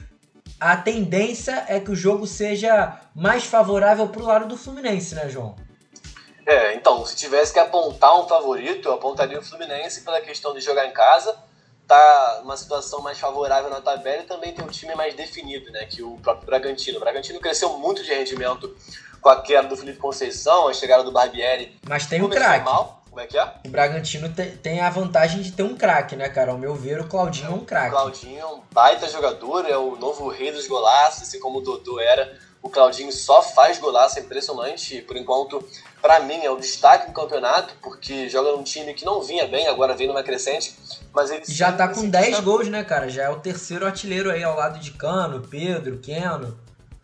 a 0.59 0.77
tendência 0.77 1.65
é 1.67 1.79
que 1.79 1.91
o 1.91 1.95
jogo 1.95 2.25
seja 2.25 2.99
mais 3.15 3.45
favorável 3.45 4.07
para 4.07 4.21
o 4.21 4.25
lado 4.25 4.47
do 4.47 4.57
Fluminense, 4.57 5.15
né, 5.15 5.29
João? 5.29 5.55
É, 6.45 6.73
então, 6.75 7.05
se 7.05 7.15
tivesse 7.15 7.51
que 7.51 7.59
apontar 7.59 8.19
um 8.19 8.27
favorito, 8.27 8.87
eu 8.87 8.93
apontaria 8.93 9.37
o 9.37 9.43
Fluminense 9.43 10.01
pela 10.01 10.21
questão 10.21 10.53
de 10.53 10.61
jogar 10.61 10.85
em 10.85 10.91
casa 10.91 11.35
tá 11.87 12.41
numa 12.43 12.57
situação 12.57 13.01
mais 13.01 13.17
favorável 13.17 13.69
na 13.69 13.79
tabela 13.79 14.21
e 14.21 14.25
também 14.25 14.53
tem 14.53 14.63
um 14.63 14.67
time 14.67 14.93
mais 14.93 15.15
definido, 15.15 15.71
né, 15.71 15.85
que 15.85 16.03
o 16.03 16.17
próprio 16.17 16.45
Bragantino. 16.45 16.97
O 16.97 16.99
Bragantino 16.99 17.39
cresceu 17.39 17.77
muito 17.77 18.03
de 18.03 18.13
rendimento 18.13 18.75
com 19.21 19.29
a 19.29 19.41
queda 19.41 19.67
do 19.67 19.77
Felipe 19.77 19.97
Conceição, 19.97 20.67
a 20.67 20.73
chegada 20.73 21.03
do 21.03 21.11
Barbieri. 21.11 21.79
Mas 21.87 22.05
tem 22.05 22.21
o 22.21 22.29
craque. 22.29 22.69
Como 23.17 23.25
é 23.25 23.27
que 23.27 23.35
é? 23.35 23.51
O 23.65 23.69
Bragantino 23.69 24.31
tem 24.61 24.79
a 24.79 24.91
vantagem 24.91 25.41
de 25.41 25.51
ter 25.51 25.63
um 25.63 25.75
craque, 25.75 26.15
né, 26.15 26.29
cara? 26.29 26.51
Ao 26.51 26.57
meu 26.57 26.75
ver, 26.75 27.01
o 27.01 27.07
Claudinho 27.07 27.47
é 27.47 27.49
um 27.49 27.65
craque. 27.65 27.87
O 27.87 27.91
Claudinho 27.97 28.39
é 28.39 28.45
um 28.45 28.61
baita 28.71 29.09
jogador, 29.09 29.67
é 29.67 29.75
o 29.75 29.95
novo 29.95 30.27
rei 30.27 30.51
dos 30.51 30.67
golaços, 30.67 31.23
assim 31.23 31.39
como 31.39 31.57
o 31.57 31.61
Dodô 31.61 31.99
era. 31.99 32.37
O 32.61 32.69
Claudinho 32.69 33.11
só 33.11 33.41
faz 33.41 33.79
golaço, 33.79 34.19
é 34.19 34.21
impressionante. 34.21 35.01
Por 35.01 35.17
enquanto, 35.17 35.67
para 35.99 36.19
mim, 36.19 36.43
é 36.43 36.51
o 36.51 36.57
destaque 36.57 37.07
do 37.07 37.13
campeonato, 37.13 37.73
porque 37.81 38.29
joga 38.29 38.51
num 38.51 38.61
time 38.61 38.93
que 38.93 39.03
não 39.03 39.19
vinha 39.19 39.47
bem, 39.47 39.67
agora 39.67 39.95
vem 39.95 40.05
numa 40.05 40.21
crescente. 40.21 40.77
Mas 41.11 41.31
ele 41.31 41.43
já 41.47 41.71
tá 41.71 41.87
com 41.87 42.07
10 42.07 42.41
gols, 42.41 42.67
né, 42.67 42.83
cara? 42.83 43.09
Já 43.09 43.23
é 43.23 43.29
o 43.29 43.39
terceiro 43.39 43.87
artilheiro 43.87 44.29
aí 44.29 44.43
ao 44.43 44.55
lado 44.55 44.77
de 44.77 44.91
Cano, 44.91 45.41
Pedro, 45.41 45.97
Keno. 45.97 46.55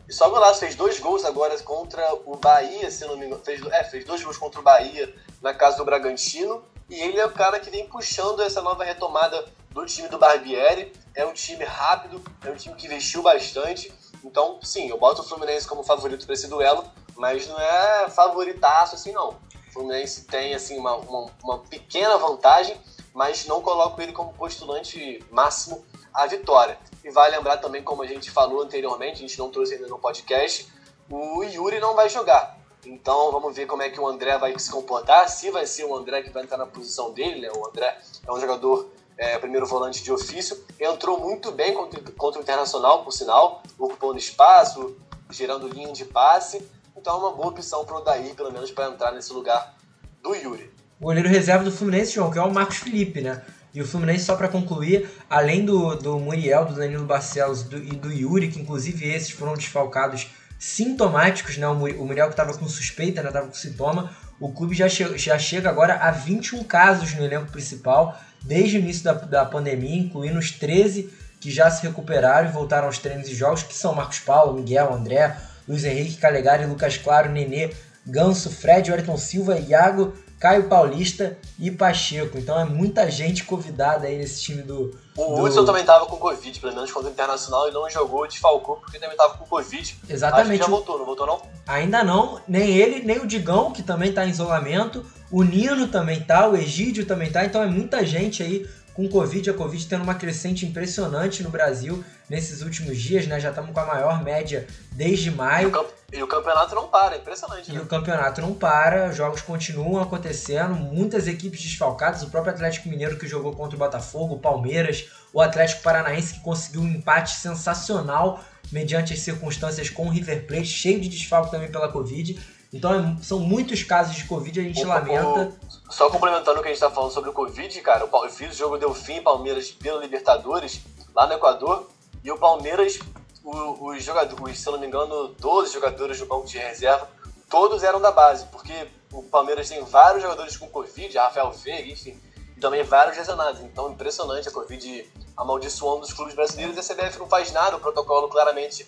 E 0.08 0.14
só 0.14 0.30
golaço, 0.30 0.60
fez 0.60 0.76
dois 0.76 1.00
gols 1.00 1.24
agora 1.24 1.58
contra 1.60 2.14
o 2.26 2.36
Bahia, 2.36 2.92
se 2.92 3.06
não 3.06 3.16
me 3.16 3.26
engano. 3.26 3.42
Fez, 3.44 3.62
é, 3.68 3.84
fez 3.84 4.04
dois 4.06 4.24
gols 4.24 4.38
contra 4.38 4.60
o 4.60 4.64
Bahia 4.64 5.14
na 5.42 5.54
casa 5.54 5.78
do 5.78 5.86
Bragantino. 5.86 6.64
E 6.90 6.96
ele 6.96 7.20
é 7.20 7.26
o 7.26 7.32
cara 7.32 7.60
que 7.60 7.70
vem 7.70 7.88
puxando 7.88 8.42
essa 8.42 8.62
nova 8.62 8.84
retomada 8.84 9.46
do 9.72 9.86
time 9.86 10.08
do 10.10 10.18
Barbieri. 10.18 10.92
É 11.16 11.26
um 11.26 11.34
time 11.34 11.64
rápido, 11.64 12.22
é 12.44 12.50
um 12.50 12.56
time 12.56 12.76
que 12.76 12.86
investiu 12.86 13.22
bastante. 13.22 13.94
Então, 14.24 14.60
sim, 14.62 14.90
eu 14.90 14.98
boto 14.98 15.22
o 15.22 15.26
Fluminense 15.26 15.68
como 15.68 15.84
favorito 15.84 16.26
para 16.26 16.34
esse 16.34 16.48
duelo, 16.48 16.86
mas 17.16 17.48
não 17.48 17.60
é 17.60 18.10
favoritaço 18.10 18.96
assim, 18.96 19.12
não. 19.12 19.30
O 19.70 19.74
Fluminense 19.74 20.26
tem, 20.26 20.54
assim, 20.54 20.78
uma, 20.78 20.96
uma, 20.96 21.32
uma 21.44 21.60
pequena 21.60 22.18
vantagem, 22.18 22.80
mas 23.14 23.46
não 23.46 23.62
coloco 23.62 24.02
ele 24.02 24.12
como 24.12 24.34
postulante 24.34 25.24
máximo 25.32 25.86
à 26.14 26.26
vitória. 26.26 26.78
E 27.04 27.12
vale 27.12 27.36
lembrar 27.36 27.58
também, 27.58 27.84
como 27.84 28.02
a 28.02 28.08
gente 28.08 28.32
falou 28.32 28.62
anteriormente, 28.62 29.16
a 29.16 29.28
gente 29.28 29.38
não 29.38 29.50
trouxe 29.50 29.76
ainda 29.76 29.88
no 29.88 30.00
podcast, 30.00 30.72
o 31.10 31.44
Yuri 31.44 31.80
não 31.80 31.96
vai 31.96 32.10
jogar. 32.10 32.58
Então 32.86 33.32
vamos 33.32 33.56
ver 33.56 33.66
como 33.66 33.82
é 33.82 33.90
que 33.90 34.00
o 34.00 34.08
André 34.08 34.38
vai 34.38 34.58
se 34.58 34.72
comportar, 34.72 35.30
se 35.30 35.50
vai 35.52 35.66
ser 35.66 35.86
o 35.86 35.96
André 35.96 36.22
que 36.22 36.30
vai 36.30 36.44
entrar 36.44 36.58
na 36.58 36.66
posição 36.66 37.12
dele, 37.12 37.42
né? 37.42 37.50
O 37.56 37.68
André 37.68 37.98
é 38.26 38.32
um 38.32 38.40
jogador 38.40 38.90
é, 39.18 39.38
primeiro 39.38 39.66
volante 39.66 40.04
de 40.04 40.12
ofício, 40.12 40.64
entrou 40.80 41.20
muito 41.20 41.52
bem 41.52 41.74
contra, 41.74 42.02
contra 42.18 42.40
o 42.40 42.44
Internacional, 42.44 43.04
por 43.04 43.12
sinal, 43.12 43.64
ocupando 43.78 44.18
espaço, 44.18 44.96
gerando 45.30 45.68
linha 45.68 45.92
de 45.94 46.06
passe. 46.06 46.68
Então 46.96 47.16
é 47.16 47.20
uma 47.20 47.32
boa 47.32 47.50
opção 47.50 47.86
para 47.86 47.96
o 47.96 47.98
Odair, 48.00 48.36
pelo 48.36 48.52
menos 48.52 48.72
para 48.72 48.90
entrar 48.90 49.12
nesse 49.12 49.32
lugar 49.34 49.76
do 50.22 50.34
Yuri. 50.36 50.72
O 51.00 51.06
goleiro 51.06 51.28
reserva 51.28 51.64
do 51.64 51.72
Fluminense, 51.72 52.14
João, 52.14 52.32
que 52.32 52.40
é 52.40 52.42
o 52.42 52.54
Marcos 52.54 52.78
Felipe, 52.78 53.22
né? 53.22 53.44
E 53.74 53.82
o 53.82 53.88
Fluminense, 53.88 54.26
só 54.26 54.36
para 54.36 54.48
concluir, 54.48 55.10
além 55.30 55.66
do, 55.66 55.96
do 55.96 56.20
Muriel, 56.20 56.66
do 56.66 56.76
Danilo 56.76 57.06
Barcelos 57.06 57.64
do, 57.64 57.78
e 57.78 57.92
do 57.92 58.12
Yuri, 58.12 58.50
que 58.50 58.60
inclusive 58.60 59.12
esses 59.12 59.32
foram 59.32 59.56
desfalcados 59.56 60.28
sintomáticos, 60.60 61.58
né? 61.58 61.68
O 61.68 61.76
Muriel 61.76 62.28
que 62.28 62.34
estava 62.34 62.54
com 62.54 62.68
suspeita, 62.68 63.24
né? 63.24 63.32
Tava 63.32 63.48
com 63.48 63.54
sintoma. 63.54 64.12
O 64.40 64.52
clube 64.52 64.76
já, 64.76 64.88
che 64.88 65.18
já 65.18 65.40
chega 65.40 65.70
agora 65.70 65.96
a 65.96 66.12
21 66.12 66.64
casos 66.64 67.14
no 67.16 67.24
elenco 67.24 67.52
principal 67.52 68.20
desde 68.44 68.78
o 68.78 68.80
início 68.80 69.04
da, 69.04 69.14
da 69.14 69.46
pandemia, 69.46 69.98
incluindo 69.98 70.38
os 70.38 70.52
13 70.52 71.12
que 71.40 71.52
já 71.52 71.70
se 71.70 71.86
recuperaram 71.86 72.48
e 72.48 72.52
voltaram 72.54 72.86
aos 72.86 72.98
treinos 72.98 73.28
e 73.28 73.36
jogos, 73.36 73.64
que 73.64 73.74
são 73.74 73.94
Marcos 73.94 74.20
Paulo, 74.20 74.54
Miguel, 74.54 74.94
André, 74.94 75.36
Luiz 75.68 75.84
Henrique, 75.84 76.16
Calegari, 76.16 76.66
Lucas 76.66 76.98
Claro, 76.98 77.30
Nenê, 77.30 77.74
Ganso, 78.06 78.50
Fred, 78.50 78.90
Wellington 78.90 79.18
Silva, 79.18 79.58
Iago, 79.60 80.14
Caio 80.44 80.66
Paulista 80.66 81.38
e 81.58 81.72
Pacheco. 81.72 82.38
Então 82.38 82.60
é 82.60 82.66
muita 82.66 83.10
gente 83.10 83.46
convidada 83.46 84.08
aí 84.08 84.18
nesse 84.18 84.42
time 84.42 84.62
do. 84.62 84.94
O 85.16 85.36
do... 85.38 85.42
Hudson 85.42 85.64
também 85.64 85.86
tava 85.86 86.06
com 86.06 86.18
Covid, 86.18 86.60
pelo 86.60 86.76
menos 86.76 86.92
contra 86.92 87.10
o 87.10 87.14
Internacional, 87.14 87.70
e 87.70 87.72
não 87.72 87.90
jogou, 87.90 88.28
desfalcou, 88.28 88.76
porque 88.76 89.00
também 89.00 89.16
tava 89.16 89.38
com 89.38 89.46
Covid. 89.46 89.98
Exatamente. 90.10 90.50
Acho 90.50 90.52
que 90.52 90.66
já 90.66 90.70
voltou, 90.70 90.98
não 91.00 91.06
voltou 91.06 91.26
não? 91.26 91.42
Ainda 91.66 92.04
não, 92.04 92.42
nem 92.46 92.76
ele, 92.76 93.06
nem 93.06 93.20
o 93.20 93.26
Digão, 93.26 93.72
que 93.72 93.82
também 93.82 94.12
tá 94.12 94.26
em 94.26 94.32
isolamento. 94.32 95.06
O 95.32 95.44
Nino 95.44 95.88
também 95.88 96.20
tá, 96.20 96.50
o 96.50 96.58
Egídio 96.58 97.06
também 97.06 97.32
tá, 97.32 97.46
então 97.46 97.64
é 97.64 97.68
muita 97.68 98.06
gente 98.06 98.44
aí 98.44 98.68
com 98.94 99.08
Covid, 99.08 99.50
a 99.50 99.54
Covid 99.54 99.88
tendo 99.88 100.04
uma 100.04 100.16
crescente 100.16 100.66
impressionante 100.66 101.42
no 101.42 101.50
Brasil 101.50 102.04
nesses 102.30 102.62
últimos 102.62 102.98
dias, 103.00 103.26
né? 103.28 103.40
Já 103.40 103.50
estamos 103.50 103.72
com 103.72 103.80
a 103.80 103.86
maior 103.86 104.22
média 104.22 104.68
desde 104.92 105.32
maio. 105.32 105.72
E 106.14 106.22
o 106.22 106.28
campeonato 106.28 106.76
não 106.76 106.88
para, 106.88 107.16
é 107.16 107.18
impressionante. 107.18 107.72
E 107.72 107.74
né? 107.74 107.82
o 107.82 107.88
campeonato 107.88 108.40
não 108.40 108.54
para, 108.54 109.10
os 109.10 109.16
jogos 109.16 109.42
continuam 109.42 110.00
acontecendo, 110.00 110.76
muitas 110.76 111.28
equipes 111.28 111.60
desfalcadas, 111.60 112.22
o 112.22 112.30
próprio 112.30 112.54
Atlético 112.54 112.88
Mineiro 112.88 113.18
que 113.18 113.28
jogou 113.28 113.52
contra 113.54 113.76
o 113.76 113.80
Botafogo, 113.80 114.36
o 114.36 114.40
Palmeiras, 114.40 115.10
o 115.34 115.42
Atlético 115.42 115.82
Paranaense 115.82 116.36
que 116.36 116.42
conseguiu 116.42 116.82
um 116.82 116.88
empate 116.88 117.32
sensacional 117.32 118.40
mediante 118.72 119.12
as 119.12 119.20
circunstâncias 119.22 119.90
com 119.90 120.06
o 120.06 120.10
River 120.10 120.46
Plate, 120.46 120.66
cheio 120.66 121.02
de 121.02 121.10
desfalque 121.10 121.50
também 121.50 121.72
pela 121.72 121.92
Covid. 121.92 122.40
Então 122.72 122.94
é, 122.94 123.24
são 123.24 123.40
muitos 123.40 123.84
casos 123.84 124.16
de 124.16 124.26
Covid, 124.26 124.60
a 124.60 124.64
gente 124.64 124.84
o, 124.84 124.88
lamenta. 124.88 125.26
O, 125.28 125.92
só 125.92 126.10
complementando 126.12 126.60
o 126.60 126.62
que 126.62 126.70
a 126.70 126.72
gente 126.72 126.82
está 126.82 126.92
falando 126.92 127.12
sobre 127.12 127.32
o 127.32 127.34
Covid, 127.34 127.80
cara, 127.82 128.08
eu 128.12 128.30
fiz 128.30 128.54
o 128.54 128.58
jogo 128.58 128.78
deu 128.78 128.94
fim 128.94 129.22
Palmeiras 129.22 129.72
pela 129.72 130.00
Libertadores, 130.00 130.82
lá 131.16 131.26
no 131.26 131.34
Equador, 131.34 131.90
e 132.24 132.32
o 132.32 132.38
Palmeiras, 132.38 133.00
os 133.44 134.04
jogadores, 134.04 134.60
se 134.60 134.68
eu 134.68 134.74
não 134.74 134.80
me 134.80 134.88
engano, 134.88 135.30
12 135.40 135.74
jogadores 135.74 136.20
do 136.20 136.26
banco 136.26 136.48
de 136.48 136.58
reserva, 136.58 137.10
todos 137.50 137.84
eram 137.84 138.00
da 138.00 138.12
base, 138.12 138.46
porque 138.48 138.88
o 139.12 139.22
Palmeiras 139.24 139.70
tem 139.70 139.84
vários 139.84 140.24
jogadores 140.24 140.58
com 140.58 140.68
Covid, 140.68 141.16
Rafael 141.18 141.52
Veiga, 141.52 141.90
enfim, 141.90 142.20
e 142.56 142.60
também 142.60 142.84
vários 142.84 143.18
lesionados. 143.18 143.62
Então, 143.62 143.92
impressionante 143.92 144.48
a 144.48 144.52
Covid 144.52 145.08
amaldiçoando 145.36 146.04
os 146.04 146.14
clubes 146.14 146.34
brasileiros 146.34 146.76
e 146.76 146.80
a 146.80 146.84
CBF 146.84 147.20
não 147.20 147.28
faz 147.28 147.52
nada, 147.52 147.76
o 147.76 147.80
protocolo 147.80 148.30
claramente 148.30 148.88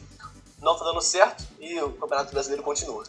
não 0.62 0.74
está 0.74 0.86
dando 0.86 1.02
certo 1.02 1.46
e 1.60 1.80
o 1.82 1.92
Campeonato 1.92 2.32
Brasileiro 2.32 2.64
continua. 2.64 3.04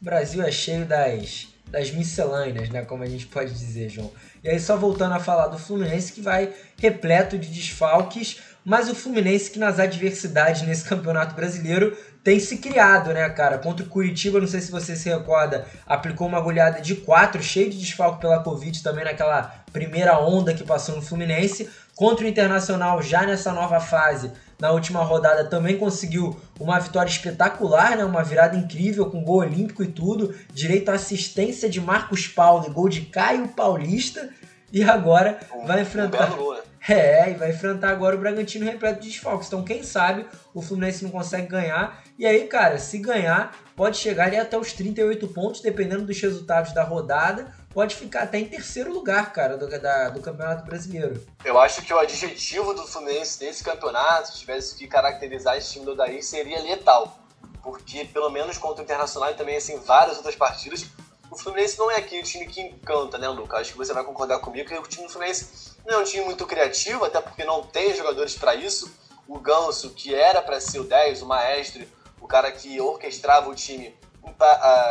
O 0.00 0.04
Brasil 0.04 0.42
é 0.42 0.50
cheio 0.50 0.86
das, 0.86 1.48
das 1.66 1.90
miscelâneas, 1.90 2.68
né? 2.68 2.84
Como 2.84 3.02
a 3.02 3.06
gente 3.06 3.26
pode 3.26 3.52
dizer, 3.52 3.88
João. 3.88 4.10
E 4.42 4.48
aí, 4.48 4.58
só 4.58 4.76
voltando 4.76 5.14
a 5.14 5.20
falar 5.20 5.46
do 5.48 5.58
Fluminense, 5.58 6.12
que 6.12 6.20
vai 6.20 6.52
repleto 6.76 7.38
de 7.38 7.48
desfalques, 7.48 8.40
mas 8.64 8.88
o 8.88 8.94
Fluminense 8.94 9.50
que 9.50 9.58
nas 9.58 9.78
adversidades 9.78 10.62
nesse 10.62 10.84
campeonato 10.84 11.34
brasileiro 11.34 11.96
tem 12.24 12.40
se 12.40 12.56
criado, 12.56 13.12
né, 13.12 13.28
cara? 13.28 13.58
Contra 13.58 13.84
o 13.84 13.88
Curitiba, 13.88 14.40
não 14.40 14.46
sei 14.46 14.62
se 14.62 14.72
você 14.72 14.96
se 14.96 15.10
recorda, 15.10 15.66
aplicou 15.86 16.26
uma 16.26 16.40
goleada 16.40 16.80
de 16.80 16.94
4, 16.94 17.42
cheio 17.42 17.68
de 17.68 17.78
desfalque 17.78 18.22
pela 18.22 18.42
Covid 18.42 18.82
também 18.82 19.04
naquela 19.04 19.62
primeira 19.70 20.18
onda 20.18 20.54
que 20.54 20.64
passou 20.64 20.96
no 20.96 21.02
Fluminense. 21.02 21.68
Contra 21.94 22.24
o 22.24 22.28
Internacional, 22.28 23.02
já 23.02 23.26
nessa 23.26 23.52
nova 23.52 23.78
fase, 23.78 24.32
na 24.58 24.70
última 24.70 25.04
rodada 25.04 25.44
também 25.44 25.76
conseguiu 25.76 26.40
uma 26.58 26.78
vitória 26.78 27.10
espetacular, 27.10 27.96
né? 27.96 28.04
uma 28.04 28.24
virada 28.24 28.56
incrível 28.56 29.10
com 29.10 29.22
gol 29.22 29.40
olímpico 29.40 29.82
e 29.84 29.88
tudo, 29.88 30.34
direito 30.52 30.88
à 30.88 30.94
assistência 30.94 31.68
de 31.68 31.80
Marcos 31.80 32.26
Paulo 32.26 32.66
e 32.66 32.72
gol 32.72 32.88
de 32.88 33.02
Caio 33.02 33.48
Paulista. 33.48 34.30
E 34.74 34.82
agora 34.82 35.38
um, 35.54 35.64
vai 35.64 35.82
enfrentar. 35.82 36.36
Um 36.36 36.52
né? 36.52 36.60
É, 36.86 37.30
e 37.30 37.34
vai 37.34 37.50
enfrentar 37.50 37.90
agora 37.90 38.16
o 38.16 38.18
Bragantino 38.18 38.66
repleto 38.66 39.00
de 39.00 39.08
desfalques. 39.08 39.46
Então, 39.46 39.64
quem 39.64 39.84
sabe 39.84 40.26
o 40.52 40.60
Fluminense 40.60 41.04
não 41.04 41.12
consegue 41.12 41.46
ganhar. 41.46 42.02
E 42.18 42.26
aí, 42.26 42.46
cara, 42.48 42.76
se 42.78 42.98
ganhar, 42.98 43.56
pode 43.76 43.96
chegar 43.96 44.26
ali 44.26 44.36
até 44.36 44.58
os 44.58 44.72
38 44.72 45.28
pontos, 45.28 45.60
dependendo 45.60 46.04
dos 46.04 46.20
resultados 46.20 46.74
da 46.74 46.82
rodada. 46.82 47.54
Pode 47.72 47.94
ficar 47.94 48.24
até 48.24 48.38
em 48.38 48.46
terceiro 48.46 48.92
lugar, 48.92 49.32
cara, 49.32 49.56
do, 49.56 49.66
da, 49.80 50.10
do 50.10 50.20
Campeonato 50.20 50.64
Brasileiro. 50.64 51.24
Eu 51.44 51.58
acho 51.58 51.80
que 51.80 51.94
o 51.94 51.98
adjetivo 51.98 52.74
do 52.74 52.84
Fluminense 52.86 53.42
nesse 53.44 53.62
campeonato, 53.62 54.32
se 54.32 54.40
tivesse 54.40 54.76
que 54.76 54.88
caracterizar 54.88 55.56
esse 55.56 55.72
time 55.72 55.84
do 55.84 55.94
Daí, 55.94 56.20
seria 56.20 56.60
letal. 56.60 57.16
Porque, 57.62 58.04
pelo 58.06 58.28
menos 58.28 58.58
contra 58.58 58.82
o 58.82 58.84
Internacional 58.84 59.30
e 59.30 59.34
também, 59.34 59.56
assim, 59.56 59.78
várias 59.78 60.16
outras 60.16 60.36
partidas, 60.36 60.84
o 61.30 61.36
Fluminense 61.36 61.78
não 61.78 61.90
é 61.90 61.96
aquele 61.96 62.22
time 62.22 62.46
que 62.46 62.60
encanta, 62.60 63.18
né, 63.18 63.28
Lucas? 63.28 63.60
Acho 63.60 63.72
que 63.72 63.78
você 63.78 63.92
vai 63.92 64.04
concordar 64.04 64.38
comigo 64.38 64.68
que 64.68 64.74
o 64.74 64.82
time 64.82 65.06
do 65.06 65.12
Fluminense 65.12 65.74
não 65.84 65.94
é 65.94 65.98
um 65.98 66.04
time 66.04 66.24
muito 66.24 66.46
criativo, 66.46 67.04
até 67.04 67.20
porque 67.20 67.44
não 67.44 67.62
tem 67.62 67.94
jogadores 67.94 68.34
para 68.34 68.54
isso. 68.54 68.92
O 69.26 69.38
Ganso, 69.38 69.90
que 69.90 70.14
era 70.14 70.42
para 70.42 70.60
ser 70.60 70.80
o 70.80 70.84
10, 70.84 71.22
o 71.22 71.26
maestro, 71.26 71.86
o 72.20 72.26
cara 72.26 72.52
que 72.52 72.80
orquestrava 72.80 73.48
o 73.48 73.54
time, 73.54 73.96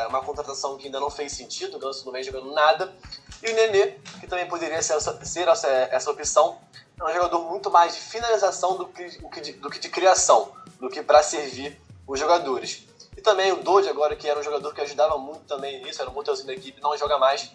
uma 0.09 0.21
contratação 0.21 0.77
que 0.77 0.86
ainda 0.86 0.99
não 0.99 1.09
fez 1.09 1.34
sentido, 1.34 1.77
o 1.77 1.79
Ganso 1.79 2.05
não 2.05 2.11
vem 2.11 2.23
jogando 2.23 2.51
nada. 2.51 2.93
E 3.41 3.49
o 3.49 3.55
Nenê, 3.55 3.97
que 4.19 4.27
também 4.27 4.47
poderia 4.47 4.81
ser 4.81 4.93
essa, 4.93 5.25
ser 5.25 5.47
essa, 5.47 5.67
essa 5.67 6.11
opção, 6.11 6.59
é 6.99 7.03
um 7.03 7.13
jogador 7.13 7.39
muito 7.49 7.69
mais 7.69 7.93
de 7.93 7.99
finalização 7.99 8.77
do 8.77 8.88
que, 8.88 9.17
do 9.17 9.29
que, 9.29 9.41
de, 9.41 9.53
do 9.53 9.69
que 9.69 9.79
de 9.79 9.89
criação, 9.89 10.51
do 10.79 10.89
que 10.89 11.01
para 11.01 11.21
servir 11.21 11.79
os 12.07 12.19
jogadores. 12.19 12.88
Também 13.24 13.53
o 13.53 13.63
Dodge 13.63 13.88
agora, 13.88 14.17
que 14.17 14.28
era 14.28 14.38
um 14.38 14.43
jogador 14.43 14.74
que 14.74 14.82
ajudava 14.82 15.17
muito 15.17 15.45
também 15.45 15.82
nisso, 15.82 16.01
era 16.01 16.11
um 16.11 16.13
motorzinho 16.13 16.47
da 16.47 16.53
equipe, 16.53 16.82
não 16.82 16.95
joga 16.97 17.17
mais. 17.17 17.51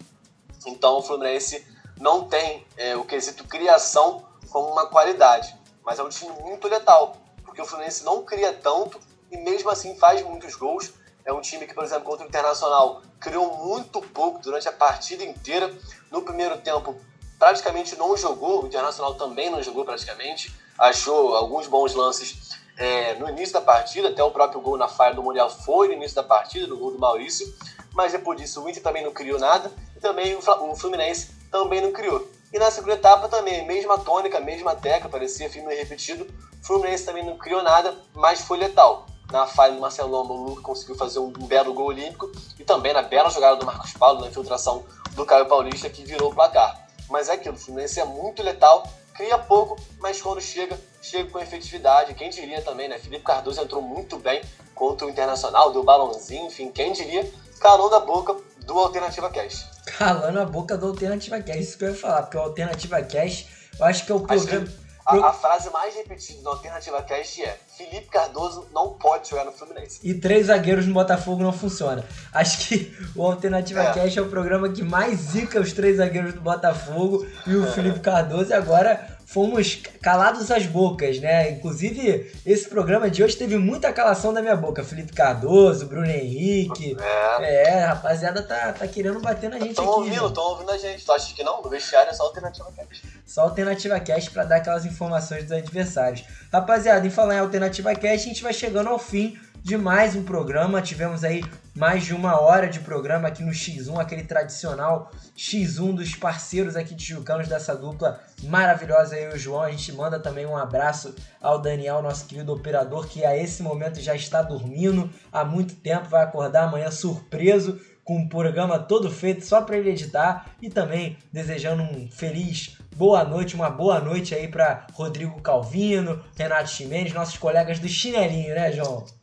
Então 0.66 0.96
o 0.96 1.02
Fluminense 1.02 1.66
não 2.00 2.26
tem 2.26 2.66
é, 2.76 2.96
o 2.96 3.04
quesito 3.04 3.44
criação 3.44 4.26
como 4.50 4.68
uma 4.68 4.86
qualidade, 4.86 5.54
mas 5.84 5.98
é 5.98 6.02
um 6.02 6.08
time 6.08 6.32
muito 6.40 6.66
letal, 6.68 7.16
porque 7.44 7.60
o 7.60 7.66
Fluminense 7.66 8.02
não 8.02 8.24
cria 8.24 8.52
tanto 8.52 8.98
e 9.30 9.36
mesmo 9.36 9.68
assim 9.68 9.94
faz 9.96 10.22
muitos 10.22 10.54
gols. 10.54 10.94
É 11.22 11.32
um 11.32 11.42
time 11.42 11.66
que, 11.66 11.74
por 11.74 11.84
exemplo, 11.84 12.04
contra 12.04 12.24
o 12.24 12.28
Internacional, 12.28 13.02
criou 13.20 13.54
muito 13.58 14.00
pouco 14.00 14.38
durante 14.38 14.66
a 14.66 14.72
partida 14.72 15.22
inteira. 15.22 15.70
No 16.10 16.22
primeiro 16.22 16.56
tempo, 16.56 16.98
praticamente 17.38 17.94
não 17.96 18.16
jogou, 18.16 18.62
o 18.62 18.66
Internacional 18.66 19.14
também 19.16 19.50
não 19.50 19.62
jogou 19.62 19.84
praticamente. 19.84 20.54
Achou 20.78 21.36
alguns 21.36 21.66
bons 21.66 21.94
lances 21.94 22.56
é, 22.78 23.14
no 23.16 23.28
início 23.28 23.52
da 23.52 23.60
partida, 23.60 24.08
até 24.08 24.22
o 24.22 24.30
próprio 24.30 24.60
gol 24.60 24.78
na 24.78 24.86
falha 24.86 25.14
do 25.14 25.22
Mundial 25.22 25.50
foi 25.50 25.88
no 25.88 25.94
início 25.94 26.14
da 26.14 26.22
partida, 26.22 26.66
no 26.66 26.76
gol 26.76 26.92
do 26.92 26.98
Maurício. 26.98 27.52
Mas 27.92 28.12
depois 28.12 28.40
disso, 28.40 28.62
o 28.62 28.68
Inter 28.68 28.82
também 28.82 29.02
não 29.02 29.12
criou 29.12 29.38
nada 29.38 29.72
e 29.96 30.00
também 30.00 30.36
o 30.36 30.76
Fluminense 30.76 31.32
também 31.50 31.80
não 31.80 31.90
criou. 31.90 32.28
E 32.52 32.58
na 32.58 32.70
segunda 32.70 32.94
etapa 32.94 33.28
também, 33.28 33.66
mesma 33.66 33.98
tônica, 33.98 34.38
mesma 34.38 34.76
tecla, 34.76 35.10
parecia 35.10 35.50
filme 35.50 35.74
repetido. 35.74 36.24
O 36.62 36.66
Fluminense 36.66 37.04
também 37.04 37.24
não 37.24 37.36
criou 37.36 37.62
nada, 37.62 37.96
mas 38.14 38.42
foi 38.42 38.58
letal. 38.58 39.06
Na 39.32 39.44
falha 39.46 39.74
do 39.74 39.80
Marcelo 39.80 40.10
Lomba, 40.10 40.32
o 40.32 40.44
Luca 40.44 40.62
conseguiu 40.62 40.94
fazer 40.94 41.18
um 41.18 41.30
belo 41.30 41.74
gol 41.74 41.88
olímpico 41.88 42.30
e 42.58 42.64
também 42.64 42.94
na 42.94 43.02
bela 43.02 43.28
jogada 43.28 43.56
do 43.56 43.66
Marcos 43.66 43.92
Paulo, 43.92 44.20
na 44.20 44.28
infiltração 44.28 44.86
do 45.12 45.26
Caio 45.26 45.46
Paulista, 45.46 45.90
que 45.90 46.04
virou 46.04 46.30
o 46.30 46.34
placar. 46.34 46.88
Mas 47.10 47.28
é 47.28 47.32
aquilo, 47.32 47.56
o 47.56 47.58
Fluminense 47.58 48.00
é 48.00 48.04
muito 48.04 48.42
letal, 48.42 48.86
cria 49.18 49.36
pouco, 49.36 49.76
mas 49.98 50.22
quando 50.22 50.40
chega, 50.40 50.78
chega 51.02 51.28
com 51.28 51.40
efetividade. 51.40 52.14
Quem 52.14 52.30
diria 52.30 52.62
também, 52.62 52.88
né? 52.88 52.98
Felipe 52.98 53.24
Cardoso 53.24 53.60
entrou 53.60 53.82
muito 53.82 54.16
bem 54.16 54.40
contra 54.76 55.04
o 55.04 55.10
Internacional, 55.10 55.72
deu 55.72 55.82
balãozinho, 55.82 56.46
enfim, 56.46 56.70
quem 56.70 56.92
diria, 56.92 57.28
calou 57.60 57.90
da 57.90 57.98
boca 57.98 58.36
do 58.64 58.78
Alternativa 58.78 59.28
Cash. 59.28 59.68
Calando 59.98 60.38
a 60.38 60.44
boca 60.44 60.76
do 60.76 60.86
Alternativa 60.86 61.42
Cash, 61.42 61.56
isso 61.56 61.78
que 61.78 61.84
eu 61.84 61.88
ia 61.88 61.94
falar, 61.96 62.22
porque 62.22 62.36
o 62.36 62.40
Alternativa 62.40 63.02
Cash, 63.02 63.46
eu 63.76 63.84
acho 63.84 64.06
que 64.06 64.12
é 64.12 64.14
o 64.14 64.20
programa. 64.20 64.68
A, 65.04 65.28
a, 65.28 65.32
frase 65.32 65.68
mais 65.70 65.96
repetida 65.96 66.40
do 66.42 66.50
Alternativa 66.50 67.02
Cast 67.02 67.42
é 67.42 67.58
Felipe 67.78 68.08
Cardoso 68.08 68.66
não 68.74 68.94
pode 68.94 69.30
jogar 69.30 69.44
no 69.44 69.52
Fluminense. 69.52 70.00
E 70.02 70.12
três 70.12 70.46
zagueiros 70.46 70.84
no 70.84 70.92
Botafogo 70.92 71.44
não 71.44 71.52
funciona. 71.52 72.04
Acho 72.32 72.66
que 72.66 72.92
o 73.14 73.22
Alternativa 73.22 73.80
é. 73.80 73.92
Cast 73.92 74.18
é 74.18 74.22
o 74.22 74.28
programa 74.28 74.68
que 74.68 74.82
mais 74.82 75.20
zica 75.20 75.60
os 75.60 75.72
três 75.72 75.98
zagueiros 75.98 76.34
do 76.34 76.40
Botafogo 76.40 77.24
e 77.46 77.54
o 77.54 77.64
é. 77.64 77.70
Felipe 77.70 78.00
Cardoso. 78.00 78.50
E 78.50 78.52
agora 78.52 79.17
fomos 79.28 79.82
calados 80.00 80.50
as 80.50 80.64
bocas, 80.64 81.20
né? 81.20 81.50
Inclusive, 81.50 82.32
esse 82.46 82.66
programa 82.66 83.10
de 83.10 83.22
hoje 83.22 83.36
teve 83.36 83.58
muita 83.58 83.92
calação 83.92 84.32
da 84.32 84.40
minha 84.40 84.56
boca. 84.56 84.82
Felipe 84.82 85.12
Cardoso, 85.12 85.84
Bruno 85.84 86.06
Henrique. 86.06 86.96
É, 87.40 87.68
é 87.68 87.84
rapaziada 87.84 88.42
tá, 88.42 88.72
tá 88.72 88.88
querendo 88.88 89.20
bater 89.20 89.50
na 89.50 89.58
gente 89.58 89.74
tão 89.74 89.84
aqui. 89.84 89.90
Estão 89.90 89.98
ouvindo, 89.98 90.26
estão 90.28 90.44
ouvindo 90.44 90.70
a 90.70 90.78
gente. 90.78 91.04
Tu 91.04 91.12
acha 91.12 91.34
que 91.34 91.44
não? 91.44 91.60
No 91.60 91.68
vestiário 91.68 92.08
é 92.08 92.14
só 92.14 92.22
Alternativa 92.22 92.72
Cast. 92.72 93.06
Só 93.26 93.42
Alternativa 93.42 94.00
Cast 94.00 94.30
para 94.30 94.44
dar 94.44 94.56
aquelas 94.56 94.86
informações 94.86 95.42
dos 95.42 95.52
adversários. 95.52 96.24
Rapaziada, 96.50 97.06
em 97.06 97.10
falar 97.10 97.34
em 97.34 97.40
Alternativa 97.40 97.94
Cast, 97.94 98.24
a 98.24 98.32
gente 98.32 98.42
vai 98.42 98.54
chegando 98.54 98.88
ao 98.88 98.98
fim 98.98 99.38
de 99.68 99.76
mais 99.76 100.16
um 100.16 100.24
programa. 100.24 100.80
Tivemos 100.80 101.22
aí 101.22 101.44
mais 101.76 102.02
de 102.02 102.14
uma 102.14 102.40
hora 102.40 102.66
de 102.66 102.80
programa 102.80 103.28
aqui 103.28 103.42
no 103.42 103.52
X1, 103.52 104.00
aquele 104.00 104.22
tradicional 104.22 105.10
X1 105.36 105.94
dos 105.94 106.14
parceiros 106.14 106.74
aqui 106.74 106.94
de 106.94 107.04
Jucanos 107.04 107.48
dessa 107.48 107.76
dupla 107.76 108.18
maravilhosa 108.44 109.14
aí, 109.14 109.28
o 109.28 109.36
João. 109.36 109.60
A 109.60 109.70
gente 109.70 109.92
manda 109.92 110.18
também 110.18 110.46
um 110.46 110.56
abraço 110.56 111.14
ao 111.38 111.60
Daniel, 111.60 112.00
nosso 112.00 112.24
querido 112.24 112.50
operador, 112.50 113.06
que 113.08 113.26
a 113.26 113.36
esse 113.36 113.62
momento 113.62 114.00
já 114.00 114.14
está 114.14 114.40
dormindo 114.40 115.10
há 115.30 115.44
muito 115.44 115.74
tempo, 115.74 116.08
vai 116.08 116.24
acordar 116.24 116.64
amanhã 116.64 116.90
surpreso 116.90 117.78
com 118.02 118.22
o 118.22 118.28
programa 118.30 118.78
todo 118.78 119.10
feito 119.10 119.44
só 119.44 119.60
para 119.60 119.76
ele 119.76 119.90
editar 119.90 120.46
e 120.62 120.70
também 120.70 121.18
desejando 121.30 121.82
um 121.82 122.10
feliz 122.10 122.78
boa 122.96 123.22
noite, 123.22 123.54
uma 123.54 123.68
boa 123.68 124.00
noite 124.00 124.34
aí 124.34 124.48
para 124.48 124.86
Rodrigo 124.94 125.42
Calvino, 125.42 126.24
Renato 126.34 126.70
Ximenes, 126.70 127.12
nossos 127.12 127.36
colegas 127.36 127.78
do 127.78 127.86
chinelinho, 127.86 128.54
né, 128.54 128.72
João? 128.72 129.17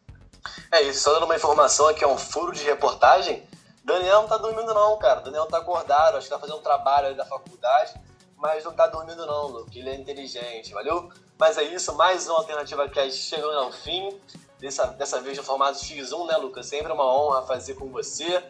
É 0.72 0.82
isso, 0.82 1.02
só 1.02 1.14
dando 1.14 1.26
uma 1.26 1.36
informação 1.36 1.88
aqui, 1.88 2.04
é 2.04 2.08
um 2.08 2.18
furo 2.18 2.52
de 2.52 2.64
reportagem. 2.64 3.48
Daniel 3.84 4.22
não 4.22 4.28
tá 4.28 4.38
dormindo 4.38 4.74
não, 4.74 4.98
cara. 4.98 5.22
Daniel 5.22 5.46
tá 5.46 5.60
acordado, 5.60 6.18
acho 6.18 6.28
que 6.28 6.34
tá 6.34 6.40
fazendo 6.40 6.58
um 6.58 6.62
trabalho 6.62 7.08
aí 7.08 7.16
da 7.16 7.26
faculdade, 7.26 7.94
mas 8.36 8.64
não 8.64 8.74
tá 8.74 8.88
dormindo 8.88 9.26
não, 9.26 9.48
Luke. 9.48 9.78
Ele 9.78 9.90
é 9.90 9.96
inteligente, 9.96 10.74
valeu? 10.74 11.12
Mas 11.38 11.58
é 11.58 11.64
isso, 11.64 11.94
mais 11.94 12.28
uma 12.28 12.40
alternativa 12.40 12.90
que 12.90 13.12
chegando 13.12 13.60
ao 13.60 13.72
fim. 13.72 14.20
Dessa, 14.60 14.88
dessa 14.88 15.20
vez 15.22 15.38
no 15.38 15.44
formato 15.44 15.78
X1, 15.80 16.28
né, 16.28 16.38
Lucas? 16.38 16.66
Sempre 16.66 16.92
uma 16.92 17.06
honra 17.06 17.42
fazer 17.44 17.76
com 17.76 17.90
você. 17.90 18.42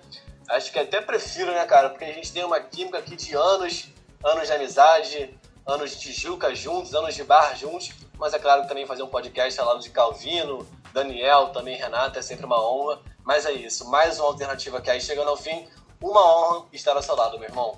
Acho 0.47 0.71
que 0.71 0.77
até 0.77 1.01
prefiro, 1.01 1.51
né, 1.51 1.65
cara? 1.65 1.89
Porque 1.89 2.05
a 2.05 2.13
gente 2.13 2.31
tem 2.31 2.43
uma 2.43 2.59
química 2.59 2.99
aqui 2.99 3.15
de 3.15 3.35
anos, 3.35 3.89
anos 4.23 4.47
de 4.47 4.53
amizade, 4.53 5.37
anos 5.65 5.91
de 5.91 5.99
Tijuca 5.99 6.53
juntos, 6.53 6.93
anos 6.93 7.15
de 7.15 7.23
bar 7.23 7.57
juntos. 7.57 7.89
Mas 8.17 8.33
é 8.33 8.39
claro 8.39 8.61
que 8.61 8.67
também 8.67 8.85
fazer 8.85 9.01
um 9.01 9.07
podcast 9.07 9.59
ao 9.59 9.65
lado 9.65 9.79
de 9.81 9.89
Calvino, 9.89 10.65
Daniel, 10.95 11.49
também 11.49 11.75
Renato, 11.75 12.17
é 12.17 12.21
sempre 12.21 12.45
uma 12.45 12.57
honra. 12.57 13.01
Mas 13.21 13.45
é 13.45 13.51
isso, 13.51 13.89
mais 13.89 14.17
uma 14.17 14.29
alternativa 14.29 14.81
que 14.81 14.89
aí 14.89 15.01
chegando 15.01 15.29
ao 15.29 15.35
fim. 15.35 15.67
Uma 16.01 16.21
honra 16.21 16.65
estar 16.71 16.93
ao 16.95 17.03
seu 17.03 17.15
lado, 17.15 17.37
meu 17.37 17.49
irmão. 17.49 17.77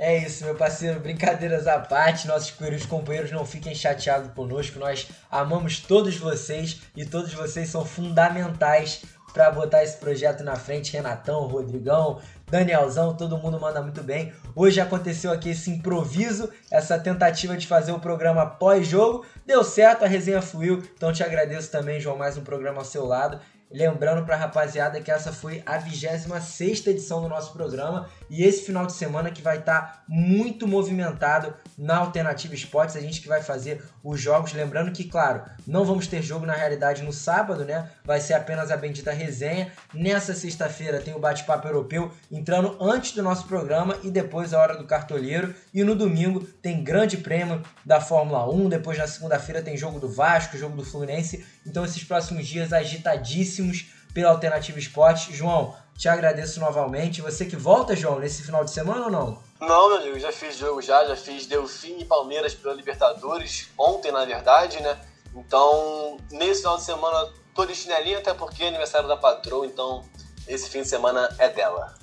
É 0.00 0.16
isso, 0.18 0.44
meu 0.44 0.56
parceiro. 0.56 0.98
Brincadeiras 0.98 1.68
à 1.68 1.78
parte, 1.78 2.26
nossos 2.26 2.50
queridos 2.50 2.84
companheiros 2.84 3.30
não 3.30 3.46
fiquem 3.46 3.72
chateados 3.72 4.32
conosco. 4.32 4.80
Nós 4.80 5.06
amamos 5.30 5.78
todos 5.78 6.16
vocês 6.16 6.80
e 6.96 7.06
todos 7.06 7.32
vocês 7.32 7.68
são 7.68 7.84
fundamentais 7.84 9.02
para 9.32 9.50
botar 9.50 9.84
esse 9.84 9.96
projeto 9.98 10.42
na 10.42 10.56
frente. 10.56 10.92
Renatão, 10.92 11.46
Rodrigão, 11.46 12.20
Danielzão, 12.50 13.16
todo 13.16 13.38
mundo 13.38 13.60
manda 13.60 13.80
muito 13.80 14.02
bem. 14.02 14.34
Hoje 14.58 14.80
aconteceu 14.80 15.30
aqui 15.30 15.50
esse 15.50 15.70
improviso, 15.70 16.48
essa 16.70 16.98
tentativa 16.98 17.58
de 17.58 17.66
fazer 17.66 17.92
o 17.92 18.00
programa 18.00 18.46
pós-jogo. 18.46 19.26
Deu 19.44 19.62
certo, 19.62 20.02
a 20.02 20.08
resenha 20.08 20.40
fluiu. 20.40 20.82
Então 20.96 21.12
te 21.12 21.22
agradeço 21.22 21.70
também, 21.70 22.00
João, 22.00 22.16
mais 22.16 22.38
um 22.38 22.42
programa 22.42 22.78
ao 22.78 22.84
seu 22.86 23.04
lado. 23.04 23.38
Lembrando 23.70 24.24
para 24.24 24.34
a 24.34 24.38
rapaziada 24.38 24.98
que 25.02 25.10
essa 25.10 25.30
foi 25.30 25.62
a 25.66 25.76
26 25.76 26.86
edição 26.86 27.20
do 27.20 27.28
nosso 27.28 27.52
programa 27.52 28.08
e 28.28 28.44
esse 28.44 28.62
final 28.62 28.86
de 28.86 28.92
semana 28.92 29.30
que 29.30 29.42
vai 29.42 29.58
estar 29.58 29.80
tá 29.80 30.04
muito 30.08 30.66
movimentado 30.66 31.54
na 31.78 31.98
Alternativa 31.98 32.54
Esportes, 32.54 32.96
a 32.96 33.00
gente 33.00 33.20
que 33.20 33.28
vai 33.28 33.42
fazer 33.42 33.82
os 34.02 34.20
jogos. 34.20 34.52
Lembrando 34.52 34.92
que, 34.92 35.04
claro, 35.04 35.42
não 35.66 35.84
vamos 35.84 36.06
ter 36.06 36.22
jogo 36.22 36.46
na 36.46 36.54
realidade 36.54 37.02
no 37.02 37.12
sábado, 37.12 37.64
né? 37.64 37.90
Vai 38.04 38.20
ser 38.20 38.34
apenas 38.34 38.70
a 38.70 38.76
bendita 38.76 39.12
resenha. 39.12 39.72
Nessa 39.92 40.34
sexta-feira 40.34 41.00
tem 41.00 41.14
o 41.14 41.18
bate-papo 41.18 41.66
europeu 41.66 42.10
entrando 42.30 42.76
antes 42.80 43.12
do 43.12 43.22
nosso 43.22 43.46
programa 43.46 43.96
e 44.02 44.10
depois 44.10 44.52
a 44.52 44.60
hora 44.60 44.76
do 44.76 44.86
cartoleiro. 44.86 45.54
E 45.72 45.84
no 45.84 45.94
domingo 45.94 46.40
tem 46.40 46.82
grande 46.82 47.18
prêmio 47.18 47.62
da 47.84 48.00
Fórmula 48.00 48.48
1. 48.50 48.68
Depois 48.68 48.98
na 48.98 49.06
segunda-feira 49.06 49.62
tem 49.62 49.76
jogo 49.76 50.00
do 50.00 50.08
Vasco, 50.08 50.58
jogo 50.58 50.76
do 50.76 50.84
Fluminense. 50.84 51.44
Então 51.66 51.84
esses 51.84 52.02
próximos 52.02 52.46
dias 52.46 52.72
agitadíssimos 52.72 53.92
pela 54.16 54.30
Alternativa 54.30 54.78
Esporte. 54.78 55.36
João, 55.36 55.74
te 55.96 56.08
agradeço 56.08 56.60
novamente. 56.60 57.22
Você 57.22 57.46
que 57.46 57.56
volta, 57.56 57.96
João, 57.96 58.18
nesse 58.18 58.42
final 58.42 58.64
de 58.64 58.70
semana 58.70 59.04
ou 59.04 59.10
não? 59.10 59.42
Não, 59.60 59.88
meu 59.88 59.98
amigo, 59.98 60.18
já 60.18 60.30
fiz 60.30 60.56
jogo 60.56 60.82
já, 60.82 61.04
já 61.06 61.16
fiz 61.16 61.46
Delfim 61.46 61.98
e 61.98 62.04
Palmeiras 62.04 62.54
pela 62.54 62.74
Libertadores, 62.74 63.68
ontem 63.78 64.12
na 64.12 64.24
verdade, 64.24 64.82
né? 64.82 64.98
Então, 65.34 66.18
nesse 66.30 66.60
final 66.60 66.76
de 66.76 66.82
semana 66.82 67.28
tô 67.54 67.64
de 67.64 67.74
chinelinho, 67.74 68.18
até 68.18 68.34
porque 68.34 68.64
é 68.64 68.68
aniversário 68.68 69.08
da 69.08 69.16
patroa, 69.16 69.66
então 69.66 70.04
esse 70.46 70.68
fim 70.68 70.82
de 70.82 70.88
semana 70.88 71.34
é 71.38 71.48
dela. 71.48 71.94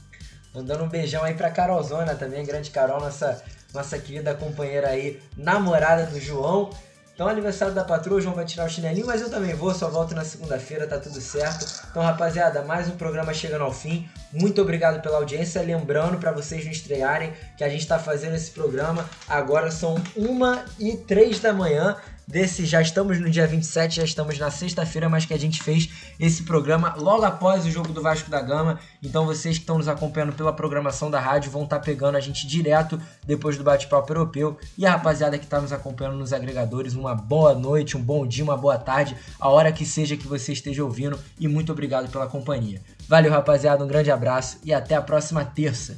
Mandando 0.53 0.83
um 0.83 0.89
beijão 0.89 1.23
aí 1.23 1.35
pra 1.35 1.51
Carolzona 1.51 2.15
também, 2.15 2.45
grande 2.45 2.71
Carol, 2.71 2.99
nossa 2.99 3.43
nossa 3.73 3.97
querida 3.97 4.35
companheira 4.35 4.89
aí, 4.89 5.19
namorada 5.35 6.05
do 6.05 6.19
João. 6.19 6.69
Então, 7.13 7.27
aniversário 7.27 7.75
da 7.75 7.83
patroa, 7.83 8.17
o 8.17 8.21
João 8.21 8.33
vai 8.33 8.43
tirar 8.43 8.65
o 8.65 8.69
chinelinho, 8.69 9.05
mas 9.05 9.21
eu 9.21 9.29
também 9.29 9.53
vou, 9.53 9.71
só 9.71 9.87
volto 9.87 10.15
na 10.15 10.25
segunda-feira, 10.25 10.87
tá 10.87 10.97
tudo 10.97 11.21
certo. 11.21 11.63
Então, 11.91 12.01
rapaziada, 12.01 12.63
mais 12.63 12.87
um 12.87 12.97
programa 12.97 13.31
chegando 13.35 13.63
ao 13.63 13.71
fim. 13.71 14.09
Muito 14.31 14.59
obrigado 14.59 14.99
pela 14.99 15.17
audiência. 15.17 15.61
Lembrando 15.61 16.17
para 16.17 16.31
vocês 16.31 16.65
não 16.65 16.71
estrearem 16.71 17.31
que 17.55 17.63
a 17.63 17.69
gente 17.69 17.87
tá 17.87 17.99
fazendo 17.99 18.35
esse 18.35 18.49
programa. 18.49 19.07
Agora 19.27 19.69
são 19.69 19.93
1 20.17 20.63
e 20.79 20.97
3 20.97 21.39
da 21.39 21.53
manhã 21.53 21.97
desse. 22.27 22.65
Já 22.65 22.81
estamos 22.81 23.19
no 23.19 23.29
dia 23.29 23.45
27, 23.47 23.97
já 23.97 24.03
estamos 24.03 24.37
na 24.37 24.49
sexta-feira, 24.49 25.09
mas 25.09 25.25
que 25.25 25.33
a 25.33 25.39
gente 25.39 25.61
fez 25.61 25.89
esse 26.19 26.43
programa 26.43 26.95
logo 26.97 27.23
após 27.23 27.65
o 27.65 27.71
jogo 27.71 27.91
do 27.93 28.01
Vasco 28.01 28.29
da 28.29 28.41
Gama. 28.41 28.79
Então 29.01 29.25
vocês 29.25 29.57
que 29.57 29.63
estão 29.63 29.77
nos 29.77 29.87
acompanhando 29.87 30.33
pela 30.33 30.53
programação 30.53 31.09
da 31.09 31.19
rádio 31.19 31.51
vão 31.51 31.63
estar 31.63 31.79
tá 31.79 31.85
pegando 31.85 32.17
a 32.17 32.21
gente 32.21 32.47
direto 32.47 32.99
depois 33.25 33.57
do 33.57 33.63
bate-papo 33.63 34.11
europeu. 34.11 34.57
E 34.77 34.85
a 34.85 34.91
rapaziada 34.91 35.37
que 35.37 35.45
está 35.45 35.59
nos 35.59 35.71
acompanhando 35.71 36.17
nos 36.17 36.33
agregadores, 36.33 36.95
uma 36.95 37.15
boa 37.15 37.53
noite, 37.53 37.97
um 37.97 38.01
bom 38.01 38.25
dia, 38.25 38.43
uma 38.43 38.57
boa 38.57 38.77
tarde, 38.77 39.15
a 39.39 39.49
hora 39.49 39.71
que 39.71 39.85
seja 39.85 40.17
que 40.17 40.27
você 40.27 40.53
esteja 40.53 40.83
ouvindo. 40.83 41.19
E 41.39 41.47
muito 41.47 41.71
obrigado 41.71 42.09
pela 42.09 42.27
companhia. 42.27 42.81
Valeu, 43.07 43.31
rapaziada, 43.31 43.83
um 43.83 43.87
grande 43.87 44.11
abraço 44.11 44.59
e 44.63 44.73
até 44.73 44.95
a 44.95 45.01
próxima 45.01 45.43
terça. 45.43 45.97